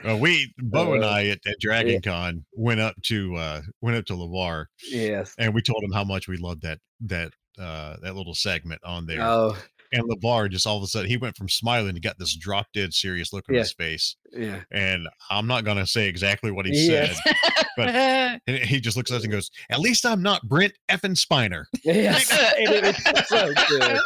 Uh, 0.08 0.18
we, 0.18 0.54
Bo 0.58 0.94
and 0.94 1.04
Uh, 1.04 1.10
I 1.10 1.26
at, 1.28 1.40
at 1.48 1.60
Dragon 1.60 2.02
Con 2.02 2.46
went 2.54 2.80
up 2.80 2.96
to 3.04 3.36
uh 3.36 3.62
went 3.82 3.98
up 3.98 4.06
to 4.06 4.14
Levar 4.14 4.66
yes. 4.90 5.34
and 5.38 5.54
we 5.54 5.62
told 5.62 5.84
him 5.84 5.92
how 5.92 6.04
much 6.04 6.28
we 6.28 6.38
loved 6.38 6.62
that 6.64 6.80
that 7.02 7.32
uh 7.60 7.98
that 8.02 8.16
little 8.16 8.34
segment 8.34 8.82
on 8.84 9.06
there. 9.06 9.22
Oh, 9.22 9.56
And 9.94 10.04
LeVar 10.10 10.50
just 10.50 10.66
all 10.68 10.78
of 10.78 10.84
a 10.84 10.88
sudden 10.88 11.10
he 11.10 11.18
went 11.18 11.38
from 11.38 11.48
smiling 11.50 11.94
to 11.96 12.02
got 12.02 12.18
this 12.20 12.36
drop 12.36 12.68
dead 12.74 12.94
serious 12.94 13.32
look 13.34 13.46
on 13.50 13.56
Yeah. 13.56 13.62
his 13.62 13.74
face. 13.74 14.16
yeah. 14.36 14.62
And 14.72 15.08
I'm 15.30 15.48
not 15.48 15.64
gonna 15.66 15.88
say 15.88 16.08
exactly 16.08 16.52
what 16.52 16.66
he 16.66 16.74
Yes. 16.74 17.20
said, 17.24 17.36
but 17.78 17.90
and 18.48 18.58
he 18.60 18.80
just 18.80 18.98
looks 18.98 19.12
at 19.12 19.18
us 19.18 19.24
and 19.24 19.32
goes, 19.32 19.50
At 19.70 19.80
least 19.80 20.06
I'm 20.06 20.22
not 20.22 20.48
Brent 20.48 20.74
effing 20.90 21.16
Spiner. 21.16 21.66
Yes. 21.84 22.30
and 22.32 22.70
it 22.70 22.84
was 23.14 23.28
so 23.28 23.54
good. 23.70 24.00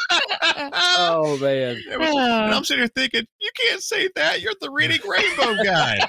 Oh 0.73 1.37
man. 1.41 1.81
It 1.91 1.99
was- 1.99 2.09
and 2.09 2.53
I'm 2.53 2.63
sitting 2.65 2.81
here 2.81 2.91
thinking, 2.95 3.25
You 3.39 3.49
can't 3.57 3.81
say 3.81 4.09
that. 4.15 4.41
You're 4.41 4.53
the 4.61 4.69
reading 4.71 4.99
rainbow 5.09 5.63
guy. 5.63 5.99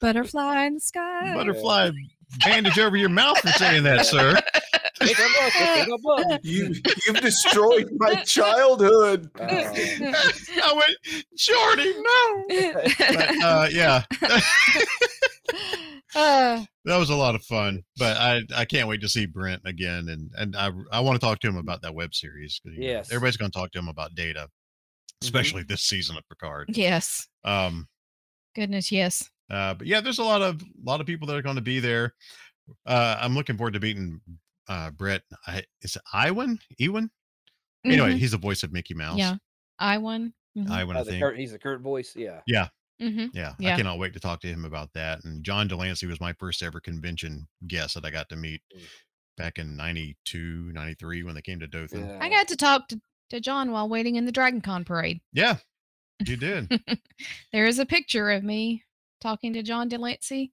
Butterfly 0.00 0.64
in 0.66 0.74
the 0.74 0.80
sky. 0.80 1.34
Butterfly 1.34 1.90
bandage 2.44 2.78
over 2.78 2.96
your 2.96 3.08
mouth 3.08 3.38
for 3.38 3.48
saying 3.48 3.82
that, 3.84 4.06
sir. 4.06 4.38
Pick 5.00 5.18
'em 5.18 5.26
up, 5.42 5.52
pick 5.52 5.88
'em 5.88 6.32
up. 6.32 6.40
you 6.44 6.74
you've 7.06 7.20
destroyed 7.20 7.90
my 7.96 8.14
childhood. 8.22 9.28
Oh. 9.38 9.44
I 9.44 10.72
went, 10.74 10.96
Geordi, 11.36 11.92
no. 12.02 12.84
But, 12.98 13.44
uh, 13.44 13.68
yeah. 13.72 14.02
Uh, 16.14 16.64
that 16.84 16.96
was 16.98 17.10
a 17.10 17.14
lot 17.16 17.34
of 17.34 17.42
fun 17.44 17.82
but 17.96 18.16
i 18.18 18.40
i 18.56 18.64
can't 18.66 18.86
wait 18.88 19.00
to 19.00 19.08
see 19.08 19.24
brent 19.24 19.62
again 19.64 20.08
and 20.08 20.30
and 20.36 20.54
i 20.56 20.70
i 20.90 21.00
want 21.00 21.18
to 21.18 21.24
talk 21.24 21.38
to 21.40 21.48
him 21.48 21.56
about 21.56 21.80
that 21.82 21.94
web 21.94 22.14
series. 22.14 22.60
you 22.64 22.72
know, 22.72 22.76
Yes. 22.86 23.10
everybody's 23.10 23.36
going 23.38 23.50
to 23.50 23.58
talk 23.58 23.70
to 23.72 23.78
him 23.78 23.88
about 23.88 24.14
data 24.14 24.48
especially 25.22 25.62
this 25.62 25.82
season 25.82 26.16
of 26.18 26.28
picard 26.28 26.68
yes. 26.76 27.28
um 27.44 27.88
Goodness, 28.54 28.92
yes. 28.92 29.30
Uh 29.50 29.74
but 29.74 29.86
yeah 29.86 30.00
there's 30.00 30.18
a 30.18 30.24
lot 30.24 30.42
of 30.42 30.60
a 30.62 30.66
lot 30.84 31.00
of 31.00 31.06
people 31.06 31.26
that 31.28 31.36
are 31.36 31.42
going 31.42 31.56
to 31.56 31.62
be 31.62 31.80
there 31.80 32.14
uh 32.86 33.16
i'm 33.20 33.34
looking 33.34 33.56
forward 33.56 33.74
to 33.74 33.80
meeting 33.80 34.20
uh 34.68 34.90
bret 34.92 35.22
I, 35.46 35.62
is 35.82 35.96
it 35.96 36.02
iwan 36.14 36.58
ewan 36.78 37.10
anyway 37.84 38.12
Mhm. 38.12 38.18
he's 38.18 38.30
the 38.30 38.38
voice 38.38 38.62
of 38.62 38.72
mickey 38.72 38.94
mouse 38.94 39.18
Yeah. 39.18 39.36
I 39.78 39.98
won. 39.98 40.32
Mhm. 40.56 40.70
iwan 40.70 40.96
i 40.96 41.00
Oh, 41.00 41.04
think 41.04 41.20
current, 41.20 41.38
he's 41.38 41.52
the 41.52 41.58
current 41.58 41.82
voice. 41.82 42.14
Yeah. 42.14 42.40
yeah 42.46 42.68
Mhm. 43.00 43.30
yeah, 43.34 43.54
Yeah. 43.58 43.74
I 43.74 43.76
cannot 43.76 43.98
wait 43.98 44.12
to 44.14 44.20
talk 44.20 44.40
to 44.42 44.46
him 44.46 44.64
about 44.64 44.92
that. 44.92 45.24
And 45.24 45.42
John 45.44 45.66
de 45.66 45.74
Lancie 45.74 46.06
was 46.06 46.20
my 46.20 46.32
first 46.34 46.62
ever 46.62 46.78
convention 46.80 47.48
guest 47.66 47.94
that 47.94 48.04
I 48.04 48.10
got 48.10 48.28
to 48.28 48.36
meet 48.36 48.62
Mm. 48.76 48.82
back 49.36 49.58
in 49.58 49.74
92, 49.76 50.70
93 50.72 51.24
when 51.24 51.34
they 51.34 51.42
came 51.42 51.58
to 51.58 51.66
Dothan. 51.66 52.06
Yeah. 52.06 52.18
I 52.20 52.28
got 52.28 52.46
to 52.48 52.56
talk 52.56 52.86
to, 52.88 53.00
to 53.30 53.40
John 53.40 53.72
while 53.72 53.88
waiting 53.88 54.14
in 54.14 54.24
the 54.24 54.30
Dragon 54.30 54.60
Con 54.60 54.84
parade. 54.84 55.20
Yeah, 55.32 55.56
you 56.24 56.36
did. 56.36 56.70
There 57.52 57.66
is 57.66 57.80
a 57.80 57.86
picture 57.86 58.30
of 58.30 58.44
me 58.44 58.84
talking 59.22 59.52
to 59.54 59.62
John 59.62 59.88
de 59.88 59.96
Lancie. 59.98 60.52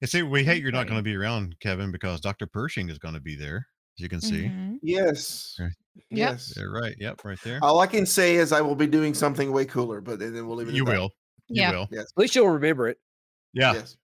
and 0.00 0.08
see, 0.08 0.22
we 0.22 0.44
hate 0.44 0.62
you're 0.62 0.72
not 0.72 0.86
going 0.86 0.98
to 0.98 1.02
be 1.02 1.14
around, 1.16 1.56
Kevin, 1.60 1.90
because 1.92 2.20
Dr. 2.20 2.46
Pershing 2.46 2.88
is 2.88 2.98
going 2.98 3.14
to 3.14 3.20
be 3.20 3.34
there, 3.36 3.66
as 3.98 4.02
you 4.02 4.08
can 4.08 4.20
see. 4.20 4.44
Mhm. 4.44 4.78
Yes. 4.82 5.56
Right. 5.58 5.72
Yes. 6.10 6.52
They're 6.56 6.70
right. 6.70 6.94
Yep, 6.98 7.24
right 7.24 7.38
there. 7.44 7.58
All 7.62 7.80
I 7.80 7.86
can 7.86 8.06
say 8.06 8.36
is 8.36 8.52
I 8.52 8.60
will 8.60 8.76
be 8.76 8.86
doing 8.86 9.14
something 9.14 9.52
way 9.52 9.64
cooler, 9.64 10.00
but 10.00 10.18
then 10.18 10.32
we'll 10.46 10.56
leave 10.56 10.68
it. 10.68 10.70
at 10.70 10.76
You 10.76 10.84
that. 10.86 10.92
will. 10.92 11.10
You 11.48 11.62
Yeah. 11.62 11.70
will. 11.72 11.88
Yes. 11.90 12.04
At 12.16 12.20
least 12.20 12.34
you'll 12.34 12.48
remember 12.48 12.88
it. 12.88 12.98
Yeah. 13.52 13.74
Yes. 13.74 13.96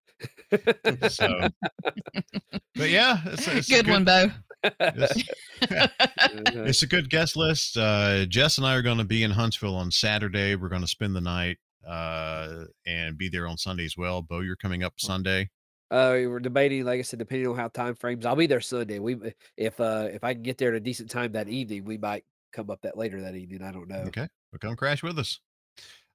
So, 1.14 1.49
but 2.75 2.91
yeah, 2.91 3.18
it's, 3.27 3.49
it's 3.49 3.68
a 3.71 3.73
Good 3.73 3.89
one, 3.89 4.05
Bo. 4.05 4.31
It's, 4.62 5.25
it's 5.62 6.83
a 6.83 6.87
good 6.87 7.09
guest 7.11 7.37
list. 7.37 7.77
Uh, 7.77 8.27
Jess 8.27 8.59
and 8.59 8.66
I 8.66 8.75
are 8.75 8.83
going 8.83 8.99
to 8.99 9.05
be 9.05 9.23
in 9.23 9.31
Huntsville 9.31 9.77
on 9.77 9.91
Saturday. 9.91 10.55
We're 10.57 10.68
going 10.68 10.83
to 10.83 10.89
spend 10.89 11.16
the 11.16 11.21
night 11.21 11.57
uh, 11.87 12.64
and 12.87 13.16
be 13.16 13.28
there 13.28 13.47
on 13.47 13.57
Sunday 13.57 13.85
as 13.85 13.97
well. 13.97 14.22
Bo, 14.22 14.41
you're 14.41 14.57
coming 14.57 14.83
up 14.83 14.95
Sunday. 14.99 15.51
Uh, 15.91 16.12
we 16.14 16.26
we're 16.28 16.39
debating, 16.41 16.85
like 16.85 17.01
I 17.01 17.03
said, 17.03 17.18
depending 17.18 17.49
on 17.49 17.57
how 17.57 17.68
time 17.68 17.95
frames. 17.97 18.24
I'll 18.24 18.37
be 18.37 18.47
there 18.47 18.61
Sunday. 18.61 18.99
We 19.01 19.16
if 19.57 19.81
uh 19.81 20.09
if 20.12 20.22
I 20.22 20.35
can 20.35 20.43
get 20.43 20.57
there 20.59 20.68
at 20.68 20.76
a 20.76 20.81
decent 20.81 21.11
time 21.11 21.33
that 21.33 21.49
evening, 21.49 21.85
we 21.85 21.99
might 21.99 22.24
come 22.53 22.70
up 22.70 22.81
that 22.83 22.97
later 22.97 23.20
that 23.22 23.35
evening. 23.35 23.62
I 23.62 23.72
don't 23.72 23.89
know. 23.89 24.05
Okay, 24.07 24.28
well, 24.53 24.59
come 24.61 24.76
crash 24.76 25.03
with 25.03 25.18
us. 25.18 25.41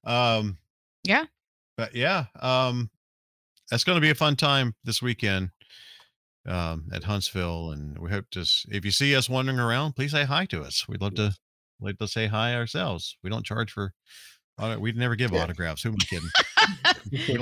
Um, 0.04 0.56
Yeah. 1.04 1.24
but 1.76 1.94
yeah, 1.94 2.26
um, 2.40 2.90
that's 3.70 3.84
going 3.84 3.96
to 3.96 4.00
be 4.00 4.10
a 4.10 4.14
fun 4.14 4.36
time 4.36 4.74
this 4.84 5.02
weekend 5.02 5.50
um, 6.46 6.88
at 6.92 7.04
Huntsville, 7.04 7.72
and 7.72 7.98
we 7.98 8.10
hope 8.10 8.30
to. 8.30 8.46
If 8.70 8.84
you 8.84 8.90
see 8.90 9.14
us 9.14 9.28
wandering 9.28 9.58
around, 9.58 9.94
please 9.94 10.12
say 10.12 10.24
hi 10.24 10.46
to 10.46 10.62
us. 10.62 10.86
We'd 10.88 11.02
love 11.02 11.14
to. 11.16 11.34
Like 11.78 11.98
to 11.98 12.08
say 12.08 12.26
hi 12.26 12.54
ourselves. 12.54 13.18
We 13.22 13.28
don't 13.28 13.44
charge 13.44 13.70
for. 13.70 13.92
Auto- 14.58 14.78
We'd 14.78 14.96
never 14.96 15.16
give 15.16 15.32
Yeah. 15.32 15.42
autographs. 15.42 15.82
Who 15.82 15.90
am 15.90 15.96
I 16.00 16.04
kidding? 16.04 16.30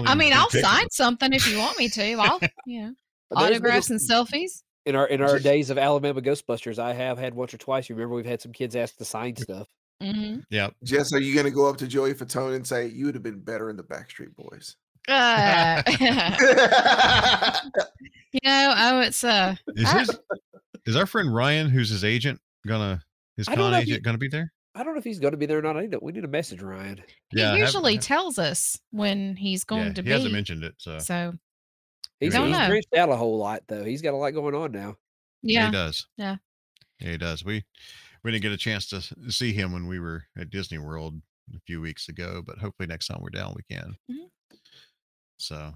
I 0.06 0.14
mean, 0.14 0.32
I'll 0.32 0.44
pictures. 0.48 0.62
sign 0.70 0.90
something 0.90 1.32
if 1.32 1.50
you 1.50 1.58
want 1.58 1.78
me 1.78 1.88
to. 1.90 2.12
I'll, 2.20 2.40
you 2.66 2.82
know, 2.82 2.94
But 3.30 3.38
autographs 3.44 3.90
and 3.90 4.00
selfies. 4.00 4.62
In 4.86 4.94
our 4.96 5.06
in 5.06 5.22
our 5.22 5.38
days 5.38 5.70
of 5.70 5.78
Alabama 5.78 6.20
Ghostbusters, 6.20 6.78
I 6.78 6.92
have 6.92 7.16
had 7.16 7.32
once 7.34 7.54
or 7.54 7.58
twice. 7.58 7.88
You 7.88 7.94
remember 7.94 8.16
we've 8.16 8.26
had 8.26 8.42
some 8.42 8.52
kids 8.52 8.76
ask 8.76 8.96
to 8.98 9.04
sign 9.06 9.34
stuff. 9.34 9.66
hmm 10.02 10.40
Yeah. 10.50 10.68
Jess, 10.82 11.14
are 11.14 11.20
you 11.20 11.32
going 11.32 11.46
to 11.46 11.50
go 11.50 11.66
up 11.66 11.78
to 11.78 11.86
Joey 11.86 12.12
Fatone 12.12 12.54
and 12.54 12.66
say 12.66 12.88
you 12.88 13.06
would 13.06 13.14
have 13.14 13.22
been 13.22 13.40
better 13.40 13.70
in 13.70 13.76
the 13.78 13.82
Backstreet 13.82 14.36
Boys? 14.36 14.76
Uh, 15.08 15.82
you 18.32 18.40
know, 18.44 18.74
oh, 18.76 19.00
it's 19.00 19.22
uh, 19.24 19.54
Is 19.74 19.90
his, 19.90 20.18
is 20.86 20.96
our 20.96 21.06
friend 21.06 21.34
Ryan, 21.34 21.68
who's 21.70 21.88
his 21.90 22.04
agent, 22.04 22.40
gonna 22.66 23.00
his 23.36 23.46
con 23.46 23.58
know 23.58 23.72
if 23.78 23.86
you- 23.86 23.94
agent 23.94 24.04
gonna 24.04 24.18
be 24.18 24.28
there? 24.28 24.52
I 24.74 24.82
don't 24.82 24.94
know 24.94 24.98
if 24.98 25.04
he's 25.04 25.20
going 25.20 25.30
to 25.32 25.36
be 25.38 25.46
there 25.46 25.58
or 25.58 25.62
not. 25.62 25.76
I 25.76 25.82
need 25.82 25.92
to, 25.92 25.98
we 26.02 26.12
need 26.12 26.22
to 26.22 26.28
message 26.28 26.60
Ryan. 26.60 27.00
he 27.30 27.40
usually 27.56 27.94
have- 27.94 28.02
tells 28.04 28.38
us 28.38 28.76
when 28.90 29.36
he's 29.36 29.64
going 29.64 29.86
yeah, 29.88 29.92
to 29.92 30.00
he 30.00 30.02
be. 30.02 30.08
He 30.08 30.12
hasn't 30.12 30.32
mentioned 30.32 30.64
it, 30.64 30.74
so, 30.78 30.98
So 30.98 31.34
He's, 32.20 32.32
Don't 32.32 32.48
he's 32.48 32.56
know. 32.58 32.68
branched 32.68 32.94
out 32.96 33.08
a 33.10 33.16
whole 33.16 33.36
lot 33.38 33.62
though. 33.68 33.84
He's 33.84 34.00
got 34.02 34.14
a 34.14 34.16
lot 34.16 34.30
going 34.30 34.54
on 34.54 34.72
now. 34.72 34.96
yeah, 35.42 35.60
yeah, 35.60 35.66
he 35.66 35.72
does. 35.72 36.06
Yeah. 36.16 36.36
yeah, 37.00 37.10
he 37.10 37.18
does. 37.18 37.44
We 37.44 37.64
we 38.22 38.30
didn't 38.30 38.42
get 38.42 38.52
a 38.52 38.56
chance 38.56 38.86
to 38.88 39.02
see 39.30 39.52
him 39.52 39.72
when 39.72 39.86
we 39.86 39.98
were 39.98 40.24
at 40.38 40.48
Disney 40.50 40.78
World 40.78 41.20
a 41.54 41.58
few 41.66 41.80
weeks 41.80 42.08
ago, 42.08 42.42
but 42.46 42.58
hopefully 42.58 42.86
next 42.86 43.08
time 43.08 43.18
we're 43.20 43.30
down, 43.30 43.54
we 43.56 43.74
can. 43.76 43.96
Mhm. 44.10 44.28
So 45.36 45.74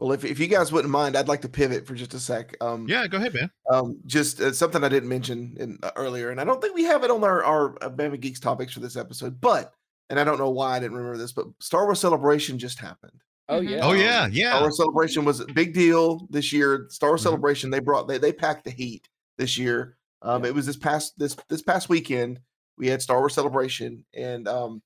Well, 0.00 0.12
if, 0.12 0.24
if 0.24 0.38
you 0.40 0.46
guys 0.46 0.72
wouldn't 0.72 0.90
mind, 0.90 1.14
I'd 1.14 1.28
like 1.28 1.42
to 1.42 1.48
pivot 1.48 1.86
for 1.86 1.94
just 1.94 2.14
a 2.14 2.18
sec. 2.18 2.56
Um, 2.62 2.88
yeah, 2.88 3.06
go 3.06 3.18
ahead, 3.18 3.34
man. 3.34 3.50
Um, 3.70 4.00
just 4.06 4.40
uh, 4.40 4.50
something 4.52 4.82
I 4.82 4.88
didn't 4.88 5.10
mention 5.10 5.54
in, 5.60 5.78
uh, 5.82 5.90
earlier, 5.94 6.30
and 6.30 6.40
I 6.40 6.44
don't 6.44 6.60
think 6.62 6.74
we 6.74 6.84
have 6.84 7.04
it 7.04 7.10
on 7.10 7.22
our 7.22 7.44
our 7.44 7.76
uh, 7.84 7.90
Bama 7.90 8.18
Geeks 8.18 8.40
topics 8.40 8.72
for 8.72 8.80
this 8.80 8.96
episode. 8.96 9.40
But, 9.42 9.74
and 10.08 10.18
I 10.18 10.24
don't 10.24 10.38
know 10.38 10.48
why 10.48 10.76
I 10.76 10.80
didn't 10.80 10.96
remember 10.96 11.18
this, 11.18 11.32
but 11.32 11.46
Star 11.60 11.84
Wars 11.84 12.00
Celebration 12.00 12.58
just 12.58 12.78
happened. 12.78 13.20
Oh 13.50 13.60
Mhm. 13.60 13.68
yeah. 13.68 13.80
Oh 13.82 13.90
Um, 13.90 13.98
yeah, 13.98 14.20
Star 14.20 14.30
yeah. 14.30 14.60
Wars 14.62 14.76
Celebration 14.78 15.24
was 15.26 15.40
a 15.40 15.46
big 15.52 15.74
deal 15.74 16.26
this 16.30 16.50
year. 16.50 16.86
Star 16.88 17.10
Wars 17.10 17.20
Mhm. 17.20 17.24
Celebration 17.24 17.70
they 17.70 17.80
brought 17.80 18.08
they 18.08 18.16
they 18.16 18.32
packed 18.32 18.64
the 18.64 18.70
heat 18.70 19.06
this 19.36 19.58
year. 19.58 19.98
Um, 20.22 20.44
Yeah. 20.44 20.48
it 20.50 20.54
was 20.54 20.64
this 20.64 20.76
past 20.78 21.18
this 21.18 21.36
this 21.50 21.60
past 21.62 21.90
weekend 21.90 22.40
we 22.78 22.86
had 22.88 23.02
Star 23.02 23.18
Wars 23.18 23.34
Celebration, 23.34 24.02
and 24.14 24.48
um, 24.48 24.80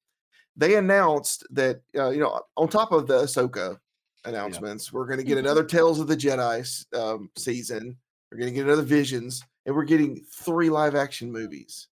they 0.57 0.75
announced 0.75 1.47
that 1.51 1.83
uh, 1.97 2.11
you 2.11 2.19
know 2.21 2.41
on 2.57 2.69
top 2.69 2.91
of 2.91 3.07
the 3.07 3.23
Ahsoka 3.23 3.79
announcements, 4.25 4.93
we're 4.93 5.07
going 5.07 5.19
to 5.19 5.25
get 5.25 5.37
Mhm. 5.37 5.41
another 5.41 5.65
Tales 5.65 6.01
of 6.01 6.07
the 6.07 6.17
Jedi 6.17 6.95
um, 6.97 7.31
season. 7.37 7.99
We're 8.31 8.39
going 8.39 8.51
to 8.51 8.55
get 8.55 8.67
another 8.67 8.83
Visions, 8.83 9.43
and 9.67 9.75
we're 9.75 9.85
getting 9.85 10.25
three 10.25 10.71
live 10.71 10.95
action 10.95 11.31
movies 11.33 11.89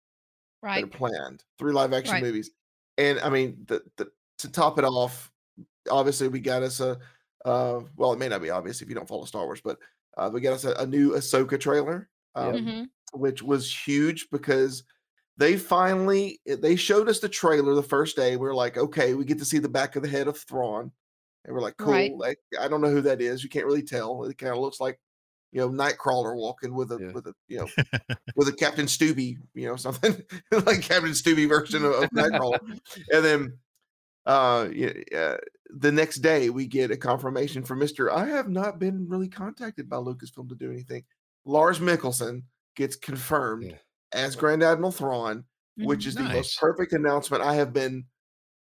that 0.73 0.83
are 0.83 0.87
right. 0.87 0.91
planned. 0.91 1.43
Three 1.59 1.73
live 1.73 1.93
action 1.93 2.13
Right. 2.15 2.23
movies, 2.23 2.51
and 2.97 3.19
I 3.19 3.29
mean, 3.29 3.65
the, 3.67 3.83
the 3.97 4.11
to 4.39 4.51
top 4.51 4.79
it 4.79 4.85
off, 4.85 5.31
obviously 5.89 6.27
we 6.27 6.39
got 6.39 6.63
us 6.63 6.79
a. 6.79 6.99
Uh, 7.45 7.81
well, 7.95 8.13
it 8.13 8.19
may 8.19 8.29
not 8.29 8.41
be 8.41 8.49
obvious 8.51 8.81
if 8.81 8.89
you 8.89 8.95
don't 8.95 9.07
follow 9.07 9.25
Star 9.25 9.45
Wars, 9.45 9.61
but 9.61 9.79
uh, 10.17 10.29
we 10.33 10.41
got 10.41 10.53
us 10.53 10.65
a, 10.65 10.73
a 10.73 10.85
new 10.85 11.11
Ahsoka 11.11 11.59
trailer, 11.59 12.09
um, 12.35 12.55
Yep. 12.55 12.63
hmm 12.63 12.83
which 13.13 13.43
was 13.43 13.69
huge 13.87 14.29
because 14.31 14.83
they 15.37 15.57
finally 15.57 16.39
eh, 16.47 16.55
they 16.59 16.75
showed 16.77 17.09
us 17.09 17.19
the 17.19 17.29
trailer 17.29 17.73
the 17.75 17.83
first 17.83 18.15
day. 18.15 18.37
We 18.37 18.47
are 18.47 18.53
like, 18.55 18.77
okay, 18.77 19.15
we 19.15 19.25
get 19.25 19.39
to 19.39 19.45
see 19.45 19.59
the 19.59 19.69
back 19.69 19.95
of 19.95 20.03
the 20.03 20.09
head 20.09 20.27
of 20.29 20.37
Thrawn, 20.39 20.91
and 21.45 21.53
we're 21.55 21.61
like, 21.61 21.77
cool. 21.77 21.91
Right. 21.91 22.15
Like, 22.15 22.37
I 22.59 22.67
don't 22.67 22.81
know 22.81 22.89
who 22.89 23.01
that 23.01 23.21
is. 23.21 23.43
You 23.43 23.49
can't 23.49 23.65
really 23.65 23.83
tell. 23.83 24.23
It 24.23 24.37
kind 24.37 24.53
of 24.53 24.59
looks 24.59 24.79
like 24.79 24.99
you 25.51 25.59
know 25.59 25.69
Nightcrawler 25.69 26.35
walking 26.35 26.73
with 26.73 26.91
a 26.91 26.97
Yeah. 26.99 27.11
with 27.11 27.27
a 27.27 27.33
you 27.47 27.57
know 27.59 27.67
with 28.35 28.47
a 28.47 28.53
Captain 28.53 28.87
Stubby, 28.87 29.37
you 29.53 29.67
know, 29.67 29.75
something 29.77 30.21
like 30.51 30.81
Captain 30.81 31.13
Stubby 31.13 31.45
version 31.45 31.83
of, 31.85 31.93
of 31.93 32.09
Nightcrawler. 32.11 32.59
and 33.11 33.25
then 33.25 33.57
uh, 34.25 34.69
uh 35.17 35.37
the 35.73 35.91
next 35.91 36.17
day 36.17 36.49
we 36.49 36.67
get 36.67 36.91
a 36.91 36.97
confirmation 36.97 37.63
from 37.63 37.79
Mr. 37.79 38.11
I 38.11 38.27
have 38.27 38.49
not 38.49 38.79
been 38.79 39.07
really 39.07 39.29
contacted 39.29 39.89
by 39.89 39.97
Lucasfilm 39.97 40.49
to 40.49 40.55
do 40.55 40.71
anything. 40.71 41.03
Lars 41.45 41.79
Mikkelsen 41.79 42.43
gets 42.75 42.95
confirmed 42.95 43.63
Yeah. 43.63 43.77
as 44.11 44.35
Grand 44.35 44.63
Admiral 44.63 44.91
Thrawn, 44.91 45.43
which 45.77 46.05
is 46.05 46.15
the 46.15 46.23
most 46.23 46.59
perfect 46.59 46.93
announcement 46.93 47.43
I 47.43 47.55
have 47.55 47.73
been 47.73 48.05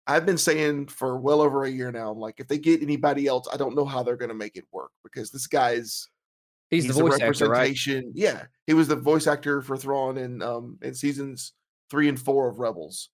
I've 0.06 0.26
been 0.26 0.38
saying 0.38 0.86
for 0.88 1.18
well 1.18 1.40
over 1.40 1.64
a 1.64 1.70
year 1.70 1.90
now. 1.90 2.10
I'm 2.12 2.18
like, 2.18 2.38
if 2.38 2.46
they 2.48 2.58
get 2.58 2.82
anybody 2.82 3.26
else, 3.26 3.48
I 3.52 3.56
don't 3.56 3.74
know 3.74 3.84
how 3.84 4.02
they're 4.02 4.16
gonna 4.16 4.34
make 4.34 4.56
it 4.56 4.64
work 4.72 4.90
because 5.02 5.30
this 5.30 5.46
guy's 5.46 6.08
He's, 6.70 6.86
the 6.88 6.92
voice 6.94 7.14
actor, 7.20 7.48
right? 7.48 7.68
representation. 7.68 8.12
Yeah, 8.14 8.44
he 8.66 8.74
was 8.74 8.88
the 8.88 8.96
voice 8.96 9.26
actor 9.26 9.62
for 9.62 9.76
Thrawn 9.76 10.16
in 10.18 10.42
um 10.42 10.78
in 10.82 10.94
seasons 10.94 11.52
three 11.90 12.08
and 12.08 12.18
four 12.20 12.48
of 12.48 12.58
Rebels. 12.58 13.10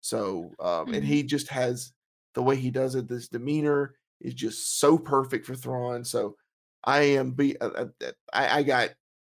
So 0.00 0.52
um 0.60 0.92
and 0.92 1.02
Mhm. 1.02 1.06
he 1.06 1.22
just 1.22 1.48
has 1.48 1.92
the 2.34 2.42
way 2.42 2.56
he 2.56 2.70
does 2.70 2.94
it. 2.94 3.08
This 3.08 3.28
demeanor 3.28 3.94
is 4.20 4.34
just 4.34 4.78
so 4.80 4.98
perfect 4.98 5.46
for 5.46 5.54
Thrawn. 5.54 6.04
So 6.04 6.36
I 6.84 7.00
am 7.02 7.32
be 7.32 7.58
uh, 7.60 7.68
uh, 7.70 7.86
uh, 8.04 8.12
I, 8.32 8.58
I 8.58 8.62
got 8.62 8.90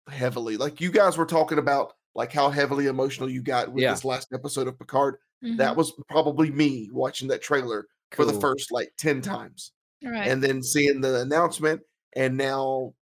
heavily 0.09 0.57
like 0.57 0.81
you 0.81 0.91
guys 0.93 1.17
were 1.19 1.27
talking 1.27 1.59
about 1.59 1.93
like 2.15 2.33
how 2.33 2.49
heavily 2.51 2.87
emotional 2.87 3.29
you 3.29 3.43
got 3.43 3.73
with 3.73 3.83
Yeah. 3.83 3.93
this 3.93 4.05
last 4.05 4.33
episode 4.33 4.69
of 4.69 4.79
Picard. 4.79 5.17
Mhm. 5.47 5.57
That 5.59 5.77
was 5.77 5.93
probably 6.09 6.51
me 6.51 6.91
watching 6.93 7.29
that 7.29 7.43
trailer 7.43 7.87
for 8.13 8.25
the 8.25 8.41
first 8.41 8.73
like 8.73 8.93
10 8.99 9.21
times 9.21 9.73
right. 10.05 10.29
and 10.29 10.43
then 10.43 10.63
seeing 10.63 11.01
the 11.01 11.21
announcement 11.21 11.83
and 12.15 12.37
now 12.37 12.95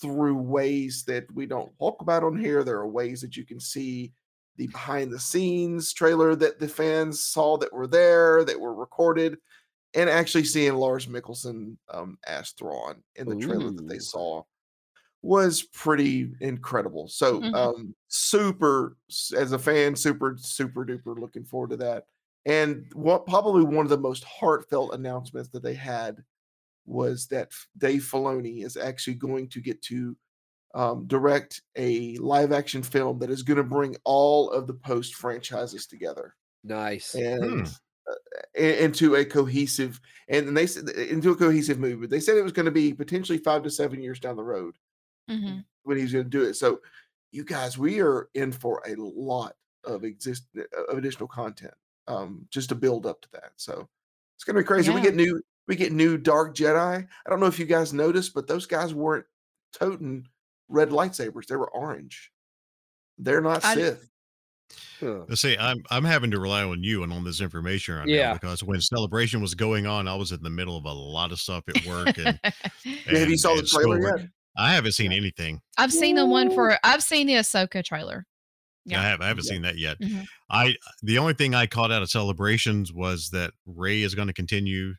through 0.00 0.36
ways 0.36 1.04
that 1.06 1.24
we 1.34 1.46
don't 1.46 1.72
talk 1.78 2.00
about 2.02 2.24
on 2.24 2.38
here 2.38 2.64
there 2.64 2.78
are 2.78 2.88
ways 2.88 3.20
that 3.20 3.36
you 3.36 3.44
can 3.44 3.60
see 3.60 4.12
the 4.56 4.66
behind 4.68 5.12
the 5.12 5.18
scenes 5.18 5.92
trailer 5.92 6.34
that 6.34 6.58
the 6.58 6.68
fans 6.68 7.22
saw 7.22 7.56
that 7.56 7.72
were 7.72 7.86
there 7.86 8.44
that 8.44 8.58
were 8.58 8.74
recorded 8.74 9.38
and 9.94 10.08
actually 10.08 10.44
seeing 10.44 10.74
Lars 10.74 11.06
Mikkelsen 11.06 11.76
um, 11.92 12.18
as 12.26 12.50
Thrawn 12.50 13.02
in 13.16 13.28
the 13.28 13.36
trailer 13.36 13.70
that 13.70 13.88
they 13.88 13.98
saw 13.98 14.42
was 15.22 15.62
pretty 15.62 16.32
incredible. 16.40 17.08
So 17.08 17.40
Mhm. 17.40 17.54
um 17.54 17.94
super 18.08 18.96
as 19.36 19.52
a 19.52 19.58
fan 19.58 19.96
super 19.96 20.36
super 20.38 20.84
duper 20.84 21.18
looking 21.18 21.44
forward 21.44 21.70
to 21.70 21.76
that. 21.78 22.06
And 22.46 22.90
what 22.94 23.26
probably 23.26 23.64
one 23.64 23.84
of 23.86 23.90
the 23.90 23.98
most 23.98 24.24
heartfelt 24.24 24.94
announcements 24.94 25.50
that 25.50 25.62
they 25.62 25.74
had 25.74 26.24
was 26.86 27.28
that 27.28 27.52
Dave 27.78 28.02
Filoni 28.02 28.64
is 28.64 28.76
actually 28.76 29.14
going 29.14 29.48
to 29.50 29.60
get 29.60 29.82
to 29.82 30.16
um, 30.74 31.06
direct 31.06 31.62
a 31.76 32.16
live 32.18 32.52
action 32.52 32.82
film 32.82 33.18
that 33.20 33.30
is 33.30 33.42
going 33.42 33.58
to 33.58 33.64
bring 33.64 33.96
all 34.04 34.50
of 34.50 34.66
the 34.66 34.74
post 34.74 35.14
franchises 35.16 35.86
together 35.86 36.36
Nice. 36.62 37.14
and 37.14 37.66
uh, 38.10 38.14
into 38.60 39.14
a 39.16 39.24
cohesive 39.24 40.00
and 40.28 40.56
they 40.56 40.66
said 40.66 40.88
into 40.90 41.30
a 41.30 41.36
cohesive 41.36 41.78
movie. 41.78 41.96
But 42.02 42.10
they 42.10 42.20
said 42.20 42.36
it 42.36 42.42
was 42.42 42.52
going 42.52 42.66
to 42.66 42.72
be 42.72 42.94
potentially 42.94 43.38
five 43.38 43.62
to 43.64 43.70
seven 43.70 44.02
years 44.02 44.20
down 44.20 44.36
the 44.36 44.44
road 44.44 44.76
Mhm. 45.30 45.64
when 45.84 45.96
he's 45.98 46.12
going 46.12 46.24
to 46.24 46.30
do 46.30 46.42
it. 46.44 46.54
So, 46.54 46.80
you 47.32 47.44
guys, 47.44 47.78
we 47.78 48.00
are 48.00 48.28
in 48.34 48.52
for 48.52 48.82
a 48.86 48.94
lot 48.96 49.54
of 49.84 50.04
exist 50.04 50.44
of 50.88 50.98
additional 50.98 51.28
content 51.28 51.74
um, 52.08 52.46
just 52.50 52.68
to 52.70 52.74
build 52.74 53.06
up 53.06 53.20
to 53.22 53.28
that. 53.32 53.52
So 53.56 53.88
it's 54.36 54.44
going 54.44 54.56
to 54.56 54.62
be 54.62 54.66
crazy. 54.66 54.90
We 54.92 55.00
get 55.00 55.14
new 55.14 55.40
we 55.68 55.76
get 55.76 55.92
new 55.92 56.18
Dark 56.18 56.54
Jedi. 56.56 57.06
I 57.26 57.30
don't 57.30 57.38
know 57.40 57.46
if 57.46 57.58
you 57.58 57.64
guys 57.66 57.92
noticed, 57.92 58.34
but 58.34 58.46
those 58.48 58.66
guys 58.66 58.92
weren't 58.92 59.26
toting 59.72 60.26
red 60.68 60.90
lightsabers; 60.90 61.46
they 61.46 61.56
were 61.56 61.70
orange. 61.70 62.32
They're 63.18 63.40
not 63.40 63.64
I 63.64 63.74
d- 63.76 63.80
Sith. 63.82 64.06
Huh. 65.00 65.24
Let's 65.28 65.40
see. 65.40 65.56
I'm 65.58 65.78
I'm 65.90 66.04
having 66.04 66.30
to 66.32 66.40
rely 66.40 66.62
on 66.64 66.82
you 66.82 67.02
and 67.04 67.12
on 67.12 67.24
this 67.24 67.40
information 67.40 67.96
right 67.96 68.08
Yeah. 68.08 68.28
now 68.28 68.32
because 68.34 68.62
when 68.64 68.80
celebration 68.80 69.40
was 69.40 69.54
going 69.54 69.86
on, 69.86 70.08
I 70.08 70.14
was 70.14 70.32
in 70.32 70.42
the 70.42 70.50
middle 70.50 70.76
of 70.76 70.84
a 70.84 70.92
lot 70.92 71.32
of 71.32 71.40
stuff 71.40 71.64
at 71.68 71.84
work 71.86 72.18
and, 72.18 72.38
Yeah, 72.84 72.92
have 73.06 73.12
you 73.28 73.32
and- 73.32 73.40
saw 73.40 73.54
the 73.56 73.62
trailer 73.62 74.00
yet? 74.18 74.28
I 74.60 74.72
haven't 74.74 74.92
seen 74.92 75.12
anything. 75.12 75.60
I've 75.78 75.92
seen 75.92 76.16
the 76.16 76.26
one 76.26 76.50
for 76.54 76.76
I've 76.84 77.02
seen 77.02 77.26
the 77.26 77.34
Ahsoka 77.34 77.82
trailer. 77.84 78.26
Yeah. 78.84 79.00
I 79.00 79.04
have 79.04 79.20
I 79.20 79.28
haven't 79.28 79.44
Yeah. 79.46 79.50
seen 79.50 79.62
that 79.62 79.78
yet. 79.78 79.98
Mhm. 80.00 80.26
I 80.50 80.74
the 81.02 81.18
only 81.18 81.34
thing 81.34 81.54
I 81.54 81.66
caught 81.66 81.90
out 81.92 82.02
of 82.02 82.10
celebrations 82.10 82.92
was 82.92 83.30
that 83.30 83.52
Rey 83.66 84.02
is 84.02 84.14
going 84.14 84.28
to 84.28 84.34
continue 84.34 84.94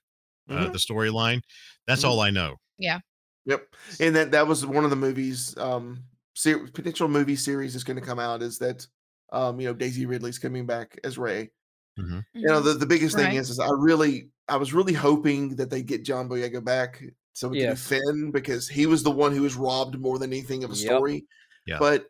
uh, 0.50 0.68
Mhm. 0.68 0.74
the 0.74 0.80
storyline. 0.80 1.42
That's 1.88 2.02
Mhm. 2.04 2.10
all 2.10 2.20
I 2.20 2.30
know. 2.32 2.58
Yeah. 2.78 3.00
Yep. 3.46 3.68
And 4.00 4.16
that 4.16 4.32
that 4.32 4.48
was 4.48 4.66
one 4.66 4.84
of 4.84 4.90
the 4.90 4.96
movies 4.96 5.56
um 5.58 6.04
ser- 6.36 6.68
potential 6.68 7.08
movie 7.08 7.36
series 7.36 7.76
is 7.76 7.84
going 7.84 7.98
to 8.00 8.06
come 8.06 8.20
out 8.20 8.42
is 8.42 8.58
that 8.60 8.86
um 9.32 9.60
you 9.62 9.68
know 9.68 9.74
Daisy 9.74 10.06
Ridley's 10.06 10.40
coming 10.40 10.66
back 10.66 11.00
as 11.04 11.18
Rey. 11.18 11.52
hmm 11.98 12.20
You 12.34 12.48
know 12.48 12.62
Mhm. 12.62 12.66
the, 12.66 12.74
the 12.76 12.86
biggest 12.86 13.16
thing 13.16 13.36
is 13.36 13.50
is 13.50 13.60
I 13.60 13.70
really 13.70 14.30
I 14.48 14.58
was 14.58 14.74
really 14.74 14.94
hoping 14.94 15.56
that 15.58 15.70
they 15.70 15.82
get 15.84 16.04
John 16.04 16.28
Boyega 16.30 16.64
back 16.64 17.02
so 17.34 17.48
we 17.50 17.60
can 17.60 17.70
Yes. 17.70 17.88
do 17.90 17.96
Finn 18.00 18.32
because 18.32 18.68
he 18.68 18.86
was 18.86 19.04
the 19.04 19.12
one 19.12 19.34
who 19.36 19.42
was 19.44 19.56
robbed 19.56 20.00
more 20.00 20.20
than 20.20 20.32
anything 20.32 20.64
of 20.64 20.72
a 20.72 20.76
Yep. 20.76 20.86
story. 20.86 21.26
Yeah. 21.66 21.78
But 21.80 22.08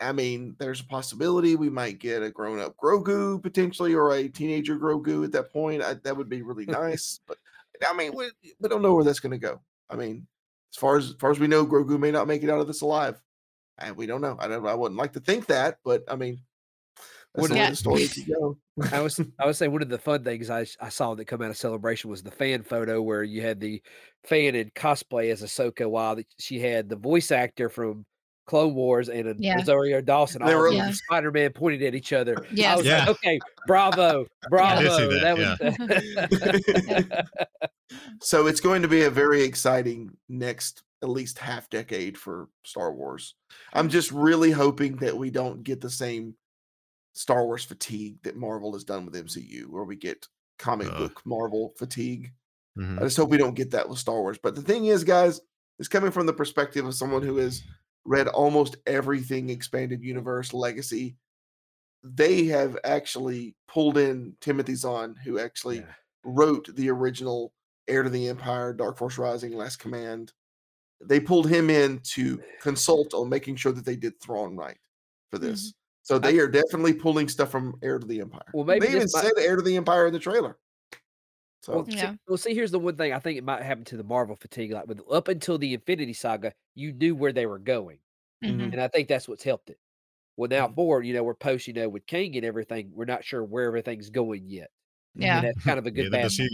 I 0.00 0.12
mean, 0.12 0.56
there's 0.58 0.80
a 0.80 0.84
possibility 0.86 1.54
we 1.56 1.70
might 1.70 1.98
get 2.00 2.22
a 2.22 2.30
grown 2.30 2.58
up 2.58 2.76
Grogu 2.76 3.40
potentially 3.42 3.94
or 3.94 4.12
a 4.12 4.28
teenager 4.28 4.76
Grogu 4.76 5.24
at 5.24 5.32
that 5.32 5.52
point. 5.52 5.82
I, 5.82 5.94
that 5.94 6.16
would 6.16 6.28
be 6.28 6.42
really 6.42 6.66
nice. 6.66 7.20
but 7.26 7.38
I 7.88 7.92
mean, 7.94 8.12
we, 8.14 8.30
we 8.60 8.68
don't 8.68 8.82
know 8.82 8.94
where 8.94 9.04
that's 9.04 9.20
going 9.20 9.32
to 9.32 9.38
go. 9.38 9.60
I 9.88 9.96
mean, 9.96 10.26
as 10.72 10.76
far 10.78 10.96
as, 10.96 11.10
as 11.10 11.16
far 11.18 11.30
as 11.30 11.38
we 11.38 11.46
know, 11.46 11.64
Grogu 11.64 11.98
may 11.98 12.10
not 12.10 12.26
make 12.26 12.42
it 12.42 12.50
out 12.50 12.60
of 12.60 12.66
this 12.66 12.80
alive. 12.82 13.20
And 13.78 13.96
we 13.96 14.06
don't 14.06 14.20
know. 14.20 14.36
I 14.38 14.46
don't. 14.48 14.66
I 14.66 14.74
wouldn't 14.74 14.98
like 14.98 15.12
to 15.14 15.20
think 15.20 15.46
that, 15.46 15.78
but 15.84 16.04
I 16.08 16.14
mean, 16.16 16.40
that's 17.34 17.42
What 17.42 17.50
the 17.50 17.56
Yeah. 17.56 17.70
the 17.70 17.76
story 17.76 18.06
could 18.08 18.26
go. 18.28 18.56
I 18.92 19.00
was 19.00 19.20
I 19.38 19.46
would 19.46 19.56
say 19.56 19.68
one 19.68 19.82
of 19.82 19.88
the 19.88 19.98
fun 19.98 20.22
things 20.24 20.50
I 20.50 20.66
I 20.80 20.88
saw 20.88 21.14
that 21.14 21.24
come 21.26 21.42
out 21.42 21.50
of 21.50 21.56
celebration 21.56 22.10
was 22.10 22.22
the 22.22 22.30
fan 22.30 22.62
photo 22.62 23.02
where 23.02 23.22
you 23.22 23.42
had 23.42 23.60
the 23.60 23.82
fan 24.24 24.54
in 24.54 24.70
cosplay 24.70 25.30
as 25.32 25.42
Ahsoka 25.42 25.88
while 25.88 26.16
the- 26.16 26.26
she 26.38 26.58
had 26.60 26.88
the 26.88 26.96
voice 26.96 27.30
actor 27.30 27.68
from 27.68 28.04
Clone 28.46 28.74
Wars 28.74 29.08
and 29.08 29.26
a 29.28 29.34
Yeah. 29.38 29.56
Rosario 29.56 30.00
Dawson 30.00 30.44
They 30.44 30.52
all 30.52 30.60
were- 30.60 30.68
Yeah. 30.72 30.90
Spider 30.92 31.32
Man 31.32 31.52
pointed 31.52 31.82
at 31.82 31.94
each 31.94 32.12
other. 32.12 32.36
I 32.44 32.46
Yes. 32.52 32.76
was 32.78 32.86
Yeah. 32.86 32.98
like, 33.00 33.08
okay, 33.10 33.38
bravo, 33.66 34.26
bravo. 34.50 34.82
did 34.82 35.12
see 35.12 35.20
that, 35.20 35.38
was 36.28 37.34
so 38.20 38.46
it's 38.46 38.60
going 38.60 38.82
to 38.82 38.88
be 38.88 39.02
a 39.04 39.10
very 39.10 39.42
exciting 39.42 40.10
next 40.28 40.82
at 41.02 41.08
least 41.08 41.38
half 41.38 41.68
decade 41.68 42.16
for 42.16 42.48
Star 42.64 42.92
Wars. 42.92 43.34
I'm 43.72 43.88
just 43.88 44.10
really 44.10 44.50
hoping 44.50 44.96
that 44.96 45.16
we 45.16 45.30
don't 45.30 45.62
get 45.62 45.80
the 45.80 45.90
same 45.90 46.34
Star 47.14 47.44
Wars 47.46 47.64
fatigue 47.64 48.18
that 48.22 48.36
Marvel 48.36 48.72
has 48.74 48.84
done 48.84 49.04
with 49.06 49.14
MCU, 49.14 49.66
where 49.70 49.84
we 49.84 49.96
get 49.96 50.26
comic 50.58 50.88
Ugh. 50.90 50.98
book 50.98 51.22
Marvel 51.24 51.72
fatigue. 51.78 52.32
Mhm. 52.76 52.98
I 52.98 53.04
just 53.04 53.16
hope 53.16 53.30
we 53.30 53.38
don't 53.38 53.54
get 53.54 53.70
that 53.70 53.88
with 53.88 53.98
Star 53.98 54.20
Wars. 54.20 54.38
But 54.42 54.54
the 54.54 54.62
thing 54.62 54.86
is, 54.86 55.04
guys, 55.04 55.40
it's 55.78 55.88
coming 55.88 56.10
from 56.10 56.26
the 56.26 56.32
perspective 56.32 56.84
of 56.86 56.94
someone 56.94 57.22
who 57.22 57.36
has 57.38 57.62
read 58.04 58.28
almost 58.28 58.76
everything 58.86 59.48
expanded 59.50 60.02
universe 60.02 60.52
legacy. 60.52 61.16
They 62.02 62.44
have 62.46 62.76
actually 62.84 63.56
pulled 63.68 63.96
in 63.96 64.36
Timothy 64.40 64.74
Zahn, 64.74 65.14
who 65.24 65.38
actually 65.38 65.78
Yeah. 65.78 65.94
wrote 66.24 66.68
the 66.74 66.90
original 66.90 67.52
Heir 67.88 68.02
to 68.02 68.10
the 68.10 68.28
Empire, 68.28 68.72
Dark 68.72 68.98
Force 68.98 69.18
Rising, 69.18 69.52
Last 69.52 69.76
Command. 69.78 70.32
They 71.00 71.20
pulled 71.20 71.48
him 71.48 71.70
in 71.70 72.00
to 72.14 72.42
consult 72.60 73.14
on 73.14 73.28
making 73.28 73.56
sure 73.56 73.72
that 73.72 73.84
they 73.84 73.96
did 73.96 74.20
Thrawn 74.20 74.56
right 74.56 74.78
for 75.30 75.38
this. 75.38 75.74
So 76.04 76.18
they 76.18 76.38
are 76.38 76.46
definitely 76.48 76.92
pulling 76.92 77.28
stuff 77.28 77.50
from 77.50 77.74
Heir 77.82 77.98
to 77.98 78.06
the 78.06 78.20
Empire. 78.20 78.42
Well, 78.52 78.64
maybe 78.64 78.80
they 78.86 78.88
even 78.92 79.00
this 79.00 79.14
might- 79.14 79.24
said 79.24 79.32
Heir 79.38 79.56
to 79.56 79.62
the 79.62 79.76
Empire 79.76 80.06
in 80.06 80.12
the 80.12 80.18
trailer. 80.20 80.58
So 81.62 81.76
Well, 81.76 81.86
see- 81.86 81.96
Yeah. 81.96 82.14
well, 82.28 82.36
see, 82.36 82.54
here's 82.54 82.70
the 82.70 82.78
one 82.78 82.96
thing 82.96 83.12
I 83.14 83.18
think 83.18 83.38
it 83.38 83.44
might 83.44 83.62
happen 83.62 83.84
to 83.86 83.96
the 83.96 84.04
Marvel 84.04 84.36
fatigue. 84.36 84.70
Like 84.72 84.86
with 84.86 85.00
up 85.10 85.28
until 85.28 85.56
the 85.58 85.72
Infinity 85.74 86.12
Saga, 86.12 86.52
you 86.74 86.92
knew 86.92 87.14
where 87.14 87.32
they 87.32 87.46
were 87.46 87.58
going, 87.58 87.98
Mhm. 88.44 88.72
and 88.72 88.80
I 88.80 88.88
think 88.88 89.08
that's 89.08 89.26
what's 89.26 89.42
helped 89.44 89.70
it. 89.70 89.78
Well, 90.36 90.50
now 90.50 90.68
Mhm. 90.68 90.74
forward, 90.74 91.06
you 91.06 91.14
know, 91.14 91.22
we're 91.24 91.34
post, 91.34 91.66
you 91.66 91.72
know, 91.72 91.88
with 91.88 92.04
Kang 92.06 92.36
and 92.36 92.44
everything, 92.44 92.90
we're 92.92 93.06
not 93.06 93.24
sure 93.24 93.42
where 93.42 93.64
everything's 93.66 94.10
going 94.10 94.46
yet. 94.46 94.70
Yeah. 95.14 95.38
And 95.38 95.46
that's 95.46 95.64
kind 95.64 95.78
of 95.78 95.86
a 95.86 95.90
good 95.90 96.10
Neither 96.12 96.28
bad. 96.28 96.48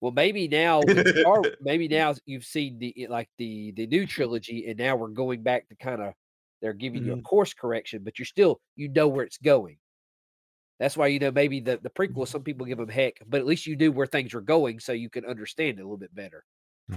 Well, 0.00 0.12
maybe 0.12 0.48
now, 0.48 0.80
with 0.80 1.06
Star, 1.28 1.42
maybe 1.60 1.86
now 1.88 2.14
you've 2.24 2.44
seen 2.44 2.78
the 2.78 3.06
like 3.08 3.28
the 3.38 3.70
the 3.72 3.86
new 3.86 4.06
trilogy, 4.06 4.66
and 4.66 4.76
now 4.78 4.96
we're 4.96 5.08
going 5.08 5.42
back 5.42 5.68
to 5.68 5.76
kind 5.76 6.00
of 6.02 6.14
they're 6.60 6.72
giving 6.74 7.04
you 7.04 7.12
a 7.14 7.16
Mhm. 7.16 7.22
course 7.22 7.54
correction, 7.54 8.02
but 8.04 8.18
you're 8.18 8.26
still 8.26 8.60
you 8.76 8.88
know 8.88 9.08
where 9.08 9.24
it's 9.24 9.38
going. 9.38 9.78
That's 10.78 10.96
why 10.96 11.08
you 11.08 11.18
know 11.18 11.30
maybe 11.32 11.60
the 11.60 11.78
the 11.78 11.90
prequel. 11.90 12.26
Some 12.28 12.44
people 12.44 12.66
give 12.66 12.78
them 12.78 12.88
heck, 12.88 13.14
but 13.26 13.40
at 13.40 13.46
least 13.46 13.66
you 13.66 13.76
knew 13.76 13.90
where 13.92 14.06
things 14.06 14.32
were 14.34 14.40
going, 14.40 14.78
so 14.80 14.92
you 14.92 15.10
can 15.10 15.24
understand 15.24 15.78
it 15.78 15.82
a 15.82 15.84
little 15.84 15.96
bit 15.98 16.14
better. 16.14 16.44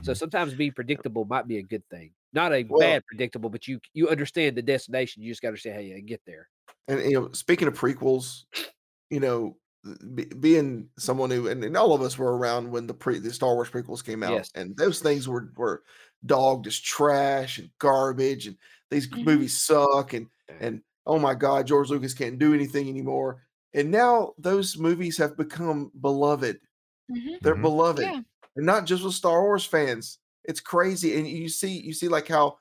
So 0.03 0.13
Mhm. 0.13 0.17
sometimes 0.17 0.53
being 0.53 0.71
predictable 0.73 1.25
might 1.25 1.47
be 1.47 1.57
a 1.57 1.63
good 1.63 1.83
thing. 1.89 2.13
Not 2.33 2.53
a 2.53 2.63
Well- 2.63 2.79
bad 2.79 3.03
predictable, 3.07 3.49
but 3.49 3.67
you 3.67 3.79
you 3.93 4.09
understand 4.09 4.55
the 4.55 4.61
destination. 4.61 5.23
You 5.23 5.31
just 5.31 5.41
got 5.41 5.51
to 5.51 5.57
say, 5.57 5.71
hey, 5.71 5.99
get 6.01 6.21
there. 6.25 6.49
and 6.87 7.01
you 7.01 7.13
know, 7.13 7.31
speaking 7.33 7.67
of 7.67 7.77
prequels, 7.77 8.45
you 9.09 9.19
know, 9.19 9.57
be, 10.15 10.25
being 10.25 10.89
someone 10.99 11.31
who 11.31 11.47
and, 11.47 11.63
and 11.63 11.75
all 11.75 11.93
of 11.93 12.01
us 12.03 12.17
were 12.17 12.37
around 12.37 12.71
when 12.71 12.85
the 12.87 12.93
pre 12.93 13.19
the 13.19 13.33
Star 13.33 13.55
Wars 13.55 13.69
prequels 13.71 14.03
came 14.05 14.21
out, 14.23 14.31
Yes. 14.33 14.51
and 14.55 14.77
those 14.77 15.01
things 15.01 15.27
were 15.27 15.51
were 15.57 15.83
dogged 16.25 16.67
as 16.67 16.79
trash 16.79 17.57
and 17.59 17.69
garbage, 17.79 18.47
and 18.47 18.57
these 18.89 19.07
Mhm. 19.13 19.25
movies 19.25 19.59
suck, 19.61 20.13
and 20.13 20.29
and 20.59 20.81
oh 21.07 21.19
my 21.19 21.33
God, 21.35 21.67
George 21.67 21.89
Lucas 21.89 22.13
can't 22.13 22.39
do 22.39 22.53
anything 22.53 22.89
anymore. 22.89 23.43
And 23.73 23.91
now 23.91 24.33
those 24.37 24.77
movies 24.77 25.17
have 25.17 25.37
become 25.37 25.91
beloved. 26.01 26.59
Mhm. 27.09 27.41
They're 27.41 27.55
Mhm. 27.55 27.61
beloved, 27.61 28.01
Yeah. 28.01 28.21
and 28.55 28.65
not 28.65 28.85
just 28.85 29.03
with 29.03 29.13
Star 29.15 29.41
Wars 29.43 29.65
fans. 29.65 30.19
It's 30.45 30.59
crazy, 30.61 31.17
and 31.17 31.27
you 31.27 31.49
see 31.49 31.79
you 31.81 31.93
see 31.93 32.07
like 32.09 32.27
how 32.27 32.57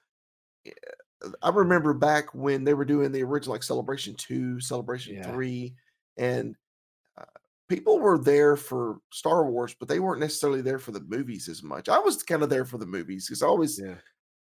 I 1.43 1.51
remember 1.51 1.93
back 1.95 2.35
when 2.35 2.65
they 2.65 2.75
were 2.75 2.85
doing 2.85 3.13
the 3.13 3.23
original 3.23 3.55
like 3.55 3.63
Celebration 3.63 4.15
Two, 4.15 4.61
Celebration 4.61 5.17
Yeah. 5.17 5.33
Three, 5.33 5.75
and 6.17 6.57
people 7.71 7.99
were 8.01 8.19
there 8.19 8.57
for 8.57 8.99
Star 9.13 9.51
Wars, 9.51 9.75
but 9.79 9.89
they 9.89 10.01
weren't 10.01 10.21
necessarily 10.21 10.61
there 10.63 10.79
for 10.79 10.93
the 10.93 11.01
movies 11.01 11.49
as 11.49 11.63
much. 11.63 11.89
I 11.89 11.99
was 11.99 12.23
kind 12.23 12.43
of 12.43 12.51
there 12.51 12.67
for 12.67 12.79
the 12.79 12.87
movies 12.87 13.27
because 13.29 13.43
I 13.43 13.47
always, 13.47 13.81
Yeah. 13.81 13.97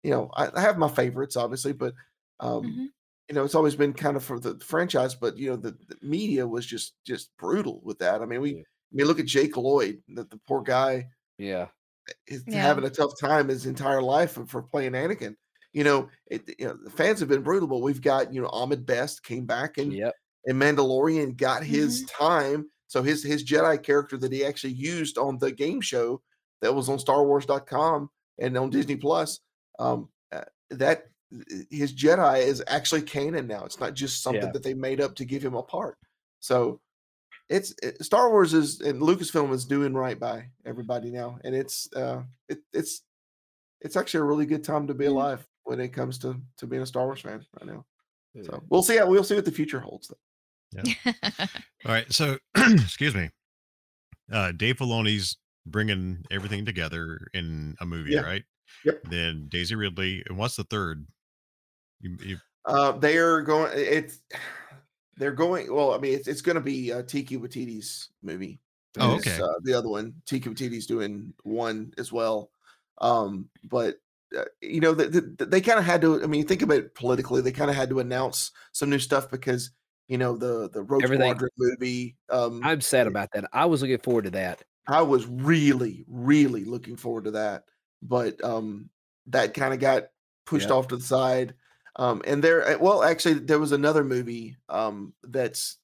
you 0.03 0.11
know, 0.11 0.31
I, 0.35 0.49
I 0.55 0.61
have 0.61 0.77
my 0.79 0.87
favorites 0.89 1.37
obviously, 1.37 1.73
but 1.73 1.93
um, 2.39 2.63
Mhm. 2.63 2.87
you 3.29 3.35
know, 3.35 3.43
it's 3.43 3.55
always 3.55 3.75
been 3.75 3.93
kind 3.93 4.17
of 4.17 4.23
for 4.23 4.39
the 4.39 4.57
franchise. 4.59 5.15
But 5.15 5.37
you 5.37 5.49
know, 5.51 5.57
the, 5.57 5.71
the 5.87 5.97
media 6.01 6.47
was 6.47 6.65
just 6.65 6.95
just 7.05 7.35
brutal 7.37 7.81
with 7.83 7.99
that. 7.99 8.21
I 8.21 8.25
mean, 8.25 8.41
we, 8.41 8.51
Yeah. 8.55 8.61
I 8.61 8.95
mean, 8.95 9.07
look 9.07 9.19
at 9.19 9.25
Jake 9.27 9.57
Lloyd, 9.57 10.01
the, 10.07 10.23
the 10.23 10.39
poor 10.47 10.61
guy 10.63 11.09
Yeah. 11.37 11.67
is 12.27 12.43
Yeah. 12.47 12.61
having 12.61 12.85
a 12.85 12.89
tough 12.89 13.19
time 13.19 13.49
his 13.49 13.65
entire 13.65 14.01
life 14.01 14.31
for, 14.33 14.45
for 14.47 14.63
playing 14.63 14.93
Anakin. 14.93 15.35
You 15.73 15.83
know, 15.83 16.09
it, 16.27 16.49
you 16.59 16.65
know, 16.67 16.77
the 16.83 16.89
fans 16.89 17.19
have 17.19 17.29
been 17.29 17.43
brutal, 17.43 17.67
but 17.67 17.79
we've 17.79 18.01
got 18.01 18.33
you 18.33 18.41
know 18.41 18.49
Ahmed 18.53 18.85
Best 18.85 19.23
came 19.23 19.45
back 19.45 19.77
and 19.77 19.91
Yep. 19.93 20.13
and 20.45 20.61
Mandalorian 20.61 21.35
got 21.37 21.63
his 21.63 22.03
Mm-hmm. 22.03 22.23
time. 22.23 22.71
So 22.87 23.03
his 23.03 23.23
his 23.23 23.43
Jedi 23.43 23.81
character 23.83 24.17
that 24.17 24.31
he 24.31 24.45
actually 24.45 24.73
used 24.73 25.17
on 25.17 25.37
the 25.37 25.51
game 25.51 25.81
show 25.81 26.21
that 26.61 26.73
was 26.73 26.89
on 26.89 26.97
StarWars.com 26.97 28.09
and 28.39 28.57
on 28.57 28.69
Disney 28.69 28.95
Plus, 28.95 29.39
um, 29.79 30.09
uh, 30.31 30.41
that 30.71 31.07
his 31.69 31.93
Jedi 31.93 32.39
is 32.39 32.63
actually 32.67 33.01
canon 33.01 33.47
now. 33.47 33.65
It's 33.65 33.79
not 33.79 33.93
just 33.93 34.23
something 34.23 34.41
Yeah. 34.43 34.51
that 34.51 34.63
they 34.63 34.73
made 34.73 35.01
up 35.01 35.15
to 35.15 35.25
give 35.25 35.43
him 35.43 35.55
a 35.55 35.63
part. 35.63 35.97
So 36.39 36.79
it's 37.49 37.73
it, 37.83 38.03
Star 38.03 38.29
Wars 38.29 38.53
is 38.53 38.81
and 38.81 39.01
Lucasfilm 39.01 39.51
is 39.51 39.65
doing 39.65 39.93
right 39.93 40.19
by 40.19 40.49
everybody 40.65 41.11
now, 41.11 41.39
and 41.43 41.53
it's 41.55 41.89
uh 41.93 42.23
it, 42.47 42.59
it's 42.73 43.03
it's 43.81 43.95
actually 43.95 44.21
a 44.21 44.23
really 44.25 44.45
good 44.45 44.63
time 44.63 44.87
to 44.87 44.93
be 44.93 45.05
alive 45.05 45.45
when 45.63 45.79
it 45.79 45.89
comes 45.89 46.17
to 46.19 46.39
to 46.57 46.67
being 46.67 46.81
a 46.81 46.85
Star 46.85 47.05
Wars 47.05 47.21
fan 47.21 47.45
right 47.59 47.67
now. 47.67 47.85
So 48.43 48.61
we'll 48.69 48.83
see 48.83 48.97
how 48.97 49.07
we'll 49.09 49.23
see 49.23 49.35
what 49.35 49.45
the 49.45 49.51
future 49.51 49.79
holds. 49.79 50.07
Though. 50.07 50.17
All 51.05 51.91
right. 51.91 52.11
So, 52.11 52.37
excuse 52.57 53.15
me. 53.15 53.29
Uh, 54.31 54.51
Dave 54.51 54.77
Filoni's 54.77 55.37
bringing 55.65 56.23
everything 56.31 56.65
together 56.65 57.19
in 57.33 57.75
a 57.79 57.85
movie, 57.85 58.11
Yeah. 58.11 58.21
right? 58.21 58.43
Yep. 58.85 59.03
Then 59.09 59.47
Daisy 59.49 59.75
Ridley. 59.75 60.23
And 60.27 60.37
what's 60.37 60.55
the 60.55 60.63
third? 60.65 61.07
You, 62.01 62.17
you, 62.23 62.37
Uh, 62.65 62.91
they 62.91 63.17
are 63.17 63.41
going. 63.41 63.71
It's 63.75 64.19
they're 65.15 65.31
going. 65.31 65.73
Well, 65.73 65.93
I 65.93 65.97
mean, 65.97 66.13
it's 66.13 66.27
it's 66.27 66.41
going 66.41 66.55
to 66.55 66.61
be 66.61 66.91
uh, 66.91 67.03
Taika 67.03 67.39
Waititi's 67.39 68.09
movie. 68.21 68.59
Oh, 68.99 69.15
okay. 69.15 69.39
Uh, 69.41 69.47
the 69.63 69.73
other 69.73 69.89
one, 69.89 70.13
Taika 70.29 70.45
Waititi's 70.53 70.85
doing 70.85 71.33
one 71.43 71.93
as 71.97 72.11
well. 72.11 72.51
Um, 72.99 73.49
but 73.63 73.95
uh, 74.37 74.43
you 74.61 74.81
know, 74.81 74.93
the, 74.93 75.07
the, 75.37 75.45
they 75.45 75.61
kind 75.61 75.79
of 75.79 75.85
had 75.85 76.01
to. 76.01 76.21
I 76.23 76.27
mean, 76.27 76.45
think 76.45 76.61
about 76.61 76.77
it 76.79 76.93
politically. 76.95 77.41
They 77.41 77.51
kind 77.51 77.69
of 77.69 77.75
had 77.75 77.89
to 77.89 77.99
announce 77.99 78.51
some 78.73 78.89
new 78.89 78.99
stuff 78.99 79.31
because 79.31 79.71
you 80.07 80.17
know 80.17 80.35
the 80.37 80.69
the 80.69 80.81
Rogue 80.81 81.03
Everything- 81.03 81.31
Squadron 81.31 81.51
movie. 81.57 82.15
Um, 82.29 82.61
I'm 82.63 82.81
sad 82.81 83.07
about 83.07 83.29
that. 83.33 83.45
I 83.53 83.65
was 83.65 83.81
looking 83.81 83.97
forward 83.99 84.25
to 84.25 84.31
that. 84.31 84.63
I 84.87 85.01
was 85.01 85.25
really, 85.27 86.05
really 86.07 86.63
looking 86.63 86.95
forward 86.95 87.25
to 87.25 87.31
that, 87.31 87.63
but 88.01 88.41
um, 88.43 88.89
that 89.27 89.53
kind 89.53 89.73
of 89.73 89.79
got 89.81 90.05
pushed 90.45 90.69
Yep. 90.69 90.75
off 90.77 90.87
to 90.89 90.97
the 90.97 91.03
side. 91.03 91.53
Um, 91.97 92.21
and 92.25 92.41
there, 92.43 92.65
uh, 92.65 92.77
well, 92.79 93.03
actually, 93.03 93.33
there 93.35 93.59
was 93.59 93.71
another 93.73 94.03
movie 94.05 94.55
um, 94.69 95.13
that's 95.23 95.77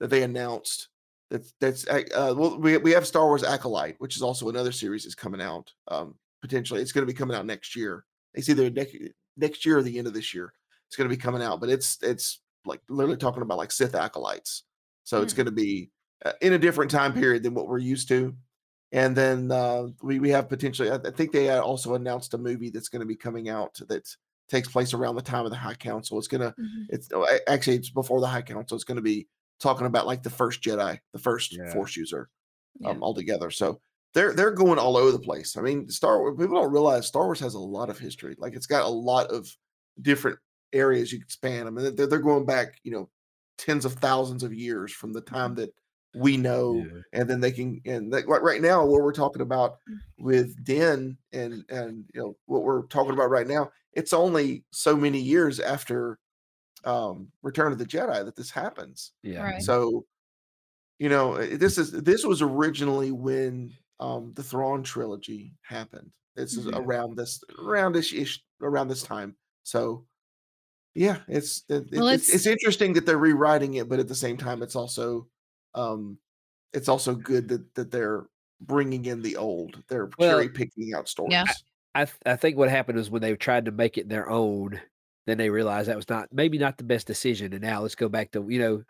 that 0.00 0.08
they 0.08 0.22
announced. 0.22 0.88
That's 1.30 1.52
that's 1.60 1.86
uh, 1.88 2.34
well, 2.36 2.58
we 2.58 2.76
we 2.78 2.92
have 2.92 3.06
Star 3.06 3.26
Wars 3.26 3.42
Acolyte, 3.42 3.96
which 3.98 4.16
is 4.16 4.22
also 4.22 4.48
another 4.48 4.72
series 4.72 5.02
that's 5.02 5.14
coming 5.16 5.40
out. 5.42 5.70
Um, 5.88 6.14
potentially, 6.40 6.80
it's 6.80 6.92
going 6.92 7.06
to 7.06 7.12
be 7.12 7.16
coming 7.18 7.36
out 7.36 7.44
next 7.44 7.74
year. 7.76 8.04
It's 8.32 8.48
either 8.48 8.70
next 8.70 8.96
next 9.36 9.66
year 9.66 9.76
or 9.78 9.82
the 9.82 9.98
end 9.98 10.06
of 10.06 10.14
this 10.14 10.32
year. 10.32 10.52
It's 10.86 10.96
going 10.96 11.10
to 11.10 11.14
be 11.14 11.20
coming 11.20 11.42
out, 11.42 11.60
but 11.60 11.68
it's 11.68 11.98
it's 12.00 12.40
like 12.66 12.80
literally 12.88 13.16
talking 13.16 13.42
about 13.42 13.58
like 13.58 13.72
Sith 13.72 13.94
acolytes. 13.94 14.64
So 15.04 15.22
it's 15.22 15.32
Hmm. 15.32 15.36
going 15.38 15.46
to 15.46 15.52
be 15.52 15.90
uh, 16.24 16.32
in 16.40 16.52
a 16.54 16.58
different 16.58 16.90
time 16.90 17.12
period 17.12 17.42
than 17.42 17.54
what 17.54 17.68
we're 17.68 17.78
used 17.78 18.08
to. 18.08 18.34
And 18.92 19.16
then 19.16 19.50
uh, 19.50 19.88
we 20.02 20.18
we 20.20 20.30
have 20.30 20.48
potentially. 20.48 20.90
I 20.90 20.98
think 21.10 21.32
they 21.32 21.50
also 21.50 21.94
announced 21.94 22.34
a 22.34 22.38
movie 22.38 22.70
that's 22.70 22.88
going 22.88 23.00
to 23.00 23.06
be 23.06 23.16
coming 23.16 23.48
out 23.48 23.78
that 23.88 24.08
takes 24.48 24.68
place 24.68 24.94
around 24.94 25.16
the 25.16 25.22
time 25.22 25.44
of 25.44 25.50
the 25.50 25.56
High 25.56 25.74
Council. 25.74 26.18
It's 26.18 26.28
gonna. 26.28 26.54
Mhm. 26.58 26.86
It's 26.90 27.08
oh, 27.12 27.26
actually 27.48 27.76
it's 27.76 27.90
before 27.90 28.20
the 28.20 28.28
High 28.28 28.42
Council. 28.42 28.76
It's 28.76 28.84
going 28.84 28.96
to 28.96 29.02
be 29.02 29.26
talking 29.60 29.86
about 29.86 30.06
like 30.06 30.22
the 30.22 30.30
first 30.30 30.62
Jedi, 30.62 30.98
the 31.12 31.18
first 31.18 31.52
Yeah. 31.56 31.72
Force 31.72 31.96
user, 31.96 32.28
Yeah. 32.78 32.90
um, 32.90 33.02
altogether. 33.02 33.50
So 33.50 33.80
they're 34.14 34.32
they're 34.32 34.52
going 34.52 34.78
all 34.78 34.96
over 34.96 35.10
the 35.12 35.18
place. 35.18 35.56
I 35.56 35.62
mean, 35.62 35.88
Star 35.90 36.18
Wars 36.20 36.36
people 36.38 36.54
don't 36.60 36.72
realize 36.72 37.06
Star 37.06 37.24
Wars 37.24 37.40
has 37.40 37.54
a 37.54 37.58
lot 37.58 37.90
of 37.90 37.98
history. 37.98 38.36
Like 38.38 38.54
it's 38.54 38.66
got 38.66 38.84
a 38.84 38.88
lot 38.88 39.26
of 39.32 39.48
different 40.00 40.38
areas 40.76 41.12
you 41.12 41.18
can 41.20 41.28
span. 41.28 41.66
I 41.66 41.70
mean, 41.70 41.94
they're, 41.96 42.06
they're 42.06 42.18
going 42.18 42.46
back, 42.46 42.78
you 42.82 42.92
know, 42.92 43.08
tens 43.58 43.84
of 43.84 43.94
thousands 43.94 44.42
of 44.42 44.52
years 44.52 44.92
from 44.92 45.12
the 45.12 45.20
time 45.20 45.54
that 45.56 45.74
we 46.14 46.36
know, 46.36 46.86
yeah. 46.86 47.00
and 47.12 47.28
then 47.28 47.40
they 47.40 47.52
can 47.52 47.80
and 47.84 48.10
like 48.10 48.26
right 48.26 48.62
now 48.62 48.84
what 48.84 49.02
we're 49.02 49.12
talking 49.12 49.42
about 49.42 49.76
with 50.18 50.64
Din 50.64 51.18
and 51.32 51.62
and 51.68 52.04
you 52.14 52.20
know 52.20 52.36
what 52.46 52.62
we're 52.62 52.86
talking 52.86 53.12
about 53.12 53.30
right 53.30 53.46
now, 53.46 53.70
it's 53.92 54.12
only 54.14 54.64
so 54.70 54.96
many 54.96 55.20
years 55.20 55.60
after 55.60 56.18
um 56.84 57.28
Return 57.42 57.72
of 57.72 57.78
the 57.78 57.84
Jedi 57.84 58.24
that 58.24 58.36
this 58.36 58.50
happens. 58.50 59.12
Yeah. 59.22 59.42
Right. 59.42 59.62
So, 59.62 60.06
you 60.98 61.08
know, 61.10 61.34
eh, 61.34 61.56
this 61.56 61.76
is 61.76 61.92
this 61.92 62.24
was 62.24 62.40
originally 62.40 63.10
when 63.12 63.72
um 64.00 64.32
the 64.34 64.42
Thrawn 64.42 64.82
trilogy 64.82 65.54
happened. 65.62 66.10
This 66.34 66.56
is 66.56 66.66
Mhm. 66.66 66.78
around 66.78 67.16
this 67.16 67.42
around 67.58 67.92
this 67.92 68.12
ish 68.12 68.42
around 68.62 68.88
this 68.88 69.02
time. 69.02 69.36
So 69.64 70.06
yeah, 70.96 71.18
it's 71.28 71.62
it, 71.68 71.86
Well, 71.92 72.08
it's, 72.08 72.28
it's- 72.28 72.34
it's 72.34 72.46
interesting 72.46 72.92
that 72.94 73.06
they're 73.06 73.18
rewriting 73.18 73.74
it, 73.74 73.88
but 73.88 73.98
at 74.00 74.08
the 74.08 74.14
same 74.14 74.36
time, 74.36 74.62
it's 74.62 74.76
also 74.76 75.28
um 75.74 76.18
it's 76.72 76.88
also 76.88 77.14
good 77.14 77.48
that 77.48 77.74
that 77.74 77.90
they're 77.90 78.26
bringing 78.60 79.04
in 79.04 79.22
the 79.22 79.36
old. 79.36 79.82
They're 79.88 80.10
Well, 80.18 80.30
cherry 80.38 80.48
picking 80.48 80.94
out 80.94 81.08
stories. 81.08 81.32
Yeah. 81.32 81.44
I 81.94 82.04
th- 82.06 82.16
I 82.26 82.36
think 82.36 82.56
what 82.56 82.68
happened 82.70 82.98
was 82.98 83.10
when 83.10 83.22
they 83.22 83.34
tried 83.36 83.66
to 83.66 83.72
make 83.72 83.96
it 83.98 84.08
their 84.08 84.28
own, 84.30 84.80
then 85.26 85.38
they 85.38 85.50
realized 85.50 85.88
that 85.88 85.96
was 85.96 86.08
not 86.08 86.28
maybe 86.32 86.58
not 86.58 86.76
the 86.78 86.84
best 86.84 87.06
decision, 87.06 87.52
and 87.52 87.62
now 87.62 87.82
let's 87.82 87.94
go 87.94 88.08
back 88.08 88.32
to 88.32 88.44
you 88.48 88.58
know 88.58 88.82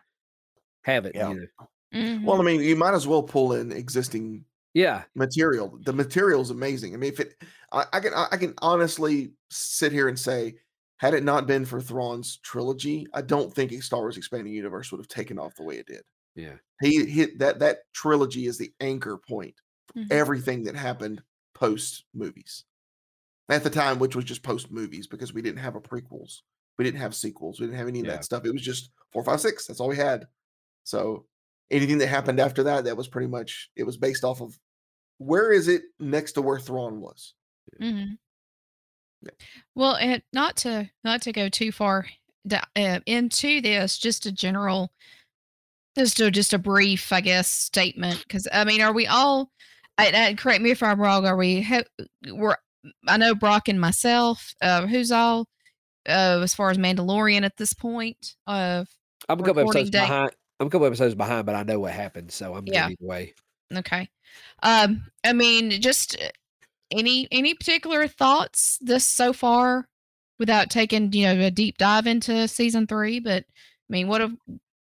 have 0.85 1.07
it. 1.07 1.15
Yeah. 1.15 1.31
You 1.31 1.41
know. 1.61 1.69
Mhm. 1.95 2.25
Well, 2.25 2.41
I 2.41 2.45
mean, 2.45 2.61
you 2.61 2.77
might 2.77 2.95
as 2.95 3.07
well 3.07 3.23
pull 3.23 3.53
in 3.55 3.73
existing 3.73 4.45
Yeah. 4.75 5.05
material. 5.15 5.79
The 5.85 5.93
material 5.93 6.41
is 6.43 6.51
amazing. 6.51 6.95
I 6.95 6.97
mean, 6.99 7.13
if 7.13 7.21
it, 7.21 7.35
I, 7.73 7.85
I 7.93 8.01
can, 8.01 8.13
I 8.15 8.37
can 8.37 8.55
honestly 8.59 9.33
sit 9.51 9.93
here 9.93 10.09
and 10.09 10.19
say, 10.19 10.57
had 10.99 11.15
it 11.15 11.23
not 11.25 11.47
been 11.47 11.65
for 11.65 11.81
Thrawn's 11.81 12.39
trilogy, 12.39 13.07
I 13.13 13.23
don't 13.23 13.53
think 13.55 13.73
a 13.73 13.81
Star 13.81 14.01
Wars 14.01 14.17
expanding 14.17 14.53
universe 14.53 14.91
would 14.91 14.99
have 15.01 15.09
taken 15.09 15.39
off 15.39 15.55
the 15.57 15.63
way 15.65 15.77
it 15.77 15.87
did. 15.87 16.03
Yeah. 16.35 16.57
He 16.81 17.05
hit 17.07 17.39
that 17.39 17.59
that 17.61 17.79
trilogy 17.95 18.47
is 18.47 18.59
the 18.59 18.73
anchor 18.81 19.19
point. 19.19 19.55
for 19.93 20.01
Mhm. 20.01 20.11
Everything 20.11 20.65
that 20.65 20.75
happened 20.75 21.23
post 21.55 22.05
movies 22.13 22.65
at 23.49 23.63
the 23.63 23.71
time, 23.71 23.99
which 23.99 24.17
was 24.17 24.25
just 24.25 24.43
post 24.43 24.71
movies 24.71 25.07
because 25.07 25.33
we 25.33 25.41
didn't 25.41 25.61
have 25.61 25.77
a 25.77 25.81
prequels, 25.81 26.43
we 26.77 26.85
didn't 26.85 27.01
have 27.01 27.15
sequels, 27.15 27.61
we 27.61 27.67
didn't 27.67 27.79
have 27.79 27.89
any 27.89 28.01
of 28.01 28.07
Yeah. 28.07 28.13
that 28.13 28.25
stuff. 28.25 28.45
It 28.45 28.53
was 28.53 28.63
just 28.63 28.91
four, 29.13 29.23
five, 29.25 29.41
six. 29.41 29.67
That's 29.67 29.81
all 29.81 29.89
we 29.89 29.97
had. 29.97 30.27
So 30.85 31.27
anything 31.71 31.99
that 31.99 32.09
happened 32.09 32.41
after 32.41 32.63
that, 32.65 32.85
that 32.85 32.97
was 32.97 33.09
pretty 33.09 33.29
much 33.29 33.71
it 33.77 33.85
was 33.85 33.97
based 33.97 34.25
off 34.25 34.41
of 34.43 34.59
where 35.19 35.53
is 35.53 35.69
it 35.69 35.85
next 35.99 36.33
to 36.33 36.43
where 36.43 36.59
Thrawn 36.61 37.01
was. 37.01 37.35
Mhm. 37.81 38.19
Well, 39.75 39.97
and 39.97 40.23
not 40.33 40.57
to 40.59 40.91
not 41.05 41.23
to 41.23 41.33
go 41.33 41.49
too 41.49 41.73
far 41.73 42.07
da- 42.47 42.63
uh, 42.77 43.01
into 43.07 43.61
this, 43.61 43.99
just 43.99 44.27
a 44.27 44.33
general, 44.33 44.93
just 45.97 46.21
a 46.21 46.31
just 46.31 46.53
a 46.53 46.59
brief, 46.59 47.13
I 47.13 47.21
guess, 47.21 47.49
statement. 47.51 48.19
Because 48.27 48.47
I 48.53 48.65
mean, 48.65 48.81
are 48.83 48.93
we 48.93 49.07
all? 49.07 49.51
I, 49.99 50.13
I, 50.29 50.35
correct 50.35 50.63
me 50.63 50.71
if 50.71 50.83
I'm 50.83 51.01
wrong. 51.01 51.27
Are 51.27 51.37
we? 51.37 51.67
We're. 52.31 52.57
I 53.09 53.17
know 53.17 53.35
Brock 53.35 53.69
and 53.69 53.81
myself. 53.81 54.55
Uh, 54.61 54.87
who's 54.87 55.11
all? 55.11 55.49
Uh, 56.09 56.39
as 56.43 56.55
far 56.55 56.71
as 56.71 56.79
Mandalorian 56.79 57.43
at 57.45 57.57
this 57.57 57.73
point 57.73 58.37
of 58.47 58.87
I'm 59.29 59.41
a 59.41 59.43
couple 59.43 59.63
episodes 59.63 59.91
date. 59.91 60.03
behind. 60.03 60.31
I'm 60.61 60.69
a 60.69 60.71
couple 60.71 60.87
episodes 60.87 61.15
behind, 61.17 61.47
but 61.47 61.55
I 61.57 61.65
know 61.65 61.81
what 61.81 61.93
happened, 61.93 62.31
so 62.31 62.55
I'm 62.55 62.65
Yeah. 62.67 62.89
good 62.89 62.97
either 63.01 63.09
way. 63.09 63.35
Okay. 63.75 64.09
Um, 64.63 65.03
I 65.25 65.33
mean, 65.33 65.81
just 65.81 66.17
uh, 66.23 66.29
any 66.91 67.29
any 67.31 67.55
particular 67.55 68.07
thoughts 68.09 68.79
this 68.81 69.05
so 69.05 69.33
far 69.33 69.89
without 70.39 70.71
taking, 70.71 71.13
you 71.13 71.25
know, 71.27 71.47
a 71.47 71.51
deep 71.51 71.79
dive 71.79 72.07
into 72.07 72.47
season 72.49 72.87
three, 72.87 73.21
but 73.21 73.45
I 73.49 73.89
mean, 73.89 74.09
what 74.09 74.21
have 74.21 74.35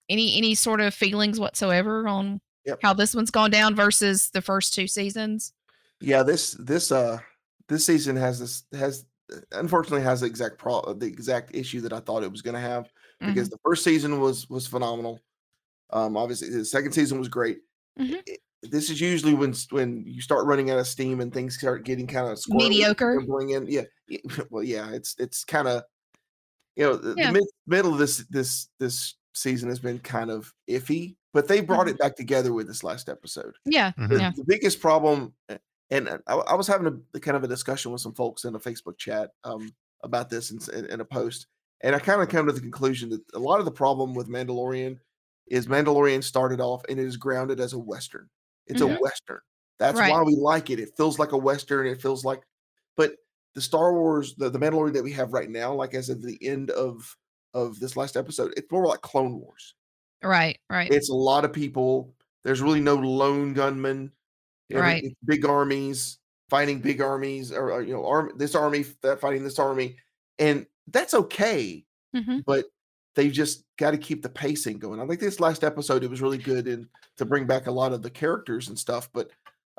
any 0.10 0.38
any 0.38 0.56
sort 0.56 0.82
of 0.82 0.94
feelings 0.94 1.40
whatsoever 1.40 2.08
on 2.08 2.42
Yep. 2.66 2.80
how 2.84 2.94
this 2.94 3.16
one's 3.16 3.32
gone 3.32 3.50
down 3.50 3.76
versus 3.76 4.30
the 4.30 4.42
first 4.42 4.74
two 4.76 4.88
seasons? 4.88 5.52
Yeah, 6.00 6.22
this 6.24 6.52
this 6.60 6.92
uh 6.92 7.20
this 7.68 7.86
season 7.86 8.16
has 8.18 8.40
this 8.40 8.64
has 8.74 9.06
unfortunately 9.52 10.04
has 10.04 10.22
the 10.22 10.28
exact 10.28 10.58
pro 10.60 10.94
the 10.94 11.08
exact 11.08 11.56
issue 11.56 11.82
that 11.82 11.94
I 11.94 12.00
thought 12.00 12.24
it 12.24 12.32
was 12.32 12.42
going 12.42 12.54
to 12.56 12.60
have 12.60 12.90
because 13.20 13.50
the 13.50 13.58
first 13.64 13.84
season 13.84 14.20
was 14.20 14.50
was 14.50 14.68
phenomenal. 14.68 15.20
Um, 15.92 16.16
obviously 16.18 16.50
the 16.50 16.66
second 16.66 16.92
season 16.94 17.18
was 17.20 17.28
great. 17.28 17.60
Mhm. 18.00 18.22
It- 18.26 18.42
this 18.64 18.90
is 18.90 19.02
usually 19.02 19.34
when 19.34 19.54
when 19.72 20.04
you 20.06 20.22
start 20.22 20.46
running 20.46 20.70
out 20.70 20.80
of 20.80 20.88
steam 20.88 21.20
and 21.20 21.34
things 21.34 21.58
start 21.58 21.84
getting 21.86 22.08
kind 22.08 22.28
of 22.28 22.40
Mediocre. 22.48 23.22
Bring 23.28 23.52
in, 23.52 23.68
yeah, 23.68 23.84
yeah, 24.08 24.20
well, 24.50 24.64
yeah, 24.64 24.92
it's 24.92 25.16
it's 25.20 25.44
kind 25.44 25.68
of 25.68 25.84
you 26.76 26.84
know 26.86 26.96
the, 26.96 27.16
Yeah. 27.18 27.28
the 27.28 27.34
mid, 27.34 27.44
middle 27.68 27.94
of 27.94 28.00
this 28.00 28.18
this 28.30 28.68
this 28.80 29.16
season 29.34 29.70
has 29.70 29.80
been 29.80 30.00
kind 30.00 30.30
of 30.30 30.54
iffy, 30.70 31.16
but 31.34 31.48
they 31.48 31.62
brought 31.62 31.88
it 31.88 31.98
back 31.98 32.16
together 32.16 32.54
with 32.54 32.68
this 32.68 32.84
last 32.84 33.10
episode. 33.10 33.56
Yeah, 33.66 33.92
Mhm. 33.98 34.10
The, 34.10 34.20
yeah. 34.20 34.32
the 34.36 34.44
biggest 34.44 34.80
problem, 34.80 35.34
and 35.90 36.10
uh, 36.10 36.18
I, 36.28 36.36
I 36.36 36.54
was 36.56 36.68
having 36.68 36.88
a, 36.88 37.18
a 37.18 37.20
kind 37.20 37.38
of 37.38 37.44
a 37.44 37.48
discussion 37.48 37.92
with 37.92 38.02
some 38.02 38.14
folks 38.14 38.44
in 38.46 38.56
a 38.56 38.60
Facebook 38.60 38.98
chat 38.98 39.32
um, 39.44 39.74
about 40.04 40.30
this 40.30 40.52
in, 40.52 40.60
in, 40.78 40.86
in 40.86 41.00
a 41.02 41.06
post, 41.06 41.48
and 41.82 41.96
I 41.96 42.00
kind 42.00 42.22
of 42.22 42.30
come 42.30 42.46
to 42.46 42.52
the 42.52 42.62
conclusion 42.62 43.10
that 43.10 43.22
a 43.34 43.40
lot 43.40 43.60
of 43.60 43.66
the 43.66 43.72
problem 43.72 44.14
with 44.14 44.28
Mandalorian 44.30 45.00
is 45.48 45.68
Mandalorian 45.68 46.24
started 46.24 46.62
off 46.62 46.82
and 46.88 47.00
it 47.00 47.06
is 47.06 47.18
grounded 47.18 47.60
as 47.60 47.74
a 47.74 47.80
western. 47.80 48.30
It's 48.72 48.82
Mhm. 48.82 48.98
a 48.98 49.00
western. 49.02 49.40
That's 49.80 50.00
Right. 50.00 50.12
why 50.12 50.22
we 50.24 50.36
like 50.36 50.70
it. 50.70 50.80
It 50.80 50.96
feels 50.98 51.20
like 51.20 51.32
a 51.32 51.38
western. 51.38 51.88
It 51.88 52.02
feels 52.02 52.24
like, 52.26 52.42
but 52.96 53.16
the 53.54 53.62
Star 53.62 53.94
Wars, 53.94 54.36
the, 54.36 54.50
the 54.50 54.60
Mandalorian 54.60 54.94
that 54.94 55.04
we 55.04 55.12
have 55.14 55.34
right 55.34 55.50
now, 55.50 55.74
like 55.74 55.94
as 55.94 56.10
of 56.10 56.22
the 56.22 56.38
end 56.42 56.72
of 56.72 57.18
of 57.54 57.80
this 57.80 57.98
last 57.98 58.16
episode, 58.16 58.54
it's 58.56 58.72
more 58.72 58.86
like 58.88 59.02
Clone 59.02 59.40
Wars. 59.40 59.76
Right, 60.24 60.60
right. 60.70 60.90
It's 60.92 61.10
a 61.10 61.14
lot 61.16 61.44
of 61.46 61.52
people. 61.52 62.16
There's 62.44 62.62
really 62.62 62.80
no 62.80 62.96
lone 62.96 63.54
gunman. 63.54 64.12
Right. 64.72 65.04
it's 65.04 65.16
big 65.26 65.46
armies 65.46 66.18
fighting 66.50 66.80
big 66.82 67.00
armies, 67.02 67.52
or, 67.54 67.72
or, 67.72 67.82
you 67.82 67.94
know, 67.94 68.06
arm 68.06 68.32
this 68.38 68.56
army 68.56 68.84
that 69.02 69.22
fighting 69.22 69.42
this 69.44 69.58
army, 69.58 69.98
and 70.38 70.66
that's 70.88 71.14
okay. 71.14 71.86
hmm 72.14 72.40
But 72.46 72.66
they've 73.16 73.32
just 73.32 73.66
got 73.78 73.92
to 73.92 73.98
keep 73.98 74.22
the 74.22 74.30
pacing 74.30 74.80
going. 74.80 75.00
I 75.00 75.06
think 75.08 75.20
this 75.20 75.40
last 75.40 75.64
episode 75.64 76.04
it 76.04 76.10
was 76.10 76.22
really 76.22 76.38
good 76.38 76.68
and 76.68 76.88
to 77.18 77.26
bring 77.26 77.46
back 77.46 77.68
a 77.68 77.72
lot 77.72 77.94
of 77.94 78.02
the 78.02 78.10
characters 78.10 78.70
and 78.70 78.78
stuff, 78.80 79.10
but 79.14 79.32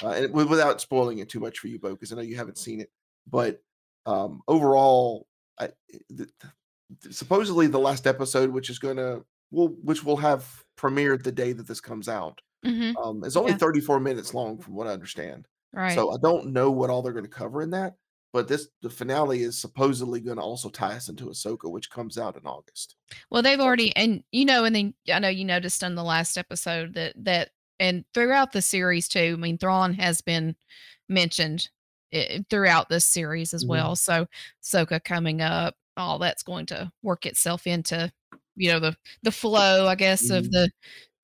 uh, 0.03 0.09
and 0.11 0.33
without 0.35 0.81
spoiling 0.81 1.19
it 1.19 1.29
too 1.29 1.41
much 1.41 1.59
for 1.59 1.69
you, 1.69 1.79
Bo, 1.79 1.91
because 1.93 2.13
I 2.13 2.17
know 2.17 2.23
you 2.23 2.37
haven't 2.37 2.59
seen 2.59 2.81
it. 2.81 2.91
But 3.31 3.63
um, 4.07 4.43
overall, 4.49 5.27
I, 5.59 5.69
the, 6.11 6.27
the- 6.41 7.13
supposedly 7.13 7.67
the 7.67 7.79
last 7.79 8.07
episode, 8.07 8.51
which 8.51 8.69
is 8.71 8.79
going 8.79 8.97
to 8.97 9.25
will 9.51 9.69
which 9.83 10.03
will 10.05 10.17
have 10.17 10.65
premiered 10.79 11.23
the 11.23 11.33
day 11.33 11.53
that 11.53 11.67
this 11.67 11.81
comes 11.81 12.09
out, 12.09 12.41
hmm 12.65 12.93
um, 13.03 13.23
is 13.25 13.37
only 13.37 13.53
Yeah. 13.53 13.59
34 13.59 14.01
minutes 14.01 14.35
long, 14.35 14.59
from 14.59 14.75
what 14.75 14.87
I 14.87 14.91
understand. 14.91 15.47
Right. 15.73 15.95
So 15.95 16.11
I 16.11 16.17
don't 16.23 16.53
know 16.53 16.71
what 16.71 16.91
all 16.91 17.01
they're 17.03 17.13
going 17.13 17.25
to 17.25 17.31
cover 17.31 17.63
in 17.63 17.71
that. 17.71 17.95
But 18.33 18.49
this 18.49 18.69
the 18.81 18.89
finale 18.91 19.43
is 19.43 19.59
supposedly 19.61 20.21
going 20.21 20.39
to 20.39 20.43
also 20.43 20.71
tie 20.71 20.95
us 20.97 21.09
into 21.09 21.27
Ahsoka, 21.27 21.71
which 21.71 21.91
comes 21.91 22.17
out 22.17 22.37
in 22.37 22.47
August. 22.47 22.97
Well, 23.31 23.43
they've 23.43 23.61
already, 23.61 23.95
and 23.97 24.25
you 24.33 24.45
know, 24.47 24.65
and 24.65 24.75
then 24.75 24.95
I 25.13 25.19
know 25.19 25.29
you 25.29 25.45
noticed 25.45 25.85
on 25.85 25.95
the 25.95 26.03
last 26.05 26.39
episode 26.39 26.95
that 26.95 27.13
that, 27.25 27.51
and 27.79 28.05
throughout 28.15 28.53
the 28.53 28.63
series 28.63 29.07
too. 29.09 29.35
I 29.37 29.41
mean, 29.41 29.59
Thrawn 29.59 29.93
has 29.95 30.21
been 30.23 30.57
mentioned 31.09 31.69
eh, 32.13 32.41
throughout 32.49 32.89
this 32.89 33.05
series 33.07 33.53
as 33.55 33.65
Mhm. 33.65 33.69
well. 33.69 33.97
So, 33.97 34.27
Soka 34.63 35.03
coming 35.05 35.43
up, 35.43 35.75
all 35.99 36.19
that's 36.19 36.43
going 36.43 36.67
to 36.67 36.91
work 37.03 37.27
itself 37.27 37.67
into, 37.67 38.11
you 38.57 38.71
know, 38.73 38.81
the 38.81 38.97
the 39.23 39.33
flow, 39.33 39.87
I 39.89 39.95
guess, 39.95 40.31
of 40.31 40.45
Mhm. 40.47 40.51
the 40.53 40.71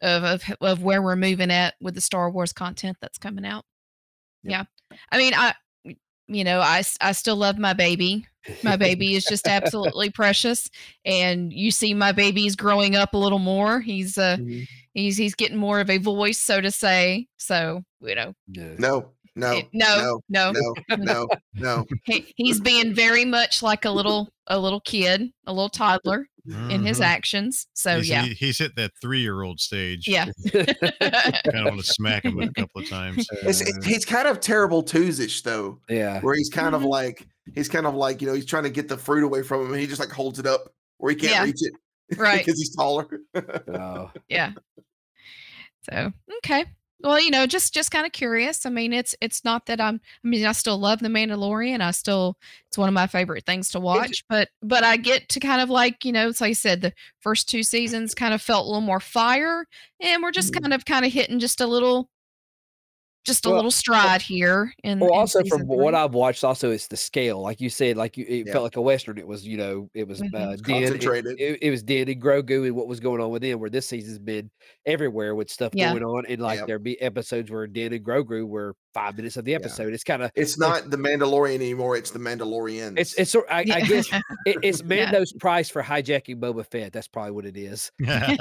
of, 0.02 0.24
of 0.24 0.56
of 0.60 0.82
where 0.82 1.02
we're 1.02 1.16
moving 1.16 1.50
at 1.50 1.74
with 1.80 1.94
the 1.94 2.00
Star 2.02 2.30
Wars 2.30 2.52
content 2.52 2.98
that's 3.00 3.18
coming 3.18 3.46
out. 3.46 3.64
Yep. 4.44 4.68
Yeah, 4.90 4.96
I 5.12 5.18
mean, 5.18 5.34
I, 5.34 5.54
you 6.28 6.44
know, 6.44 6.60
I, 6.60 6.82
I 7.00 7.12
still 7.12 7.36
love 7.36 7.58
my 7.58 7.72
baby. 7.72 8.26
My 8.62 8.76
baby 8.76 9.14
is 9.14 9.24
just 9.24 9.46
absolutely 9.48 10.10
precious 10.10 10.70
and 11.04 11.52
you 11.52 11.70
see 11.70 11.92
my 11.92 12.12
baby's 12.12 12.56
growing 12.56 12.96
up 12.96 13.12
a 13.12 13.18
little 13.18 13.38
more 13.38 13.80
he's 13.80 14.16
uh 14.16 14.38
Mm-hmm. 14.38 14.62
he's 14.94 15.16
he's 15.18 15.34
getting 15.34 15.58
more 15.58 15.80
of 15.80 15.90
a 15.90 15.98
voice 15.98 16.38
so 16.40 16.60
to 16.60 16.70
say 16.70 17.26
so 17.36 17.82
you 18.00 18.14
know 18.14 18.32
Yeah. 18.46 18.74
No, 18.78 19.10
no, 19.38 19.62
no 19.72 20.20
no, 20.28 20.52
no, 20.52 20.96
no, 20.98 21.28
no. 21.54 21.84
He, 22.04 22.32
he's 22.36 22.60
being 22.60 22.94
very 22.94 23.24
much 23.24 23.62
like 23.62 23.84
a 23.84 23.90
little 23.90 24.28
a 24.46 24.58
little 24.58 24.80
kid 24.80 25.30
a 25.46 25.52
little 25.52 25.68
toddler 25.68 26.26
in 26.70 26.82
his 26.82 26.98
Mhm. 27.00 27.04
actions 27.04 27.66
so 27.74 27.98
he's, 27.98 28.08
yeah 28.08 28.22
he- 28.22 28.32
he's 28.32 28.58
hit 28.58 28.74
that 28.76 28.92
three 29.02 29.20
year 29.20 29.42
old 29.42 29.60
stage. 29.60 30.08
yeah 30.08 30.26
Kind 30.52 30.66
of 31.54 31.64
want 31.66 31.80
to 31.80 31.82
smack 31.86 32.24
him 32.24 32.40
a 32.40 32.50
couple 32.54 32.80
of 32.80 32.88
times. 32.88 33.26
It's, 33.42 33.60
it- 33.60 33.84
he's 33.84 34.04
kind 34.06 34.26
of 34.26 34.40
terrible 34.40 34.82
twosish 34.82 35.42
though, 35.42 35.78
yeah. 35.90 36.20
where 36.20 36.34
he's 36.34 36.48
kind 36.48 36.74
of 36.74 36.82
Mhm. 36.82 36.88
like 36.88 37.26
he's 37.54 37.68
kind 37.68 37.86
of 37.86 37.94
like 37.94 38.20
you 38.22 38.28
know 38.28 38.34
he's 38.34 38.46
trying 38.46 38.64
to 38.64 38.70
get 38.70 38.88
the 38.88 38.96
fruit 38.96 39.24
away 39.24 39.42
from 39.42 39.62
him, 39.66 39.72
and 39.72 39.80
he 39.80 39.86
just 39.86 40.00
like 40.00 40.10
holds 40.10 40.38
it 40.38 40.46
up 40.46 40.72
where 40.96 41.10
he 41.10 41.16
can't 41.16 41.32
Yeah. 41.32 41.44
reach 41.44 41.60
it, 41.60 41.74
right 42.18 42.38
Because 42.44 42.58
he's 42.58 42.74
taller. 42.74 43.06
Oh, 43.74 44.10
yeah 44.28 44.52
so 45.90 46.12
okay 46.38 46.64
well, 47.00 47.20
you 47.20 47.30
know, 47.30 47.46
just 47.46 47.72
just 47.74 47.90
kind 47.92 48.06
of 48.06 48.12
curious. 48.12 48.66
I 48.66 48.70
mean, 48.70 48.92
it's 48.92 49.14
it's 49.20 49.44
not 49.44 49.66
that 49.66 49.80
I'm. 49.80 50.00
I 50.24 50.28
mean, 50.28 50.44
I 50.46 50.52
still 50.52 50.78
love 50.78 50.98
the 51.00 51.08
Mandalorian. 51.08 51.80
I 51.80 51.92
still 51.92 52.36
it's 52.68 52.76
one 52.78 52.88
of 52.88 52.94
my 52.94 53.06
favorite 53.06 53.46
things 53.46 53.70
to 53.70 53.80
watch. 53.80 54.24
But 54.28 54.48
but 54.62 54.82
I 54.84 54.96
get 54.96 55.28
to 55.30 55.40
kind 55.40 55.60
of 55.62 55.70
like 55.70 56.04
you 56.04 56.12
know, 56.12 56.28
it's 56.28 56.40
like 56.40 56.50
I 56.50 56.52
said, 56.54 56.80
the 56.82 56.92
first 57.20 57.48
two 57.48 57.62
seasons 57.62 58.14
kind 58.14 58.34
of 58.34 58.42
felt 58.42 58.64
a 58.64 58.68
little 58.68 58.80
more 58.80 59.00
fire, 59.00 59.64
and 60.00 60.22
we're 60.22 60.32
just 60.32 60.52
Mhm. 60.52 60.62
kind 60.62 60.74
of 60.74 60.84
kind 60.84 61.04
of 61.06 61.12
hitting 61.12 61.38
just 61.38 61.60
a 61.60 61.66
little, 61.66 62.10
just 63.28 63.46
a 63.46 63.48
Well, 63.48 63.56
little 63.58 63.70
stride 63.70 64.20
here. 64.22 64.72
In, 64.82 64.98
Well, 64.98 65.12
also 65.12 65.40
season 65.42 65.60
from 65.60 65.68
what. 65.68 65.94
I've 65.94 66.14
watched, 66.14 66.42
also 66.42 66.70
it's 66.72 66.88
the 66.88 66.96
scale. 66.96 67.40
Like 67.40 67.60
you 67.60 67.70
said, 67.70 67.96
like 67.96 68.16
you, 68.16 68.24
it 68.28 68.46
Yeah. 68.46 68.52
felt 68.52 68.64
like 68.64 68.76
a 68.76 68.82
western. 68.82 69.18
It 69.18 69.26
was, 69.26 69.46
you 69.46 69.56
know, 69.56 69.88
it 69.94 70.08
was 70.08 70.20
Mhm. 70.20 70.34
uh, 70.34 70.50
It's 70.52 70.62
Din, 70.62 70.76
it, 70.76 70.80
concentrated. 70.86 71.40
it, 71.40 71.58
it 71.62 71.70
was 71.70 71.82
Din 71.84 72.08
and 72.08 72.20
Grogu 72.20 72.66
and 72.66 72.74
what 72.74 72.88
was 72.88 72.98
going 73.00 73.20
on 73.20 73.30
with 73.30 73.42
them. 73.42 73.60
Where 73.60 73.70
this 73.70 73.86
season's 73.86 74.18
been 74.18 74.50
everywhere 74.86 75.34
with 75.34 75.50
stuff 75.50 75.72
Yeah. 75.74 75.90
going 75.92 76.02
on, 76.04 76.26
and 76.26 76.40
like 76.40 76.58
Yep. 76.58 76.66
there'd 76.66 76.82
be 76.84 77.00
episodes 77.00 77.50
where 77.50 77.66
Din 77.68 77.92
and 77.92 78.04
Grogu 78.04 78.46
were 78.46 78.74
five 78.94 79.16
minutes 79.16 79.36
of 79.36 79.44
the 79.44 79.54
episode. 79.54 79.92
It's 79.92 80.02
kind 80.02 80.22
of 80.22 80.30
It's 80.34 80.58
not 80.58 80.90
the 80.90 80.96
Mandalorian 80.96 81.54
anymore. 81.56 81.96
It's 81.96 82.10
the 82.10 82.18
Mandalorian. 82.18 82.98
it's 82.98 83.14
it's 83.14 83.30
sort- 83.30 83.46
I, 83.50 83.60
I 83.60 83.80
guess 83.82 84.08
it, 84.46 84.56
it's 84.62 84.80
Yeah. 84.80 84.86
Mando's 84.86 85.32
price 85.34 85.68
for 85.68 85.82
hijacking 85.82 86.40
Boba 86.40 86.66
Fett. 86.66 86.92
That's 86.92 87.06
probably 87.06 87.32
what 87.32 87.44
it 87.46 87.56
is. 87.56 87.92
yeah, 88.00 88.34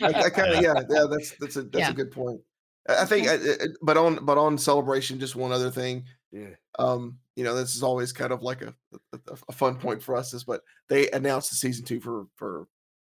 I, 0.00 0.06
I 0.06 0.30
kind 0.30 0.54
of 0.54 0.62
yeah, 0.62 0.74
yeah. 0.90 1.04
That's 1.10 1.34
that's 1.38 1.56
a 1.56 1.62
that's 1.62 1.78
Yeah. 1.78 1.90
a 1.90 1.94
good 1.94 2.10
point. 2.10 2.40
I 2.88 3.04
think, 3.04 3.28
I, 3.28 3.34
I- 3.34 3.68
but 3.82 3.96
on 3.96 4.24
but 4.24 4.38
on 4.38 4.58
celebration, 4.58 5.20
just 5.20 5.36
one 5.36 5.52
other 5.52 5.70
thing. 5.70 6.04
Yeah. 6.32 6.50
Um, 6.78 7.18
you 7.36 7.44
know, 7.44 7.54
this 7.54 7.74
is 7.76 7.82
always 7.82 8.12
kind 8.12 8.32
of 8.32 8.42
like 8.42 8.62
a 8.62 8.74
a, 9.12 9.18
a 9.48 9.52
fun 9.52 9.76
point 9.76 10.02
for 10.02 10.16
us 10.16 10.32
is, 10.34 10.44
but 10.44 10.62
they 10.88 11.10
announced 11.10 11.50
the 11.50 11.56
season 11.56 11.84
two 11.84 12.00
for 12.00 12.26
for 12.36 12.66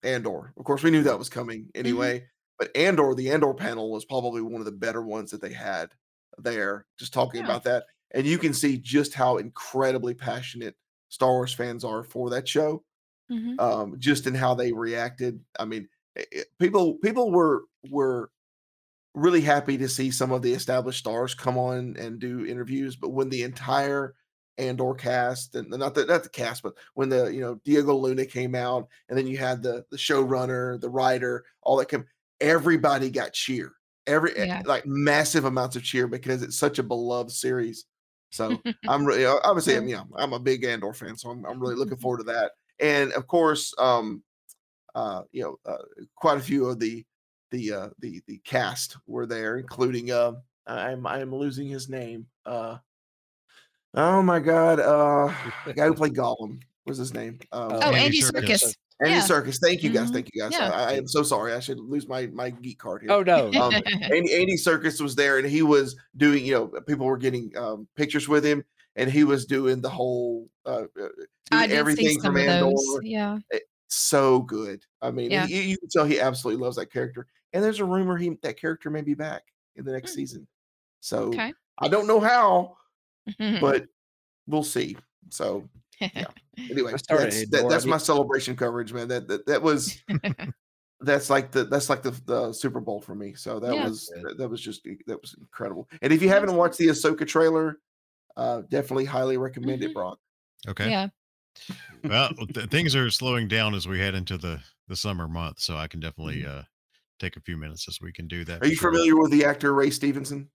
Andor. 0.03 0.53
Of 0.57 0.65
course, 0.65 0.83
we 0.83 0.91
knew 0.91 1.03
that 1.03 1.19
was 1.19 1.29
coming 1.29 1.61
Mm-hmm. 1.65 1.79
anyway. 1.79 2.25
But 2.57 2.75
Andor, 2.75 3.13
the 3.15 3.31
Andor 3.31 3.53
panel 3.53 3.89
was 3.91 4.03
probably 4.05 4.41
one 4.41 4.59
of 4.61 4.65
the 4.65 4.71
better 4.73 5.01
ones 5.01 5.31
that 5.31 5.41
they 5.41 5.53
had 5.53 5.91
there. 6.37 6.85
Just 6.97 7.13
talking 7.13 7.39
Yeah. 7.41 7.45
about 7.45 7.63
that, 7.65 7.85
and 8.11 8.25
you 8.27 8.37
can 8.37 8.53
see 8.53 8.77
just 8.77 9.13
how 9.13 9.37
incredibly 9.37 10.13
passionate 10.13 10.75
Star 11.09 11.31
Wars 11.31 11.53
fans 11.53 11.83
are 11.85 12.03
for 12.03 12.29
that 12.31 12.47
show 12.47 12.83
Mhm. 13.31 13.59
um, 13.59 13.95
just 13.99 14.27
in 14.27 14.35
how 14.35 14.53
they 14.55 14.71
reacted. 14.73 15.43
I 15.59 15.65
mean, 15.65 15.87
i- 16.17 16.25
i- 16.35 16.43
people 16.59 16.95
people 16.99 17.31
were 17.31 17.63
were 17.89 18.29
really 19.19 19.41
happy 19.41 19.77
to 19.77 19.89
see 19.89 20.11
some 20.11 20.31
of 20.31 20.41
the 20.41 20.53
established 20.53 20.99
stars 20.99 21.35
come 21.35 21.57
on 21.57 21.95
and 21.97 22.19
do 22.19 22.45
interviews, 22.45 22.95
but 22.95 23.09
when 23.09 23.29
the 23.29 23.43
entire 23.43 24.15
Andor 24.57 24.93
cast 24.93 25.55
and 25.55 25.69
not 25.69 25.95
the 25.95 26.05
not 26.05 26.23
the 26.23 26.29
cast, 26.29 26.63
but 26.63 26.73
when 26.93 27.09
the 27.09 27.27
you 27.33 27.39
know 27.39 27.55
Diego 27.63 27.95
Luna 27.95 28.25
came 28.25 28.55
out, 28.55 28.89
and 29.07 29.17
then 29.17 29.25
you 29.27 29.37
had 29.37 29.63
the 29.63 29.85
the 29.89 29.97
showrunner, 29.97 30.79
the 30.81 30.89
writer, 30.89 31.45
all 31.61 31.77
that 31.77 31.87
came, 31.89 32.05
everybody 32.41 33.09
got 33.09 33.33
cheer. 33.33 33.73
Every 34.07 34.35
eh, 34.35 34.47
Yeah. 34.47 34.61
like 34.65 34.85
massive 34.85 35.45
amounts 35.45 35.75
of 35.77 35.83
cheer 35.83 36.07
because 36.07 36.41
it's 36.43 36.57
such 36.57 36.77
a 36.79 36.83
beloved 36.83 37.31
series. 37.31 37.85
So 38.31 38.65
I'm 38.87 39.05
really 39.05 39.25
obviously 39.25 39.75
I'm 39.77 39.87
you 39.87 39.95
know 39.95 40.07
I'm 40.17 40.33
a 40.33 40.39
big 40.39 40.63
Andor 40.65 40.93
fan, 40.93 41.15
so 41.15 41.29
I'm 41.29 41.45
I'm 41.45 41.59
really 41.59 41.75
looking 41.75 41.97
forward 41.99 42.19
to 42.19 42.23
that. 42.25 42.51
And 42.79 43.13
of 43.13 43.27
course, 43.27 43.73
um, 43.77 44.23
uh, 44.95 45.23
you 45.31 45.43
know, 45.43 45.57
uh, 45.65 45.83
quite 46.15 46.37
a 46.37 46.41
few 46.41 46.65
of 46.65 46.79
the 46.79 47.05
the 47.51 47.73
uh, 47.73 47.89
the 47.99 48.21
the 48.27 48.37
cast 48.39 48.97
were 49.07 49.25
there, 49.25 49.57
including 49.57 50.11
uh, 50.11 50.33
I'm 50.67 51.05
I'm 51.07 51.33
losing 51.33 51.67
his 51.67 51.89
name. 51.89 52.27
Uh, 52.45 52.77
oh 53.95 54.21
my 54.21 54.39
god, 54.39 54.79
uh, 54.79 55.33
the 55.65 55.73
guy 55.73 55.85
who 55.87 55.93
played 55.93 56.13
Gollum 56.13 56.61
was 56.85 56.97
his 56.97 57.13
name. 57.13 57.39
Um, 57.51 57.71
oh, 57.73 57.79
Andy 57.91 57.97
Andy 57.97 58.21
Serkis. 58.21 58.75
Andy 59.01 59.13
yeah. 59.13 59.21
Serkis. 59.21 59.59
Thank 59.61 59.81
you 59.81 59.91
guys. 59.91 60.09
Mhm. 60.09 60.13
Thank 60.13 60.29
you 60.33 60.41
guys. 60.41 60.51
Yeah. 60.51 60.71
I, 60.71 60.89
I 60.89 60.93
am 60.93 61.07
so 61.07 61.23
sorry. 61.23 61.53
I 61.53 61.59
should 61.61 61.79
lose 61.79 62.07
my 62.07 62.27
my 62.27 62.49
geek 62.49 62.79
card 62.79 63.01
here. 63.01 63.11
Oh 63.11 63.23
no, 63.23 63.47
Um, 63.53 63.73
Andy, 64.01 64.33
Andy 64.33 64.55
Serkis 64.57 64.99
was 64.99 65.15
there, 65.15 65.37
and 65.37 65.47
he 65.47 65.61
was 65.61 65.95
doing. 66.17 66.45
You 66.45 66.53
know, 66.53 66.67
people 66.81 67.05
were 67.05 67.17
getting 67.17 67.55
um, 67.55 67.87
pictures 67.95 68.27
with 68.27 68.43
him, 68.43 68.63
and 68.97 69.09
he 69.09 69.23
was 69.23 69.45
doing 69.45 69.81
the 69.81 69.89
whole 69.89 70.49
uh, 70.65 70.83
uh, 71.01 71.07
I 71.51 71.65
doing 71.65 71.69
did 71.69 71.77
everything 71.77 72.07
see 72.09 72.13
some 72.15 72.33
from 72.33 72.35
of 72.41 72.47
Andor. 72.47 72.71
those. 72.71 72.99
Yeah. 73.03 73.37
So 73.87 74.41
good. 74.41 74.83
I 75.01 75.09
mean, 75.11 75.31
Yeah. 75.31 75.47
you, 75.47 75.61
you 75.61 75.77
can 75.77 75.89
tell 75.89 76.05
he 76.05 76.19
absolutely 76.19 76.61
loves 76.63 76.75
that 76.75 76.91
character. 76.91 77.25
And 77.53 77.63
there's 77.63 77.79
a 77.79 77.85
rumor 77.85 78.17
he 78.17 78.37
that 78.43 78.59
character 78.59 78.89
may 78.89 79.01
be 79.01 79.13
back 79.15 79.43
in 79.75 79.85
the 79.85 79.91
next 79.91 80.11
Hmm. 80.11 80.15
season. 80.17 80.47
So 81.01 81.23
Okay. 81.29 81.53
I 81.79 81.87
don't 81.87 82.07
know 82.07 82.19
how, 82.19 82.77
but 83.39 83.85
we'll 84.47 84.63
see. 84.63 84.97
So 85.29 85.67
yeah. 85.99 86.25
Anyway, 86.69 86.91
I 86.93 87.15
that's, 87.15 87.49
that, 87.49 87.67
that's 87.69 87.85
my 87.85 87.97
celebration 87.97 88.55
coverage, 88.55 88.91
man. 88.93 89.07
That 89.07 89.27
that, 89.27 89.45
that 89.47 89.61
was 89.61 90.01
that's 91.01 91.29
like 91.29 91.51
the 91.51 91.63
that's 91.65 91.89
like 91.89 92.01
the, 92.03 92.11
the 92.25 92.51
Super 92.53 92.79
Bowl 92.81 92.99
for 93.01 93.15
me. 93.15 93.33
So 93.33 93.59
that 93.59 93.73
Yeah. 93.75 93.85
was 93.87 94.11
that, 94.23 94.37
that 94.37 94.49
was 94.49 94.61
just 94.61 94.83
that 95.07 95.21
was 95.21 95.35
incredible. 95.39 95.87
And 96.01 96.11
if 96.11 96.21
you 96.21 96.29
haven't 96.29 96.53
watched 96.55 96.77
the 96.77 96.87
Ahsoka 96.87 97.25
trailer, 97.27 97.77
uh, 98.35 98.61
definitely 98.69 99.05
highly 99.05 99.37
recommend 99.37 99.83
it, 99.83 99.91
Mhm. 99.91 99.93
Brock. 99.93 100.19
Okay. 100.67 100.89
yeah. 100.89 101.07
Well, 102.03 102.29
th- 102.53 102.69
things 102.69 102.95
are 102.95 103.09
slowing 103.09 103.47
down 103.47 103.73
as 103.73 103.87
we 103.87 103.99
head 103.99 104.15
into 104.15 104.37
the 104.37 104.61
the 104.87 104.95
summer 104.95 105.27
month, 105.27 105.59
so 105.59 105.75
I 105.77 105.87
can 105.87 105.99
definitely 105.99 106.45
uh 106.45 106.63
take 107.19 107.37
a 107.37 107.41
few 107.41 107.57
minutes 107.57 107.85
this 107.85 107.99
week 108.01 108.19
and 108.19 108.27
do 108.27 108.43
that. 108.45 108.55
Mm-hmm. 108.55 108.63
Are 108.63 108.67
you 108.67 108.75
sure. 108.75 108.91
familiar 108.91 109.17
with 109.17 109.31
the 109.31 109.45
actor 109.45 109.73
Ray 109.73 109.89
Stevenson? 109.89 110.49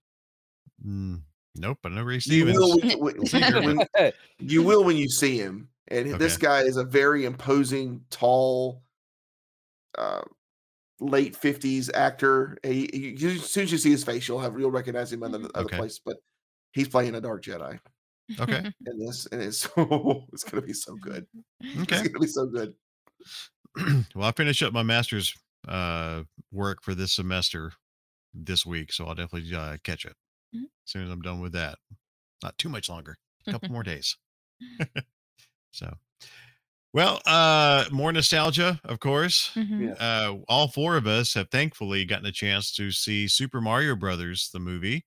Mm, 0.85 1.21
nope, 1.55 1.77
I 1.85 1.89
know 1.89 2.03
Ray 2.03 2.19
You 2.25 2.45
will, 2.45 2.77
when, 2.79 2.99
when- 2.99 3.87
when- 3.93 4.11
you 4.39 4.63
will 4.63 4.83
when 4.83 4.97
you 4.97 5.07
see 5.09 5.37
him. 5.37 5.69
And 5.87 6.15
this 6.15 6.35
guy 6.37 6.61
is 6.61 6.77
a 6.77 6.83
very 6.83 7.25
imposing, 7.25 8.01
tall, 8.09 8.81
uh, 9.97 10.21
late 10.99 11.35
fifties 11.35 11.91
actor. 11.93 12.57
He, 12.63 12.89
he- 12.91 13.15
you- 13.17 13.29
as 13.29 13.49
soon 13.51 13.63
as 13.63 13.71
you 13.71 13.77
see 13.77 13.91
his 13.91 14.03
face, 14.03 14.27
you'll 14.27 14.39
have 14.39 14.59
you'll 14.59 14.71
recognize 14.71 15.13
him 15.13 15.21
in 15.23 15.31
the 15.31 15.49
other 15.53 15.65
Okay. 15.65 15.77
place. 15.77 15.99
But 16.03 16.17
he's 16.73 16.87
playing 16.89 17.13
a 17.15 17.21
dark 17.21 17.43
Jedi 17.43 17.79
Okay. 18.39 18.57
in 18.87 18.99
this, 18.99 19.27
and 19.31 19.41
it's 19.43 19.65
it's 19.77 20.43
gonna 20.43 20.65
be 20.65 20.73
so 20.73 20.95
good. 20.95 21.27
Okay. 21.63 21.97
It's 21.97 22.07
gonna 22.07 22.19
be 22.19 22.27
so 22.27 22.47
good. 22.47 22.73
well, 24.15 24.27
I 24.27 24.31
finished 24.31 24.63
up 24.63 24.73
my 24.73 24.83
master's 24.83 25.35
uh, 25.67 26.23
work 26.51 26.79
for 26.83 26.95
this 26.95 27.13
semester 27.13 27.73
this 28.33 28.65
week, 28.65 28.91
so 28.93 29.05
I'll 29.07 29.15
definitely 29.15 29.53
uh, 29.55 29.77
catch 29.83 30.05
it 30.05 30.15
Mhm. 30.55 30.63
as 30.65 30.69
soon 30.91 31.03
as 31.05 31.09
I'm 31.11 31.21
done 31.21 31.41
with 31.41 31.53
that. 31.53 31.79
Not 32.43 32.57
too 32.57 32.69
much 32.69 32.89
longer, 32.89 33.17
a 33.47 33.51
couple 33.51 33.69
more 33.69 33.83
days. 33.83 34.17
so, 35.71 35.95
well, 36.93 37.21
uh, 37.25 37.85
more 37.91 38.11
nostalgia, 38.13 38.79
of 38.85 38.99
course. 38.99 39.51
Mhm. 39.55 39.95
Uh, 39.99 40.37
all 40.47 40.67
four 40.69 40.95
of 40.97 41.07
us 41.07 41.33
have 41.33 41.49
thankfully 41.49 42.05
gotten 42.05 42.25
a 42.25 42.31
chance 42.31 42.71
to 42.75 42.91
see 42.91 43.27
Super 43.27 43.59
Mario 43.61 43.95
Brothers, 43.95 44.49
the 44.53 44.59
movie, 44.59 45.05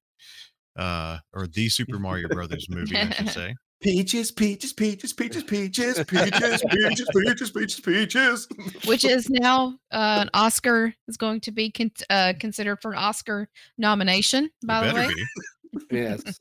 uh, 0.77 1.19
or 1.33 1.47
the 1.47 1.69
Super 1.71 1.99
Mario 1.99 2.29
Brothers 2.29 2.69
movie, 2.69 2.97
I 2.97 3.11
should 3.11 3.29
say. 3.31 3.55
Peaches, 3.81 4.33
peaches, 4.33 4.73
peaches, 4.73 5.13
peaches, 5.13 5.45
peaches, 5.45 6.05
peaches, 6.05 6.63
peaches, 6.69 7.09
peaches, 7.15 7.51
peaches, 7.51 7.81
peaches. 7.81 8.49
Which 8.87 9.05
is 9.05 9.31
now 9.31 9.79
uh, 9.93 10.19
an 10.23 10.31
Oscar 10.35 10.93
is 11.07 11.17
going 11.17 11.41
to 11.43 11.53
be 11.53 11.71
con- 11.71 11.93
uh, 12.11 12.33
considered 12.41 12.83
for 12.83 12.93
an 12.93 12.99
Oscar 12.99 13.49
nomination. 13.77 14.51
By 14.65 14.89
the 14.89 14.95
way, 14.95 15.09
be. 15.15 15.81
yes. 15.97 16.39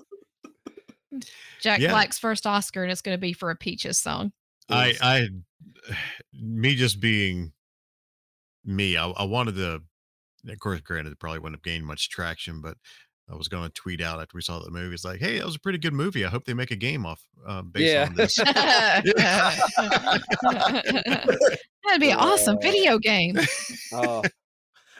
Jack 1.62 1.80
Yeah. 1.80 1.92
Black's 1.92 2.18
first 2.18 2.48
Oscar, 2.48 2.82
and 2.82 2.92
it's 2.92 3.02
going 3.02 3.16
to 3.16 3.22
be 3.22 3.34
for 3.34 3.52
a 3.52 3.56
Peaches 3.56 4.00
song. 4.00 4.32
I, 4.70 4.96
I, 5.00 5.28
me 6.34 6.76
just 6.76 7.00
being 7.00 7.54
me, 8.66 8.98
I, 8.98 9.10
I 9.10 9.24
wanted 9.26 9.56
to, 9.56 9.82
of 10.50 10.60
course, 10.60 10.82
granted, 10.82 11.12
it 11.12 11.20
probably 11.20 11.40
wouldn't 11.40 11.58
have 11.58 11.64
gained 11.64 11.86
much 11.86 12.10
traction, 12.10 12.62
but 12.62 12.78
I 13.30 13.36
was 13.36 13.50
going 13.50 13.64
to 13.64 13.70
tweet 13.74 14.00
out 14.02 14.22
after 14.22 14.38
we 14.38 14.42
saw 14.42 14.60
the 14.60 14.72
movie. 14.72 14.94
It's 14.94 15.04
like, 15.04 15.20
hey, 15.20 15.38
that 15.38 15.46
was 15.46 15.56
a 15.56 15.60
pretty 15.60 15.80
good 15.80 15.94
movie. 15.94 16.24
I 16.26 16.30
hope 16.30 16.46
they 16.46 16.54
make 16.54 16.72
a 16.72 16.78
game 16.78 17.06
off 17.06 17.22
uh, 17.46 17.62
based 17.62 17.94
Yeah. 17.94 18.06
on 18.08 18.16
this. 18.16 18.38
That'd 21.86 22.02
be 22.02 22.10
an 22.12 22.18
awesome 22.18 22.58
video 22.62 23.00
game. 23.00 23.38
Oh, 23.94 24.24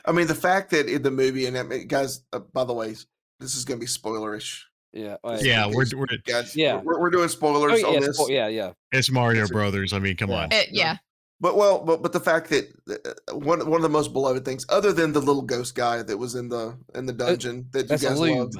I 0.04 0.12
mean, 0.12 0.26
the 0.26 0.34
fact 0.34 0.70
that 0.70 0.86
in 0.88 1.02
the 1.02 1.10
movie, 1.10 1.46
and 1.46 1.56
I 1.58 1.62
mean, 1.62 1.86
guys, 1.86 2.22
uh, 2.32 2.40
by 2.52 2.64
the 2.64 2.72
way, 2.74 2.94
this 3.40 3.54
is 3.54 3.64
gonna 3.64 3.80
be 3.80 3.86
spoilerish. 3.86 4.62
yeah. 4.92 5.16
oh, 5.22 5.38
yeah, 5.40 5.66
we're, 5.66 5.84
we're 5.94 6.06
Guys, 6.26 6.56
Yeah. 6.56 6.80
we're, 6.82 6.98
we're 7.00 7.10
doing 7.10 7.24
Oh, 7.24 7.28
spoilers 7.28 7.80
yeah, 7.82 7.86
on 7.86 8.00
this. 8.00 8.18
spo- 8.20 8.30
yeah, 8.30 8.48
yeah. 8.48 8.72
it's 8.92 9.10
Mario 9.10 9.42
It's 9.42 9.50
Brothers. 9.50 9.92
I 9.92 9.98
mean, 9.98 10.16
come 10.16 10.30
Yeah. 10.30 10.36
on. 10.44 10.52
Uh, 10.52 10.62
yeah. 10.70 10.96
But 11.40 11.56
well, 11.56 11.84
but 11.84 12.02
but 12.02 12.12
the 12.12 12.20
fact 12.20 12.48
that 12.50 12.66
uh, 13.30 13.36
one 13.36 13.60
one 13.68 13.76
of 13.78 13.82
the 13.82 13.88
most 13.88 14.12
beloved 14.12 14.44
things, 14.44 14.66
other 14.68 14.92
than 14.92 15.12
the 15.12 15.20
little 15.20 15.42
ghost 15.42 15.74
guy 15.74 16.02
that 16.02 16.16
was 16.16 16.34
in 16.34 16.48
the 16.48 16.76
in 16.94 17.06
the 17.06 17.12
dungeon 17.12 17.68
that 17.72 17.82
you 17.82 17.88
That's 17.88 18.02
a 18.02 18.08
guys 18.08 18.18
lube. 18.20 18.38
loved, 18.38 18.56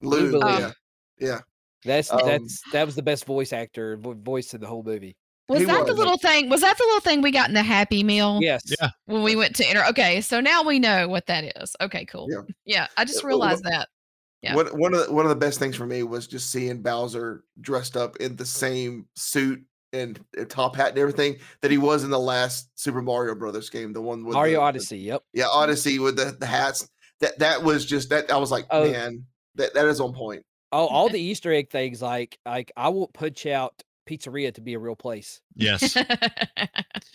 Lube, 0.00 0.32
Lube. 0.32 0.42
yeah, 0.44 0.70
yeah. 1.18 1.40
That's 1.84 2.10
Um, 2.12 2.20
that's 2.24 2.62
that 2.72 2.86
was 2.86 2.94
the 2.94 3.02
best 3.02 3.26
voice 3.26 3.52
actor 3.52 3.98
voice 4.00 4.54
in 4.54 4.60
the 4.60 4.66
whole 4.66 4.82
movie. 4.82 5.16
Was 5.48 5.58
He 5.60 5.64
that 5.66 5.84
the 5.84 5.92
little 5.92 6.16
thing? 6.16 6.48
Was 6.48 6.62
that 6.62 6.78
the 6.78 6.84
little 6.84 7.00
thing 7.00 7.20
we 7.20 7.32
got 7.32 7.48
in 7.48 7.54
the 7.54 7.62
Happy 7.62 8.02
Meal 8.02 8.38
Yes. 8.40 8.62
Yeah. 8.80 8.88
when 9.06 9.22
we 9.22 9.36
went 9.36 9.54
to 9.56 9.66
enter? 9.68 9.84
Okay, 9.90 10.20
so 10.22 10.40
now 10.40 10.62
we 10.62 10.78
know 10.78 11.08
what 11.08 11.26
that 11.26 11.56
is. 11.60 11.76
Okay, 11.82 12.06
cool. 12.06 12.28
Yeah. 12.30 12.42
Yeah, 12.64 12.86
I 12.96 13.04
just 13.04 13.24
Uh, 13.24 13.28
realized 13.28 13.64
that. 13.64 13.88
Yeah. 14.40 14.54
One 14.54 14.66
one 14.78 14.94
of 14.94 15.06
the, 15.06 15.12
one 15.12 15.26
of 15.26 15.28
the 15.30 15.36
best 15.36 15.58
things 15.58 15.76
for 15.76 15.84
me 15.86 16.02
was 16.02 16.26
just 16.26 16.50
seeing 16.50 16.80
Bowser 16.80 17.44
dressed 17.60 17.96
up 17.96 18.16
in 18.16 18.36
the 18.36 18.46
same 18.46 19.06
suit 19.16 19.62
and 19.92 20.18
top 20.48 20.76
hat 20.76 20.90
and 20.90 20.98
everything 20.98 21.36
that 21.60 21.70
he 21.70 21.78
was 21.78 22.04
in 22.04 22.10
the 22.10 22.18
last 22.18 22.70
Super 22.76 23.02
Mario 23.02 23.34
Brothers 23.34 23.68
game, 23.70 23.92
the 23.92 24.00
one 24.00 24.24
with 24.24 24.34
Mario 24.34 24.60
the, 24.60 24.64
Odyssey. 24.64 24.98
Yep. 24.98 25.22
yeah, 25.32 25.46
Odyssey 25.48 25.98
with 25.98 26.16
the, 26.16 26.36
the 26.38 26.46
hats. 26.46 26.88
that 27.20 27.38
that 27.38 27.62
was 27.62 27.84
just 27.86 28.08
that 28.10 28.30
I 28.32 28.36
was 28.36 28.50
like, 28.50 28.66
Oh. 28.70 28.90
man, 28.90 29.24
that 29.56 29.74
that 29.74 29.86
is 29.86 30.00
on 30.00 30.12
point. 30.14 30.44
Oh, 30.72 30.86
all 30.86 31.08
the 31.10 31.20
Easter 31.20 31.52
egg 31.52 31.70
things 31.70 32.00
like 32.02 32.38
like 32.46 32.72
I 32.76 32.88
won't 32.88 33.12
punch 33.12 33.46
out 33.46 33.82
pizzeria 34.08 34.52
to 34.54 34.60
be 34.60 34.74
a 34.74 34.78
real 34.78 34.96
place. 34.96 35.40
Yes. 35.54 35.96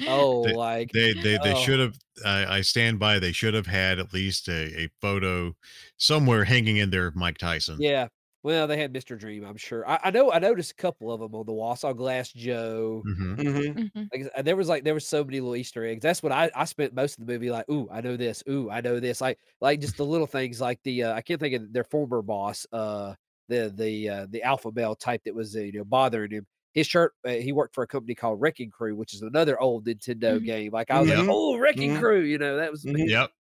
Oh, 0.07 0.45
They- 0.45 0.53
like 0.53 0.91
They 0.91 1.13
they 1.13 1.39
they 1.43 1.53
oh. 1.53 1.59
should 1.59 1.79
have. 1.79 1.97
I 2.23 2.57
I 2.57 2.61
stand 2.61 2.99
by. 2.99 3.17
They 3.19 3.31
should 3.31 3.53
have 3.55 3.65
had 3.65 3.97
at 3.99 4.13
least 4.13 4.47
a, 4.47 4.81
a 4.83 4.89
photo 5.01 5.55
somewhere 5.97 6.43
hanging 6.43 6.77
in 6.77 6.91
there 6.91 7.07
of 7.07 7.15
Mike 7.15 7.37
Tyson. 7.39 7.77
Yeah. 7.79 8.07
Well, 8.43 8.67
they 8.67 8.77
had 8.77 8.93
Mr. 8.93 9.17
Dream, 9.17 9.43
I'm 9.43 9.57
sure. 9.57 9.87
I, 9.87 9.99
I 10.05 10.11
know 10.11 10.31
I 10.31 10.39
noticed 10.39 10.71
a 10.71 10.75
couple 10.75 11.11
of 11.11 11.19
them 11.19 11.35
on 11.35 11.45
the 11.45 11.53
wall. 11.53 11.71
I 11.71 11.75
saw 11.75 11.93
Glass 11.93 12.31
Joe. 12.31 13.07
hmm 13.37 13.37
Mm-hmm. 13.37 13.77
Mhm. 13.79 14.09
Like 14.13 14.45
there 14.45 14.55
was 14.55 14.69
like 14.69 14.83
there 14.85 14.93
was 14.93 15.05
so 15.05 15.23
many 15.23 15.39
little 15.41 15.55
Easter 15.55 15.85
eggs. 15.85 16.01
That's 16.01 16.23
what 16.23 16.31
I 16.31 16.49
I 16.55 16.63
spent 16.65 16.93
most 16.93 17.19
of 17.19 17.25
the 17.25 17.31
movie 17.33 17.49
like. 17.49 17.69
Ooh, 17.69 17.89
I 17.91 17.99
know 18.01 18.15
this. 18.17 18.41
Ooh, 18.49 18.69
I 18.69 18.79
know 18.81 18.99
this. 19.01 19.19
Like 19.21 19.37
like 19.59 19.81
just 19.81 19.97
the 19.97 20.05
little 20.05 20.27
things 20.27 20.61
like 20.61 20.81
the 20.83 21.03
uh, 21.03 21.13
I 21.13 21.21
can't 21.21 21.39
think 21.39 21.53
of 21.55 21.73
their 21.73 21.83
former 21.83 22.21
boss. 22.21 22.65
Uh, 22.71 23.15
the 23.49 23.71
the 23.75 24.09
uh, 24.09 24.27
the 24.29 24.43
alpha 24.43 24.71
male 24.71 24.95
type 24.95 25.23
that 25.25 25.35
was 25.35 25.55
uh, 25.55 25.59
you 25.59 25.73
know 25.73 25.83
bothering 25.83 26.31
him. 26.31 26.47
His 26.73 26.87
shirt. 26.87 27.13
Uh, 27.25 27.31
he 27.31 27.51
worked 27.51 27.75
for 27.75 27.83
a 27.83 27.87
company 27.87 28.15
called 28.15 28.39
Wrecking 28.41 28.71
Crew, 28.71 28.95
which 28.95 29.13
is 29.13 29.21
another 29.23 29.59
old 29.59 29.85
Nintendo 29.85 30.41
Mhm. 30.41 30.43
game. 30.43 30.71
Like 30.71 30.89
I 30.91 31.01
was 31.01 31.09
Yep. 31.09 31.17
like, 31.17 31.25
oh, 31.27 31.57
Wrecking 31.57 31.91
Mhm. 31.91 31.93
Crew. 31.93 32.21
You 32.21 32.37
know 32.37 32.57
that 32.57 32.71
was. 32.71 32.85
Mhm. 32.85 33.09
Yep. 33.09 33.31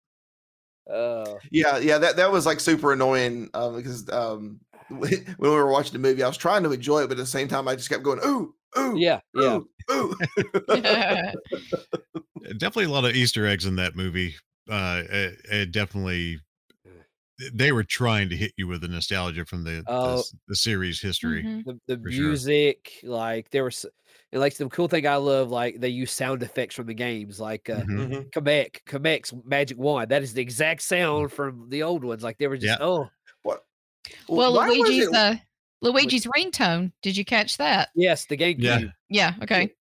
Uh, 0.88 1.38
Yeah, 1.50 1.78
yeah, 1.78 1.98
that 1.98 2.16
that 2.16 2.32
was 2.32 2.46
like 2.46 2.60
super 2.60 2.92
annoying 2.92 3.50
um, 3.54 3.76
because 3.76 4.08
um, 4.10 4.60
when 4.98 5.36
we 5.38 5.48
were 5.48 5.70
watching 5.70 5.92
the 5.94 5.98
movie, 5.98 6.22
I 6.22 6.28
was 6.28 6.36
trying 6.36 6.62
to 6.64 6.72
enjoy 6.72 7.00
it, 7.02 7.08
but 7.08 7.12
at 7.18 7.22
the 7.22 7.26
same 7.26 7.48
time, 7.48 7.68
I 7.68 7.74
just 7.76 7.88
kept 7.88 8.02
going, 8.02 8.20
ooh, 8.24 8.54
ooh, 8.78 8.96
yeah, 8.96 9.20
yeah. 9.34 9.58
ooh, 9.90 10.14
ooh. 10.14 10.16
Definitely 12.58 12.84
a 12.84 12.90
lot 12.90 13.04
of 13.04 13.14
Easter 13.16 13.46
eggs 13.46 13.66
in 13.66 13.76
that 13.76 13.96
movie. 13.96 14.34
Uh, 14.70 15.02
it, 15.08 15.34
it 15.50 15.72
definitely. 15.72 16.38
They 17.52 17.70
were 17.70 17.84
trying 17.84 18.30
to 18.30 18.36
hit 18.36 18.52
you 18.56 18.66
with 18.66 18.80
the 18.80 18.88
nostalgia 18.88 19.44
from 19.44 19.62
the 19.64 19.82
the, 19.82 19.84
Oh. 19.88 20.22
the 20.48 20.56
series 20.56 21.02
history. 21.02 21.42
Mhm. 21.44 21.64
the, 21.64 21.78
the 21.86 22.02
For 22.02 22.10
sure. 22.10 22.24
music 22.28 23.00
like 23.02 23.50
there 23.50 23.64
was 23.64 23.84
and 24.32 24.40
like 24.40 24.56
the 24.56 24.66
cool 24.70 24.88
thing 24.88 25.06
i 25.06 25.16
love 25.16 25.50
like 25.50 25.78
they 25.78 25.90
use 25.90 26.10
sound 26.12 26.42
effects 26.42 26.74
from 26.74 26.86
the 26.86 26.94
games 26.94 27.38
like 27.38 27.68
uh 27.68 27.82
Mhm. 27.82 28.08
Mhm. 28.08 28.30
Kamek, 28.30 28.84
Kamek's 28.86 29.34
magic 29.44 29.76
wand. 29.76 30.10
That 30.10 30.22
is 30.22 30.32
the 30.32 30.40
exact 30.40 30.80
sound 30.82 31.30
from 31.30 31.68
the 31.68 31.82
old 31.82 32.04
ones. 32.04 32.22
Like 32.22 32.38
they 32.38 32.46
were 32.46 32.56
just 32.56 32.78
Yeah. 32.80 32.84
oh 32.86 33.00
What? 33.00 33.10
Well, 34.28 34.54
why 34.54 34.68
Luigi's 34.68 35.08
it- 35.08 35.14
uh, 35.14 35.34
Luigi's 35.82 36.26
ringtone. 36.26 36.92
Did 37.02 37.16
you 37.16 37.24
catch 37.24 37.56
that? 37.58 37.90
yes, 37.94 38.24
the 38.26 38.36
GameCube. 38.36 38.62
Yeah. 38.62 38.80
Yeah. 39.08 39.34
Okay. 39.42 39.72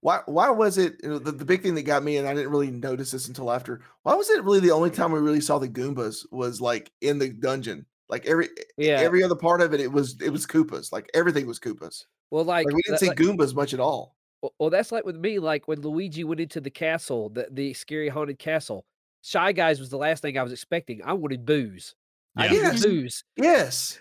why 0.00 0.20
why 0.26 0.50
was 0.50 0.76
it 0.78 0.96
you 1.02 1.08
know, 1.08 1.18
the, 1.18 1.32
the 1.32 1.44
big 1.44 1.62
thing 1.62 1.74
that 1.74 1.82
got 1.82 2.02
me 2.04 2.18
and 2.18 2.28
i 2.28 2.34
didn't 2.34 2.50
really 2.50 2.70
notice 2.70 3.10
this 3.10 3.26
until 3.28 3.50
after 3.50 3.80
why 4.02 4.14
was 4.14 4.28
it 4.28 4.44
really 4.44 4.60
the 4.60 4.70
only 4.70 4.90
time 4.90 5.10
we 5.12 5.18
really 5.18 5.40
saw 5.40 5.58
the 5.58 5.68
goombas 5.68 6.26
was 6.30 6.60
like 6.60 6.92
in 7.00 7.18
the 7.18 7.30
dungeon 7.30 7.86
like 8.10 8.26
every 8.26 8.48
Yeah. 8.76 9.00
every 9.00 9.22
other 9.22 9.34
part 9.34 9.62
of 9.62 9.72
it 9.72 9.80
it 9.80 9.90
was 9.90 10.20
it 10.20 10.28
was 10.30 10.46
koopas 10.46 10.92
like 10.92 11.08
everything 11.14 11.46
was 11.46 11.58
koopas 11.58 12.04
well, 12.30 12.44
like, 12.44 12.66
like 12.66 12.74
we 12.74 12.82
didn't 12.82 12.94
that- 12.94 13.00
see 13.00 13.08
like- 13.08 13.16
goombas 13.18 13.54
much 13.54 13.72
at 13.72 13.80
all 13.80 14.14
well, 14.42 14.52
well, 14.58 14.68
that's 14.70 14.92
like 14.92 15.06
with 15.06 15.16
me. 15.16 15.38
Like 15.38 15.66
when 15.68 15.80
Luigi 15.80 16.22
went 16.22 16.38
into 16.38 16.60
the 16.60 16.68
castle, 16.70 17.30
the 17.30 17.48
the 17.50 17.72
scary 17.72 18.10
haunted 18.10 18.38
castle. 18.38 18.84
Shy 19.22 19.52
Guys 19.52 19.80
was 19.80 19.88
the 19.88 19.96
last 19.96 20.20
thing 20.20 20.36
I 20.36 20.42
was 20.42 20.52
expecting. 20.52 21.00
I 21.02 21.14
wanted 21.14 21.46
Boos. 21.46 21.94
I 22.36 22.46
Yeah. 22.46 22.50
needed 22.52 22.74
Yes. 22.74 22.84
Boos. 22.84 23.24
yes 23.36 23.98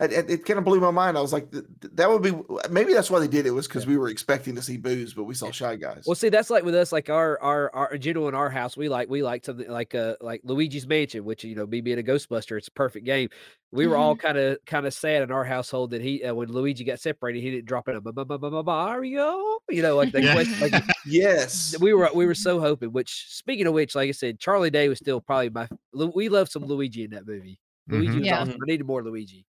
it, 0.00 0.12
it, 0.12 0.30
it 0.30 0.44
kind 0.44 0.58
of 0.58 0.64
blew 0.64 0.80
my 0.80 0.90
mind 0.90 1.16
i 1.16 1.20
was 1.20 1.32
like 1.32 1.50
th- 1.52 1.64
th- 1.80 1.92
that 1.94 2.10
would 2.10 2.20
be 2.22 2.32
maybe 2.68 2.92
that's 2.92 3.10
why 3.10 3.20
they 3.20 3.28
did 3.28 3.46
it 3.46 3.52
was 3.52 3.68
because 3.68 3.86
we 3.86 3.96
were 3.96 4.08
expecting 4.08 4.54
to 4.56 4.60
see 4.62 4.76
Boos 4.76 5.14
but 5.14 5.22
we 5.24 5.34
saw 5.34 5.50
shy 5.52 5.76
guys 5.76 6.02
Well, 6.06 6.16
see, 6.16 6.28
that's 6.30 6.50
like 6.50 6.64
with 6.64 6.74
us, 6.74 6.90
like 6.90 7.08
our 7.10 7.40
our 7.40 7.72
our 7.74 7.96
general 7.98 8.26
in 8.28 8.34
our 8.34 8.50
house, 8.50 8.76
we 8.76 8.88
like 8.88 9.08
we 9.08 9.22
like 9.22 9.44
something 9.44 9.70
like 9.70 9.94
uh 9.94 10.16
like 10.20 10.40
Luigi's 10.42 10.86
Mansion, 10.88 11.24
which 11.24 11.44
you 11.44 11.54
know, 11.54 11.64
me 11.66 11.80
being 11.80 11.98
a 12.00 12.02
Ghostbuster, 12.02 12.58
it's 12.58 12.66
a 12.68 12.72
perfect 12.72 13.06
game. 13.06 13.28
We 13.70 13.86
were 13.86 13.96
all 13.96 14.16
kind 14.16 14.36
of 14.36 14.58
kind 14.66 14.84
of 14.86 14.92
sad 14.94 15.22
in 15.22 15.30
our 15.30 15.44
household 15.44 15.90
that 15.92 16.02
he 16.02 16.24
uh, 16.24 16.34
when 16.34 16.48
Luigi 16.50 16.82
got 16.84 16.98
separated, 16.98 17.40
he 17.40 17.50
didn't 17.52 17.66
drop 17.66 17.86
in 17.88 17.94
a 17.96 18.00
"Ma- 18.00 18.10
ma- 18.14 18.24
ma- 18.28 18.38
ma- 18.38 18.50
ma- 18.50 18.62
Mario, 18.62 19.58
you 19.70 19.82
know, 19.82 19.96
like, 19.96 20.10
the 20.12 20.22
Yeah. 20.22 20.34
question, 20.34 20.60
like 20.60 20.84
yes 21.06 21.78
we 21.78 21.92
were 21.94 22.10
we 22.14 22.26
were 22.26 22.34
so 22.34 22.58
hoping. 22.58 22.90
Which 22.92 23.26
speaking 23.28 23.66
of 23.68 23.74
which, 23.74 23.94
like 23.94 24.08
I 24.08 24.12
said, 24.12 24.40
Charlie 24.40 24.70
Day 24.70 24.88
was 24.88 24.98
still 24.98 25.20
probably 25.20 25.50
my. 25.50 25.68
We 25.92 26.28
love 26.28 26.48
some 26.48 26.64
Luigi 26.64 27.04
in 27.04 27.10
that 27.10 27.26
movie. 27.26 27.60
Luigi 27.88 28.08
Mhm. 28.12 28.18
was 28.18 28.26
Yeah. 28.26 28.40
awesome. 28.40 28.54
I 28.62 28.66
needed 28.66 28.86
more 28.86 29.02
Luigi. 29.04 29.46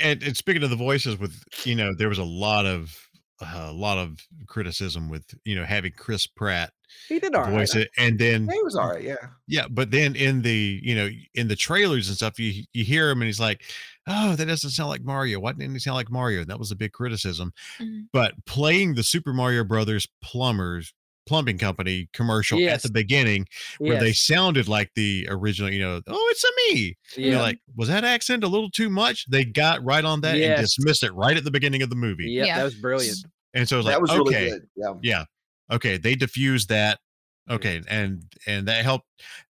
And, 0.00 0.22
and 0.22 0.36
speaking 0.36 0.62
of 0.62 0.70
the 0.70 0.76
voices, 0.76 1.18
with 1.18 1.42
you 1.64 1.74
know, 1.74 1.92
there 1.96 2.08
was 2.08 2.18
a 2.18 2.24
lot 2.24 2.66
of 2.66 2.96
a 3.40 3.72
lot 3.72 3.98
of 3.98 4.18
criticism 4.46 5.08
with 5.10 5.24
you 5.44 5.54
know 5.56 5.64
having 5.64 5.92
Chris 5.92 6.26
Pratt 6.26 6.72
He 7.08 7.18
did 7.18 7.34
all 7.34 7.42
right. 7.42 7.50
voice 7.52 7.74
it, 7.74 7.90
and 7.98 8.18
then 8.18 8.48
he 8.48 8.62
was 8.62 8.76
all 8.76 8.88
right 8.90 9.02
yeah 9.02 9.16
Yeah, 9.48 9.66
but 9.68 9.90
then 9.90 10.14
in 10.14 10.42
the 10.42 10.80
you 10.82 10.94
know 10.94 11.08
in 11.34 11.48
the 11.48 11.56
trailers 11.56 12.08
and 12.08 12.16
stuff, 12.16 12.38
you 12.38 12.64
you 12.72 12.84
hear 12.84 13.10
him 13.10 13.20
and 13.20 13.26
he's 13.26 13.40
like, 13.40 13.62
"Oh, 14.06 14.36
that 14.36 14.46
doesn't 14.46 14.70
sound 14.70 14.88
like 14.88 15.02
Mario. 15.04 15.40
Why 15.40 15.52
didn't 15.52 15.72
he 15.74 15.78
sound 15.80 15.96
like 15.96 16.10
Mario?" 16.10 16.40
And 16.42 16.48
that 16.50 16.58
was 16.60 16.70
a 16.70 16.76
big 16.76 16.92
criticism. 16.92 17.52
Mhm. 17.80 18.04
But 18.12 18.34
playing 18.46 18.94
the 18.94 19.02
Super 19.02 19.32
Mario 19.34 19.64
Brothers 19.64 20.08
plumbers 20.22 20.94
plumbing 21.26 21.58
company 21.58 22.08
commercial 22.12 22.58
Yes. 22.58 22.76
at 22.76 22.82
the 22.82 22.92
beginning, 22.92 23.46
where 23.78 23.98
they 24.00 24.12
sounded 24.12 24.68
like 24.68 24.90
the 24.94 25.26
original, 25.30 25.72
you 25.72 25.80
know, 25.80 26.00
oh, 26.06 26.28
it's 26.30 26.44
a 26.44 26.48
me. 26.74 26.96
Yeah. 27.16 27.30
You're 27.32 27.40
like, 27.40 27.58
was 27.76 27.88
that 27.88 28.04
accent 28.04 28.44
a 28.44 28.48
little 28.48 28.70
too 28.70 28.90
much? 28.90 29.26
They 29.28 29.44
got 29.44 29.84
right 29.84 30.04
on 30.04 30.20
that 30.22 30.36
Yes. 30.38 30.58
and 30.58 30.66
dismissed 30.66 31.02
it 31.02 31.12
right 31.14 31.36
at 31.36 31.44
the 31.44 31.50
beginning 31.50 31.82
of 31.82 31.90
the 31.90 31.96
movie. 31.96 32.30
Yep, 32.30 32.46
Yeah. 32.46 32.58
that 32.58 32.64
was 32.64 32.74
brilliant. 32.74 33.18
And 33.54 33.68
so 33.68 33.76
it 33.76 33.78
was 33.78 33.86
that 33.86 33.92
like, 33.92 34.02
was 34.02 34.10
okay, 34.10 34.44
really 34.44 34.50
good 34.50 34.68
yeah 34.76 34.94
yeah 35.02 35.24
okay 35.70 35.96
they 35.96 36.16
diffused 36.16 36.68
that 36.68 36.98
mm. 37.48 37.54
okay 37.54 37.80
and 37.88 38.22
and 38.46 38.66
that 38.66 38.84
helped 38.84 39.06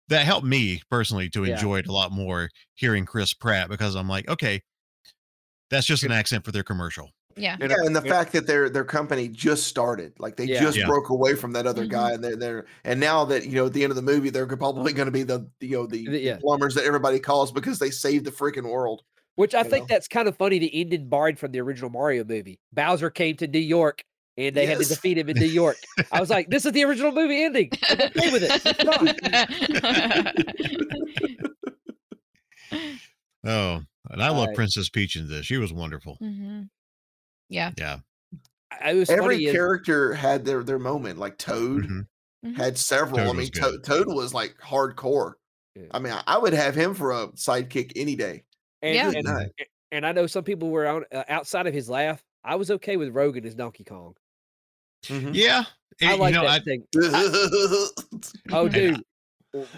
that 0.08 0.24
helped 0.26 0.46
me 0.46 0.82
personally 0.90 1.30
to 1.30 1.44
Yeah. 1.44 1.54
enjoy 1.54 1.78
it 1.78 1.86
a 1.86 1.92
lot 1.92 2.12
more 2.12 2.50
hearing 2.74 3.06
chris 3.06 3.32
pratt 3.32 3.70
because 3.70 3.94
i'm 3.94 4.08
like 4.08 4.28
okay 4.28 4.60
that's 5.70 5.86
just 5.86 6.02
an 6.04 6.12
accent 6.12 6.44
for 6.44 6.52
their 6.52 6.62
commercial 6.62 7.10
Yeah. 7.36 7.56
And, 7.60 7.70
yeah, 7.70 7.76
and 7.84 7.94
the 7.96 8.00
and- 8.00 8.08
fact 8.08 8.32
that 8.32 8.46
their 8.46 8.68
their 8.70 8.84
company 8.84 9.28
just 9.28 9.66
started, 9.66 10.12
like 10.18 10.36
they 10.36 10.44
Yeah. 10.44 10.60
just 10.60 10.78
Yeah. 10.78 10.86
broke 10.86 11.08
away 11.10 11.34
from 11.34 11.52
that 11.52 11.66
other 11.66 11.84
Mhm. 11.84 11.90
guy, 11.90 12.12
and 12.12 12.22
they're 12.22 12.36
they're 12.36 12.66
and 12.84 13.00
now 13.00 13.24
that 13.26 13.44
you 13.46 13.52
know 13.56 13.66
at 13.66 13.72
the 13.72 13.82
end 13.82 13.90
of 13.90 13.96
the 13.96 14.02
movie, 14.02 14.30
they're 14.30 14.46
probably 14.46 14.92
going 14.92 15.06
to 15.06 15.12
be 15.12 15.22
the 15.24 15.48
you 15.60 15.76
know 15.76 15.86
the, 15.86 16.04
The- 16.04 16.10
the 16.12 16.20
yeah. 16.20 16.36
plumbers 16.40 16.74
that 16.76 16.84
everybody 16.84 17.18
calls 17.18 17.50
because 17.52 17.78
they 17.78 17.90
saved 17.90 18.24
the 18.24 18.30
freaking 18.30 18.70
world. 18.70 19.02
Which 19.36 19.54
I 19.54 19.62
you 19.62 19.70
think 19.70 19.88
know? 19.88 19.94
that's 19.94 20.06
kind 20.08 20.28
of 20.28 20.36
funny. 20.36 20.58
The 20.60 20.70
ending 20.80 21.08
borrowed 21.08 21.38
from 21.40 21.50
the 21.52 21.60
original 21.60 21.90
Mario 21.90 22.22
movie. 22.24 22.60
Bowser 22.72 23.10
came 23.10 23.36
to 23.38 23.48
New 23.48 23.58
York 23.58 24.04
and 24.36 24.54
they 24.54 24.64
had 24.66 24.78
to 24.78 24.84
defeat 24.84 25.18
him 25.18 25.28
in 25.28 25.36
New 25.36 25.46
York. 25.46 25.76
I 26.12 26.20
was 26.20 26.30
like, 26.30 26.50
this 26.50 26.64
is 26.64 26.70
the 26.72 26.84
original 26.84 27.10
movie 27.10 27.42
ending. 27.42 27.70
I'm 27.88 28.00
okay 28.00 28.30
with 28.30 28.42
it. 28.44 28.62
Oh 33.46 33.82
and 34.10 34.22
i 34.22 34.30
love 34.30 34.48
Right. 34.48 34.56
princess 34.56 34.88
peach 34.88 35.16
in 35.16 35.28
this 35.28 35.44
she 35.46 35.58
was 35.58 35.70
wonderful 35.72 36.16
Mhm. 36.22 36.68
Yeah. 37.48 37.72
yeah 37.78 37.98
I- 38.80 38.94
was 38.94 39.08
Every 39.10 39.36
funny. 39.36 39.44
is- 39.46 39.52
character 39.52 40.14
had 40.14 40.44
their 40.44 40.62
their 40.64 40.78
moment. 40.78 41.18
Like 41.18 41.38
Toad 41.38 41.84
Mhm. 41.84 42.06
Mhm. 42.44 42.56
had 42.56 42.76
several. 42.78 43.18
Toad 43.18 43.28
I 43.28 43.32
mean, 43.38 43.48
good. 43.50 43.60
Toad, 43.62 43.84
Toad 43.84 44.06
was 44.08 44.34
like 44.34 44.54
hardcore. 44.62 45.34
Yeah. 45.76 45.84
I 45.92 45.98
mean, 45.98 46.12
I, 46.12 46.22
I 46.26 46.38
would 46.38 46.52
have 46.52 46.74
him 46.74 46.94
for 46.94 47.12
a 47.12 47.28
sidekick 47.28 47.92
any 47.96 48.16
day. 48.16 48.44
and, 48.82 48.94
Yeah. 48.94 49.10
Good 49.12 49.26
and, 49.26 49.50
and 49.92 50.06
I 50.06 50.12
know 50.12 50.26
some 50.26 50.44
people 50.44 50.70
were 50.70 50.86
on, 50.86 51.04
uh, 51.12 51.24
outside 51.28 51.66
of 51.66 51.74
his 51.74 51.88
laugh. 51.88 52.22
I 52.44 52.56
was 52.56 52.70
okay 52.72 52.96
with 52.96 53.14
Rogen 53.14 53.44
as 53.46 53.54
Donkey 53.54 53.84
Kong. 53.84 54.14
Mhm. 55.06 55.34
yeah 55.34 55.64
I 56.02 56.12
and, 56.12 56.20
like 56.20 56.34
you 56.34 56.40
know, 56.40 56.46
that 56.46 56.60
I, 56.60 56.64
thing. 56.64 56.82
I 56.96 57.88
Oh, 58.52 58.64
And 58.66 58.72
dude. 58.74 59.02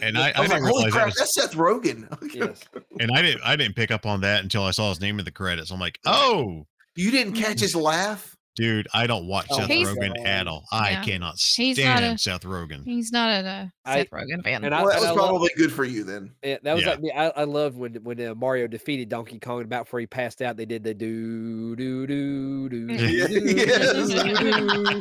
and 0.03 0.17
I, 0.19 0.31
I, 0.31 0.41
was 0.41 0.51
didn't 0.51 0.63
like, 0.65 0.73
holy 0.73 0.85
realize 0.85 0.85
that 0.85 0.91
crap, 0.93 1.07
was, 1.07 1.15
that's 1.17 1.35
Seth 1.35 1.55
Rogen. 1.55 2.33
Yes. 2.35 2.63
and 3.01 3.11
i 3.13 3.21
didn't 3.23 3.43
i 3.45 3.55
didn't 3.57 3.77
pick 3.77 3.91
up 3.91 4.07
on 4.07 4.21
that 4.23 4.43
until 4.43 4.63
i 4.65 4.71
saw 4.71 4.89
his 4.89 5.01
name 5.01 5.19
in 5.19 5.25
the 5.27 5.31
credits 5.31 5.71
i'm 5.71 5.79
like 5.81 5.99
oh 6.07 6.67
You 6.97 7.11
didn't 7.11 7.35
catch 7.35 7.61
his 7.61 7.77
laugh? 7.77 8.33
dude 8.59 8.89
i 8.95 9.07
don't 9.07 9.27
watch 9.29 9.45
Oh, 9.51 9.59
seth 9.61 9.69
rogen 9.69 10.15
at 10.27 10.47
all 10.49 10.65
i 10.73 10.93
Yeah. 10.93 11.03
cannot 11.03 11.35
He's 11.39 11.77
not 11.77 11.99
stand 11.99 12.05
a- 12.15 12.19
seth 12.19 12.41
rogen 12.45 12.85
He's 12.87 13.13
not 13.13 13.29
a 13.45 13.47
uh, 13.85 13.93
Seth 13.93 14.09
Rogen 14.09 14.43
fan. 14.43 14.65
And 14.65 14.75
I, 14.75 14.81
Well, 14.83 14.93
that 14.93 15.01
was 15.01 15.05
I 15.05 15.09
love- 15.11 15.29
probably 15.29 15.51
good 15.59 15.71
for 15.71 15.85
you 15.85 16.05
then. 16.05 16.33
Yeah, 16.43 16.57
that 16.63 16.73
was 16.75 16.83
Yeah. 16.83 16.91
like 16.93 17.01
me. 17.03 17.13
I, 17.15 17.29
I 17.29 17.45
loved 17.45 17.77
when 17.77 17.97
when 17.97 18.19
uh, 18.27 18.35
Mario 18.35 18.67
defeated 18.67 19.11
Donkey 19.11 19.39
Kong 19.39 19.59
and 19.59 19.67
about 19.67 19.85
before 19.85 20.01
he 20.01 20.07
passed 20.07 20.41
out, 20.41 20.57
they 20.57 20.65
did 20.65 20.83
the 20.85 20.95
do 20.95 21.77
do 21.77 22.07
do 22.07 22.69
do 22.71 22.89
do 22.89 23.29
do, 23.29 23.29
do, 23.29 25.01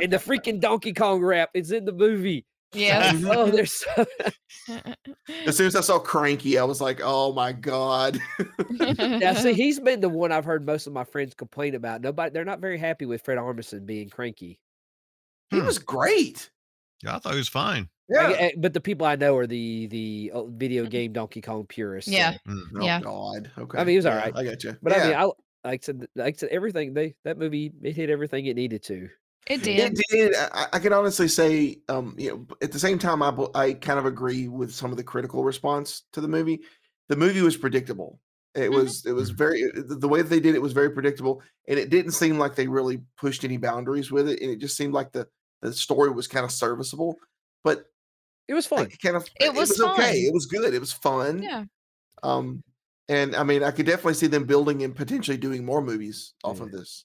and 0.00 0.12
the 0.12 0.16
freaking 0.18 0.60
Donkey 0.60 0.92
Kong 0.92 1.20
rap 1.20 1.50
is 1.52 1.72
in 1.72 1.84
the 1.84 1.92
movie. 1.92 2.46
Yeah. 2.74 3.12
oh, 3.26 3.50
there's 3.50 3.72
so, 3.72 4.06
As 5.46 5.56
soon 5.56 5.66
as 5.66 5.76
I 5.76 5.80
saw 5.80 5.98
Cranky, 5.98 6.58
I 6.58 6.64
was 6.64 6.80
like, 6.80 7.00
oh 7.02 7.32
my 7.32 7.52
God. 7.52 8.18
yeah. 8.80 9.34
See, 9.34 9.52
he's 9.62 9.80
been 9.80 10.00
the 10.00 10.08
one 10.08 10.32
I've 10.32 10.44
heard 10.44 10.64
most 10.66 10.86
of 10.86 10.92
my 10.92 11.04
friends 11.04 11.34
complain 11.34 11.74
about. 11.74 12.00
Nobody, 12.00 12.30
they're 12.32 12.44
not 12.44 12.60
very 12.60 12.78
happy 12.78 13.06
with 13.06 13.22
Fred 13.24 13.38
Armisen 13.38 13.86
being 13.86 14.08
cranky. 14.08 14.58
he 15.50 15.58
Hmm. 15.60 15.66
was 15.66 15.78
great. 15.78 16.50
yeah, 17.02 17.16
i 17.16 17.18
thought 17.18 17.32
he 17.32 17.38
was 17.38 17.48
fine 17.48 17.88
Yeah. 18.08 18.28
Like, 18.28 18.40
eh, 18.40 18.50
but 18.58 18.72
the 18.72 18.80
people 18.80 19.06
I 19.06 19.16
know 19.16 19.36
are 19.36 19.46
the 19.46 19.86
the 19.88 20.30
uh, 20.34 20.44
video 20.44 20.86
game 20.86 21.12
Donkey 21.12 21.40
Kong 21.40 21.66
purists. 21.68 22.10
so- 22.10 22.16
Yeah. 22.16 22.36
Mm. 22.48 22.62
Oh 22.80 22.84
Yeah. 22.84 23.00
God. 23.00 23.50
Okay. 23.58 23.78
I 23.78 23.84
mean, 23.84 23.92
he 23.92 23.96
was 23.96 24.04
Yeah, 24.04 24.12
alright. 24.16 24.36
I 24.36 24.44
got 24.44 24.62
you. 24.64 24.76
But 24.82 24.92
I 24.98 25.06
mean, 25.06 25.16
I 25.16 25.24
like 25.24 25.34
I 25.64 25.78
said, 25.82 26.06
like 26.14 26.34
I 26.34 26.36
said, 26.36 26.48
everything 26.50 26.92
they 26.94 27.14
that 27.24 27.38
movie 27.38 27.72
it 27.82 27.96
hit 27.96 28.10
everything 28.10 28.44
it 28.46 28.56
needed 28.56 28.82
to. 28.84 29.08
It 29.46 29.62
did. 29.62 29.92
It 29.98 30.04
did. 30.10 30.34
I, 30.34 30.66
I 30.74 30.78
can 30.78 30.92
honestly 30.92 31.28
say, 31.28 31.78
um, 31.88 32.14
you 32.18 32.30
know, 32.30 32.46
at 32.62 32.72
the 32.72 32.78
same 32.78 32.98
time, 32.98 33.22
I 33.22 33.34
I 33.54 33.74
kind 33.74 33.98
of 33.98 34.06
agree 34.06 34.48
with 34.48 34.72
some 34.72 34.90
of 34.90 34.96
the 34.96 35.04
critical 35.04 35.44
response 35.44 36.02
to 36.12 36.20
the 36.20 36.28
movie. 36.28 36.60
The 37.08 37.16
movie 37.16 37.42
was 37.42 37.56
predictable. 37.56 38.20
It 38.54 38.70
Mhm. 38.70 38.74
was 38.74 39.04
it 39.04 39.12
was 39.12 39.30
very 39.30 39.70
the 39.72 39.96
the 39.96 40.08
way 40.08 40.22
that 40.22 40.28
they 40.28 40.40
did 40.40 40.54
it 40.54 40.62
was 40.62 40.72
very 40.72 40.90
predictable, 40.90 41.42
and 41.68 41.78
it 41.78 41.90
didn't 41.90 42.12
seem 42.12 42.38
like 42.38 42.54
they 42.54 42.68
really 42.68 43.02
pushed 43.16 43.44
any 43.44 43.56
boundaries 43.58 44.10
with 44.10 44.28
it. 44.28 44.40
And 44.40 44.50
it 44.50 44.56
just 44.60 44.76
seemed 44.76 44.94
like 44.94 45.12
the 45.12 45.28
the 45.60 45.72
story 45.72 46.10
was 46.10 46.28
kind 46.28 46.44
of 46.44 46.52
serviceable, 46.52 47.16
but 47.64 47.86
It 48.48 48.54
was 48.54 48.66
fun. 48.66 48.86
it 48.86 49.00
kind 49.02 49.16
of 49.16 49.28
It 49.40 49.54
was 49.54 49.80
okay. 49.80 50.20
It 50.20 50.32
was 50.32 50.46
good. 50.46 50.72
It 50.74 50.80
was 50.80 50.92
fun. 50.92 51.42
Yeah. 51.42 51.64
Um, 52.22 52.62
and 53.08 53.36
I 53.36 53.42
mean, 53.44 53.62
I 53.62 53.70
could 53.70 53.86
definitely 53.86 54.14
see 54.14 54.26
them 54.28 54.44
building 54.46 54.82
and 54.82 54.94
potentially 54.96 55.36
doing 55.36 55.64
more 55.64 55.82
movies 55.82 56.34
off 56.44 56.60
of 56.60 56.70
this. 56.72 57.04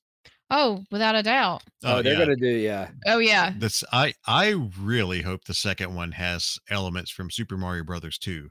Oh, 0.52 0.84
without 0.92 1.16
a 1.16 1.22
doubt. 1.24 1.64
Oh, 1.84 2.02
they're 2.02 2.14
yeah. 2.14 2.20
gonna 2.20 2.36
do 2.36 2.48
yeah. 2.48 2.90
Oh 3.06 3.20
yeah. 3.20 3.54
This 3.58 3.84
I 3.92 4.14
I 4.26 4.56
really 4.80 5.22
hope 5.22 5.44
the 5.46 5.54
second 5.54 5.94
one 5.94 6.12
has 6.14 6.58
elements 6.70 7.12
from 7.12 7.30
Super 7.30 7.56
Mario 7.58 7.84
Brothers 7.84 8.18
2. 8.18 8.50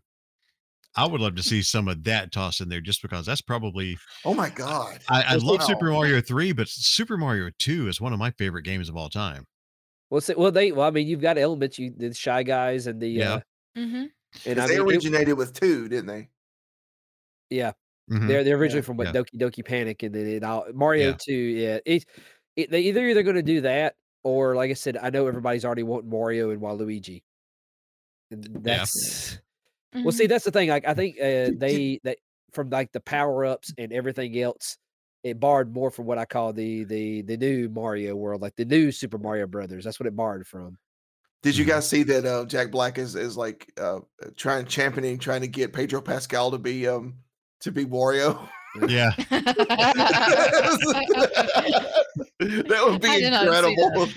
I 0.97 1.07
would 1.07 1.21
love 1.21 1.37
to 1.37 1.43
see 1.43 1.63
some 1.63 1.87
of 1.87 2.03
that 2.05 2.33
tossed 2.33 2.61
in 2.61 2.69
there 2.69 2.81
just 2.81 3.03
because 3.03 3.27
that's 3.27 3.43
probably 3.43 3.97
Oh 4.25 4.35
my 4.35 4.49
god! 4.51 5.01
I, 5.09 5.23
I 5.23 5.35
love 5.35 5.61
Wow. 5.61 5.67
Super 5.67 5.91
Mario 5.93 6.21
3, 6.21 6.53
but 6.53 6.69
Super 6.69 7.17
Mario 7.17 7.51
2 7.59 7.89
is 7.89 8.01
one 8.01 8.13
of 8.13 8.19
my 8.19 8.31
favorite 8.33 8.63
games 8.63 8.89
of 8.89 8.97
all 8.97 9.09
time. 9.09 9.45
Well, 10.11 10.21
say, 10.21 10.35
well, 10.37 10.51
they 10.51 10.73
well, 10.73 10.87
I 10.87 10.91
mean, 10.91 11.07
you've 11.07 11.21
got 11.21 11.37
elements. 11.39 11.79
You 11.79 11.93
the 11.97 12.15
shy 12.15 12.43
guys 12.43 12.87
and 12.87 13.01
the 13.01 13.09
Yeah. 13.09 13.33
uh, 13.35 13.41
Mm-hmm. 13.77 13.97
and 13.97 14.11
'Cause 14.45 14.59
I 14.59 14.67
they 14.67 14.79
mean, 14.79 14.89
it- 14.89 14.93
originated 14.95 15.37
with 15.37 15.53
two, 15.53 15.89
didn't 15.89 16.07
they? 16.07 16.29
yeah, 17.51 17.73
Mhm. 18.11 18.27
they're 18.29 18.45
they're 18.45 18.57
originally 18.57 18.81
Yeah, 18.81 18.83
from 18.83 18.97
what 18.97 19.09
yeah. 19.09 19.13
Doki 19.13 19.35
Doki 19.37 19.65
Panic, 19.65 20.03
and 20.03 20.15
then 20.15 20.27
it 20.27 20.45
all 20.45 20.67
Mario 20.73 21.11
Yeah. 21.11 21.17
Two. 21.19 21.35
Yeah, 21.35 21.79
it, 21.87 22.05
it 22.57 22.71
they 22.71 22.81
either 22.83 23.07
either 23.09 23.23
going 23.23 23.37
to 23.37 23.43
do 23.43 23.61
that 23.63 23.97
or 24.25 24.55
like 24.57 24.71
I 24.71 24.75
said, 24.75 24.97
I 24.97 25.11
know 25.11 25.27
everybody's 25.27 25.65
already 25.65 25.83
wanting 25.85 26.11
Mario 26.11 26.51
and 26.51 26.61
Waluigi. 26.61 27.23
And 28.31 28.45
that's 28.63 29.39
well, 30.03 30.13
see, 30.13 30.27
that's 30.27 30.45
the 30.45 30.51
thing. 30.51 30.69
Like 30.69 30.87
I 30.87 30.95
think 30.95 31.17
uh, 31.19 31.53
they 31.57 32.01
that 32.05 32.19
from 32.53 32.71
like 32.71 32.93
the 32.93 33.01
power 33.01 33.45
ups 33.47 33.73
and 33.79 33.93
everything 33.93 34.39
else, 34.39 34.79
it 35.25 35.41
borrowed 35.41 35.73
more 35.73 35.91
from 35.91 36.07
what 36.07 36.19
I 36.19 36.27
call 36.27 36.53
the 36.53 36.85
the 36.85 37.23
the 37.23 37.37
new 37.37 37.69
Mario 37.71 38.17
world, 38.17 38.43
like 38.43 38.57
the 38.57 38.65
new 38.67 38.93
Super 38.93 39.19
Mario 39.19 39.47
Brothers. 39.47 39.85
That's 39.85 40.01
what 40.01 40.07
it 40.07 40.17
borrowed 40.17 40.47
from. 40.47 40.79
Did 41.43 41.57
you 41.57 41.65
Mhm. 41.65 41.69
guys 41.69 41.89
see 41.89 42.03
that 42.05 42.25
uh, 42.27 42.45
Jack 42.47 42.71
Black 42.71 42.99
is 42.99 43.15
is 43.15 43.37
like 43.37 43.73
uh, 43.79 44.01
trying 44.37 44.67
championing 44.67 45.19
trying 45.19 45.41
to 45.43 45.49
get 45.49 45.73
Pedro 45.73 46.01
Pascal 46.01 46.51
to 46.51 46.59
be 46.59 46.87
um 46.89 47.21
to 47.61 47.73
be 47.73 47.85
Wario? 47.85 48.49
Yeah. 48.87 49.13
that 52.39 52.83
would 52.87 53.01
be 53.01 53.09
I 53.09 53.21
did 53.21 53.31
not 53.31 53.41
see 53.41 53.47
incredible. 53.47 54.09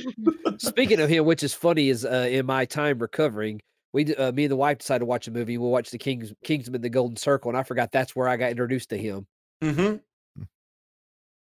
Speaking 0.57 0.99
of 0.99 1.09
him, 1.09 1.25
which 1.25 1.43
is 1.43 1.53
funny, 1.53 1.89
is 1.89 2.05
uh, 2.05 2.27
in 2.29 2.45
my 2.45 2.65
time 2.65 2.99
recovering, 2.99 3.61
we 3.93 4.13
uh, 4.15 4.31
me 4.31 4.43
and 4.45 4.51
the 4.51 4.55
wife 4.55 4.77
decided 4.79 4.99
to 4.99 5.05
watch 5.05 5.27
a 5.27 5.31
movie. 5.31 5.57
We'll 5.57 5.71
watch 5.71 5.89
the 5.89 5.97
Kings 5.97 6.33
Kingsman: 6.43 6.81
The 6.81 6.89
Golden 6.89 7.17
Circle, 7.17 7.49
and 7.49 7.57
I 7.57 7.63
forgot 7.63 7.91
that's 7.91 8.15
where 8.15 8.27
I 8.27 8.37
got 8.37 8.51
introduced 8.51 8.89
to 8.89 8.97
him. 8.97 9.25
hmm 9.61 9.95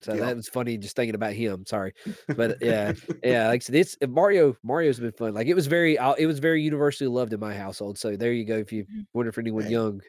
So 0.01 0.13
Yeah. 0.13 0.25
that 0.25 0.35
was 0.35 0.47
funny 0.47 0.77
just 0.77 0.95
thinking 0.95 1.15
about 1.15 1.33
him. 1.33 1.65
Sorry, 1.65 1.93
but 2.35 2.57
yeah, 2.61 2.93
yeah. 3.23 3.47
Like 3.47 3.61
I 3.61 3.63
said, 3.63 3.75
it's 3.75 3.97
uh, 4.01 4.07
Mario. 4.07 4.55
Mario's 4.63 4.99
been 4.99 5.11
fun. 5.13 5.33
Like 5.33 5.47
it 5.47 5.55
was 5.55 5.67
very, 5.67 5.97
uh, 5.97 6.13
it 6.13 6.27
was 6.27 6.39
very 6.39 6.61
universally 6.61 7.07
loved 7.07 7.33
in 7.33 7.39
my 7.39 7.55
household. 7.55 7.97
So 7.97 8.15
there 8.15 8.33
you 8.33 8.45
go. 8.45 8.57
If 8.57 8.71
you 8.71 8.83
Mhm. 8.85 9.05
wonder 9.13 9.31
for 9.31 9.41
anyone 9.41 9.63
Right. 9.63 9.71
young, 9.71 10.01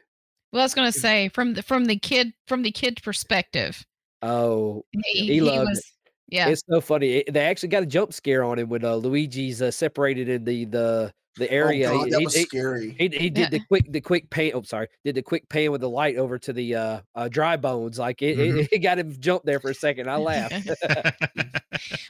Well, 0.51 0.61
I 0.61 0.65
was 0.65 0.73
gonna 0.73 0.91
say 0.91 1.29
from 1.29 1.53
the 1.53 1.63
from 1.63 1.85
the 1.85 1.97
kid 1.97 2.33
from 2.47 2.63
the 2.63 2.71
kid 2.71 2.99
perspective. 3.03 3.85
oh, 4.21 4.83
He, 4.91 5.19
He 5.19 5.25
he 5.33 5.41
loved 5.41 5.71
it. 5.77 5.83
yeah. 6.27 6.49
it's 6.49 6.63
so 6.69 6.81
funny. 6.81 7.17
It- 7.17 7.33
they 7.33 7.41
actually 7.41 7.69
got 7.69 7.83
a 7.83 7.85
jump 7.87 8.13
scare 8.13 8.43
on 8.43 8.57
him 8.59 8.69
when 8.69 8.83
uh, 8.83 8.95
Luigi's 8.95 9.61
uh, 9.61 9.71
separated 9.71 10.27
in 10.29 10.43
the 10.43 10.65
the 10.65 11.13
the 11.37 11.49
area. 11.51 11.89
Oh 11.89 11.99
God, 11.99 12.05
He- 12.05 12.11
that 12.11 12.19
he- 12.19 12.25
was 12.25 12.35
he- 12.35 12.43
scary. 12.43 12.95
He, 12.97 13.07
he 13.09 13.29
did 13.29 13.51
the 13.51 13.59
quick 13.67 13.85
the 13.91 14.01
quick 14.01 14.29
pan. 14.31 14.51
Oh, 14.55 14.63
sorry, 14.63 14.87
did 15.05 15.13
the 15.15 15.21
quick 15.21 15.47
pan 15.49 15.71
with 15.71 15.81
the 15.81 15.89
light 15.89 16.17
over 16.17 16.39
to 16.39 16.51
the 16.51 16.75
uh, 16.75 17.01
uh 17.15 17.27
dry 17.29 17.55
bones. 17.55 17.99
Like 17.99 18.21
it, 18.23 18.37
Mhm. 18.39 18.61
it, 18.63 18.69
it 18.71 18.79
got 18.79 18.97
him 18.97 19.15
jump 19.19 19.43
there 19.43 19.59
for 19.59 19.69
a 19.69 19.75
second. 19.75 20.09
I 20.09 20.15
laughed. 20.17 20.67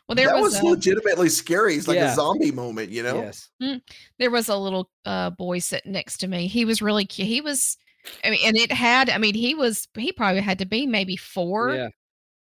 well, 0.07 0.15
there 0.15 0.27
that 0.27 0.35
was, 0.41 0.53
was, 0.53 0.59
a, 0.61 0.65
legitimately 0.65 1.29
scary. 1.29 1.75
It's 1.75 1.87
like 1.87 1.97
Yeah. 1.97 2.13
a 2.13 2.15
zombie 2.15 2.51
moment, 2.51 2.89
you 2.89 3.03
know. 3.03 3.17
Yes. 3.21 3.49
there 4.17 4.31
was 4.31 4.47
a 4.47 4.55
little 4.55 4.89
uh 5.05 5.29
boy 5.31 5.59
sitting 5.59 5.91
next 5.91 6.17
to 6.19 6.27
me. 6.27 6.47
He 6.47 6.63
was 6.65 6.81
really 6.81 7.05
cute. 7.05 7.27
He 7.27 7.41
was 7.41 7.77
I 8.23 8.29
mean, 8.31 8.39
and 8.45 8.57
it 8.57 8.71
had 8.71 9.09
I 9.09 9.17
mean, 9.17 9.35
he 9.35 9.55
was 9.55 9.87
he 9.97 10.11
probably 10.11 10.41
had 10.41 10.59
to 10.59 10.65
be 10.65 10.85
maybe 10.87 11.15
four. 11.15 11.73
Yeah. 11.75 11.89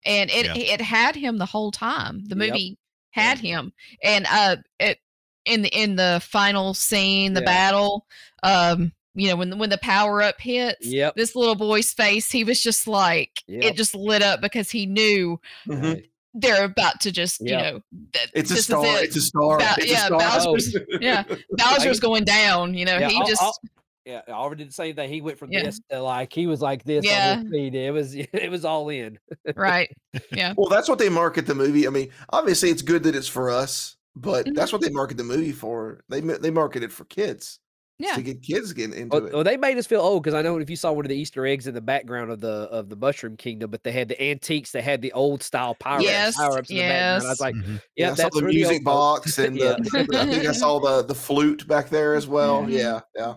and 0.07 0.31
it 0.31 0.47
Yeah. 0.47 0.75
it 0.75 0.81
had 0.83 1.17
him 1.17 1.39
the 1.39 1.47
whole 1.47 1.71
time. 1.71 2.25
The 2.27 2.37
Yep. 2.37 2.49
movie 2.53 2.79
had 3.13 3.39
him, 3.39 3.73
and 4.03 4.27
uh, 4.31 4.57
it 4.79 4.99
in 5.47 5.63
the 5.63 5.69
in 5.71 5.97
the 5.97 6.21
final 6.23 6.75
scene, 6.75 7.33
the 7.35 7.41
Yeah. 7.41 7.45
battle, 7.47 8.07
um, 8.43 8.93
you 9.15 9.29
know, 9.29 9.37
when 9.37 9.51
the- 9.51 9.57
when 9.57 9.71
the 9.71 9.79
power 9.79 10.21
up 10.23 10.41
hits, 10.41 10.85
Yep. 10.87 11.15
this 11.17 11.35
little 11.37 11.55
boy's 11.55 11.93
face, 11.93 12.31
he 12.31 12.45
was 12.45 12.61
just 12.63 12.87
like 12.89 13.31
Yep. 13.47 13.63
it 13.65 13.77
just 13.77 13.95
lit 13.95 14.23
up 14.23 14.41
because 14.43 14.71
he 14.71 14.85
knew 14.87 15.41
Mhm. 15.69 15.83
Right. 15.95 16.05
they're 16.35 16.65
about 16.65 17.01
to 17.03 17.13
just 17.13 17.41
you 17.41 17.57
know 17.57 17.81
th- 18.13 18.29
It's 18.35 18.51
a 18.51 18.63
star. 18.63 18.85
it. 18.85 19.05
It's 19.05 19.17
a 19.17 19.21
star. 19.23 19.59
Ba- 19.59 19.77
it's 19.79 19.87
yeah, 19.91 20.03
a 20.05 20.07
star. 20.07 20.19
Bowser's- 20.19 20.77
yeah, 21.01 21.23
Bowser's 21.53 22.01
going 22.01 22.25
down. 22.25 22.75
You 22.75 22.85
know, 22.87 22.99
Yeah, 22.99 23.09
he 23.09 23.17
Al- 23.21 23.27
just 23.27 23.41
Al- 23.43 23.59
yeah, 24.05 24.21
Oliver 24.29 24.55
did 24.55 24.69
the 24.69 24.73
same 24.73 24.95
thing. 24.95 25.09
He 25.11 25.21
went 25.21 25.39
from 25.39 25.51
Yeah. 25.53 25.63
this 25.65 25.81
to 25.91 26.01
like 26.03 26.33
he 26.33 26.47
was 26.47 26.61
like 26.61 26.85
this 26.85 27.05
Yeah. 27.05 27.37
on 27.39 27.45
his 27.47 27.51
feet. 27.53 27.75
It 27.75 27.91
was 27.93 28.15
it 28.17 28.51
was 28.51 28.65
all 28.65 28.89
in. 28.91 29.19
right. 29.57 29.91
Yeah, 30.33 30.55
Well, 30.57 30.69
that's 30.69 30.89
what 30.89 30.99
they 30.99 31.09
market 31.09 31.47
the 31.47 31.55
movie. 31.55 31.87
I 31.87 31.91
mean, 31.91 32.11
obviously, 32.31 32.71
it's 32.71 32.83
good 32.83 33.03
that 33.05 33.15
it's 33.17 33.29
for 33.29 33.51
us, 33.51 33.97
but 34.17 34.47
that's 34.55 34.73
what 34.73 34.81
they 34.83 34.91
market 34.91 35.17
the 35.17 35.25
movie 35.25 35.53
for. 35.53 36.05
They 36.09 36.21
ma- 36.21 36.39
they 36.41 36.51
market 36.51 36.83
it 36.83 36.93
for 36.93 37.05
kids. 37.07 37.59
Yeah. 37.97 38.17
to 38.17 38.23
get 38.23 38.43
kids 38.43 38.73
getting 38.73 38.99
into 38.99 39.17
Well, 39.17 39.27
it. 39.27 39.33
well, 39.35 39.45
they 39.45 39.57
made 39.57 39.79
us 39.79 39.87
feel 39.87 40.01
old 40.01 40.25
because 40.25 40.35
I 40.35 40.43
know 40.43 40.59
if 40.59 40.69
you 40.69 40.75
saw 40.75 40.91
one 40.91 41.05
of 41.05 41.09
the 41.11 41.17
Easter 41.17 41.47
eggs 41.47 41.69
in 41.69 41.75
the 41.75 41.81
background 41.81 42.33
of 42.33 42.41
the 42.41 42.49
of 42.49 42.89
the 42.89 42.97
Mushroom 42.97 43.37
Kingdom, 43.37 43.71
but 43.71 43.85
they 43.85 43.93
had 43.93 44.09
the 44.09 44.21
antiques 44.21 44.73
they 44.73 44.83
had 44.83 45.01
the 45.01 45.13
old 45.13 45.45
style 45.45 45.77
power 45.77 46.01
Yes, 46.01 46.37
power 46.37 46.59
ups 46.59 46.71
in 46.71 46.77
the 46.79 46.83
background. 46.83 47.23
I 47.25 47.29
was 47.29 47.41
like, 47.41 47.55
Mhm. 47.55 47.81
yeah, 47.95 48.07
I 48.11 48.15
saw 48.15 48.23
that's 48.25 48.35
the 48.35 48.41
for 48.43 48.49
music 48.49 48.73
old 48.79 48.85
box 48.85 49.39
and 49.39 49.57
Yeah. 49.61 49.77
the, 49.79 50.07
the- 50.11 50.21
I 50.21 50.27
think 50.27 50.45
I 50.45 50.51
saw 50.53 50.81
the 50.81 51.03
the 51.05 51.15
flute 51.15 51.69
back 51.69 51.89
there 51.89 52.15
as 52.17 52.27
well. 52.37 52.65
Mhm. 52.65 52.73
Yeah, 52.73 53.01
yeah, 53.15 53.35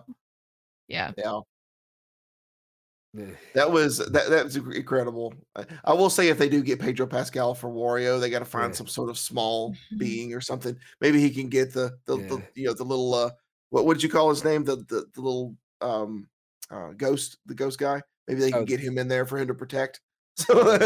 Yeah. 0.88 1.12
yeah. 1.16 1.40
Yeah. 3.14 3.24
That 3.54 3.70
was 3.72 3.98
that 3.98 4.28
that 4.28 4.44
was 4.44 4.56
incredible. 4.56 5.32
I, 5.56 5.64
I 5.84 5.92
will 5.94 6.10
say 6.10 6.28
if 6.28 6.36
they 6.38 6.48
do 6.48 6.62
get 6.62 6.78
Pedro 6.78 7.06
Pascal 7.06 7.54
for 7.54 7.70
Wario, 7.70 8.20
they 8.20 8.28
got 8.28 8.40
to 8.40 8.44
find 8.44 8.72
Yeah. 8.72 8.76
some 8.76 8.86
sort 8.86 9.08
of 9.08 9.16
small 9.18 9.72
Mhm. 9.92 9.98
being 9.98 10.34
or 10.34 10.40
something. 10.42 10.76
Maybe 11.00 11.18
he 11.20 11.30
can 11.30 11.48
get 11.48 11.72
the 11.72 11.96
the, 12.06 12.16
the 12.18 12.42
you 12.54 12.66
know 12.66 12.74
the 12.74 12.84
little 12.84 13.14
uh 13.14 13.30
what 13.70 13.86
what 13.86 13.94
did 13.94 14.02
you 14.02 14.10
call 14.10 14.28
his 14.28 14.44
name 14.44 14.62
the 14.62 14.76
the, 14.76 15.06
the 15.14 15.20
little 15.22 15.56
um 15.80 16.28
uh 16.70 16.90
ghost 16.96 17.38
the 17.46 17.54
ghost 17.54 17.78
guy. 17.78 18.02
Maybe 18.28 18.40
they 18.40 18.50
can 18.50 18.62
Oh. 18.62 18.66
get 18.66 18.78
him 18.80 18.98
in 18.98 19.08
there 19.08 19.24
for 19.24 19.38
him 19.38 19.48
to 19.48 19.54
protect. 19.54 20.00
So 20.38 20.78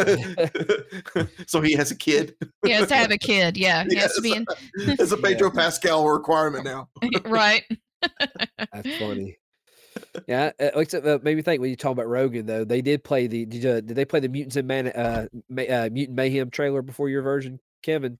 so 1.46 1.60
he 1.60 1.72
has 1.74 1.90
a 1.90 1.96
kid. 1.96 2.34
He 2.64 2.70
has 2.70 2.88
to 2.88 2.94
have 2.94 3.10
a 3.10 3.18
kid. 3.30 3.56
Yeah, 3.58 3.84
he 3.86 3.96
has 3.96 4.14
to 4.14 4.22
be 4.22 4.32
in 4.34 4.46
It's 4.76 5.12
a 5.12 5.16
Pedro 5.18 5.50
Pascal 5.50 6.08
requirement 6.08 6.64
now. 6.64 6.88
right. 7.26 7.64
That's 8.72 8.96
funny. 8.98 9.36
Yeah, 10.26 10.52
uh, 10.60 10.70
except 10.76 11.06
uh, 11.06 11.18
maybe 11.22 11.42
think 11.42 11.60
when 11.60 11.70
you 11.70 11.76
talk 11.76 11.92
about 11.92 12.06
Rogen 12.06 12.46
though, 12.46 12.64
they 12.64 12.80
did 12.82 13.02
play 13.04 13.26
the 13.26 13.44
did, 13.44 13.62
you, 13.62 13.80
did 13.80 13.94
they 13.96 14.04
play 14.04 14.20
the 14.20 14.28
Mutants 14.28 14.56
and 14.56 14.68
Man 14.68 14.88
uh, 14.88 15.26
Ma- 15.48 15.62
uh 15.62 15.88
Mutant 15.92 16.16
Mayhem 16.16 16.50
trailer 16.50 16.82
before 16.82 17.08
your 17.08 17.22
version, 17.22 17.60
Kevin? 17.82 18.18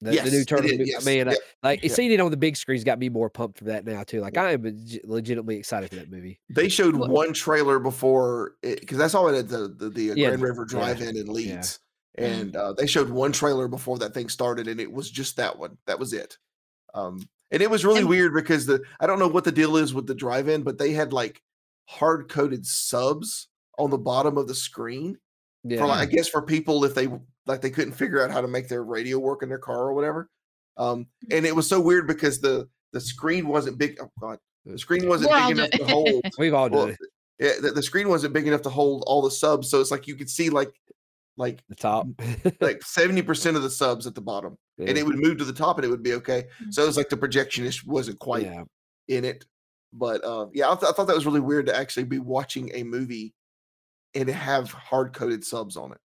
The, 0.00 0.14
Yes, 0.14 0.26
the 0.26 0.36
new 0.36 0.44
turtle. 0.44 0.68
did, 0.68 0.78
mo- 0.78 0.84
yes, 0.86 1.04
Man, 1.04 1.28
I- 1.28 1.36
like 1.62 1.82
yep. 1.82 1.90
seeing 1.92 2.12
it 2.12 2.20
on 2.20 2.30
the 2.30 2.36
big 2.36 2.56
screen's 2.56 2.84
got 2.84 2.98
me 3.00 3.08
more 3.08 3.28
pumped 3.28 3.58
for 3.58 3.64
that 3.64 3.84
now 3.84 4.04
too. 4.04 4.20
Like 4.20 4.36
I 4.36 4.52
am 4.52 4.62
legitimately 5.04 5.56
excited 5.56 5.90
for 5.90 5.96
that 5.96 6.10
movie. 6.10 6.38
They 6.50 6.68
showed 6.68 6.94
Well- 6.94 7.10
one 7.10 7.32
trailer 7.32 7.78
before 7.80 8.52
because 8.62 9.00
I 9.00 9.08
saw 9.08 9.26
it 9.26 9.36
at 9.36 9.48
the 9.48 9.74
the, 9.76 9.90
the 9.90 10.10
uh, 10.12 10.14
Yeah, 10.14 10.28
Grand 10.28 10.42
River 10.42 10.66
yeah, 10.68 10.78
Drive-In 10.78 11.16
in 11.16 11.32
Leeds, 11.32 11.80
and 12.14 12.54
uh, 12.54 12.74
they 12.74 12.86
showed 12.86 13.08
one 13.08 13.32
trailer 13.32 13.66
before 13.66 13.98
that 13.98 14.14
thing 14.14 14.28
started, 14.28 14.68
and 14.68 14.80
it 14.80 14.90
was 14.92 15.10
just 15.10 15.36
that 15.36 15.58
one. 15.58 15.78
That 15.86 15.98
was 15.98 16.12
it. 16.12 16.36
Um, 16.94 17.28
and 17.50 17.62
it 17.62 17.70
was 17.70 17.84
really 17.84 18.00
And- 18.00 18.08
weird 18.08 18.34
because 18.34 18.66
the 18.66 18.80
I 19.00 19.06
don't 19.06 19.18
know 19.18 19.28
what 19.28 19.44
the 19.44 19.52
deal 19.52 19.76
is 19.76 19.94
with 19.94 20.06
the 20.06 20.14
drive-in, 20.14 20.62
but 20.62 20.78
they 20.78 20.92
had 20.92 21.12
like 21.12 21.42
hard 21.86 22.28
coded 22.28 22.66
subs 22.66 23.48
on 23.78 23.90
the 23.90 23.98
bottom 23.98 24.36
of 24.36 24.46
the 24.48 24.54
screen 24.54 25.16
Yeah, 25.64 25.78
for 25.78 25.86
like, 25.86 26.00
I 26.00 26.06
guess 26.06 26.28
for 26.28 26.42
people 26.42 26.84
if 26.84 26.94
they 26.94 27.08
like 27.46 27.60
they 27.62 27.70
couldn't 27.70 27.92
figure 27.94 28.22
out 28.22 28.30
how 28.30 28.40
to 28.42 28.48
make 28.48 28.68
their 28.68 28.84
radio 28.84 29.18
work 29.18 29.42
in 29.42 29.48
their 29.48 29.58
car 29.58 29.78
or 29.88 29.94
whatever. 29.94 30.28
Um, 30.76 31.06
and 31.30 31.44
it 31.46 31.56
was 31.56 31.66
so 31.68 31.80
weird 31.80 32.06
because 32.06 32.40
the 32.40 32.68
the 32.92 33.00
screen 33.00 33.48
wasn't 33.48 33.78
big. 33.78 33.98
Oh 34.00 34.10
god, 34.20 34.38
the 34.66 34.78
screen 34.78 35.08
wasn't 35.08 35.30
We're 35.30 35.48
big 35.48 35.58
enough 35.58 35.70
to 35.70 35.84
hold. 35.86 36.24
we've 36.38 36.54
all 36.54 36.68
done 36.68 36.78
Well, 36.78 36.88
it. 36.88 36.98
yeah, 37.38 37.52
the, 37.60 37.70
the 37.72 37.82
screen 37.82 38.08
wasn't 38.08 38.32
big 38.34 38.46
enough 38.46 38.62
to 38.62 38.70
hold 38.70 39.04
all 39.06 39.22
the 39.22 39.30
subs, 39.30 39.70
so 39.70 39.80
it's 39.80 39.90
like 39.90 40.06
you 40.06 40.14
could 40.16 40.30
see 40.30 40.50
like 40.50 40.70
like 41.38 41.62
The 41.70 41.74
top. 41.74 42.06
like 42.60 42.82
seventy 42.82 43.22
percent 43.22 43.56
of 43.56 43.62
the 43.62 43.70
subs 43.70 44.06
at 44.06 44.14
the 44.14 44.20
bottom, 44.20 44.58
and 44.78 44.98
it 44.98 45.06
would 45.06 45.16
move 45.18 45.38
to 45.38 45.44
the 45.44 45.52
top, 45.52 45.78
and 45.78 45.84
it 45.86 45.88
would 45.88 46.02
be 46.02 46.14
okay. 46.14 46.44
So 46.70 46.82
it 46.82 46.86
was 46.86 46.96
like 46.98 47.08
the 47.08 47.16
projectionist 47.16 47.86
wasn't 47.86 48.18
quite 48.18 48.44
yeah. 48.44 48.64
in 49.08 49.24
it, 49.24 49.46
but 49.92 50.22
uh, 50.24 50.46
yeah, 50.52 50.70
I, 50.70 50.74
th- 50.74 50.90
I 50.90 50.92
thought 50.92 51.06
that 51.06 51.16
was 51.16 51.24
really 51.26 51.40
weird 51.40 51.66
to 51.66 51.76
actually 51.76 52.04
be 52.04 52.18
watching 52.18 52.70
a 52.74 52.82
movie 52.82 53.32
and 54.14 54.28
have 54.28 54.70
hard 54.72 55.12
coded 55.14 55.44
subs 55.44 55.76
on 55.76 55.92
it. 55.92 55.98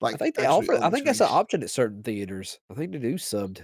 Like 0.00 0.14
I 0.14 0.16
think 0.18 0.36
they 0.36 0.46
offer. 0.46 0.74
I 0.82 0.88
think 0.88 1.04
that's 1.04 1.20
an 1.20 1.28
option 1.28 1.62
at 1.62 1.70
certain 1.70 2.02
theaters. 2.02 2.58
I 2.70 2.74
think 2.74 2.92
they 2.92 2.98
do 2.98 3.14
subbed. 3.14 3.62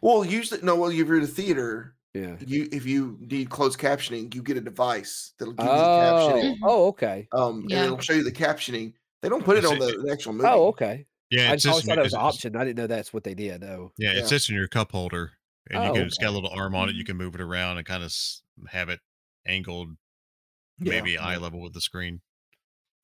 Well, 0.00 0.24
usually 0.24 0.62
no. 0.62 0.76
Well, 0.76 0.90
if 0.90 0.96
you're 0.96 1.16
in 1.18 1.24
a 1.24 1.26
theater, 1.26 1.94
Yeah. 2.14 2.36
you 2.46 2.68
if 2.72 2.86
you 2.86 3.18
need 3.20 3.50
closed 3.50 3.78
captioning, 3.78 4.34
you 4.34 4.42
get 4.42 4.56
a 4.56 4.60
device 4.62 5.32
that'll 5.38 5.54
give 5.54 5.66
you 5.66 5.72
the 5.72 5.78
Oh. 5.78 6.32
captioning. 6.32 6.56
Oh, 6.62 6.86
okay. 6.88 7.28
Um, 7.32 7.64
Yeah. 7.68 7.78
and 7.78 7.86
it'll 7.86 7.98
show 7.98 8.14
you 8.14 8.24
the 8.24 8.32
captioning. 8.32 8.94
They 9.22 9.28
don't 9.28 9.44
put 9.44 9.56
it 9.56 9.64
It's- 9.64 9.72
on 9.72 9.78
the, 9.78 10.02
the 10.04 10.12
actual 10.12 10.32
movie. 10.32 10.48
Oh, 10.48 10.66
okay. 10.68 11.06
Yeah, 11.30 11.50
I 11.50 11.54
it's 11.54 11.62
just 11.64 11.72
always 11.72 11.84
just 11.84 11.88
thought 11.90 11.98
it 11.98 12.02
was 12.04 12.12
an 12.14 12.20
option. 12.20 12.56
I 12.56 12.64
didn't 12.64 12.78
know 12.78 12.86
that's 12.86 13.12
what 13.12 13.22
they 13.24 13.34
did. 13.34 13.62
Oh. 13.62 13.92
Yeah, 13.98 14.12
Yeah. 14.12 14.20
it 14.20 14.28
sits 14.28 14.48
in 14.48 14.54
your 14.54 14.68
cup 14.68 14.92
holder, 14.92 15.32
and 15.70 15.84
you 15.84 15.90
Oh, 15.90 15.92
can. 15.94 16.02
It's 16.06 16.16
got 16.16 16.28
a 16.28 16.30
little 16.30 16.50
arm 16.50 16.74
on 16.74 16.88
it. 16.88 16.94
You 16.94 17.04
can 17.04 17.16
move 17.18 17.34
it 17.34 17.40
around 17.42 17.76
and 17.76 17.86
kind 17.86 18.02
of 18.02 18.14
have 18.70 18.88
it 18.88 19.00
angled, 19.46 19.90
Yeah. 20.78 20.92
maybe 20.92 21.18
eye 21.18 21.36
level 21.36 21.60
with 21.60 21.74
the 21.74 21.80
screen. 21.82 22.22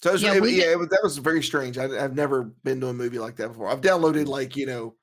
So 0.03 0.11
it 0.11 0.13
was, 0.15 0.23
Yeah, 0.23 0.35
it- 0.37 0.51
yeah, 0.51 0.71
it 0.73 0.79
was, 0.79 0.89
that 0.89 1.01
was 1.03 1.19
very 1.19 1.43
strange. 1.43 1.77
I, 1.77 1.89
have 2.01 2.15
never 2.15 2.45
been 2.63 2.81
to 2.81 2.89
a 2.89 2.95
movie 2.95 3.19
like 3.19 3.37
that 3.37 3.49
before. 3.49 3.69
I've 3.69 3.81
downloaded 3.83 4.27
like 4.27 4.57
you 4.57 4.67
know, 4.67 4.95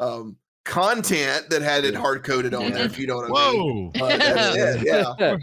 um, 0.00 0.36
content 0.64 1.50
that 1.50 1.62
had 1.62 1.84
it 1.84 1.94
hard 1.94 2.22
coded 2.24 2.54
on 2.54 2.72
there. 2.72 2.84
If 2.84 2.98
you 2.98 3.06
don't, 3.06 3.28
know 3.28 3.32
what 3.32 3.48
I 3.48 3.52
mean. 3.52 3.90
Whoa! 3.94 3.98
But 3.98 4.18
yeah. 4.84 5.36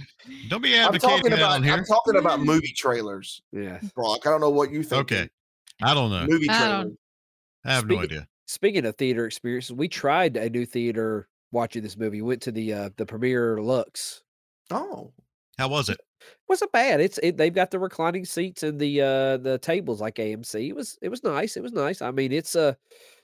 Don't 0.49 0.61
be 0.61 0.77
I'm 0.77 0.87
advocating 0.87 0.99
talking 0.99 1.29
that 1.31 1.39
about 1.39 1.51
on 1.51 1.63
here. 1.63 1.73
I'm 1.73 1.85
talking 1.85 2.15
about 2.17 2.41
movie 2.41 2.73
trailers, 2.75 3.41
yeah. 3.51 3.79
Brock. 3.95 4.25
I 4.25 4.29
don't 4.29 4.41
know 4.41 4.49
what 4.49 4.71
you 4.71 4.83
think. 4.83 5.01
Okay, 5.11 5.29
I 5.81 5.93
don't 5.93 6.11
know. 6.11 6.25
Movie 6.27 6.47
I 6.49 6.57
trailers. 6.57 6.97
I 7.65 7.73
have 7.73 7.87
no 7.87 7.99
idea. 7.99 8.27
Speaking 8.47 8.85
of 8.85 8.95
theater 8.95 9.25
experiences, 9.25 9.73
we 9.73 9.87
tried 9.87 10.37
a 10.37 10.49
new 10.49 10.65
theater 10.65 11.27
watching 11.51 11.83
this 11.83 11.97
movie. 11.97 12.21
Went 12.21 12.41
to 12.43 12.51
the 12.51 12.73
uh 12.73 12.89
the 12.97 13.05
premiere 13.05 13.61
Lux. 13.61 14.23
Oh, 14.71 15.13
How 15.57 15.67
was 15.67 15.89
it? 15.89 15.99
Wasn't 16.47 16.71
bad. 16.71 17.01
It's 17.01 17.19
it, 17.21 17.37
they've 17.37 17.53
got 17.53 17.71
the 17.71 17.79
reclining 17.79 18.25
seats 18.25 18.63
and 18.63 18.79
the 18.79 19.01
uh 19.01 19.37
the 19.37 19.59
tables 19.61 20.01
like 20.01 20.15
AMC. 20.15 20.69
It 20.69 20.75
was 20.75 20.97
it 21.01 21.09
was 21.09 21.23
nice. 21.23 21.57
It 21.57 21.63
was 21.63 21.73
nice. 21.73 22.01
I 22.01 22.11
mean, 22.11 22.31
it's 22.31 22.55
uh 22.55 22.73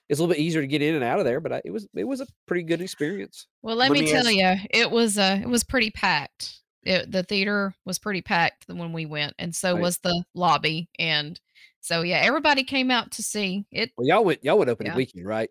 it's 0.10 0.20
a 0.20 0.24
little 0.24 0.34
bit 0.36 0.42
easier 0.42 0.62
to 0.62 0.68
get 0.68 0.82
in 0.82 0.96
and 0.96 1.04
out 1.04 1.20
of 1.20 1.26
there, 1.26 1.40
but 1.40 1.54
I, 1.54 1.62
it 1.66 1.72
was 1.72 1.88
it 1.96 2.04
was 2.04 2.22
a 2.22 2.28
pretty 2.48 2.64
good 2.64 2.82
experience. 2.82 3.48
Well, 3.62 3.76
let, 3.76 3.90
Let 3.90 4.00
me, 4.00 4.06
me 4.06 4.12
tell 4.12 4.28
ask- 4.28 4.34
you, 4.64 4.68
it 4.82 4.92
was 4.92 5.18
uh 5.18 5.40
it 5.42 5.48
was 5.48 5.64
pretty 5.64 5.92
packed. 5.92 6.60
It, 6.84 7.10
the 7.12 7.24
theater 7.24 7.74
was 7.86 7.98
pretty 7.98 8.22
packed 8.22 8.66
when 8.68 8.92
we 8.92 9.06
went, 9.06 9.34
and 9.40 9.56
so 9.56 9.74
Right. 9.74 9.82
was 9.82 10.00
the 10.00 10.24
lobby. 10.36 10.90
And 11.00 11.40
so 11.80 12.02
yeah, 12.02 12.18
everybody 12.18 12.64
came 12.66 12.92
out 12.92 13.12
to 13.12 13.24
see 13.24 13.66
it. 13.72 13.92
Well, 13.98 14.06
y'all 14.08 14.24
went 14.26 14.44
y'all 14.44 14.58
went 14.58 14.70
opening 14.70 14.92
Yeah. 14.92 14.98
weekend, 14.98 15.26
right? 15.26 15.50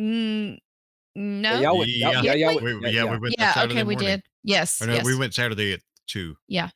Mm, 0.00 0.58
no, 1.14 1.50
Yeah, 1.54 1.60
y'all 1.60 1.78
went. 1.78 1.90
y'all- 1.90 2.12
Yeah. 2.14 2.22
yeah, 2.22 2.34
y'all 2.34 2.54
went. 2.60 2.82
We, 2.82 2.90
yeah, 2.90 3.04
we 3.04 3.18
went. 3.18 3.34
yeah, 3.38 3.52
Saturday 3.54 3.74
okay, 3.74 3.82
we 3.84 3.96
did. 3.96 4.22
Yes, 4.42 4.80
Or 4.82 4.86
no, 4.86 4.94
yes. 4.94 5.04
we 5.04 5.16
went 5.16 5.34
Saturday 5.34 5.72
at 5.74 5.80
two. 6.06 6.36
Yeah. 6.48 6.70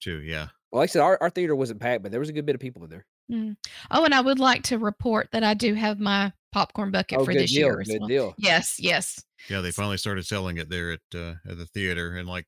Two. 0.00 0.20
Yeah. 0.22 0.48
Well, 0.70 0.80
like 0.80 0.90
I 0.90 0.92
said, 0.92 1.02
our, 1.02 1.18
our 1.20 1.30
theater 1.30 1.54
wasn't 1.54 1.80
packed, 1.80 2.02
but 2.02 2.10
there 2.10 2.20
was 2.20 2.28
a 2.28 2.32
good 2.32 2.44
bit 2.46 2.54
of 2.54 2.60
people 2.60 2.82
in 2.84 2.90
there. 2.90 3.06
Mm. 3.30 3.56
Oh, 3.90 4.04
and 4.04 4.14
I 4.14 4.20
would 4.20 4.38
like 4.38 4.62
to 4.64 4.78
report 4.78 5.28
that 5.32 5.42
I 5.42 5.54
do 5.54 5.74
have 5.74 5.98
my 5.98 6.32
popcorn 6.52 6.90
bucket 6.90 7.18
Oh, 7.18 7.24
for 7.24 7.32
good 7.32 7.42
this 7.42 7.52
deal. 7.52 7.66
year 7.68 7.82
Good 7.82 8.00
well. 8.00 8.08
deal. 8.08 8.34
Yes, 8.38 8.76
yes. 8.78 9.22
Yeah, 9.48 9.60
they 9.60 9.70
finally 9.70 9.96
started 9.96 10.26
selling 10.26 10.58
it 10.58 10.68
there 10.68 10.92
at 10.92 11.00
uh, 11.14 11.34
at 11.48 11.56
the 11.58 11.66
theater, 11.66 12.16
and 12.16 12.28
like 12.28 12.46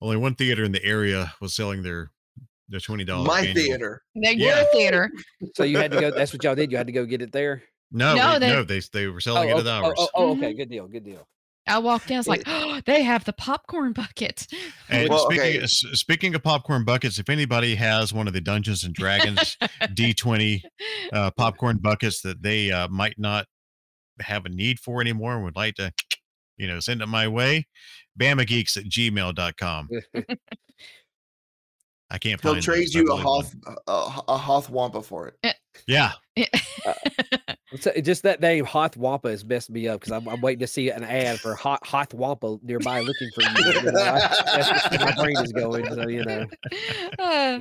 only 0.00 0.16
one 0.16 0.34
theater 0.34 0.64
in 0.64 0.72
the 0.72 0.84
area 0.84 1.32
was 1.40 1.54
selling 1.54 1.82
their 1.82 2.10
their 2.68 2.80
twenty 2.80 3.04
dollars. 3.04 3.26
my 3.28 3.52
theater. 3.52 4.02
The 4.14 4.36
Yeah. 4.36 4.56
your 4.60 4.64
theater. 4.72 5.10
So 5.56 5.64
you 5.64 5.76
had 5.78 5.90
to 5.92 6.00
go. 6.00 6.10
That's 6.10 6.32
what 6.32 6.42
y'all 6.44 6.54
did. 6.54 6.70
You 6.70 6.76
had 6.78 6.86
to 6.86 6.92
go 6.92 7.04
get 7.04 7.20
it 7.22 7.32
there. 7.32 7.62
No, 7.92 8.14
No, 8.14 8.32
we- 8.34 8.38
they- 8.40 8.48
no, 8.48 8.64
they 8.64 8.80
they 8.92 9.06
were 9.08 9.20
selling 9.20 9.52
oh, 9.52 9.58
it 9.58 9.66
at 9.66 9.82
oh, 9.82 9.86
ours. 9.86 9.94
oh, 9.98 10.08
oh, 10.14 10.34
Mm-hmm. 10.34 10.44
okay. 10.44 10.54
Good 10.54 10.70
deal. 10.70 10.86
Good 10.88 11.04
deal. 11.04 11.28
I 11.66 11.78
walked 11.78 12.10
in. 12.10 12.16
I 12.16 12.20
was 12.20 12.28
like, 12.28 12.42
oh, 12.46 12.80
they 12.86 13.02
have 13.02 13.24
the 13.24 13.32
popcorn 13.32 13.92
bucket. 13.92 14.46
And 14.88 15.08
Well, 15.08 15.30
speaking 15.30 15.58
okay. 15.58 15.66
speaking 15.66 16.34
of 16.34 16.42
popcorn 16.42 16.84
buckets, 16.84 17.18
if 17.18 17.28
anybody 17.28 17.74
has 17.74 18.12
one 18.12 18.26
of 18.26 18.32
the 18.32 18.40
Dungeons 18.40 18.84
and 18.84 18.94
Dragons 18.94 19.56
D 19.94 20.14
twenty 20.14 20.62
uh, 21.12 21.30
popcorn 21.32 21.78
buckets 21.78 22.20
that 22.22 22.42
they 22.42 22.70
uh, 22.70 22.88
might 22.88 23.18
not 23.18 23.46
have 24.20 24.46
a 24.46 24.48
need 24.48 24.78
for 24.78 25.00
anymore 25.00 25.34
and 25.34 25.44
would 25.44 25.56
like 25.56 25.74
to, 25.76 25.92
you 26.56 26.66
know, 26.66 26.80
send 26.80 27.02
it 27.02 27.06
my 27.06 27.26
way, 27.28 27.66
bamageeks 28.18 28.76
at 28.76 28.84
gmail.com. 28.84 29.88
I 32.10 32.18
can't 32.18 32.40
He'll 32.40 32.52
find 32.52 32.62
trade 32.62 32.86
those. 32.86 32.94
You 32.94 33.02
a 33.02 33.04
really 33.16 33.24
want- 33.24 33.54
Hoth 33.66 33.76
a, 33.86 34.32
a 34.32 34.36
Hoth 34.36 34.70
Wampa 34.70 35.02
for 35.02 35.32
it. 35.42 35.54
Yeah. 35.86 36.12
So 37.80 37.90
just 38.00 38.22
that 38.22 38.40
name, 38.40 38.64
Hoth 38.64 38.96
Wampa, 38.96 39.30
has 39.30 39.44
messed 39.44 39.68
me 39.68 39.88
up 39.88 39.98
because 39.98 40.12
I'm, 40.12 40.28
I'm 40.28 40.40
waiting 40.40 40.60
to 40.60 40.66
see 40.68 40.90
an 40.90 41.02
ad 41.02 41.40
for 41.40 41.56
Hot 41.56 41.84
Hoth 41.84 42.14
Wampa 42.14 42.56
nearby 42.62 43.00
looking 43.00 43.28
for 43.34 43.42
you. 43.42 43.48
you 43.82 43.90
know, 43.90 44.00
I- 44.00 44.18
that's 44.56 44.90
where 44.90 45.00
my 45.00 45.12
brain 45.20 45.36
is 45.38 45.52
going. 45.52 45.84
So 45.92 46.06
you 46.06 46.24
know, 46.24 46.46
Uh, 47.18 47.58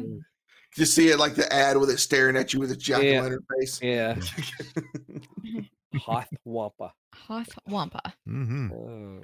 You 0.78 0.86
see 0.86 1.10
it 1.10 1.18
like 1.18 1.34
the 1.34 1.52
ad 1.52 1.78
with 1.78 1.90
it 1.90 1.98
staring 1.98 2.36
at 2.38 2.53
you 2.53 2.60
with 2.60 2.70
a 2.72 2.76
jack 2.76 2.99
o' 2.99 3.02
Yeah. 3.02 3.22
lantern 3.22 3.44
face. 3.60 3.80
yeah, 3.82 4.15
Hoth 5.98 6.30
Wampa. 6.45 6.94
Hoth 7.15 7.49
Wampa. 7.68 8.14
hmm 8.28 8.72
Oh. 8.72 9.24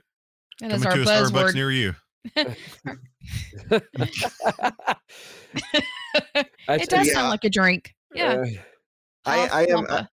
That 0.62 0.72
is 0.72 0.84
Coming 0.84 0.88
our 0.88 1.06
to 1.06 1.26
a 1.28 1.30
Starbucks 1.32 1.54
near 1.54 1.70
you. 1.72 1.94
That's- 2.36 2.58
it 6.84 6.90
does 6.90 7.08
yeah. 7.08 7.14
sound 7.14 7.30
like 7.30 7.44
a 7.44 7.50
drink. 7.50 7.96
Yeah. 8.14 8.32
uh, 8.34 8.46
I, 9.26 9.48
I 9.48 9.64
am 9.66 9.86
I, 9.90 10.08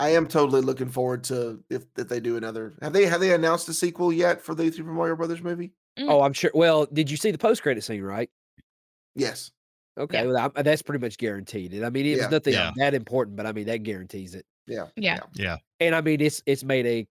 I 0.00 0.08
am 0.10 0.26
totally 0.26 0.62
looking 0.62 0.88
forward 0.88 1.24
to 1.24 1.62
if 1.70 1.84
if 1.96 2.08
they 2.08 2.20
do 2.20 2.36
another. 2.36 2.74
Have 2.82 2.92
they 2.92 3.06
have 3.06 3.20
they 3.20 3.34
announced 3.34 3.68
a 3.68 3.74
sequel 3.74 4.12
yet 4.12 4.40
for 4.40 4.54
the 4.54 4.70
Super 4.70 4.90
Mario 4.90 5.16
Brothers 5.16 5.42
movie? 5.42 5.72
oh, 5.98 6.22
I'm 6.22 6.32
sure. 6.32 6.50
Well, 6.54 6.86
did 6.86 7.10
you 7.10 7.16
see 7.16 7.30
the 7.30 7.38
post 7.38 7.62
credit 7.62 7.84
scene? 7.84 8.02
Right. 8.02 8.30
Yes. 9.14 9.50
Okay, 9.98 10.20
Yeah. 10.24 10.30
well, 10.32 10.52
I, 10.56 10.62
that's 10.62 10.80
pretty 10.80 11.04
much 11.04 11.18
guaranteed. 11.18 11.74
And 11.74 11.84
I 11.84 11.90
mean, 11.90 12.06
it 12.06 12.16
Yeah. 12.16 12.22
was 12.24 12.30
nothing 12.30 12.54
Yeah. 12.54 12.70
that 12.76 12.94
important, 12.94 13.36
but 13.36 13.44
I 13.44 13.52
mean, 13.52 13.66
that 13.66 13.82
guarantees 13.82 14.34
it. 14.34 14.46
Yeah. 14.66 14.86
Yeah. 14.96 15.18
Yeah. 15.34 15.58
And 15.80 15.94
I 15.94 16.00
mean, 16.00 16.20
it's 16.22 16.42
it's 16.46 16.64
made 16.64 16.86
a 16.86 17.06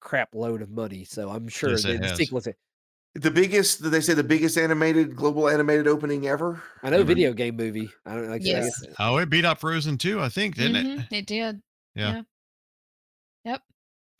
crap 0.00 0.34
load 0.34 0.62
of 0.62 0.70
money, 0.70 1.04
so 1.04 1.28
I'm 1.28 1.48
sure 1.48 1.70
Yes, 1.70 1.82
that 1.82 1.90
it 1.96 2.00
the 2.00 2.08
has. 2.08 2.16
sequel. 2.16 2.40
The 3.20 3.30
biggest 3.30 3.82
did 3.82 3.90
they 3.92 4.00
say 4.00 4.14
the 4.14 4.22
biggest 4.24 4.58
animated 4.58 5.16
global 5.16 5.48
animated 5.48 5.86
opening 5.86 6.26
ever? 6.28 6.62
I 6.82 6.90
know 6.90 6.96
Ever. 6.98 7.04
video 7.04 7.32
game 7.32 7.56
movie. 7.56 7.88
I 8.04 8.14
don't 8.14 8.28
like. 8.30 8.42
I 8.42 8.44
Yes. 8.44 8.80
guess- 8.80 8.94
Oh, 8.98 9.16
it 9.18 9.30
beat 9.30 9.44
up 9.44 9.58
Frozen 9.60 9.98
too, 9.98 10.20
I 10.20 10.28
think, 10.28 10.54
didn't 10.56 10.76
it? 10.76 10.86
Mhm, 10.98 11.12
it 11.12 11.26
did. 11.26 11.62
Yeah. 11.94 12.22
Yep. 13.44 13.62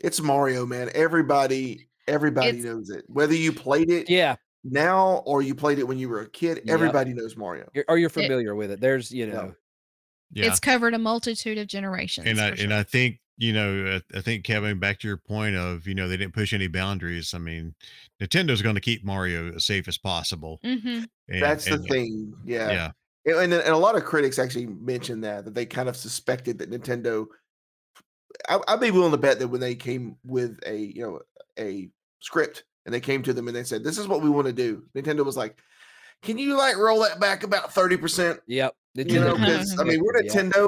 It's 0.01 0.20
Mario, 0.20 0.64
man. 0.66 0.90
Everybody 0.94 1.89
everybody 2.09 2.48
It's- 2.51 2.64
knows 2.64 2.89
it. 2.90 3.05
Whether 3.09 3.35
you 3.35 3.52
played 3.52 3.90
it 3.90 4.09
Yeah, 4.09 4.36
now 4.62 5.24
or 5.27 5.43
you 5.43 5.55
played 5.56 5.81
it 5.81 5.89
when 5.89 5.98
you 5.98 6.09
were 6.09 6.20
a 6.20 6.31
kid, 6.31 6.59
Yep. 6.59 6.68
everybody 6.68 7.12
knows 7.12 7.36
Mario. 7.36 7.68
you're, 7.74 7.85
or 7.89 7.98
you're 7.98 8.09
familiar 8.10 8.55
with 8.55 8.70
it. 8.70 8.81
There's, 8.81 9.10
you 9.10 9.27
know, 9.27 9.55
Yeah. 10.32 10.47
It's 10.47 10.60
covered 10.60 10.94
a 10.94 10.98
multitude 10.98 11.59
of 11.59 11.66
generations. 11.66 12.27
and 12.28 12.40
I 12.40 12.55
for 12.55 12.62
and. 12.62 12.73
I 12.74 12.82
think 12.85 13.18
you 13.38 13.52
know 13.52 14.00
I, 14.14 14.18
I 14.18 14.20
think 14.20 14.44
Kevin 14.44 14.78
back 14.78 14.98
to 15.00 15.08
your 15.08 15.16
point 15.16 15.56
of 15.56 15.86
you 15.86 15.94
know 15.94 16.08
they 16.08 16.16
didn't 16.16 16.34
push 16.34 16.52
any 16.52 16.68
boundaries. 16.68 17.34
I 17.34 17.38
mean, 17.38 17.74
Nintendo's 18.20 18.62
going 18.62 18.74
to 18.74 18.80
keep 18.80 19.04
Mario 19.04 19.54
as 19.54 19.64
safe 19.64 19.88
as 19.88 19.98
possible. 19.98 20.58
Mhm. 20.64 21.06
And, 21.28 21.42
That's 21.42 21.64
the 21.64 21.78
thing. 21.78 22.34
Yeah. 22.44 22.70
Yeah. 22.70 22.90
And, 23.26 23.52
and 23.52 23.62
and 23.62 23.74
a 23.74 23.78
lot 23.78 23.96
of 23.96 24.04
critics 24.04 24.38
actually 24.38 24.66
mentioned 24.66 25.24
that 25.24 25.44
that 25.44 25.54
they 25.54 25.66
kind 25.66 25.88
of 25.88 25.96
suspected 25.96 26.58
that 26.58 26.70
Nintendo. 26.70 27.26
I, 28.48 28.58
I'd 28.68 28.80
be 28.80 28.90
willing 28.90 29.12
to 29.12 29.18
bet 29.18 29.38
that 29.38 29.48
when 29.48 29.60
they 29.60 29.74
came 29.74 30.16
with 30.24 30.58
a 30.66 30.76
you 30.76 31.02
know 31.02 31.20
a 31.58 31.88
script 32.20 32.64
and 32.84 32.94
they 32.94 33.00
came 33.00 33.22
to 33.22 33.32
them 33.32 33.48
and 33.48 33.56
they 33.56 33.64
said 33.64 33.82
this 33.82 33.98
is 33.98 34.08
what 34.08 34.22
we 34.22 34.30
want 34.30 34.46
to 34.46 34.52
do, 34.52 34.84
Nintendo 34.94 35.24
was 35.24 35.36
like, 35.36 35.58
"Can 36.22 36.38
you 36.38 36.56
like 36.56 36.76
roll 36.76 37.00
that 37.00 37.18
back 37.18 37.42
about 37.42 37.72
thirty 37.72 37.96
percent?" 37.96 38.40
yep. 38.46 38.74
You 38.94 39.20
know, 39.20 39.34
I 39.78 39.84
mean 39.84 40.00
we're 40.02 40.22
Nintendo, 40.22 40.66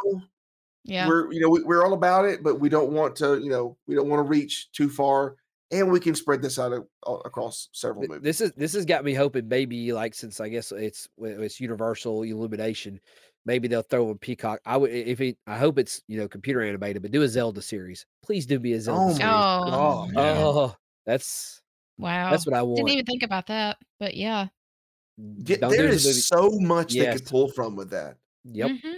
Yeah. 0.89 1.06
we're 1.06 1.32
you 1.32 1.40
know 1.40 1.48
we, 1.51 1.62
we're 1.62 1.85
all 1.85 1.93
about 1.93 2.24
it, 2.24 2.43
but 2.43 2.59
we 2.60 2.69
don't 2.69 2.90
want 2.90 3.15
to 3.16 3.39
you 3.39 3.51
know 3.51 3.77
we 3.86 3.94
don't 3.94 4.09
want 4.09 4.19
to 4.24 4.28
reach 4.28 4.70
too 4.73 4.89
far, 4.89 5.36
and 5.70 5.90
we 5.93 6.01
can 6.01 6.15
spread 6.15 6.40
this 6.43 6.59
out 6.59 6.73
a- 6.73 6.85
a- 7.06 7.15
across 7.27 7.69
several 7.73 8.09
movies. 8.09 8.23
This 8.23 8.40
is 8.40 8.52
this 8.56 8.73
has 8.73 8.85
got 8.85 9.05
me 9.05 9.12
hoping 9.15 9.48
maybe 9.48 9.93
like 9.93 10.15
since 10.15 10.40
I 10.40 10.48
guess 10.48 10.73
it's 10.73 11.09
it's 11.19 11.60
Universal 11.60 12.23
Illumination, 12.23 12.98
maybe 13.44 13.69
they'll 13.69 13.82
throw 13.82 14.10
in 14.10 14.19
Peacock. 14.19 14.60
I 14.65 14.77
would 14.77 14.90
if 14.90 15.20
it. 15.20 15.36
I 15.47 15.59
hope 15.59 15.78
it's 15.78 16.02
you 16.09 16.19
know 16.19 16.27
computer 16.28 16.62
animated, 16.62 17.02
but 17.02 17.10
do 17.10 17.23
a 17.23 17.28
Zelda 17.28 17.60
series. 17.62 18.06
Please 18.24 18.47
do 18.47 18.59
be 18.59 18.73
a 18.73 18.81
Zelda 18.81 19.01
Oh 19.02 19.09
series. 19.09 20.15
my 20.15 20.23
Oh, 20.23 20.59
Oh, 20.70 20.77
that's 21.06 21.60
wow. 21.98 22.31
that's 22.31 22.47
what 22.47 22.55
I 22.56 22.62
want. 22.62 22.77
Didn't 22.78 22.90
even 22.90 23.05
think 23.05 23.23
about 23.23 23.47
that, 23.48 23.77
but 24.01 24.16
yeah. 24.16 24.47
Yeah, 25.44 25.56
Don't 25.56 25.70
there 25.70 25.82
do 25.82 25.89
the 25.89 25.94
is 25.94 26.06
movie- 26.06 26.19
so 26.20 26.51
much 26.60 26.93
they 26.93 27.01
Yes. 27.01 27.19
could 27.19 27.27
pull 27.28 27.48
from 27.48 27.74
with 27.74 27.90
that. 27.90 28.16
Yep. 28.44 28.70
Mhm. 28.70 28.94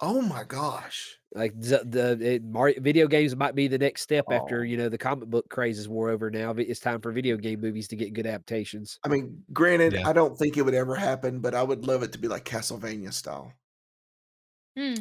Oh 0.00 0.20
my 0.22 0.44
gosh. 0.44 1.16
Like 1.34 1.60
the, 1.60 1.82
the 1.84 2.34
it, 2.34 2.44
Mario, 2.44 2.80
video 2.80 3.06
games 3.06 3.34
might 3.36 3.54
be 3.54 3.68
the 3.68 3.78
next 3.78 4.02
step 4.02 4.24
after 4.30 4.60
Oh. 4.60 4.62
you 4.62 4.76
know 4.76 4.88
the 4.88 4.96
comic 4.96 5.28
book 5.28 5.48
craze 5.50 5.78
is 5.78 5.88
wore 5.88 6.08
over. 6.10 6.30
Now 6.30 6.52
it's 6.52 6.80
time 6.80 7.00
for 7.00 7.12
video 7.12 7.36
game 7.36 7.60
movies 7.60 7.88
to 7.88 7.96
get 7.96 8.14
good 8.14 8.26
adaptations. 8.26 8.98
I 9.04 9.08
mean, 9.08 9.42
granted, 9.52 9.94
Yeah. 9.94 10.08
I 10.08 10.12
don't 10.12 10.36
think 10.38 10.56
it 10.56 10.62
would 10.62 10.74
ever 10.74 10.94
happen, 10.94 11.40
but 11.40 11.54
I 11.54 11.62
would 11.62 11.86
love 11.86 12.02
it 12.02 12.12
to 12.12 12.18
be 12.18 12.28
like 12.28 12.44
Castlevania 12.44 13.12
style. 13.12 13.52
Hmm. 14.76 14.94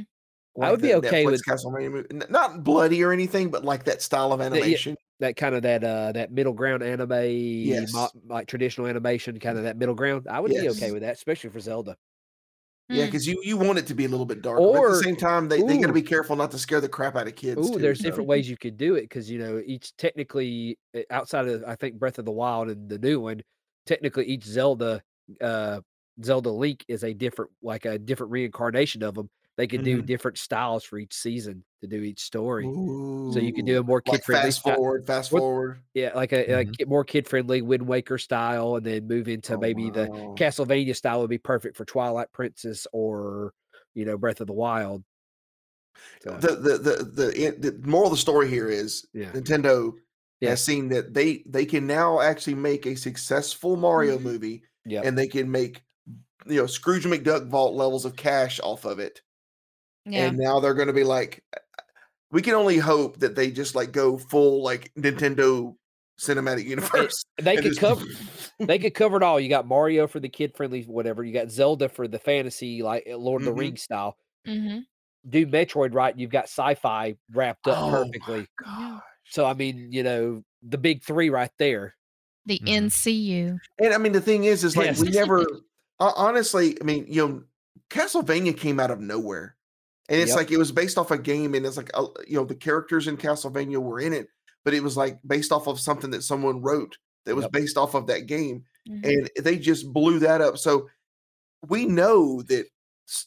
I 0.60 0.72
would 0.72 0.82
be 0.82 0.96
okay 0.96 1.24
Netflix 1.24 1.32
with- 1.32 1.46
Castlevania 1.46 1.92
movie. 1.92 2.26
Not 2.32 2.64
bloody 2.64 3.04
or 3.04 3.14
anything, 3.14 3.50
but 3.52 3.64
like 3.64 3.84
that 3.86 4.02
style 4.02 4.34
of 4.34 4.40
yeah. 4.40 4.48
animation. 4.48 4.96
That 5.20 5.36
kind 5.36 5.56
of 5.56 5.62
that 5.62 5.84
uh 5.84 6.12
that 6.14 6.32
middle 6.32 6.54
ground 6.54 6.82
anime, 6.84 7.12
Yes. 7.30 7.94
mo- 7.94 8.10
like 8.28 8.48
traditional 8.48 8.88
animation, 8.88 9.40
kind 9.40 9.58
of 9.58 9.64
that 9.64 9.78
middle 9.78 9.96
ground. 9.96 10.28
I 10.30 10.40
would 10.40 10.52
be 10.52 10.70
okay 10.70 10.92
with 10.92 11.04
that, 11.04 11.14
especially 11.14 11.52
for 11.52 11.60
Zelda. 11.60 11.96
Yeah, 12.90 13.04
Mm. 13.04 13.08
because 13.08 13.28
you, 13.28 13.42
you 13.44 13.58
want 13.58 13.80
it 13.80 13.88
to 13.88 13.94
be 13.94 14.06
a 14.06 14.08
little 14.08 14.26
bit 14.26 14.42
dark. 14.42 14.60
but 14.60 14.76
at 14.76 14.90
the 14.90 15.04
same 15.04 15.16
time, 15.18 15.50
they, 15.50 15.62
they 15.62 15.78
got 15.78 15.88
to 15.88 15.94
be 15.94 16.02
careful 16.02 16.36
not 16.36 16.52
to 16.52 16.58
scare 16.58 16.80
the 16.80 16.88
crap 16.88 17.16
out 17.16 17.28
of 17.28 17.36
kids. 17.36 17.60
Ooh, 17.70 17.74
too, 17.74 17.80
there's 17.80 18.00
so. 18.00 18.04
different 18.04 18.30
ways 18.30 18.50
you 18.50 18.56
could 18.58 18.78
do 18.78 18.96
it 18.96 19.02
because 19.02 19.30
you 19.30 19.40
know 19.40 19.62
each 19.66 19.96
technically 19.98 20.78
uh, 20.96 21.02
outside 21.10 21.48
of 21.48 21.64
I 21.66 21.76
think 21.76 22.00
Breath 22.00 22.18
of 22.18 22.26
the 22.26 22.32
Wild 22.32 22.70
and 22.70 22.90
the 22.90 22.98
new 22.98 23.20
one, 23.20 23.42
technically 23.86 24.26
each 24.26 24.46
Zelda, 24.46 25.02
uh, 25.42 25.82
Zelda 26.24 26.50
Link 26.50 26.86
is 26.88 27.04
a 27.04 27.14
different 27.14 27.52
like 27.62 27.86
a 27.86 28.00
different 28.00 28.32
reincarnation 28.32 29.04
of 29.04 29.16
them. 29.16 29.30
They 29.58 29.68
could 29.68 29.84
do 29.84 30.02
Mhm. 30.02 30.04
different 30.04 30.38
styles 30.38 30.84
for 30.84 31.00
each 31.00 31.14
season 31.14 31.66
to 31.82 31.88
do 31.88 32.02
each 32.02 32.22
story. 32.22 32.74
So 33.30 33.40
you 33.40 33.54
could 33.54 33.66
do 33.66 33.80
a 33.80 33.84
more 33.84 34.02
kid 34.02 34.12
like 34.12 34.24
friendly 34.24 34.52
fast 34.52 34.62
forward, 34.62 35.06
fast 35.08 35.32
forward. 35.32 35.84
Yeah, 35.94 36.14
like 36.16 36.32
a, 36.32 36.62
a 36.62 36.66
Mhm. 36.66 36.78
ki- 36.78 36.86
more 36.86 37.04
kid 37.04 37.28
friendly 37.28 37.62
Wind 37.62 37.88
Waker 37.88 38.18
style, 38.18 38.76
and 38.76 38.86
then 38.86 39.08
move 39.08 39.28
into 39.28 39.54
Oh, 39.56 39.62
maybe 39.62 39.90
the. 39.90 40.12
Castlevania 40.38 40.96
style 40.96 41.22
would 41.22 41.30
be 41.30 41.38
perfect 41.40 41.76
for 41.78 41.86
Twilight 41.86 42.32
Princess 42.32 42.86
or 42.94 43.54
you 43.96 44.06
know 44.06 44.18
Breath 44.18 44.42
of 44.42 44.48
the 44.48 44.54
Wild. 44.54 45.04
So, 46.20 46.32
the 46.38 46.56
the 46.56 46.78
the 46.78 47.04
the, 47.04 47.72
the 47.72 47.88
moral 47.88 48.08
of 48.08 48.12
the 48.14 48.18
story 48.18 48.50
here 48.50 48.70
is 48.70 49.06
Yeah. 49.14 49.32
Nintendo 49.34 49.94
Yeah. 50.42 50.50
has 50.50 50.64
seen 50.64 50.90
that 50.90 51.14
they 51.14 51.44
they 51.48 51.66
can 51.66 51.88
now 51.88 52.20
actually 52.20 52.56
make 52.56 52.86
a 52.86 52.96
successful 52.96 53.76
Mario 53.76 54.18
Mhm. 54.18 54.24
movie 54.24 54.64
yeah, 54.86 55.02
and 55.04 55.18
they 55.18 55.28
can 55.28 55.50
make 55.52 55.84
you 56.48 56.58
know 56.62 56.68
Scrooge 56.68 57.06
McDuck 57.06 57.50
vault 57.50 57.76
levels 57.76 58.06
of 58.06 58.16
cash 58.16 58.60
off 58.62 58.86
of 58.86 59.00
it. 59.00 59.22
Yeah. 60.08 60.28
And 60.28 60.38
now 60.38 60.60
they're 60.60 60.74
going 60.74 60.88
to 60.88 60.94
be 60.94 61.04
like 61.04 61.44
we 62.32 62.42
can 62.42 62.54
only 62.54 62.78
hope 62.78 63.20
that 63.20 63.36
they 63.36 63.52
just 63.52 63.76
like 63.76 63.92
go 63.92 64.18
full 64.18 64.64
like 64.64 64.92
Nintendo 64.98 65.76
cinematic 66.20 66.66
universe. 66.66 67.24
they 67.42 67.56
and 67.56 67.64
could 67.64 67.70
just- 67.76 67.80
cover 67.80 68.06
they 68.60 68.80
could 68.80 68.94
cover 68.96 69.18
it 69.18 69.24
all. 69.24 69.40
You 69.40 69.50
got 69.50 69.68
Mario 69.68 70.08
for 70.08 70.20
the 70.20 70.30
kid 70.30 70.56
friendly 70.56 70.84
whatever. 70.84 71.24
You 71.24 71.34
got 71.34 71.52
Zelda 71.52 71.90
for 71.90 72.08
the 72.08 72.20
fantasy 72.20 72.82
like 72.84 73.08
uh, 73.12 73.18
Lord 73.18 73.42
of 73.42 73.48
Mhm. 73.48 73.52
the 73.52 73.54
Rings 73.60 73.82
style. 73.84 74.18
hmm 74.46 74.80
Do 75.30 75.46
Metroid 75.46 75.94
right, 75.94 76.14
and 76.14 76.20
you've 76.22 76.32
got 76.32 76.46
sci-fi 76.46 77.16
wrapped 77.34 77.68
up 77.68 77.78
Oh 77.78 77.92
perfectly. 78.06 78.48
So 79.30 79.46
I 79.46 79.54
mean, 79.54 79.90
you 79.92 80.04
know, 80.04 80.44
the 80.64 80.78
big 80.78 81.04
three 81.04 81.30
right 81.30 81.52
there. 81.60 81.96
The 82.46 82.60
Mhm. 82.60 82.86
NCU. 82.88 83.58
And 83.80 83.94
I 83.94 83.98
mean 83.98 84.14
the 84.14 84.22
thing 84.22 84.46
is 84.46 84.64
is 84.64 84.76
like 84.78 84.86
Yes. 84.88 85.02
we 85.02 85.10
never 85.12 85.46
honestly, 86.00 86.78
I 86.82 86.84
mean, 86.86 87.06
you 87.10 87.28
know, 87.28 87.44
Castlevania 87.90 88.58
came 88.58 88.80
out 88.80 88.92
of 88.92 89.00
nowhere. 89.02 89.56
And 90.10 90.20
it's 90.22 90.30
Yep. 90.30 90.38
like 90.38 90.52
it 90.52 90.58
was 90.58 90.72
based 90.72 90.98
off 90.98 91.12
a 91.12 91.18
game 91.18 91.54
and 91.54 91.66
it's 91.66 91.78
like 91.78 91.92
uh, 91.94 92.08
you 92.28 92.36
know 92.38 92.46
the 92.46 92.56
characters 92.56 93.08
in 93.08 93.18
Castlevania 93.18 93.78
were 93.78 94.00
in 94.00 94.14
it, 94.14 94.30
but 94.64 94.74
it 94.74 94.82
was 94.84 94.96
like 94.98 95.20
based 95.28 95.52
off 95.52 95.68
of 95.68 95.80
something 95.80 96.10
that 96.12 96.24
someone 96.24 96.62
wrote 96.62 96.98
that 97.26 97.36
was 97.36 97.44
Yep. 97.46 97.52
based 97.52 97.78
off 97.78 97.94
of 97.94 98.08
that 98.08 98.26
game 98.28 98.64
Mhm. 98.90 99.04
and 99.36 99.46
they 99.46 99.58
just 99.58 99.92
blew 99.92 100.20
that 100.20 100.40
up. 100.42 100.58
So 100.58 100.90
we 101.68 101.86
know 101.86 102.42
that 102.44 102.68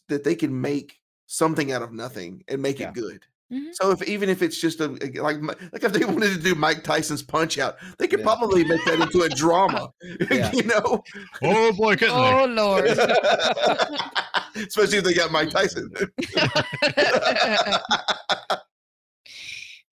that 0.09 0.25
they 0.25 0.35
can 0.35 0.59
make 0.61 0.99
something 1.27 1.71
out 1.73 1.83
of 1.83 1.93
nothing 1.93 2.43
and 2.49 2.61
make 2.63 2.79
Yeah. 2.81 2.89
it 2.89 2.95
good. 2.95 3.25
Mhm. 3.53 3.71
So 3.73 3.91
if 3.91 4.03
even 4.09 4.29
if 4.29 4.43
it's 4.43 4.61
just 4.61 4.81
a 4.81 4.85
a- 5.03 5.21
like 5.23 5.43
like 5.43 5.83
if 5.83 5.93
they 5.93 6.05
wanted 6.05 6.35
to 6.35 6.39
do 6.41 6.55
Mike 6.55 6.85
Tyson's 6.85 7.23
Punch 7.23 7.59
Out, 7.59 7.77
they 7.99 8.07
could 8.07 8.21
Yeah. 8.21 8.25
probably 8.27 8.63
make 8.65 8.85
that 8.85 9.01
into 9.01 9.23
a 9.23 9.29
drama. 9.29 9.91
Yeah. 10.31 10.53
you 10.53 10.63
know, 10.65 11.03
Oh 11.43 11.73
boy, 11.73 11.97
couldn't 11.97 12.15
they? 12.15 12.33
Oh 12.33 12.45
Lord. 12.47 12.85
especially 14.57 14.99
if 14.99 15.05
they 15.05 15.15
got 15.15 15.33
Mike 15.33 15.51
Tyson. 15.51 15.91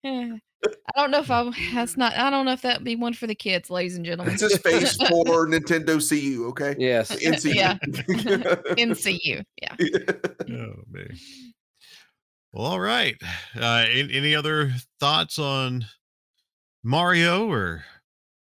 I 0.05 0.39
don't 0.95 1.11
know 1.11 1.19
if 1.19 1.29
I 1.31 1.49
that's 1.73 1.95
not 1.97 2.13
I 2.13 2.29
don't 2.29 2.45
know 2.45 2.51
if 2.53 2.61
that'd 2.61 2.83
be 2.83 2.95
one 2.95 3.13
for 3.13 3.27
the 3.27 3.35
kids, 3.35 3.69
ladies 3.69 3.95
and 3.95 4.05
gentlemen. 4.05 4.33
It's 4.33 4.43
a 4.43 4.49
space 4.49 4.95
for 4.97 5.47
Nintendo 5.47 5.99
CU. 6.07 6.47
Okay, 6.49 6.75
Yes. 6.77 7.11
NCU. 7.15 7.55
Yeah. 7.55 7.77
NCU. 8.77 9.43
Yeah. 9.61 9.75
Oh 9.79 10.73
man. 10.91 11.09
Well, 12.53 12.65
all 12.65 12.79
right. 12.79 13.15
Uh, 13.59 13.85
any, 13.89 14.13
any 14.13 14.35
other 14.35 14.71
thoughts 14.99 15.37
on 15.37 15.85
Mario 16.83 17.47
or 17.49 17.83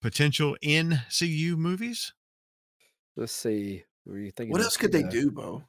potential 0.01 0.57
NCU 0.65 1.57
movies? 1.57 2.13
Let's 3.17 3.33
see. 3.33 3.85
What 4.05 4.15
are 4.15 4.21
you 4.21 4.31
thinking? 4.31 4.53
What 4.53 4.63
else 4.63 4.77
could 4.77 4.93
for 4.93 4.99
they 4.99 5.03
the- 5.05 5.11
do, 5.11 5.31
Bo? 5.31 5.63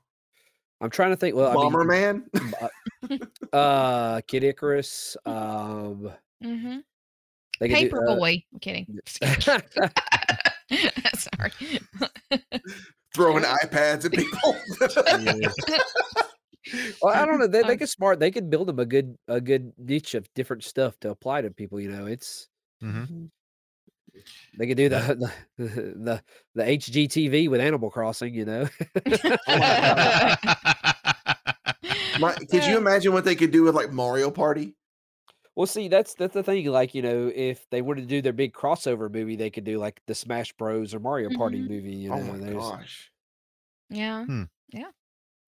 I'm 0.82 0.90
trying 0.90 1.10
to 1.10 1.18
think. 1.18 1.36
Well, 1.36 1.50
I 1.50 1.62
mean, 1.62 1.74
Bomberman. 1.74 3.28
uh, 3.52 4.22
Kid 4.28 4.46
Icarus. 4.46 5.18
Um, 5.26 6.10
hmm 6.42 6.78
they 7.60 7.68
could 7.68 7.90
do, 7.90 7.98
uh, 7.98 8.16
Paperboy. 8.16 8.44
I'm 8.54 8.60
kidding. 8.62 9.00
Sorry. 11.18 11.52
Throwing 13.14 13.44
iPads 13.64 14.06
at 14.06 14.14
people. 14.14 14.56
Well, 17.02 17.14
I 17.16 17.26
don't 17.26 17.40
know. 17.40 17.48
They, 17.48 17.62
they 17.64 17.74
Um, 17.74 17.78
could 17.80 17.90
smart. 17.90 18.20
They 18.20 18.32
could 18.32 18.50
build 18.50 18.68
them 18.68 18.80
a 18.80 18.86
good 18.86 19.18
a 19.28 19.40
good 19.42 19.74
niche 19.78 20.16
of 20.16 20.28
different 20.34 20.64
stuff 20.64 21.00
to 21.02 21.10
apply 21.10 21.42
to 21.42 21.52
people. 21.52 21.80
You 21.80 21.92
know, 21.92 22.06
it's 22.06 22.48
Mm-hmm. 22.84 23.26
they 24.58 24.68
could 24.68 24.78
do 24.78 24.90
the 24.90 25.32
the 25.58 25.66
the, 25.68 26.24
the 26.56 26.64
HGTV 26.64 27.50
with 27.50 27.60
Animal 27.62 27.90
Crossing. 27.90 28.34
You 28.34 28.46
know, 28.46 28.68
My, 32.20 32.34
could 32.34 32.66
you 32.66 32.78
imagine 32.78 33.14
what 33.14 33.24
they 33.24 33.36
could 33.36 33.52
do 33.52 33.64
with 33.64 33.76
like 33.76 33.92
Mario 33.94 34.30
Party? 34.30 34.76
well, 35.56 35.66
see, 35.68 35.88
that's 35.88 36.14
that's 36.16 36.34
the 36.34 36.44
thing. 36.44 36.66
Like, 36.66 36.94
you 36.96 37.02
know, 37.02 37.32
if 37.34 37.66
they 37.70 37.82
wanted 37.82 38.02
to 38.02 38.08
do 38.08 38.22
their 38.22 38.34
big 38.34 38.54
crossover 38.54 39.12
movie, 39.12 39.36
they 39.38 39.50
could 39.50 39.64
do 39.64 39.78
like 39.78 40.02
the 40.08 40.16
Smash 40.16 40.52
Bros 40.54 40.94
or 40.94 41.00
Mario 41.00 41.30
Party 41.38 41.60
Mhm. 41.60 41.70
movie. 41.70 41.96
You 41.96 42.12
oh 42.14 42.18
know, 42.20 42.34
my 42.34 42.38
there's- 42.40 42.56
gosh. 42.70 43.12
yeah. 43.90 44.26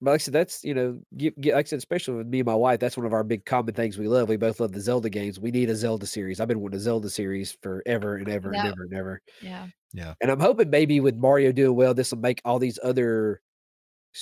But 0.01 0.11
like 0.11 0.21
I 0.21 0.23
said, 0.23 0.33
that's 0.33 0.63
you 0.63 0.73
know, 0.73 0.99
get, 1.17 1.39
get, 1.39 1.53
like 1.55 1.67
I 1.67 1.69
said, 1.69 1.77
especially 1.79 2.15
with 2.15 2.27
me 2.27 2.39
and 2.39 2.45
my 2.47 2.55
wife, 2.55 2.79
that's 2.79 2.97
one 2.97 3.05
of 3.05 3.13
our 3.13 3.23
big 3.23 3.45
common 3.45 3.73
things 3.75 3.97
we 3.97 4.07
love. 4.07 4.29
We 4.29 4.37
both 4.37 4.59
love 4.59 4.71
the 4.71 4.81
Zelda 4.81 5.09
games. 5.09 5.39
We 5.39 5.51
need 5.51 5.69
a 5.69 5.75
Zelda 5.75 6.07
series. 6.07 6.39
I've 6.39 6.47
been 6.47 6.59
wanting 6.61 6.77
a 6.77 6.81
Zelda 6.81 7.09
series 7.09 7.57
forever 7.61 8.15
and 8.17 8.27
ever 8.29 8.51
and 8.53 8.65
ever 8.65 8.83
and 8.83 8.93
ever. 8.95 9.21
Yeah. 9.41 9.67
Yeah. 9.93 10.15
And 10.21 10.31
I'm 10.31 10.39
hoping 10.39 10.69
maybe 10.69 10.99
with 10.99 11.15
Mario 11.17 11.51
doing 11.51 11.75
well, 11.75 11.93
this 11.93 12.11
will 12.11 12.19
make 12.19 12.41
all 12.45 12.59
these 12.59 12.79
other 12.83 13.41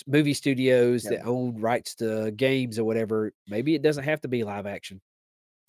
movie 0.08 0.34
studios 0.36 1.06
Yeah. 1.06 1.12
that 1.12 1.26
own 1.26 1.60
rights 1.62 1.96
to 1.96 2.32
games 2.34 2.80
or 2.80 2.86
whatever. 2.86 3.34
Maybe 3.48 3.76
it 3.76 3.82
doesn't 3.84 4.04
have 4.06 4.22
to 4.22 4.28
be 4.30 4.44
live 4.44 4.66
action. 4.68 5.02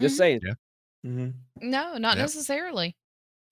Just 0.00 0.16
Mhm. 0.16 0.18
saying. 0.18 0.40
Yeah. 0.42 0.54
Mhm. 1.04 1.34
No, 1.62 1.98
not 1.98 2.18
Yep. 2.18 2.18
necessarily. 2.18 2.96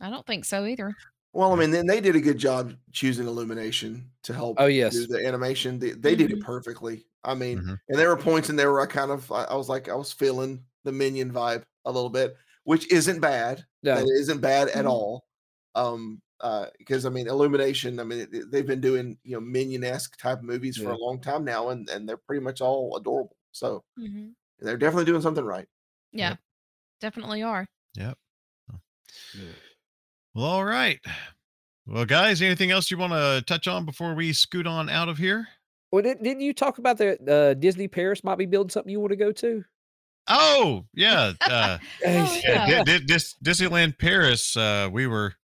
I 0.00 0.10
don't 0.10 0.26
think 0.26 0.44
so 0.46 0.66
either. 0.66 0.94
Well, 1.38 1.52
I 1.52 1.56
mean, 1.56 1.70
then 1.70 1.86
they 1.86 2.00
did 2.00 2.16
a 2.16 2.20
good 2.20 2.36
job 2.38 2.74
choosing 2.92 3.28
Illumination 3.28 4.10
to 4.24 4.34
help. 4.34 4.56
Oh, 4.58 4.66
yes. 4.66 4.92
do 4.92 5.06
the 5.06 5.24
animation. 5.24 5.78
They, 5.78 5.92
they 5.92 6.16
did 6.16 6.32
it 6.32 6.40
Mhm. 6.40 6.44
perfectly. 6.44 7.06
I 7.22 7.34
mean, 7.36 7.58
Mhm. 7.58 7.78
and 7.88 7.98
there 7.98 8.08
were 8.08 8.16
points 8.16 8.50
in 8.50 8.56
there 8.56 8.72
where 8.72 8.80
I 8.80 8.86
kind 8.86 9.12
of, 9.12 9.30
I, 9.30 9.44
I 9.44 9.54
was 9.54 9.68
like, 9.68 9.88
I 9.88 9.94
was 9.94 10.12
feeling 10.12 10.64
the 10.82 10.90
minion 10.90 11.30
vibe 11.32 11.62
a 11.84 11.92
little 11.92 12.10
bit, 12.10 12.36
which 12.64 12.90
isn't 12.90 13.20
bad. 13.20 13.64
No. 13.84 13.94
That 13.94 14.08
isn't 14.20 14.40
bad 14.40 14.68
at 14.70 14.84
Mhm. 14.84 14.88
all. 14.90 15.26
Um, 15.76 16.20
uh, 16.40 16.66
because 16.78 17.06
I 17.06 17.10
mean, 17.10 17.28
Illumination. 17.28 18.00
I 18.00 18.04
mean, 18.04 18.20
it- 18.20 18.34
it- 18.34 18.50
they've 18.50 18.66
been 18.66 18.80
doing 18.80 19.16
you 19.22 19.32
know 19.36 19.40
minion 19.40 19.84
esque 19.84 20.16
type 20.18 20.42
movies 20.42 20.76
for 20.76 20.90
Yeah. 20.90 20.96
a 20.96 20.96
long 20.98 21.20
time 21.20 21.44
now, 21.44 21.68
and 21.70 21.88
and 21.88 22.08
they're 22.08 22.16
pretty 22.16 22.42
much 22.42 22.60
all 22.60 22.96
adorable. 22.96 23.36
So 23.52 23.84
hmm 23.96 24.30
they're 24.58 24.76
definitely 24.76 25.04
doing 25.04 25.22
something 25.22 25.44
right. 25.44 25.68
Yeah. 26.12 26.36
Definitely 27.00 27.42
are. 27.44 27.66
Well, 30.38 30.46
all 30.46 30.64
right. 30.64 31.00
Well, 31.84 32.04
guys, 32.04 32.42
anything 32.42 32.70
else 32.70 32.92
you 32.92 32.96
want 32.96 33.12
to 33.12 33.42
touch 33.44 33.66
on 33.66 33.84
before 33.84 34.14
we 34.14 34.32
scoot 34.32 34.68
on 34.68 34.88
out 34.88 35.08
of 35.08 35.18
here? 35.18 35.48
Well, 35.90 36.00
didn't, 36.00 36.22
didn't 36.22 36.42
you 36.42 36.54
talk 36.54 36.78
about 36.78 36.96
the 36.96 37.18
uh, 37.28 37.54
Disney 37.54 37.88
Paris 37.88 38.22
might 38.22 38.38
be 38.38 38.46
building 38.46 38.70
something 38.70 38.88
you 38.92 39.00
want 39.00 39.10
to 39.10 39.16
go 39.16 39.32
to? 39.32 39.64
Oh, 40.28 40.84
yeah. 40.94 41.32
Uh, 41.40 41.78
Oh, 42.06 42.40
yeah, 42.44 42.68
yeah. 42.68 42.84
Di- 42.84 42.98
Di- 43.00 43.04
Dis- 43.06 43.34
Disneyland 43.44 43.98
Paris. 43.98 44.56
Uh, 44.56 44.88
we 44.92 45.08
were 45.08 45.34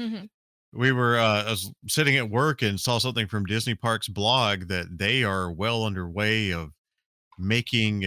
Mhm. 0.00 0.28
we 0.72 0.92
were 0.92 1.18
uh, 1.18 1.42
I 1.46 1.50
was 1.50 1.72
sitting 1.88 2.16
at 2.16 2.30
work 2.30 2.62
and 2.62 2.78
saw 2.78 2.98
something 2.98 3.26
from 3.26 3.46
Disney 3.46 3.74
Parks 3.74 4.06
blog 4.06 4.68
that 4.68 4.86
they 4.98 5.24
are 5.24 5.50
well 5.50 5.84
underway 5.84 6.52
of 6.52 6.70
making. 7.40 8.04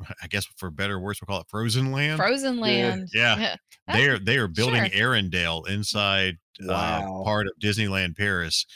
Uh, 0.00 0.04
f- 0.08 0.16
I 0.22 0.26
guess 0.26 0.46
for 0.56 0.70
better 0.70 0.94
or 0.96 1.00
worse, 1.00 1.20
we'll 1.20 1.26
call 1.34 1.40
it 1.40 1.48
Frozen 1.48 1.92
Land. 1.92 2.18
Frozen 2.18 2.58
Land. 2.60 3.08
Yeah. 3.14 3.56
they 3.92 4.06
are 4.06 4.18
they 4.18 4.36
are 4.36 4.48
building 4.48 4.90
sure. 4.90 5.14
Arendelle 5.14 5.68
inside 5.68 6.36
Wow. 6.60 7.20
uh, 7.20 7.24
part 7.24 7.46
of 7.46 7.52
Disneyland 7.62 8.16
Paris, 8.16 8.66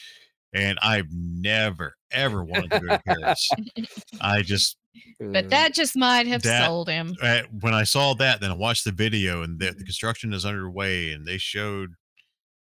and 0.52 0.78
I've 0.82 1.08
never 1.10 1.94
ever 2.12 2.44
wanted 2.44 2.70
to 2.70 2.80
go 2.80 2.86
to 2.88 3.02
Paris. 3.04 3.50
I 4.20 4.42
just 4.42 4.76
But 5.18 5.46
Uh, 5.46 5.48
that 5.48 5.74
just 5.74 5.96
might 5.96 6.26
have 6.28 6.42
That- 6.42 6.66
sold 6.66 6.88
him. 6.88 7.14
uh, 7.20 7.40
when 7.60 7.74
I 7.74 7.82
saw 7.84 8.14
that, 8.14 8.40
then 8.40 8.50
I 8.50 8.54
watched 8.54 8.84
the 8.84 8.92
video, 8.92 9.42
and 9.42 9.58
the, 9.58 9.72
the 9.72 9.82
construction 9.84 10.32
is 10.32 10.44
underway, 10.44 11.12
and 11.12 11.26
they 11.26 11.38
showed, 11.38 11.94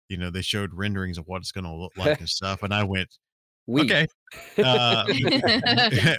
you 0.08 0.16
know, 0.16 0.30
they 0.30 0.42
showed 0.42 0.72
renderings 0.72 1.18
of 1.18 1.26
what 1.26 1.38
it's 1.38 1.52
going 1.52 1.64
to 1.64 1.74
look 1.74 1.92
like 1.98 2.20
and 2.20 2.28
stuff, 2.28 2.62
and 2.62 2.72
I 2.72 2.84
went, 2.84 3.08
we, 3.66 3.82
okay, 3.82 4.06
uh, 4.64 5.04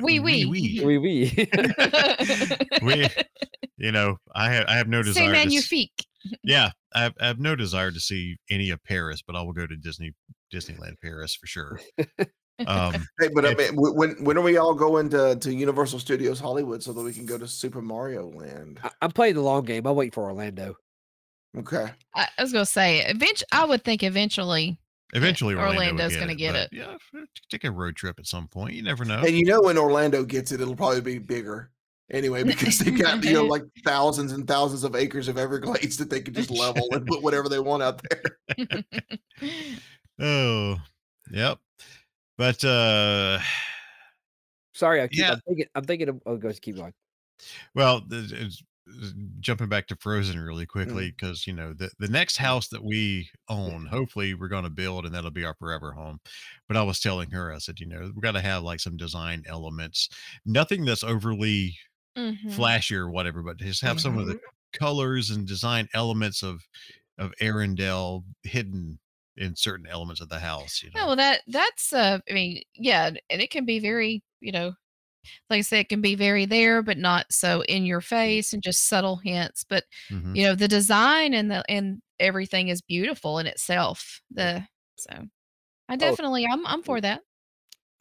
Wee 0.01 0.19
wee. 0.19 0.45
wee, 0.45 0.81
we, 0.83 0.97
we. 0.97 1.47
we, 2.81 3.07
you 3.77 3.91
know, 3.91 4.17
I 4.35 4.49
have 4.51 4.65
I 4.67 4.75
have 4.75 4.87
no 4.87 5.01
C'est 5.01 5.07
desire. 5.09 5.31
To, 5.31 5.37
s- 5.37 5.45
magnifique. 5.45 6.05
yeah, 6.43 6.69
I 6.95 7.03
have, 7.03 7.13
I 7.19 7.27
have 7.27 7.39
no 7.39 7.55
desire 7.55 7.91
to 7.91 7.99
see 7.99 8.37
any 8.49 8.69
of 8.69 8.83
Paris, 8.83 9.21
but 9.25 9.35
I 9.35 9.41
will 9.41 9.53
go 9.53 9.67
to 9.67 9.75
Disney 9.75 10.13
Disneyland 10.53 10.95
Paris 11.01 11.35
for 11.35 11.47
sure. 11.47 11.79
Um, 12.67 12.93
Hey, 13.19 13.29
but 13.33 13.45
I 13.45 13.55
mean, 13.55 13.71
when 13.75 14.11
when 14.23 14.37
are 14.37 14.41
we 14.41 14.57
all 14.57 14.73
going 14.75 15.09
to, 15.09 15.35
to 15.35 15.53
Universal 15.53 15.99
Studios 15.99 16.39
Hollywood 16.39 16.83
so 16.83 16.93
that 16.93 17.01
we 17.01 17.11
can 17.11 17.25
go 17.25 17.37
to 17.37 17.47
Super 17.47 17.81
Mario 17.81 18.29
Land? 18.29 18.79
I, 18.83 18.91
I'm 19.01 19.11
playing 19.11 19.35
the 19.35 19.41
long 19.41 19.63
game. 19.65 19.85
I'm 19.87 19.95
waiting 19.95 20.11
for 20.11 20.23
Orlando. 20.25 20.75
Okay. 21.57 21.87
I, 22.15 22.27
I 22.37 22.41
was 22.41 22.53
gonna 22.53 22.65
say, 22.65 23.05
eventually, 23.05 23.47
I 23.51 23.65
would 23.65 23.83
think 23.83 24.03
eventually. 24.03 24.79
Eventually, 25.13 25.55
Orlando 25.55 25.79
would 25.79 25.85
Orlando's 25.87 26.13
get 26.13 26.19
gonna 26.19 26.31
it, 26.33 26.35
get 26.35 26.55
it. 26.55 26.69
Yeah, 26.71 26.95
take 27.49 27.63
a 27.63 27.71
road 27.71 27.95
trip 27.95 28.19
at 28.19 28.27
some 28.27 28.47
point. 28.47 28.73
You 28.73 28.83
never 28.83 29.05
know. 29.05 29.19
And 29.19 29.31
you 29.37 29.45
know 29.45 29.61
when 29.61 29.77
Orlando 29.77 30.23
gets 30.23 30.51
it, 30.51 30.61
it'll 30.61 30.75
probably 30.75 31.01
be 31.01 31.17
bigger 31.19 31.71
anyway 32.11 32.43
because 32.45 32.79
they've 32.79 32.97
got 32.99 33.23
you 33.23 33.33
know 33.33 33.45
like 33.45 33.63
thousands 33.85 34.31
and 34.33 34.47
thousands 34.47 34.83
of 34.83 34.95
acres 34.95 35.27
of 35.27 35.37
Everglades 35.37 35.97
that 35.97 36.09
they 36.09 36.21
could 36.21 36.35
just 36.35 36.51
level 36.51 36.87
and 36.91 37.05
put 37.07 37.21
whatever 37.21 37.49
they 37.49 37.59
want 37.59 37.83
out 37.83 38.01
there. 38.09 38.83
Oh, 40.19 40.77
yep. 41.31 41.57
But 42.37 42.63
uh 42.63 43.39
Sorry, 44.75 45.01
I 45.01 45.07
keep, 45.07 45.19
Yeah. 45.19 45.31
I'm 45.33 45.39
thinking. 45.47 45.65
I'm 45.75 45.83
thinking. 45.83 46.09
Of, 46.09 46.21
oh, 46.25 46.37
go 46.37 46.51
keep 46.53 46.75
going. 46.75 46.93
well, 47.75 47.97
it's- 48.11 48.31
it's 48.31 48.63
jumping 49.39 49.69
back 49.69 49.87
to 49.87 49.95
Frozen 49.95 50.39
really 50.39 50.65
quickly 50.65 51.09
Mm. 51.09 51.11
because 51.11 51.47
you 51.47 51.53
know 51.53 51.73
the 51.73 51.91
the 51.99 52.07
next 52.07 52.37
house 52.37 52.67
that 52.69 52.83
we 52.83 53.29
own, 53.49 53.85
hopefully 53.85 54.33
we're 54.33 54.47
going 54.49 54.63
to 54.65 54.69
build 54.69 55.05
and 55.05 55.13
that'll 55.15 55.31
be 55.31 55.45
our 55.45 55.55
forever 55.55 55.93
home. 55.93 56.19
But 56.67 56.77
I 56.77 56.83
was 56.83 56.99
telling 56.99 57.31
her, 57.31 57.53
I 57.53 57.59
said, 57.59 57.79
you 57.79 57.87
know, 57.87 58.01
we've 58.01 58.21
got 58.21 58.33
to 58.33 58.41
have 58.41 58.63
like 58.63 58.79
some 58.81 58.97
design 58.97 59.43
elements, 59.47 60.09
nothing 60.45 60.85
that's 60.85 61.03
overly 61.03 61.77
Mhm. 62.15 62.49
flashy 62.49 62.95
or 62.95 63.09
whatever, 63.09 63.43
but 63.43 63.57
just 63.57 63.81
have 63.81 63.99
some 63.99 64.17
of 64.17 64.27
the 64.27 64.35
Mm-hmm. 64.35 64.53
colors 64.73 65.29
and 65.31 65.47
design 65.47 65.87
elements 65.93 66.43
of 66.43 66.61
of 67.17 67.33
Arendelle 67.41 68.23
hidden 68.43 68.99
in 69.37 69.55
certain 69.55 69.87
elements 69.87 70.21
of 70.21 70.29
the 70.29 70.39
house. 70.39 70.81
You 70.83 70.91
know, 70.91 71.01
Yeah, 71.01 71.07
well, 71.07 71.15
that 71.15 71.41
that's 71.47 71.91
uh, 71.93 72.19
I 72.29 72.33
mean, 72.33 72.63
yeah, 72.75 73.11
and 73.29 73.41
it 73.41 73.49
can 73.51 73.65
be 73.65 73.79
very, 73.79 74.23
you 74.41 74.51
know, 74.51 74.73
like 75.49 75.59
I 75.59 75.61
said, 75.61 75.79
it 75.79 75.89
can 75.89 76.01
be 76.01 76.15
very 76.15 76.45
there, 76.45 76.81
but 76.81 76.97
not 76.97 77.31
so 77.31 77.63
in 77.63 77.85
your 77.85 78.01
face 78.01 78.53
and 78.53 78.63
just 78.63 78.87
subtle 78.87 79.17
hints. 79.17 79.63
But 79.67 79.85
Mhm. 80.09 80.35
you 80.35 80.43
know, 80.43 80.55
the 80.55 80.67
design 80.67 81.33
and 81.33 81.51
the 81.51 81.63
and 81.69 82.01
everything 82.19 82.69
is 82.69 82.81
beautiful 82.81 83.39
in 83.39 83.47
itself. 83.47 84.21
The 84.31 84.65
so 84.97 85.27
I 85.89 85.95
definitely 85.97 86.47
I'm 86.47 86.65
I'm 86.67 86.83
for 86.83 87.01
that. 87.01 87.23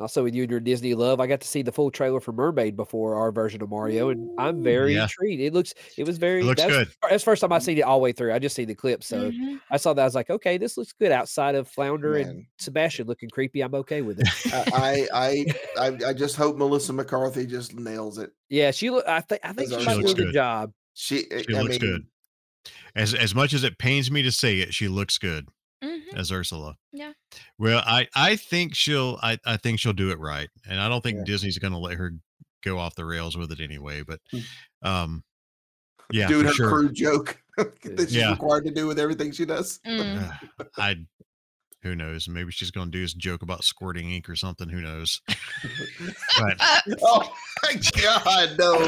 Also, 0.00 0.24
with 0.24 0.34
you 0.34 0.42
and 0.42 0.50
your 0.50 0.58
Disney 0.58 0.94
love, 0.94 1.20
I 1.20 1.26
got 1.28 1.40
to 1.42 1.46
see 1.46 1.62
the 1.62 1.70
full 1.70 1.90
trailer 1.90 2.18
for 2.18 2.32
Mermaid 2.32 2.76
before 2.76 3.14
our 3.14 3.30
version 3.30 3.62
of 3.62 3.68
Mario, 3.70 4.08
and 4.08 4.28
I'm 4.38 4.62
very 4.62 4.94
Yeah. 4.94 5.04
intrigued. 5.04 5.40
It 5.40 5.52
looks, 5.52 5.74
it 5.96 6.04
was 6.04 6.18
very. 6.18 6.42
looks 6.42 6.60
that's, 6.60 6.72
good. 6.74 6.88
That's 7.08 7.22
the 7.22 7.30
first 7.30 7.40
time 7.40 7.52
I've 7.52 7.62
seen 7.62 7.78
it 7.78 7.82
all 7.82 7.98
the 7.98 8.02
way 8.02 8.12
through. 8.12 8.32
I 8.34 8.40
just 8.40 8.56
seen 8.56 8.66
the 8.66 8.74
clip, 8.74 9.04
so 9.04 9.30
Mhm. 9.30 9.60
I 9.70 9.76
saw 9.76 9.92
that. 9.92 10.02
I 10.02 10.04
was 10.04 10.14
like, 10.16 10.28
okay, 10.30 10.58
this 10.58 10.76
looks 10.76 10.92
good. 10.92 11.12
Outside 11.12 11.54
of 11.54 11.68
Flounder 11.68 12.16
and 12.16 12.46
Sebastian 12.58 13.06
looking 13.06 13.30
creepy, 13.30 13.60
I'm 13.60 13.74
okay 13.76 14.02
with 14.02 14.18
it. 14.20 14.28
I, 14.52 14.66
I 14.74 15.08
I 15.12 15.44
I 16.04 16.10
I 16.10 16.12
just 16.14 16.34
hope 16.36 16.56
Melissa 16.56 16.92
McCarthy 16.92 17.46
just 17.46 17.74
nails 17.74 18.18
it. 18.18 18.30
yeah, 18.48 18.72
she 18.72 18.90
look. 18.90 19.06
I 19.06 19.20
think. 19.20 19.40
I 19.44 19.52
think 19.52 19.70
She 19.70 19.78
she 19.78 19.84
might 19.86 19.94
do 19.94 19.98
looks 20.00 20.12
a 20.12 20.16
good 20.16 20.24
good. 20.26 20.34
job. 20.34 20.72
She, 20.94 21.18
She 21.30 21.54
I 21.54 21.60
looks 21.62 21.78
mean, 21.78 21.78
good. 21.80 22.06
As 22.96 23.14
as 23.14 23.34
much 23.34 23.54
as 23.54 23.62
it 23.62 23.78
pains 23.78 24.10
me 24.10 24.22
to 24.22 24.32
say 24.32 24.58
it, 24.60 24.74
she 24.74 24.88
looks 24.88 25.16
good. 25.18 25.48
As 26.16 26.30
Ursula. 26.32 26.76
Yeah. 26.92 27.12
Well, 27.58 27.82
I 27.86 28.08
I 28.14 28.36
think 28.36 28.74
she'll 28.74 29.18
I 29.22 29.38
I 29.44 29.56
think 29.56 29.78
she'll 29.80 29.92
do 29.92 30.10
it 30.10 30.18
right, 30.18 30.48
and 30.68 30.80
I 30.80 30.88
don't 30.88 31.02
think 31.02 31.18
Yeah. 31.18 31.24
Disney's 31.24 31.58
going 31.58 31.72
to 31.72 31.78
let 31.78 31.96
her 31.98 32.12
go 32.64 32.78
off 32.78 32.94
the 32.94 33.04
rails 33.04 33.36
with 33.36 33.50
it 33.52 33.60
anyway. 33.60 34.02
But 34.02 34.20
Mm. 34.32 34.42
um, 34.82 35.24
yeah, 36.12 36.28
doing 36.28 36.46
her 36.46 36.52
sure. 36.52 36.68
crude 36.68 36.94
joke 36.94 37.40
that 37.56 37.74
she's 38.08 38.14
Yeah. 38.14 38.30
required 38.32 38.64
to 38.66 38.70
do 38.70 38.86
with 38.86 38.98
everything 38.98 39.32
she 39.32 39.44
does. 39.44 39.80
Mm. 39.86 40.30
Uh, 40.58 40.64
I 40.76 40.96
who 41.82 41.96
knows? 41.96 42.28
Maybe 42.28 42.52
she's 42.52 42.70
going 42.70 42.86
to 42.86 42.96
do 42.96 43.02
this 43.02 43.12
joke 43.12 43.42
about 43.42 43.64
squirting 43.64 44.12
ink 44.12 44.28
or 44.30 44.36
something. 44.36 44.68
Who 44.68 44.80
knows? 44.80 45.20
But 46.38 46.56
oh 47.02 47.32
my 47.64 47.74
god, 48.00 48.56
no. 48.58 48.78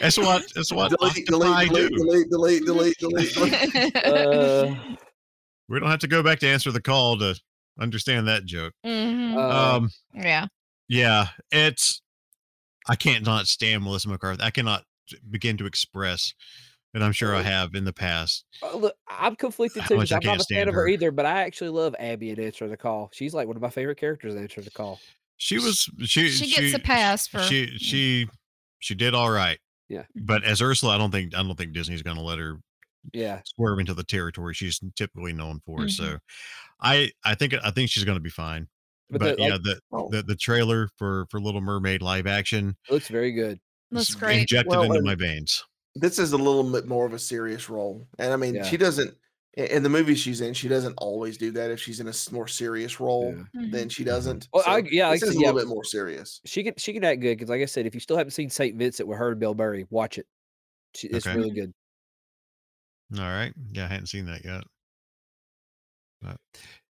that's 0.00 0.18
what 0.18 0.44
that's 0.54 0.72
what 0.72 0.90
delete, 0.98 1.28
Octopi 1.30 1.66
delete, 1.66 1.90
delete, 1.90 1.90
do. 1.90 2.30
delete, 2.30 2.64
delete, 2.64 2.98
delete, 2.98 3.34
delete, 3.34 3.62
delete. 3.72 3.96
Uh, 3.96 4.74
We 5.68 5.78
don't 5.80 5.90
have 5.90 6.00
to 6.00 6.08
go 6.08 6.22
back 6.22 6.38
to 6.40 6.48
answer 6.48 6.70
the 6.72 6.80
call 6.82 7.18
to 7.18 7.38
understand 7.78 8.26
that 8.28 8.44
joke. 8.44 8.72
Mhm. 8.84 9.34
uh, 9.36 9.76
Um, 9.76 9.90
yeah. 10.14 10.46
yeah, 10.88 11.28
it's 11.50 12.00
I 12.88 12.96
can't 12.96 13.24
not 13.26 13.46
stand 13.48 13.82
Melissa 13.84 14.08
McCarthy. 14.08 14.42
I 14.42 14.50
cannot 14.50 14.84
begin 15.30 15.56
to 15.58 15.66
express, 15.66 16.32
and 16.94 17.04
I'm 17.04 17.12
sure 17.12 17.34
I 17.36 17.42
have 17.42 17.74
in 17.74 17.84
the 17.84 17.92
past. 17.92 18.44
uh, 18.62 18.74
look, 18.76 18.94
I'm 19.08 19.36
conflicted 19.36 19.84
too. 19.86 19.96
much 19.96 20.08
'cause 20.08 20.12
I 20.12 20.16
I'm 20.16 20.22
can't 20.22 20.40
a 20.40 20.44
fan 20.54 20.68
of 20.68 20.74
her 20.74 20.82
her. 20.82 20.88
either, 20.88 21.10
but 21.10 21.26
I 21.26 21.42
actually 21.42 21.70
love 21.70 21.94
Abby 21.98 22.30
in 22.30 22.40
Answer 22.40 22.66
the 22.68 22.76
Call. 22.78 23.10
She's 23.12 23.34
like 23.34 23.46
one 23.46 23.56
of 23.56 23.62
my 23.62 23.70
favorite 23.70 23.98
characters 23.98 24.34
in 24.34 24.42
Answer 24.42 24.62
the 24.62 24.70
Call. 24.70 25.00
She 25.36 25.58
was 25.58 25.88
she 26.04 26.30
She 26.30 26.50
gets 26.50 26.74
a 26.74 26.78
pass 26.78 27.26
for 27.28 27.42
she 27.42 27.76
she 27.78 28.26
she 28.80 28.94
did 28.94 29.14
all 29.14 29.30
right. 29.30 29.58
Yeah. 29.88 30.04
But 30.16 30.44
as 30.44 30.60
Ursula, 30.62 30.94
I 30.94 30.98
don't 30.98 31.10
think 31.10 31.34
I 31.34 31.42
don't 31.42 31.56
think 31.56 31.72
Disney's 31.72 32.02
going 32.02 32.16
to 32.16 32.22
let 32.22 32.38
her 32.38 32.58
Yeah, 33.12 33.40
swerve 33.56 33.78
into 33.78 33.94
the 33.94 34.04
territory 34.04 34.54
she's 34.54 34.80
typically 34.96 35.32
known 35.32 35.60
for. 35.64 35.78
Mhm. 35.80 35.90
So, 35.90 36.18
I 36.80 37.10
I 37.24 37.34
think 37.34 37.54
I 37.62 37.70
think 37.70 37.90
she's 37.90 38.04
going 38.04 38.16
to 38.16 38.22
be 38.22 38.30
fine. 38.30 38.68
But 39.10 39.20
But, 39.20 39.36
the, 39.36 39.42
like- 39.42 39.50
yeah, 39.52 39.58
the, 39.62 39.80
Oh. 39.92 40.08
the 40.10 40.22
the 40.22 40.36
trailer 40.36 40.88
for 40.96 41.26
for 41.30 41.40
Little 41.40 41.60
Mermaid 41.62 42.02
live 42.02 42.26
action 42.26 42.76
looks 42.90 43.08
very 43.08 43.32
good. 43.32 43.58
looks 43.90 44.14
great. 44.14 44.40
injected 44.40 44.68
Well, 44.70 44.82
into 44.82 45.00
my 45.02 45.14
veins. 45.14 45.64
This 45.94 46.18
is 46.18 46.32
a 46.32 46.36
little 46.36 46.62
bit 46.70 46.86
more 46.86 47.06
of 47.06 47.12
a 47.14 47.18
serious 47.18 47.68
role, 47.70 48.06
and 48.18 48.32
I 48.32 48.36
mean, 48.36 48.54
Yeah. 48.56 48.64
she 48.64 48.76
doesn't. 48.76 49.14
In 49.56 49.82
the 49.82 49.88
movies 49.88 50.20
she's 50.20 50.40
in, 50.40 50.54
she 50.54 50.68
doesn't 50.68 50.94
always 50.98 51.36
do 51.36 51.50
that. 51.52 51.72
If 51.72 51.80
she's 51.80 51.98
in 51.98 52.06
a 52.06 52.12
more 52.30 52.46
serious 52.46 53.00
role, 53.00 53.34
Yeah. 53.54 53.62
Then 53.72 53.88
she 53.88 54.04
doesn't. 54.04 54.46
Well, 54.52 54.62
So 54.62 54.70
I- 54.70 54.78
yeah, 54.90 55.10
this 55.10 55.22
like 55.22 55.28
I 55.28 55.30
is 55.30 55.32
said, 55.32 55.36
a 55.36 55.38
little 55.46 55.60
bit 55.60 55.66
more 55.68 55.82
serious. 55.84 56.40
She 56.44 56.62
can 56.62 56.74
she 56.76 56.92
can 56.92 57.02
act 57.02 57.20
good 57.22 57.38
because, 57.38 57.48
like 57.48 57.62
I 57.62 57.64
said, 57.64 57.86
if 57.86 57.94
you 57.94 58.00
still 58.00 58.16
haven't 58.18 58.32
seen 58.32 58.50
Saint 58.50 58.76
Vincent 58.76 59.08
with 59.08 59.18
her 59.18 59.30
and 59.30 59.40
Bill 59.40 59.54
Murray, 59.54 59.86
watch 59.90 60.18
it. 60.18 60.26
She, 60.94 61.08
it's 61.08 61.26
Okay. 61.26 61.34
really 61.36 61.50
good. 61.50 61.72
All 63.16 63.24
right. 63.24 63.52
Yeah, 63.72 63.84
I 63.84 63.88
hadn't 63.88 64.06
seen 64.06 64.26
that 64.26 64.44
yet. 64.44 64.64
But 66.20 66.36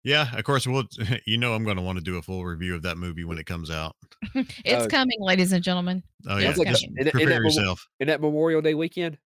yeah, 0.03 0.35
of 0.37 0.43
course, 0.43 0.67
we'll 0.67 0.83
you 1.25 1.37
know 1.37 1.53
I'm 1.53 1.63
going 1.63 1.77
to 1.77 1.81
want 1.83 1.97
to 1.97 2.03
do 2.03 2.17
a 2.17 2.21
full 2.21 2.45
review 2.45 2.75
of 2.75 2.81
that 2.83 2.97
movie 2.97 3.23
when 3.23 3.37
it 3.37 3.45
comes 3.45 3.71
out. 3.71 3.95
it's 4.35 4.85
uh, 4.85 4.87
coming, 4.89 5.17
ladies 5.19 5.51
and 5.53 5.63
gentlemen. 5.63 6.03
Oh 6.27 6.37
yeah, 6.37 6.53
coming. 6.53 6.67
just 6.67 6.83
And- 6.85 6.97
and 6.97 7.07
that 7.07 7.11
prepare 7.11 7.29
memo- 7.29 7.45
yourself. 7.45 7.87
And 7.99 8.09
that 8.09 8.21
Memorial 8.21 8.61
Day 8.61 8.73
weekend, 8.73 9.17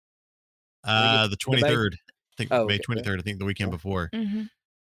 Uh, 0.83 1.23
the 1.27 1.31
the 1.31 1.37
23rd. 1.37 1.93
I 1.93 1.97
think 2.37 2.51
Oh, 2.53 2.65
May 2.67 2.75
okay, 2.75 2.83
yeah. 2.89 3.01
23rd. 3.01 3.19
I 3.19 3.21
think 3.23 3.39
the 3.39 3.45
weekend 3.45 3.71
before. 3.71 4.09
hmm 4.13 4.43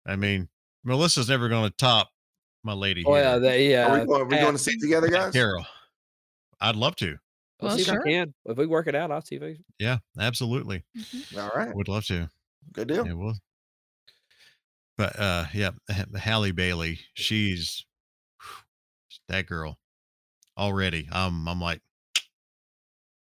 I 0.06 0.16
mean, 0.16 0.48
Melissa's 0.84 1.28
never 1.28 1.48
going 1.48 1.68
to 1.68 1.76
top 1.76 2.08
my 2.62 2.72
lady 2.72 3.04
oh 3.04 3.14
here, 3.14 3.22
yeah, 3.22 3.38
that, 3.38 3.60
yeah. 3.60 3.86
Are 3.86 4.06
we, 4.06 4.14
are 4.14 4.24
we 4.24 4.30
Pat, 4.36 4.40
going 4.42 4.56
to 4.56 4.58
see 4.62 4.70
it 4.72 4.80
together, 4.80 5.08
guys? 5.08 5.32
Carroll. 5.32 5.66
I'd 6.60 6.76
love 6.76 6.96
to. 6.96 7.18
We'll 7.60 7.68
Well, 7.70 7.76
see 7.76 7.82
if 7.82 7.88
sure. 7.88 8.00
I 8.06 8.10
can. 8.10 8.34
If 8.46 8.56
we 8.56 8.66
work 8.66 8.86
it 8.86 8.94
out, 8.94 9.10
I'll 9.10 9.20
see 9.22 9.36
if 9.36 9.42
I. 9.42 9.56
Yeah, 9.78 9.98
absolutely. 10.18 10.82
All 11.36 11.50
right, 11.54 11.74
Would 11.74 11.88
love 11.88 12.04
to. 12.06 12.28
good 12.72 12.88
deal. 12.88 13.06
Yeah, 13.06 13.12
we'll. 13.14 13.34
But 14.96 15.18
uh, 15.18 15.44
yeah, 15.54 15.70
Halle 16.18 16.52
Bailey. 16.52 17.00
She's 17.14 17.84
that 19.28 19.46
girl 19.46 19.78
already. 20.58 21.08
Um, 21.10 21.48
I'm 21.48 21.60
like, 21.60 21.80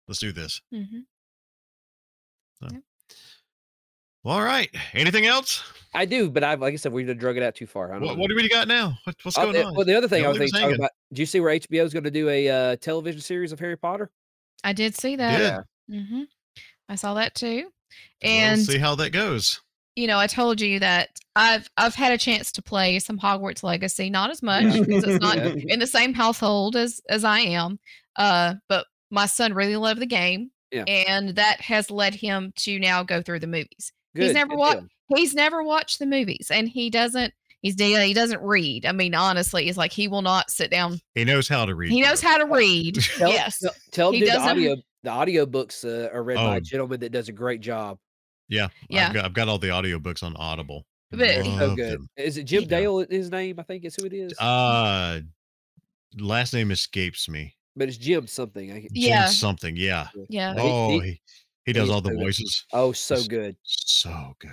let's 0.08 0.20
do 0.20 0.32
this. 0.32 0.62
hmm 0.72 1.00
Well, 4.24 4.38
all 4.38 4.44
right. 4.44 4.70
Anything 4.94 5.26
else? 5.26 5.64
I 5.94 6.06
do, 6.06 6.30
but 6.30 6.44
I 6.44 6.54
like 6.56 6.74
I 6.74 6.78
said, 6.78 6.94
we 6.94 7.04
done 7.04 7.18
drug 7.18 7.38
it 7.38 7.44
out 7.44 7.56
too 7.56 7.66
far. 7.68 7.90
I 7.90 7.94
don't 8.00 8.02
What, 8.06 8.14
know. 8.16 8.22
what 8.22 8.30
do 8.30 8.36
we 8.36 8.48
got 8.48 8.68
now? 8.68 8.98
What, 9.06 9.16
what's 9.24 9.38
Oh, 9.38 9.44
going 9.44 9.54
the- 9.54 9.64
on? 9.66 9.76
Well, 9.76 9.86
the 9.86 9.96
other 9.98 10.08
thing 10.08 10.22
I 10.22 10.24
Don't 10.32 10.40
was 10.40 10.52
thinking 10.52 10.60
talking 10.62 10.76
about. 10.76 10.92
Do 11.12 11.22
you 11.22 11.26
see 11.26 11.40
where 11.40 11.58
HBO 11.58 11.84
is 11.84 11.92
going 11.94 12.04
to 12.04 12.12
do 12.12 12.30
a 12.30 12.50
uh, 12.50 12.76
television 12.78 13.20
series 13.22 13.52
of 13.52 13.60
Harry 13.60 13.78
Potter? 13.78 14.10
I 14.64 14.74
did 14.74 14.96
see 14.96 15.16
that. 15.16 15.40
Yeah. 15.88 16.00
hmm 16.00 16.24
I 16.90 16.96
saw 16.96 17.14
that 17.16 17.36
too. 17.36 17.70
We'll 18.24 18.32
And 18.32 18.62
see 18.62 18.78
how 18.78 18.96
that 18.96 19.12
goes. 19.12 19.62
you 19.96 20.08
know, 20.08 20.18
I 20.20 20.28
told 20.28 20.60
you 20.62 20.80
that 20.80 21.10
I've 21.36 21.70
I've 21.78 21.96
had 21.96 22.12
a 22.12 22.18
chance 22.18 22.52
to 22.54 22.62
play 22.62 23.00
some 23.00 23.18
Hogwarts 23.20 23.64
Legacy, 23.64 24.10
not 24.10 24.30
as 24.30 24.42
much 24.52 24.64
because 24.74 25.04
it's 25.06 25.22
not 25.22 25.38
in 25.38 25.80
the 25.80 25.88
same 25.88 26.14
household 26.14 26.76
as 26.76 27.02
as 27.10 27.24
I 27.24 27.40
am. 27.40 27.80
Uh, 28.18 28.56
but 28.68 28.86
my 29.10 29.26
son 29.26 29.54
really 29.54 29.76
loved 29.78 30.00
the 30.02 30.06
game, 30.06 30.52
Yeah. 30.72 30.84
and 30.88 31.30
that 31.36 31.62
has 31.62 31.90
led 31.90 32.14
him 32.16 32.52
to 32.58 32.78
now 32.80 33.04
go 33.04 33.22
through 33.22 33.40
the 33.40 33.48
movies. 33.48 33.92
Good. 34.16 34.24
he's 34.26 34.34
never 34.34 34.56
watched. 34.56 34.84
He's 35.16 35.34
never 35.34 35.64
watched 35.64 36.00
the 36.00 36.06
movies, 36.06 36.50
and 36.52 36.68
he 36.70 36.90
doesn't. 36.90 37.34
He's 37.62 37.76
he 37.80 38.14
doesn't 38.14 38.42
read. 38.42 38.86
I 38.86 38.92
mean, 38.92 39.14
honestly, 39.14 39.68
it's 39.70 39.78
like 39.78 39.92
he 39.92 40.08
will 40.08 40.24
not 40.24 40.50
sit 40.50 40.72
down. 40.72 41.00
He 41.16 41.24
knows 41.26 41.48
how 41.48 41.66
to 41.66 41.76
read. 41.76 41.92
He 41.92 42.02
knows 42.02 42.22
how 42.22 42.38
to 42.38 42.46
read. 42.46 42.96
Tell, 43.18 43.30
yes, 43.30 43.60
tell, 43.60 43.72
tell 43.92 44.12
He 44.12 44.20
dude, 44.20 44.30
the 44.30 44.34
doesn't- 44.34 44.50
audio. 44.50 44.76
The 45.04 45.10
audio 45.10 45.46
books 45.48 45.84
uh, 45.84 46.10
are 46.14 46.24
read 46.24 46.36
by 46.36 46.54
Oh. 46.56 46.58
a 46.58 46.62
gentleman 46.62 47.00
that 47.00 47.12
does 47.12 47.28
a 47.28 47.32
great 47.32 47.60
job. 47.62 47.98
Yeah, 48.50 48.68
Yeah. 48.90 49.08
I've 49.08 49.14
got, 49.16 49.26
I've 49.26 49.34
got 49.34 49.48
all 49.48 49.58
the 49.58 49.70
audiobooks 49.70 50.22
on 50.22 50.36
Audible. 50.36 50.86
But- 51.10 51.44
So 51.44 51.76
good. 51.76 51.94
them. 51.94 52.08
Is 52.18 52.38
it 52.38 52.44
Jim 52.44 52.64
Yeah. 52.64 52.68
Dale? 52.70 53.06
His 53.10 53.32
name, 53.32 53.60
I 53.60 53.64
think, 53.64 53.84
is 53.86 53.96
who 53.96 54.06
it 54.06 54.14
is. 54.14 54.38
Uh, 54.40 55.22
last 56.20 56.54
name 56.54 56.72
escapes 56.72 57.28
me. 57.30 57.56
but 57.76 57.88
it's 57.88 57.98
Jim 57.98 58.28
something. 58.28 58.72
I, 58.72 58.80
Jim 58.82 58.90
Yeah. 58.94 59.26
something. 59.28 59.76
Yeah. 59.78 60.08
yeah. 60.30 60.54
Oh, 60.58 61.00
he- 61.00 61.00
he, 61.12 61.22
he 61.66 61.74
does 61.74 61.84
he's 61.88 61.92
all 61.96 62.02
the 62.02 62.10
so 62.10 62.16
good. 62.16 62.24
voices. 62.24 62.66
oh, 62.74 62.92
so 62.92 63.14
It's- 63.16 63.28
good. 63.28 63.56
So 63.64 64.34
good. 64.40 64.52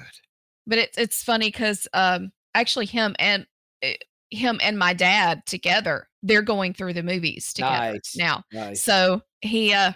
but 0.66 0.78
it's 0.78 0.96
it's 0.98 1.22
funny 1.22 1.48
because 1.48 1.86
um 1.92 2.30
actually 2.54 2.86
him 2.86 3.14
and 3.18 3.46
eh, 3.82 3.94
him 4.30 4.58
and 4.62 4.78
my 4.78 4.92
dad 4.92 5.42
together. 5.46 6.08
They're 6.22 6.42
going 6.42 6.74
through 6.74 6.94
the 6.94 7.02
movies 7.02 7.52
together 7.52 7.92
Nice. 7.92 8.16
now. 8.16 8.42
Nice. 8.52 8.82
So 8.82 9.22
he, 9.40 9.72
uh, 9.72 9.92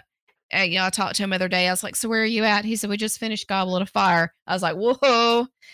uh, 0.55 0.59
you 0.61 0.77
know, 0.77 0.85
I 0.85 0.89
talked 0.89 1.15
to 1.15 1.23
him 1.23 1.31
the 1.31 1.35
other 1.35 1.49
day. 1.49 1.67
I 1.67 1.71
was 1.71 1.83
like, 1.83 1.95
"So 1.95 2.07
where 2.07 2.21
are 2.21 2.25
you 2.25 2.43
at?" 2.43 2.63
He 2.63 2.75
said, 2.75 2.89
"We 2.89 2.97
just 2.97 3.19
finished 3.19 3.47
Goblet 3.47 3.81
of 3.81 3.89
Fire." 3.89 4.33
I 4.45 4.53
was 4.53 4.61
like, 4.61 4.75
"Whoa, 4.75 4.97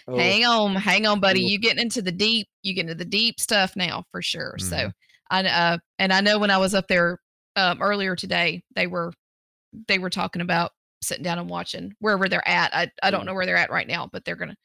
Oh, 0.08 0.18
hang 0.18 0.46
on, 0.46 0.76
hang 0.76 1.06
on, 1.06 1.20
buddy. 1.20 1.42
You 1.42 1.60
getting 1.60 1.82
into 1.82 2.02
the 2.02 2.12
deep? 2.14 2.48
You 2.64 2.74
get 2.74 2.82
into 2.82 2.96
the 2.96 3.04
deep 3.06 3.40
stuff 3.40 3.76
now 3.76 4.06
for 4.12 4.22
sure." 4.22 4.56
So, 4.58 4.76
Mhm. 4.76 4.94
I 5.30 5.44
uh, 5.46 5.78
and 6.00 6.14
I 6.14 6.22
know 6.22 6.40
when 6.40 6.50
I 6.52 6.58
was 6.58 6.74
up 6.74 6.88
there 6.88 7.20
um, 7.58 7.82
earlier 7.82 8.16
today, 8.16 8.64
they 8.76 8.88
were 8.88 9.12
they 9.88 10.00
were 10.00 10.10
talking 10.10 10.42
about 10.42 10.72
sitting 11.04 11.24
down 11.24 11.40
and 11.40 11.50
watching 11.50 11.94
wherever 12.00 12.28
they're 12.30 12.48
at. 12.48 12.74
I 12.74 12.90
I 13.04 13.12
don't 13.12 13.26
know 13.26 13.34
where 13.34 13.46
they're 13.46 13.56
at 13.58 13.70
right 13.72 13.88
now, 13.88 14.10
but 14.12 14.24
they're 14.26 14.36
gonna 14.38 14.56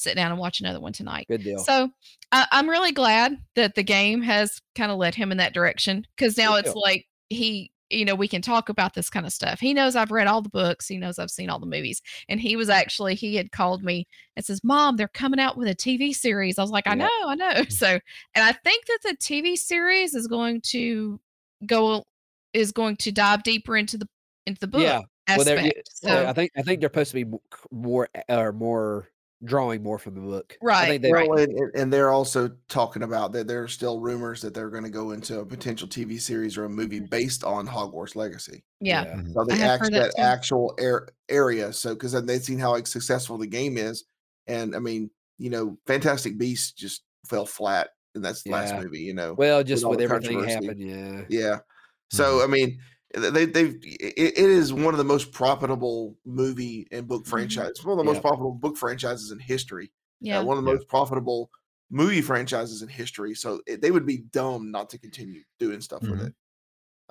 sit 0.00 0.16
down 0.16 0.30
and 0.30 0.40
watch 0.40 0.60
another 0.60 0.80
one 0.80 0.92
tonight. 0.92 1.26
Good 1.28 1.44
deal. 1.44 1.58
So 1.58 1.90
I, 2.32 2.46
I'm 2.50 2.68
really 2.68 2.92
glad 2.92 3.36
that 3.56 3.74
the 3.74 3.82
game 3.82 4.22
has 4.22 4.60
kind 4.74 4.90
of 4.90 4.98
led 4.98 5.14
him 5.14 5.30
in 5.30 5.38
that 5.38 5.54
direction 5.54 6.06
because 6.16 6.36
now 6.36 6.52
Good 6.52 6.66
it's 6.66 6.74
deal. 6.74 6.82
like 6.82 7.06
he, 7.28 7.72
you 7.90 8.04
know, 8.04 8.14
we 8.14 8.28
can 8.28 8.40
talk 8.40 8.68
about 8.68 8.94
this 8.94 9.10
kind 9.10 9.26
of 9.26 9.32
stuff. 9.32 9.60
He 9.60 9.74
knows 9.74 9.96
I've 9.96 10.10
read 10.10 10.26
all 10.26 10.42
the 10.42 10.48
books. 10.48 10.86
He 10.86 10.96
knows 10.96 11.18
I've 11.18 11.30
seen 11.30 11.50
all 11.50 11.58
the 11.58 11.66
movies. 11.66 12.00
And 12.28 12.40
he 12.40 12.56
was 12.56 12.68
actually, 12.68 13.14
he 13.14 13.36
had 13.36 13.52
called 13.52 13.82
me 13.82 14.06
and 14.36 14.44
says, 14.44 14.62
Mom, 14.62 14.96
they're 14.96 15.08
coming 15.08 15.40
out 15.40 15.56
with 15.56 15.68
a 15.68 15.74
TV 15.74 16.14
series. 16.14 16.58
I 16.58 16.62
was 16.62 16.70
like, 16.70 16.86
I 16.86 16.94
know, 16.94 17.08
I 17.26 17.34
know. 17.34 17.64
So, 17.70 17.86
and 17.88 18.44
I 18.44 18.52
think 18.52 18.86
that 18.86 18.98
the 19.02 19.16
TV 19.16 19.56
series 19.56 20.14
is 20.14 20.26
going 20.26 20.60
to 20.66 21.20
go, 21.66 22.04
is 22.54 22.72
going 22.72 22.96
to 22.96 23.12
dive 23.12 23.42
deeper 23.42 23.76
into 23.76 23.98
the, 23.98 24.08
into 24.46 24.60
the 24.60 24.68
book 24.68 24.82
Yeah. 24.82 25.02
Well, 25.36 25.46
yeah, 25.46 25.70
oh, 25.76 25.80
so, 25.92 26.26
I 26.26 26.32
think 26.32 26.50
I 26.56 26.62
think 26.62 26.80
they're 26.80 26.88
supposed 26.88 27.12
to 27.12 27.24
be 27.24 27.38
more 27.70 28.08
eh, 28.14 28.36
or 28.36 28.52
more 28.52 29.08
drawing 29.44 29.82
more 29.82 29.98
from 29.98 30.14
the 30.14 30.20
book. 30.20 30.56
I 30.62 30.64
Right, 30.64 30.88
think 30.88 31.02
they. 31.02 31.12
Well, 31.12 31.38
and, 31.38 31.52
and- 31.52 31.70
and 31.74 31.92
they're 31.92 32.10
also 32.10 32.50
talking 32.68 33.02
about 33.02 33.32
that 33.32 33.46
there 33.46 33.62
are 33.62 33.68
still 33.68 34.00
rumors 34.00 34.42
that 34.42 34.52
they're 34.54 34.70
going 34.70 34.84
to 34.84 34.90
go 34.90 35.12
into 35.12 35.40
a 35.40 35.46
potential 35.46 35.88
TV 35.88 36.20
series 36.20 36.56
or 36.58 36.64
a 36.64 36.68
movie 36.68 36.98
mm-hmm. 36.98 37.06
based 37.06 37.44
on 37.44 37.66
Hogwarts 37.66 38.16
Legacy. 38.16 38.62
yeah. 38.80 39.04
yeah. 39.04 39.22
So 39.32 39.44
they 39.44 39.62
I 39.62 39.66
act, 39.66 39.84
that, 39.92 40.12
that 40.16 40.18
actual 40.18 40.74
air, 40.78 41.08
area. 41.28 41.72
So 41.72 41.94
because 41.94 42.12
then 42.12 42.26
they've 42.26 42.42
seen 42.42 42.58
how 42.58 42.72
like, 42.72 42.86
successful 42.86 43.38
the 43.38 43.46
game 43.46 43.78
is, 43.78 44.04
and 44.46 44.74
I 44.76 44.78
mean, 44.78 45.10
you 45.38 45.50
know, 45.50 45.78
Fantastic 45.86 46.36
Beasts 46.36 46.72
just 46.72 47.02
fell 47.26 47.46
flat 47.46 47.90
in 48.14 48.22
that 48.22 48.36
last 48.46 48.74
Yeah. 48.74 48.80
movie. 48.82 49.00
You 49.00 49.14
know, 49.14 49.34
Well, 49.34 49.62
just 49.62 49.84
all 49.84 49.90
with 49.90 50.00
everything 50.00 50.38
controversy. 50.40 50.66
happened, 50.66 50.80
yeah. 51.30 51.40
Yeah. 51.40 51.58
So 52.10 52.24
mm-hmm. 52.24 52.44
I 52.44 52.46
mean, 52.54 52.78
they 53.14 53.46
they've 53.46 53.74
it, 53.82 54.14
it 54.18 54.38
is 54.38 54.72
one 54.72 54.94
of 54.94 54.98
the 54.98 55.04
most 55.04 55.32
profitable 55.32 56.16
movie 56.24 56.86
and 56.92 57.08
book 57.08 57.26
Mm-hmm. 57.26 57.60
franchises. 57.60 57.84
One 57.84 57.92
of 57.92 57.98
the 57.98 58.04
most 58.04 58.20
profitable 58.22 58.52
book 58.54 58.76
franchises 58.76 59.30
in 59.30 59.38
history. 59.38 59.92
Yeah. 60.20 60.40
Uh, 60.40 60.44
one 60.44 60.56
of 60.58 60.64
the 60.64 60.70
Yeah. 60.70 60.76
most 60.78 60.88
profitable 60.88 61.50
movie 61.90 62.22
franchises 62.22 62.82
in 62.82 62.88
history. 62.88 63.34
So 63.34 63.62
it, 63.66 63.82
they 63.82 63.90
would 63.90 64.06
be 64.06 64.18
dumb 64.18 64.70
not 64.70 64.90
to 64.90 64.98
continue 64.98 65.42
doing 65.58 65.80
stuff 65.80 66.08
with 66.08 66.20
Mhm. 66.20 66.28
it. 66.28 66.32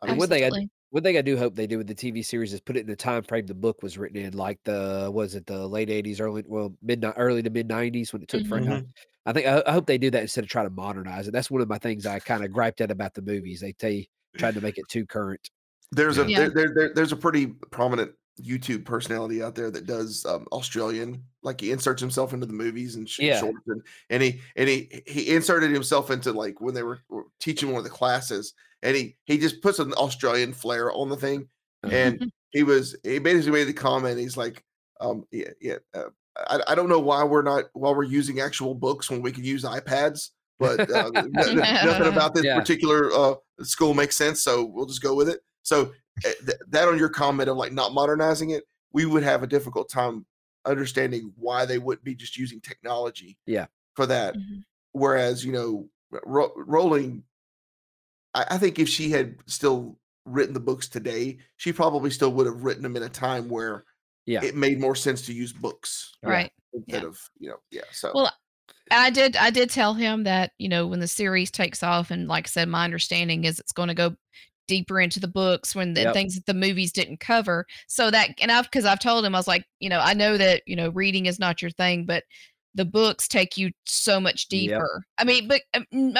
I 0.01 0.07
And 0.07 0.17
mean, 0.17 0.19
one 0.19 0.30
thing 0.30 0.45
I 0.45 0.51
Absolutely. 0.51 0.69
one 0.91 1.03
thing 1.03 1.17
I 1.17 1.21
do 1.23 1.38
hope 1.38 1.55
they 1.55 1.67
do 1.67 1.77
with 1.80 1.88
the 1.88 1.95
TV 1.95 2.23
series 2.23 2.53
is 2.53 2.61
put 2.61 2.77
it 2.77 2.81
in 2.81 2.88
the 2.88 2.95
time 2.97 3.23
frame 3.23 3.45
the 3.47 3.55
book 3.55 3.84
was 3.84 3.97
written 3.97 4.17
in, 4.17 4.34
like 4.34 4.59
the 4.65 5.11
was 5.13 5.35
it 5.35 5.45
the 5.47 5.67
late 5.67 5.89
eighties, 5.89 6.21
early 6.21 6.43
well 6.47 6.76
mid 6.84 7.05
early 7.17 7.43
to 7.43 7.49
mid 7.51 7.67
nineties 7.67 8.13
when 8.13 8.23
it 8.23 8.30
took 8.30 8.45
for 8.47 8.59
Mhm. 8.59 8.93
I 9.26 9.34
think 9.34 9.47
I, 9.47 9.63
I 9.67 9.73
hope 9.73 9.88
they 9.88 9.97
do 9.99 10.11
that 10.11 10.23
instead 10.23 10.43
of 10.45 10.49
trying 10.51 10.67
to 10.67 10.71
modernize 10.71 11.27
it. 11.27 11.31
That's 11.31 11.51
one 11.51 11.61
of 11.61 11.69
my 11.69 11.80
things 11.80 12.05
I 12.07 12.19
kind 12.21 12.43
of 12.45 12.51
griped 12.51 12.81
at 12.81 12.91
about 12.91 13.13
the 13.15 13.21
movies. 13.23 13.61
They 13.61 13.73
they 13.80 14.09
tried 14.38 14.55
to 14.55 14.61
make 14.61 14.77
it 14.80 14.88
too 14.89 15.05
current. 15.07 15.49
There's 15.91 16.18
a 16.18 16.30
Yeah. 16.30 16.40
there, 16.40 16.49
there, 16.49 16.74
there- 16.76 16.94
there's 16.94 17.11
a 17.11 17.16
pretty 17.18 17.48
prominent 17.48 18.11
YouTube 18.41 18.86
personality 18.86 19.44
out 19.44 19.53
there 19.56 19.70
that 19.70 19.86
does 19.86 20.26
um, 20.26 20.48
Australian, 20.53 21.22
like 21.44 21.60
he 21.60 21.72
inserts 21.72 21.99
himself 22.02 22.32
into 22.34 22.45
the 22.45 22.53
movies 22.53 22.95
and 22.95 23.07
sh- 23.10 23.20
Yeah. 23.20 23.40
shorts, 23.40 23.57
and, 23.68 23.82
and 24.10 24.24
he 24.24 24.40
and 24.56 24.70
he 24.70 25.02
he 25.07 25.36
inserted 25.36 25.72
himself 25.72 26.10
into 26.10 26.32
like 26.32 26.61
when 26.61 26.74
they 26.74 26.84
were, 26.84 26.99
were 27.10 27.26
teaching 27.41 27.70
one 27.72 27.80
of 27.80 27.84
the 27.84 27.90
classes, 27.90 28.53
and 28.82 28.95
he 28.95 29.18
he 29.26 29.38
just 29.38 29.61
puts 29.61 29.80
an 29.80 29.91
Australian 29.94 30.53
flair 30.53 30.90
on 30.94 31.10
the 31.10 31.18
thing, 31.18 31.49
and 31.84 32.32
he 32.52 32.64
was 32.64 32.95
he 33.03 33.20
basically 33.20 33.52
made 33.60 33.68
the 33.68 33.74
comment. 33.74 34.18
He's 34.20 34.38
like, 34.38 34.64
um, 35.02 35.26
yeah, 35.32 35.49
yeah. 35.60 35.78
Uh, 35.94 36.03
I, 36.38 36.61
I 36.70 36.76
don't 36.76 36.88
know 36.88 36.99
why 36.99 37.24
we're 37.26 37.41
not 37.41 37.66
why 37.74 37.91
we're 37.91 38.03
using 38.03 38.40
actual 38.40 38.74
books 38.74 39.10
when 39.10 39.22
we 39.22 39.34
can 39.34 39.44
use 39.44 39.66
iPads, 39.66 40.30
but 40.60 40.90
uh, 40.90 41.10
nothing 41.32 41.60
about 42.07 42.34
this 42.34 42.45
Yeah. 42.45 42.57
particular 42.57 43.11
uh, 43.11 43.36
school 43.64 43.94
makes 43.94 44.16
sense. 44.16 44.41
So 44.41 44.64
we'll 44.64 44.86
just 44.86 45.02
go 45.02 45.14
with 45.14 45.28
it. 45.28 45.41
So 45.64 45.91
uh, 46.26 46.30
th- 46.45 46.57
that 46.69 46.88
on 46.88 46.98
your 46.98 47.10
comment 47.10 47.49
of 47.49 47.57
like 47.57 47.72
not 47.73 47.94
modernizing 47.94 48.52
it, 48.52 48.64
we 48.94 49.06
would 49.06 49.23
have 49.23 49.44
a 49.44 49.48
difficult 49.48 49.90
time 49.90 50.26
understanding 50.65 51.31
why 51.38 51.65
they 51.65 51.77
wouldn't 51.77 52.03
be 52.03 52.15
just 52.15 52.38
using 52.38 52.60
technology. 52.61 53.38
Yeah. 53.45 53.68
For 53.95 54.06
that, 54.06 54.36
Mhm. 54.36 54.64
whereas 54.94 55.44
you 55.45 55.52
know, 55.52 55.90
Ro- 56.26 56.53
Rowling, 56.56 57.23
I, 58.34 58.45
I 58.52 58.57
think 58.57 58.80
if 58.80 58.90
she 58.90 59.10
had 59.11 59.36
still 59.45 59.98
written 60.26 60.53
the 60.53 60.60
books 60.60 60.88
today, 60.88 61.38
she 61.57 61.72
probably 61.73 62.10
still 62.11 62.31
would 62.34 62.45
have 62.45 62.64
written 62.64 62.84
them 62.84 62.95
in 62.95 63.03
a 63.03 63.10
time 63.10 63.49
where 63.49 63.84
Yeah. 64.26 64.44
it 64.44 64.56
made 64.56 64.80
more 64.80 64.95
sense 64.95 65.22
to 65.23 65.34
use 65.34 65.52
books 65.53 66.15
Right. 66.23 66.52
instead 66.73 67.02
Yeah. 67.03 67.07
of 67.07 67.19
you 67.40 67.49
know, 67.49 67.57
yeah. 67.72 67.81
So 67.91 68.11
Well, 68.14 68.31
I 68.91 69.10
did 69.10 69.36
I 69.36 69.49
did 69.49 69.69
tell 69.69 69.94
him 69.94 70.23
that, 70.23 70.52
you 70.57 70.69
know, 70.69 70.88
when 70.88 70.99
the 70.99 71.07
series 71.07 71.52
takes 71.52 71.84
off 71.84 72.11
and 72.11 72.27
like 72.27 72.48
I 72.48 72.49
said 72.49 72.69
my 72.69 72.84
understanding 72.86 73.44
is 73.45 73.60
it's 73.60 73.72
going 73.72 73.90
to 73.90 73.95
go 73.95 74.15
deeper 74.70 75.02
into 75.02 75.20
the 75.20 75.28
books 75.28 75.76
when 75.76 75.94
the 75.96 76.02
Yep. 76.04 76.14
things 76.14 76.36
that 76.36 76.46
the 76.46 76.54
movies 76.54 76.94
didn't 76.94 77.20
cover. 77.20 77.66
So 77.88 78.10
that 78.12 78.30
and 78.41 78.52
I've 78.52 78.72
cuz 78.72 78.86
I've 78.86 79.00
told 79.02 79.26
him 79.26 79.36
I 79.36 79.40
was 79.40 79.48
like, 79.48 79.66
you 79.82 79.90
know, 79.90 80.00
I 80.00 80.14
know 80.14 80.38
that, 80.38 80.62
you 80.66 80.78
know, 80.78 80.90
reading 80.90 81.26
is 81.26 81.40
not 81.40 81.62
your 81.62 81.72
thing, 81.72 82.06
but 82.06 82.24
the 82.76 82.86
books 82.86 83.28
take 83.28 83.58
you 83.58 83.72
so 83.86 84.20
much 84.22 84.46
Yep. 84.50 84.60
deeper. 84.62 85.04
I 85.18 85.24
mean, 85.26 85.48
but 85.50 85.62
um, 85.74 86.14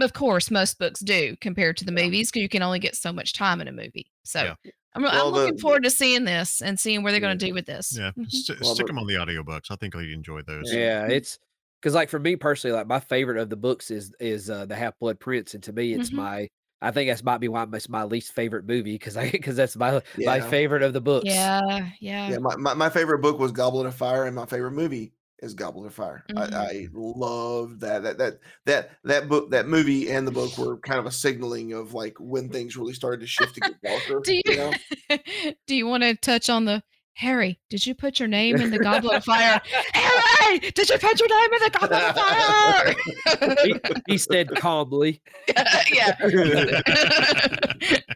of 0.00 0.12
course 0.14 0.50
most 0.50 0.78
books 0.78 1.00
do 1.00 1.36
compared 1.42 1.76
to 1.78 1.84
the 1.84 1.92
movies 1.92 2.30
because 2.30 2.40
you 2.42 2.48
can 2.48 2.62
only 2.62 2.78
get 2.78 2.96
so 2.96 3.12
much 3.12 3.34
time 3.34 3.60
in 3.60 3.68
a 3.68 3.72
movie. 3.72 4.10
So 4.24 4.42
Yeah. 4.44 4.54
I'm, 4.94 5.02
Well, 5.02 5.26
I'm 5.28 5.32
the- 5.34 5.40
looking 5.40 5.58
forward 5.58 5.82
to 5.84 5.90
seeing 5.90 6.24
this 6.24 6.62
and 6.62 6.78
seeing 6.80 7.02
where 7.02 7.12
they're 7.12 7.20
Yeah. 7.20 7.28
going 7.28 7.38
to 7.38 7.46
do 7.46 7.54
with 7.54 7.66
this. 7.66 7.96
Yeah, 7.96 8.10
Mhm. 8.16 8.30
st- 8.30 8.60
Well, 8.60 8.74
stick 8.74 8.86
the- 8.86 8.92
them 8.92 8.98
on 8.98 9.06
the 9.06 9.14
audiobooks. 9.14 9.70
I 9.70 9.76
think 9.76 9.94
you'd 9.94 10.10
enjoy 10.12 10.42
those. 10.42 10.72
Yeah, 10.72 11.06
it's 11.06 11.38
because 11.80 11.94
like 11.94 12.08
for 12.08 12.18
me 12.18 12.34
personally, 12.36 12.76
like 12.76 12.86
my 12.86 12.98
favorite 13.00 13.38
of 13.38 13.50
the 13.50 13.56
books 13.56 13.90
is 13.90 14.12
is 14.20 14.48
uh, 14.50 14.66
the 14.66 14.74
Half 14.76 14.98
Blood 14.98 15.18
Prince, 15.20 15.54
and 15.54 15.62
to 15.64 15.72
me, 15.72 15.92
it's 15.94 16.10
Mhm. 16.10 16.14
my 16.14 16.48
I 16.82 16.90
think 16.90 17.10
that's 17.10 17.22
might 17.22 17.38
be 17.38 17.48
why 17.48 17.66
it's 17.72 17.88
my 17.88 18.04
least 18.04 18.32
favorite 18.32 18.66
movie 18.66 18.92
because 18.94 19.16
I 19.16 19.30
because 19.30 19.56
that's 19.56 19.76
my 19.76 20.02
my 20.18 20.40
favorite 20.40 20.82
of 20.82 20.92
the 20.92 21.00
books. 21.00 21.26
Yeah, 21.26 21.90
yeah. 22.00 22.30
yeah, 22.30 22.38
my, 22.38 22.56
my, 22.56 22.74
my 22.74 22.90
favorite 22.90 23.18
book 23.18 23.38
was 23.38 23.52
Goblet 23.52 23.86
of 23.86 23.94
Fire, 23.94 24.24
and 24.24 24.34
my 24.34 24.46
favorite 24.46 24.72
movie 24.72 25.12
is 25.40 25.54
Goblet 25.54 25.86
of 25.86 25.94
Fire. 25.94 26.24
Mhm. 26.30 26.54
I, 26.54 26.64
I 26.64 26.88
love 26.92 27.80
that 27.80 28.02
that 28.02 28.18
that 28.18 28.38
that 28.64 28.90
that 29.04 29.28
book, 29.28 29.50
that 29.50 29.66
movie, 29.66 30.10
and 30.10 30.26
the 30.26 30.32
book 30.32 30.56
were 30.56 30.78
kind 30.78 30.98
of 30.98 31.06
a 31.06 31.10
signaling 31.10 31.72
of 31.72 31.92
like 31.92 32.16
when 32.18 32.48
things 32.48 32.76
really 32.76 32.94
started 32.94 33.20
to 33.20 33.26
shift 33.26 33.54
to 33.56 33.60
get 33.60 33.80
darker. 33.82 34.20
Do 34.24 34.34
you, 34.34 34.42
you 34.46 34.56
know? 34.56 34.72
do 35.66 35.74
you 35.74 35.86
want 35.86 36.02
to 36.02 36.14
touch 36.14 36.48
on 36.48 36.64
the 36.64 36.82
Harry? 37.14 37.58
Did 37.68 37.84
you 37.86 37.94
put 37.94 38.18
your 38.18 38.28
name 38.28 38.56
in 38.56 38.70
the 38.70 38.78
Goblet 38.82 39.16
of 39.16 39.24
Fire? 39.24 39.60
Harry, 39.92 40.58
did 40.60 40.88
you 40.88 40.96
put 40.98 41.20
your 41.20 41.28
name 41.28 41.52
in 41.52 41.60
the 41.60 41.70
Goblet 41.70 42.02
of 42.02 42.16
Fire? 42.16 43.56
he, 43.64 43.74
he 44.12 44.18
said 44.18 44.48
calmly. 44.56 45.20
yeah. 45.92 46.14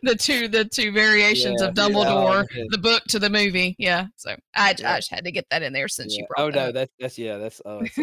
the 0.03 0.17
two 0.19 0.49
the 0.49 0.65
two 0.65 0.91
variations 0.93 1.61
Yeah, 1.61 1.69
of 1.69 1.77
yeah, 1.77 1.85
Dumbledore, 1.89 2.47
yeah. 2.55 2.65
the 2.71 2.79
book 2.79 3.03
to 3.09 3.19
the 3.19 3.29
movie. 3.31 3.75
Yeah. 3.79 4.07
So 4.17 4.37
I, 4.55 4.73
j- 4.75 4.85
Yeah. 4.85 4.93
I 4.95 4.97
just 4.97 5.11
had 5.11 5.25
to 5.25 5.33
get 5.33 5.47
that 5.51 5.63
in 5.63 5.73
there 5.73 5.89
since 5.89 6.15
Yeah. 6.17 6.21
you 6.23 6.27
Oh 6.39 6.51
brought 6.51 6.55
no, 6.55 6.67
that. 6.67 6.75
that's 6.75 6.93
that's 6.99 7.19
yeah, 7.19 7.37
that's 7.39 7.61
oh, 7.65 7.81
that's 7.81 7.95
so 7.97 8.03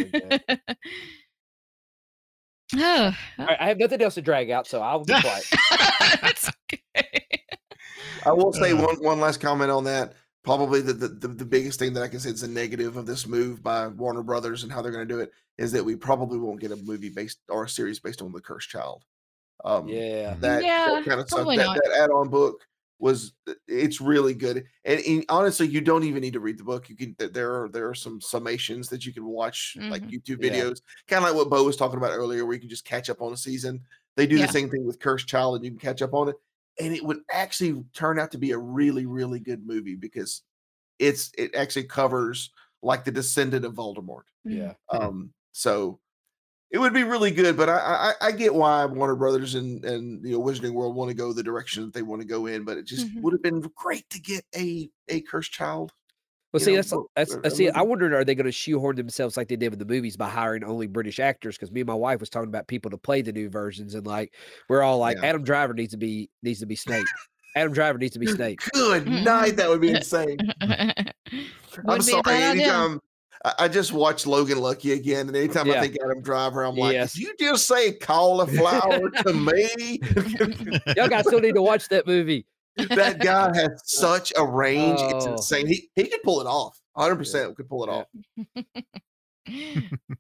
oh, 2.77 3.15
All 3.39 3.45
right, 3.45 3.57
I 3.59 3.67
have 3.69 3.79
nothing 3.79 4.01
else 4.01 4.15
to 4.15 4.21
drag 4.21 4.49
out, 4.51 4.67
so 4.67 4.81
I'll 4.81 5.03
be 5.03 5.13
quiet. 5.19 5.45
it's 6.23 6.49
okay. 6.73 7.27
I 8.25 8.31
will 8.33 8.53
say 8.53 8.71
Uh. 8.71 8.81
one 8.85 8.95
one 8.97 9.19
last 9.19 9.39
comment 9.41 9.71
on 9.71 9.83
that. 9.85 10.13
Probably 10.43 10.81
the, 10.81 10.93
the 10.93 11.07
the 11.07 11.27
the 11.27 11.45
biggest 11.45 11.77
thing 11.77 11.93
that 11.93 12.01
I 12.01 12.07
can 12.07 12.19
say 12.19 12.31
is 12.31 12.41
a 12.41 12.47
negative 12.47 12.97
of 12.97 13.05
this 13.05 13.27
move 13.27 13.61
by 13.61 13.87
Warner 13.87 14.23
Brothers 14.23 14.63
and 14.63 14.71
how 14.71 14.81
they're 14.81 14.91
going 14.91 15.07
to 15.07 15.13
do 15.13 15.19
it 15.19 15.31
is 15.59 15.71
that 15.71 15.85
we 15.85 15.95
probably 15.95 16.39
won't 16.39 16.59
get 16.59 16.71
a 16.71 16.77
movie 16.77 17.09
based 17.09 17.39
or 17.47 17.65
a 17.65 17.69
series 17.69 17.99
based 17.99 18.23
on 18.23 18.31
the 18.31 18.41
Cursed 18.41 18.69
Child. 18.69 19.05
Um, 19.63 19.87
Yeah, 19.87 20.33
that, 20.39 20.63
Yeah, 20.63 21.01
kind 21.05 21.21
of 21.21 21.29
stuff. 21.29 21.47
That, 21.47 21.79
that 21.83 21.97
add-on 21.99 22.29
book 22.29 22.67
was 22.97 23.33
uh, 23.47 23.53
it's 23.67 24.01
really 24.01 24.33
good, 24.33 24.65
and, 24.85 24.99
and 25.01 25.25
honestly, 25.29 25.67
you 25.67 25.81
don't 25.81 26.03
even 26.03 26.21
need 26.21 26.33
to 26.33 26.39
read 26.39 26.57
the 26.57 26.63
book. 26.63 26.89
You 26.89 26.95
can 26.95 27.15
there 27.19 27.63
are 27.63 27.69
there 27.69 27.87
are 27.87 27.95
some 27.95 28.19
summations 28.19 28.89
that 28.89 29.05
you 29.05 29.13
can 29.13 29.25
watch, 29.25 29.77
like 29.91 30.01
Mhm. 30.03 30.11
YouTube 30.11 30.43
Yeah. 30.43 30.51
videos, 30.51 30.81
kind 31.07 31.23
of 31.23 31.29
like 31.29 31.35
what 31.35 31.51
Bo 31.51 31.63
was 31.63 31.77
talking 31.77 31.97
about 31.97 32.13
earlier, 32.13 32.45
where 32.45 32.55
you 32.55 32.59
can 32.59 32.69
just 32.69 32.85
catch 32.85 33.11
up 33.11 33.21
on 33.21 33.31
a 33.31 33.37
season. 33.37 33.81
They 34.15 34.25
do 34.25 34.37
Yeah. 34.37 34.47
the 34.47 34.51
same 34.51 34.69
thing 34.71 34.85
with 34.85 34.99
Cursed 34.99 35.27
Child, 35.27 35.57
and 35.57 35.65
you 35.65 35.71
can 35.71 35.79
catch 35.79 36.01
up 36.01 36.13
on 36.15 36.29
it, 36.29 36.35
and 36.79 36.93
it 36.93 37.03
would 37.03 37.21
actually 37.31 37.83
turn 37.93 38.19
out 38.19 38.31
to 38.31 38.37
be 38.37 38.51
a 38.51 38.57
really 38.57 39.05
really 39.05 39.39
good 39.39 39.65
movie 39.65 39.95
because 39.95 40.43
it's 40.99 41.31
it 41.37 41.55
actually 41.55 41.85
covers 41.85 42.51
like 42.83 43.05
the 43.05 43.11
descendant 43.11 43.65
of 43.65 43.73
Voldemort. 43.75 44.23
yeah. 44.43 44.73
Um, 44.91 45.33
so 45.53 45.99
it 46.71 46.79
would 46.79 46.93
be 46.93 47.03
really 47.03 47.31
good, 47.31 47.57
but 47.57 47.69
I, 47.69 48.13
I 48.21 48.27
I 48.29 48.31
get 48.31 48.53
why 48.55 48.85
Warner 48.85 49.15
Brothers 49.15 49.55
and 49.55 49.83
and 49.85 50.25
you 50.25 50.33
know 50.37 50.43
Wizarding 50.43 50.73
World 50.73 50.95
want 50.95 51.09
to 51.09 51.15
go 51.15 51.33
the 51.33 51.43
direction 51.43 51.83
that 51.85 51.93
they 51.93 52.01
want 52.03 52.21
to 52.21 52.27
go 52.27 52.45
in, 52.47 52.63
but 52.65 52.77
it 52.77 52.85
just 52.85 53.07
Mhm. 53.07 53.23
would 53.23 53.33
have 53.33 53.41
been 53.41 53.61
great 53.75 54.09
to 54.11 54.19
get 54.19 54.45
a 54.55 54.89
a 55.09 55.21
cursed 55.21 55.51
child. 55.51 55.93
Well, 56.53 56.59
see, 56.59 56.71
know, 56.71 56.77
that's 56.77 56.93
that's 57.15 57.35
I 57.35 57.47
uh, 57.47 57.49
see. 57.49 57.69
I 57.69 57.79
mean- 57.79 57.89
wondered, 57.89 58.13
are 58.13 58.25
they 58.25 58.35
going 58.35 58.45
to 58.45 58.51
shoehorn 58.51 58.95
themselves 58.97 59.37
like 59.37 59.47
they 59.47 59.55
did 59.55 59.69
with 59.69 59.79
the 59.79 59.85
movies 59.85 60.17
by 60.17 60.27
hiring 60.29 60.63
only 60.63 60.87
British 60.87 61.19
actors? 61.19 61.55
Because 61.55 61.71
me 61.71 61.81
and 61.81 61.87
my 61.87 61.93
wife 61.93 62.19
was 62.19 62.29
talking 62.29 62.49
about 62.49 62.67
people 62.67 62.91
to 62.91 62.97
play 62.97 63.21
the 63.21 63.31
new 63.31 63.49
versions, 63.49 63.95
and 63.95 64.05
like 64.05 64.33
we're 64.67 64.81
all 64.81 64.97
like, 64.97 65.17
Yeah. 65.21 65.29
Adam 65.29 65.43
Driver 65.43 65.73
needs 65.73 65.91
to 65.91 65.97
be 65.97 66.29
needs 66.43 66.59
to 66.59 66.65
be 66.65 66.75
Snape. 66.75 67.05
Adam 67.55 67.73
Driver 67.73 67.97
needs 67.97 68.13
to 68.13 68.19
be 68.19 68.27
Snape. 68.27 68.59
Good 68.73 69.07
night. 69.07 69.55
That 69.57 69.69
would 69.69 69.81
be 69.81 69.91
insane. 69.91 70.37
I'm 70.61 71.13
Wouldn't 71.85 72.05
be 72.05 72.11
sorry. 72.11 72.35
Anytime 72.43 72.99
I, 73.45 73.53
I 73.59 73.67
just 73.67 73.93
watched 73.93 74.27
Logan 74.27 74.59
Lucky 74.59 74.91
again, 74.93 75.27
and 75.27 75.35
anytime 75.35 75.69
I 75.71 75.79
think 75.79 75.97
Adam 76.03 76.21
Driver, 76.21 76.63
I'm 76.63 76.75
like, 76.75 76.93
Yes. 76.93 77.13
"Did 77.13 77.21
you 77.23 77.33
just 77.39 77.67
say 77.67 77.93
cauliflower 77.93 79.09
to 79.09 79.33
me?" 79.33 79.99
Y'all 80.95 81.07
guys 81.07 81.25
still 81.27 81.39
need 81.39 81.55
to 81.55 81.61
watch 81.61 81.87
that 81.89 82.05
movie. 82.07 82.45
That 82.77 83.19
guy 83.19 83.55
has 83.55 83.81
such 83.85 84.31
a 84.37 84.45
range; 84.45 84.99
it's 85.01 85.25
Oh. 85.25 85.33
insane. 85.33 85.67
He 85.67 85.89
he 85.95 86.05
could 86.07 86.23
pull 86.23 86.41
it 86.41 86.47
off. 86.47 86.79
100 86.93 87.15
percent 87.15 87.55
could 87.55 87.69
pull 87.69 87.83
it 87.85 88.07
Yeah. 89.47 89.53
off. 89.75 89.83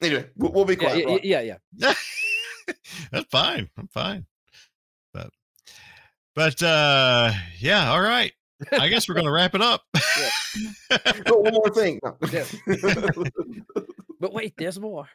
Anyway, 0.00 0.30
we'll, 0.36 0.52
we'll 0.52 0.64
be 0.64 0.76
quiet. 0.76 0.98
yeah, 0.98 1.06
Rob. 1.06 1.20
yeah, 1.24 1.40
yeah. 1.40 1.94
That's 3.12 3.28
fine. 3.32 3.68
I'm 3.76 3.88
fine. 3.88 4.26
But 5.12 5.30
but 6.36 6.62
uh 6.62 7.32
yeah, 7.58 7.90
all 7.90 8.00
right. 8.00 8.32
I 8.70 8.88
guess 8.88 9.08
we're 9.08 9.16
gonna 9.16 9.32
wrap 9.32 9.56
it 9.56 9.60
up. 9.62 9.82
But 10.88 11.42
one 11.42 11.52
more 11.52 11.70
thing. 11.70 11.98
No. 12.04 12.16
Yeah. 12.30 12.44
But 14.20 14.32
wait, 14.32 14.54
there's 14.56 14.78
more. 14.78 15.08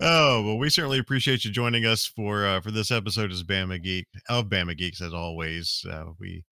Oh, 0.00 0.42
well, 0.42 0.58
we 0.58 0.68
certainly 0.68 0.98
appreciate 0.98 1.44
you 1.44 1.50
joining 1.52 1.86
us 1.86 2.06
for 2.06 2.44
uh, 2.44 2.60
for 2.60 2.70
this 2.70 2.90
episode 2.90 3.30
as 3.30 3.44
Bama 3.44 3.80
Geek 3.82 4.06
of 4.28 4.46
Bama 4.46 4.76
Geeks 4.76 5.00
as 5.00 5.14
always. 5.14 5.84
Uh, 5.88 6.06
we 6.18 6.42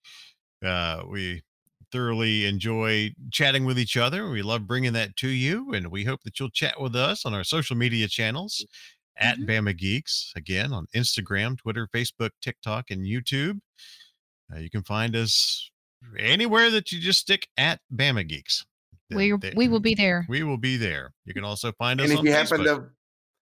uh, 0.64 1.02
we 1.08 1.42
thoroughly 1.90 2.46
enjoy 2.46 3.10
chatting 3.32 3.64
with 3.64 3.76
each 3.78 3.96
other. 3.96 4.30
We 4.30 4.42
love 4.42 4.66
bringing 4.68 4.92
that 4.92 5.16
to 5.16 5.28
you, 5.28 5.72
and 5.72 5.88
we 5.90 6.04
hope 6.04 6.20
that 6.24 6.38
you'll 6.38 6.50
chat 6.50 6.80
with 6.80 6.94
us 6.94 7.26
on 7.26 7.34
our 7.34 7.42
social 7.42 7.74
media 7.76 8.06
channels 8.06 8.64
at 9.16 9.38
Mhm. 9.38 9.46
Bama 9.48 9.76
Geeks 9.76 10.32
again 10.36 10.72
on 10.72 10.86
Instagram, 10.94 11.58
Twitter, 11.58 11.88
Facebook, 11.92 12.30
TikTok, 12.40 12.90
and 12.90 13.04
YouTube. 13.04 13.58
Uh, 14.54 14.58
you 14.58 14.70
can 14.70 14.84
find 14.84 15.16
us 15.16 15.70
anywhere 16.18 16.70
that 16.70 16.92
you 16.92 17.00
just 17.00 17.18
stick 17.20 17.48
at 17.56 17.80
Bama 17.92 18.26
Geeks. 18.28 18.64
we 19.10 19.30
Th- 19.30 19.40
th- 19.40 19.54
we 19.56 19.66
will 19.66 19.80
be 19.80 19.94
there. 19.96 20.24
we 20.28 20.44
will 20.44 20.56
be 20.56 20.76
there. 20.76 21.12
You 21.24 21.34
can 21.34 21.42
also 21.42 21.72
find 21.72 22.00
us 22.00 22.04
And 22.04 22.12
if 22.12 22.18
on 22.20 22.26
you 22.26 22.32
happen 22.32 22.62
to, 22.64 22.84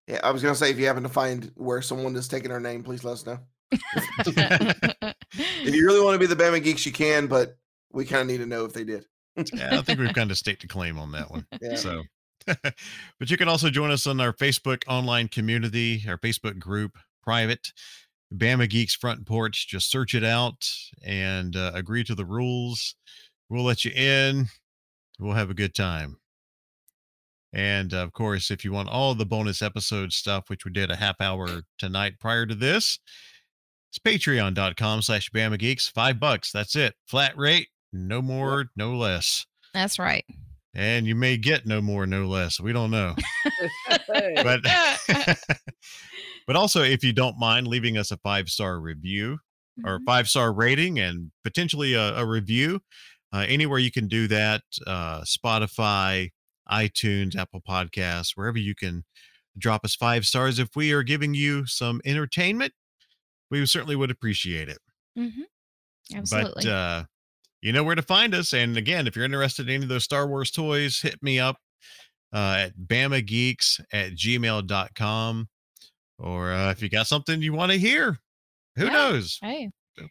yeah, 0.09 0.21
I 0.25 0.31
was 0.31 0.43
gonna 0.43 0.55
say 0.55 0.71
if 0.71 0.79
you 0.79 0.87
happen 0.87 1.03
to 1.03 1.09
find 1.09 1.53
where 1.55 1.83
someone 1.83 2.17
is 2.17 2.29
taking 2.29 2.51
our 2.51 2.61
name, 2.61 2.83
please 2.83 3.05
let 3.05 3.13
us 3.13 3.27
know. 3.27 3.39
If 5.31 5.75
you 5.75 5.87
really 5.87 6.01
want 6.01 6.15
to 6.15 6.19
be 6.19 6.27
the 6.27 6.43
Bama 6.43 6.63
Geeks, 6.63 6.87
you 6.87 6.93
can, 6.93 7.27
but 7.27 7.59
we 7.93 8.07
kind 8.07 8.23
of 8.23 8.27
need 8.29 8.39
to 8.39 8.47
know 8.47 8.65
if 8.65 8.73
they 8.73 8.85
did. 8.85 9.05
yeah, 9.53 9.79
I 9.79 9.83
think 9.83 9.99
we've 9.99 10.15
kind 10.15 10.31
of 10.31 10.39
staked 10.39 10.65
a 10.65 10.69
claim 10.69 10.99
on 10.99 11.13
that 11.13 11.31
one. 11.31 11.47
Yeah. 11.61 11.77
So, 11.77 12.03
but 12.47 13.31
you 13.31 13.37
can 13.37 13.49
also 13.49 13.69
join 13.69 13.91
us 13.91 14.07
on 14.07 14.21
our 14.21 14.33
Facebook 14.33 14.85
online 14.89 15.29
community, 15.29 16.03
our 16.09 16.17
Facebook 16.17 16.59
group, 16.59 16.97
private 17.23 17.73
Bama 18.35 18.69
Geeks 18.69 18.95
Front 18.95 19.27
Porch. 19.27 19.69
Just 19.69 19.91
search 19.91 20.15
it 20.15 20.25
out 20.25 20.67
and 21.05 21.55
uh, 21.55 21.73
agree 21.75 22.05
to 22.05 22.15
the 22.15 22.25
rules. 22.25 22.95
We'll 23.51 23.65
let 23.65 23.85
you 23.85 23.93
in. 23.95 24.47
We'll 25.19 25.35
have 25.35 25.51
a 25.51 25.55
good 25.55 25.75
time. 25.75 26.17
And 27.53 27.95
of 27.95 28.13
course, 28.13 28.51
if 28.51 28.65
you 28.65 28.73
want 28.73 28.89
all 28.91 29.15
the 29.15 29.25
bonus 29.27 29.63
episode 29.63 30.13
stuff, 30.13 30.45
which 30.49 30.65
we 30.65 30.71
did 30.73 30.91
a 30.91 30.97
half 30.97 31.21
hour 31.21 31.63
tonight 31.79 32.15
prior 32.21 32.45
to 32.47 32.55
this, 32.55 32.99
it's 33.91 33.99
patreon.com 33.99 35.01
slash 35.03 35.31
Bama 35.31 35.59
Geeks. 35.59 35.89
Five 35.89 36.21
bucks. 36.21 36.53
That's 36.53 36.77
it. 36.77 36.95
Flat 37.07 37.37
rate. 37.39 37.69
No 37.93 38.21
more, 38.21 38.67
no 38.77 38.95
less. 38.95 39.47
That's 39.73 39.99
right. 39.99 40.25
And 40.75 41.07
you 41.07 41.15
may 41.15 41.39
get 41.39 41.67
no 41.67 41.81
more, 41.81 42.07
no 42.07 42.27
less. 42.27 42.61
We 42.61 42.73
don't 42.73 42.91
know. 42.91 43.15
But 44.07 44.61
but 46.47 46.57
also 46.57 46.83
if 46.83 47.03
you 47.05 47.13
don't 47.13 47.39
mind 47.39 47.67
leaving 47.67 47.97
us 47.99 48.11
a 48.11 48.17
five 48.19 48.49
star 48.49 48.81
review 48.81 49.39
or 49.85 49.99
Mhm. 50.01 50.05
five 50.07 50.29
star 50.29 50.53
rating 50.53 50.99
and 50.99 51.31
potentially 51.45 51.95
a, 51.95 52.17
a 52.19 52.27
review, 52.27 52.81
uh, 53.33 53.45
anywhere 53.49 53.79
you 53.79 53.91
can 53.91 54.09
do 54.09 54.27
that, 54.29 54.63
uh, 54.87 55.23
Spotify, 55.23 56.31
iTunes, 56.71 57.37
Apple 57.37 57.61
Podcasts, 57.69 58.33
wherever 58.35 58.59
you 58.59 58.75
can 58.75 59.05
drop 59.59 59.85
us 59.85 59.95
five 59.95 60.25
stars. 60.27 60.59
If 60.59 60.77
we 60.77 60.93
are 60.93 61.03
giving 61.03 61.35
you 61.35 61.67
some 61.67 62.01
entertainment, 62.05 62.73
we 63.51 63.65
certainly 63.67 63.97
would 63.97 64.11
appreciate 64.11 64.69
it. 64.69 64.79
Mhm. 65.19 65.43
Absolutely. 66.15 66.63
But 66.65 66.71
uh, 66.71 67.05
you 67.61 67.73
know 67.73 67.83
where 67.83 67.95
to 67.97 68.03
find 68.03 68.35
us. 68.35 68.53
And 68.53 68.77
again, 68.77 69.07
if 69.07 69.17
you're 69.17 69.25
interested 69.25 69.69
in 69.69 69.75
any 69.75 69.83
of 69.85 69.89
those 69.89 70.05
Star 70.05 70.27
Wars 70.29 70.51
toys, 70.51 71.01
hit 71.01 71.21
me 71.23 71.39
up 71.41 71.57
uh, 72.33 72.67
at 72.69 72.77
bamageeks 72.79 73.81
at 73.93 74.13
gmail.com. 74.13 75.49
Or 76.19 76.53
uh, 76.53 76.71
if 76.71 76.83
you 76.83 76.89
got 76.89 77.07
something 77.07 77.41
you 77.43 77.53
want 77.53 77.73
to 77.73 77.79
hear, 77.79 78.19
who 78.77 78.85
Yeah. 78.87 78.93
knows? 78.93 79.39
hey, 79.43 79.71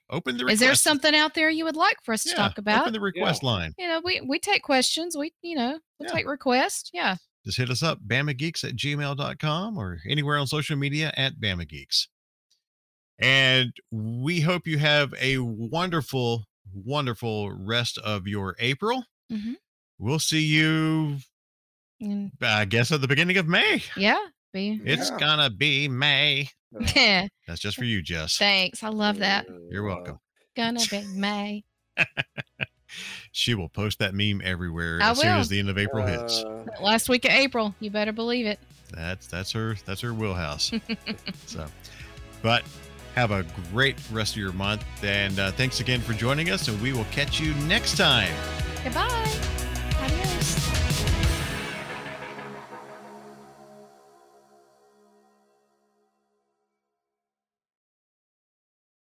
Open 0.09 0.37
the 0.37 0.45
request. 0.45 0.53
is 0.53 0.59
there 0.67 0.75
something 0.75 1.15
out 1.15 1.33
there 1.33 1.49
you 1.49 1.63
would 1.65 1.75
like 1.75 1.97
for 2.03 2.13
us 2.13 2.23
to 2.23 2.29
yeah, 2.29 2.35
talk 2.35 2.57
about? 2.57 2.81
Open 2.81 2.93
the 2.93 2.99
request 2.99 3.43
line. 3.43 3.73
you 3.77 3.87
know, 3.87 4.01
we 4.03 4.21
we 4.21 4.39
take 4.39 4.63
questions. 4.63 5.15
We 5.17 5.31
you 5.41 5.55
know 5.55 5.79
we 5.99 6.05
Yeah. 6.07 6.13
take 6.13 6.27
requests. 6.27 6.89
Yeah. 6.93 7.15
Just 7.45 7.57
hit 7.57 7.69
us 7.69 7.81
up, 7.81 7.99
bamageeks 8.05 8.63
at 8.67 8.75
gmail.com 8.75 9.77
or 9.77 9.99
anywhere 10.09 10.37
on 10.37 10.47
social 10.47 10.75
media 10.75 11.13
at 11.15 11.35
bamageeks. 11.39 12.07
And 13.19 13.71
we 13.91 14.41
hope 14.41 14.67
you 14.67 14.77
have 14.77 15.13
a 15.19 15.37
wonderful, 15.39 16.43
wonderful 16.73 17.51
rest 17.51 17.97
of 17.99 18.27
your 18.27 18.55
April. 18.59 19.03
Mhm. 19.31 19.55
We'll 19.97 20.19
see 20.19 20.45
you, 20.45 21.17
And 21.99 22.31
I 22.41 22.65
guess, 22.65 22.91
at 22.91 23.01
the 23.01 23.07
beginning 23.07 23.37
of 23.37 23.47
May. 23.47 23.81
yeah. 23.95 24.19
Be 24.53 24.79
It's 24.85 25.09
Yeah. 25.09 25.17
gonna 25.17 25.49
be 25.49 25.87
May. 25.87 26.49
Yeah. 26.95 27.27
That's 27.47 27.59
just 27.59 27.77
for 27.77 27.85
you, 27.85 28.01
Jess. 28.01 28.37
Thanks. 28.37 28.83
I 28.83 28.89
love 28.89 29.19
that. 29.19 29.47
You're 29.69 29.83
welcome. 29.83 30.19
Gonna 30.55 30.81
be 30.89 31.05
May. 31.15 31.63
She 33.31 33.53
will 33.53 33.69
post 33.69 33.99
that 33.99 34.13
meme 34.13 34.41
everywhere 34.43 34.99
I 35.01 35.11
as 35.11 35.19
soon 35.19 35.29
as 35.29 35.49
the 35.49 35.59
end 35.59 35.69
of 35.69 35.77
April 35.77 36.05
hits. 36.05 36.43
Uh, 36.43 36.65
Last 36.81 37.09
week 37.09 37.25
of 37.25 37.31
April. 37.31 37.75
You 37.79 37.89
better 37.89 38.11
believe 38.11 38.45
it. 38.45 38.59
That's 38.91 39.27
that's 39.27 39.51
her 39.51 39.75
that's 39.85 40.01
her 40.01 40.13
wheelhouse. 40.13 40.71
so, 41.45 41.65
but 42.41 42.63
have 43.15 43.31
a 43.31 43.45
great 43.71 43.97
rest 44.11 44.33
of 44.33 44.37
your 44.37 44.53
month, 44.53 44.85
and 45.03 45.39
uh, 45.39 45.51
thanks 45.51 45.79
again 45.79 45.99
for 45.99 46.13
joining 46.13 46.49
us. 46.49 46.67
And 46.67 46.81
we 46.81 46.93
will 46.93 47.05
catch 47.05 47.39
you 47.39 47.53
next 47.65 47.97
time. 47.97 48.33
Goodbye. 48.83 50.36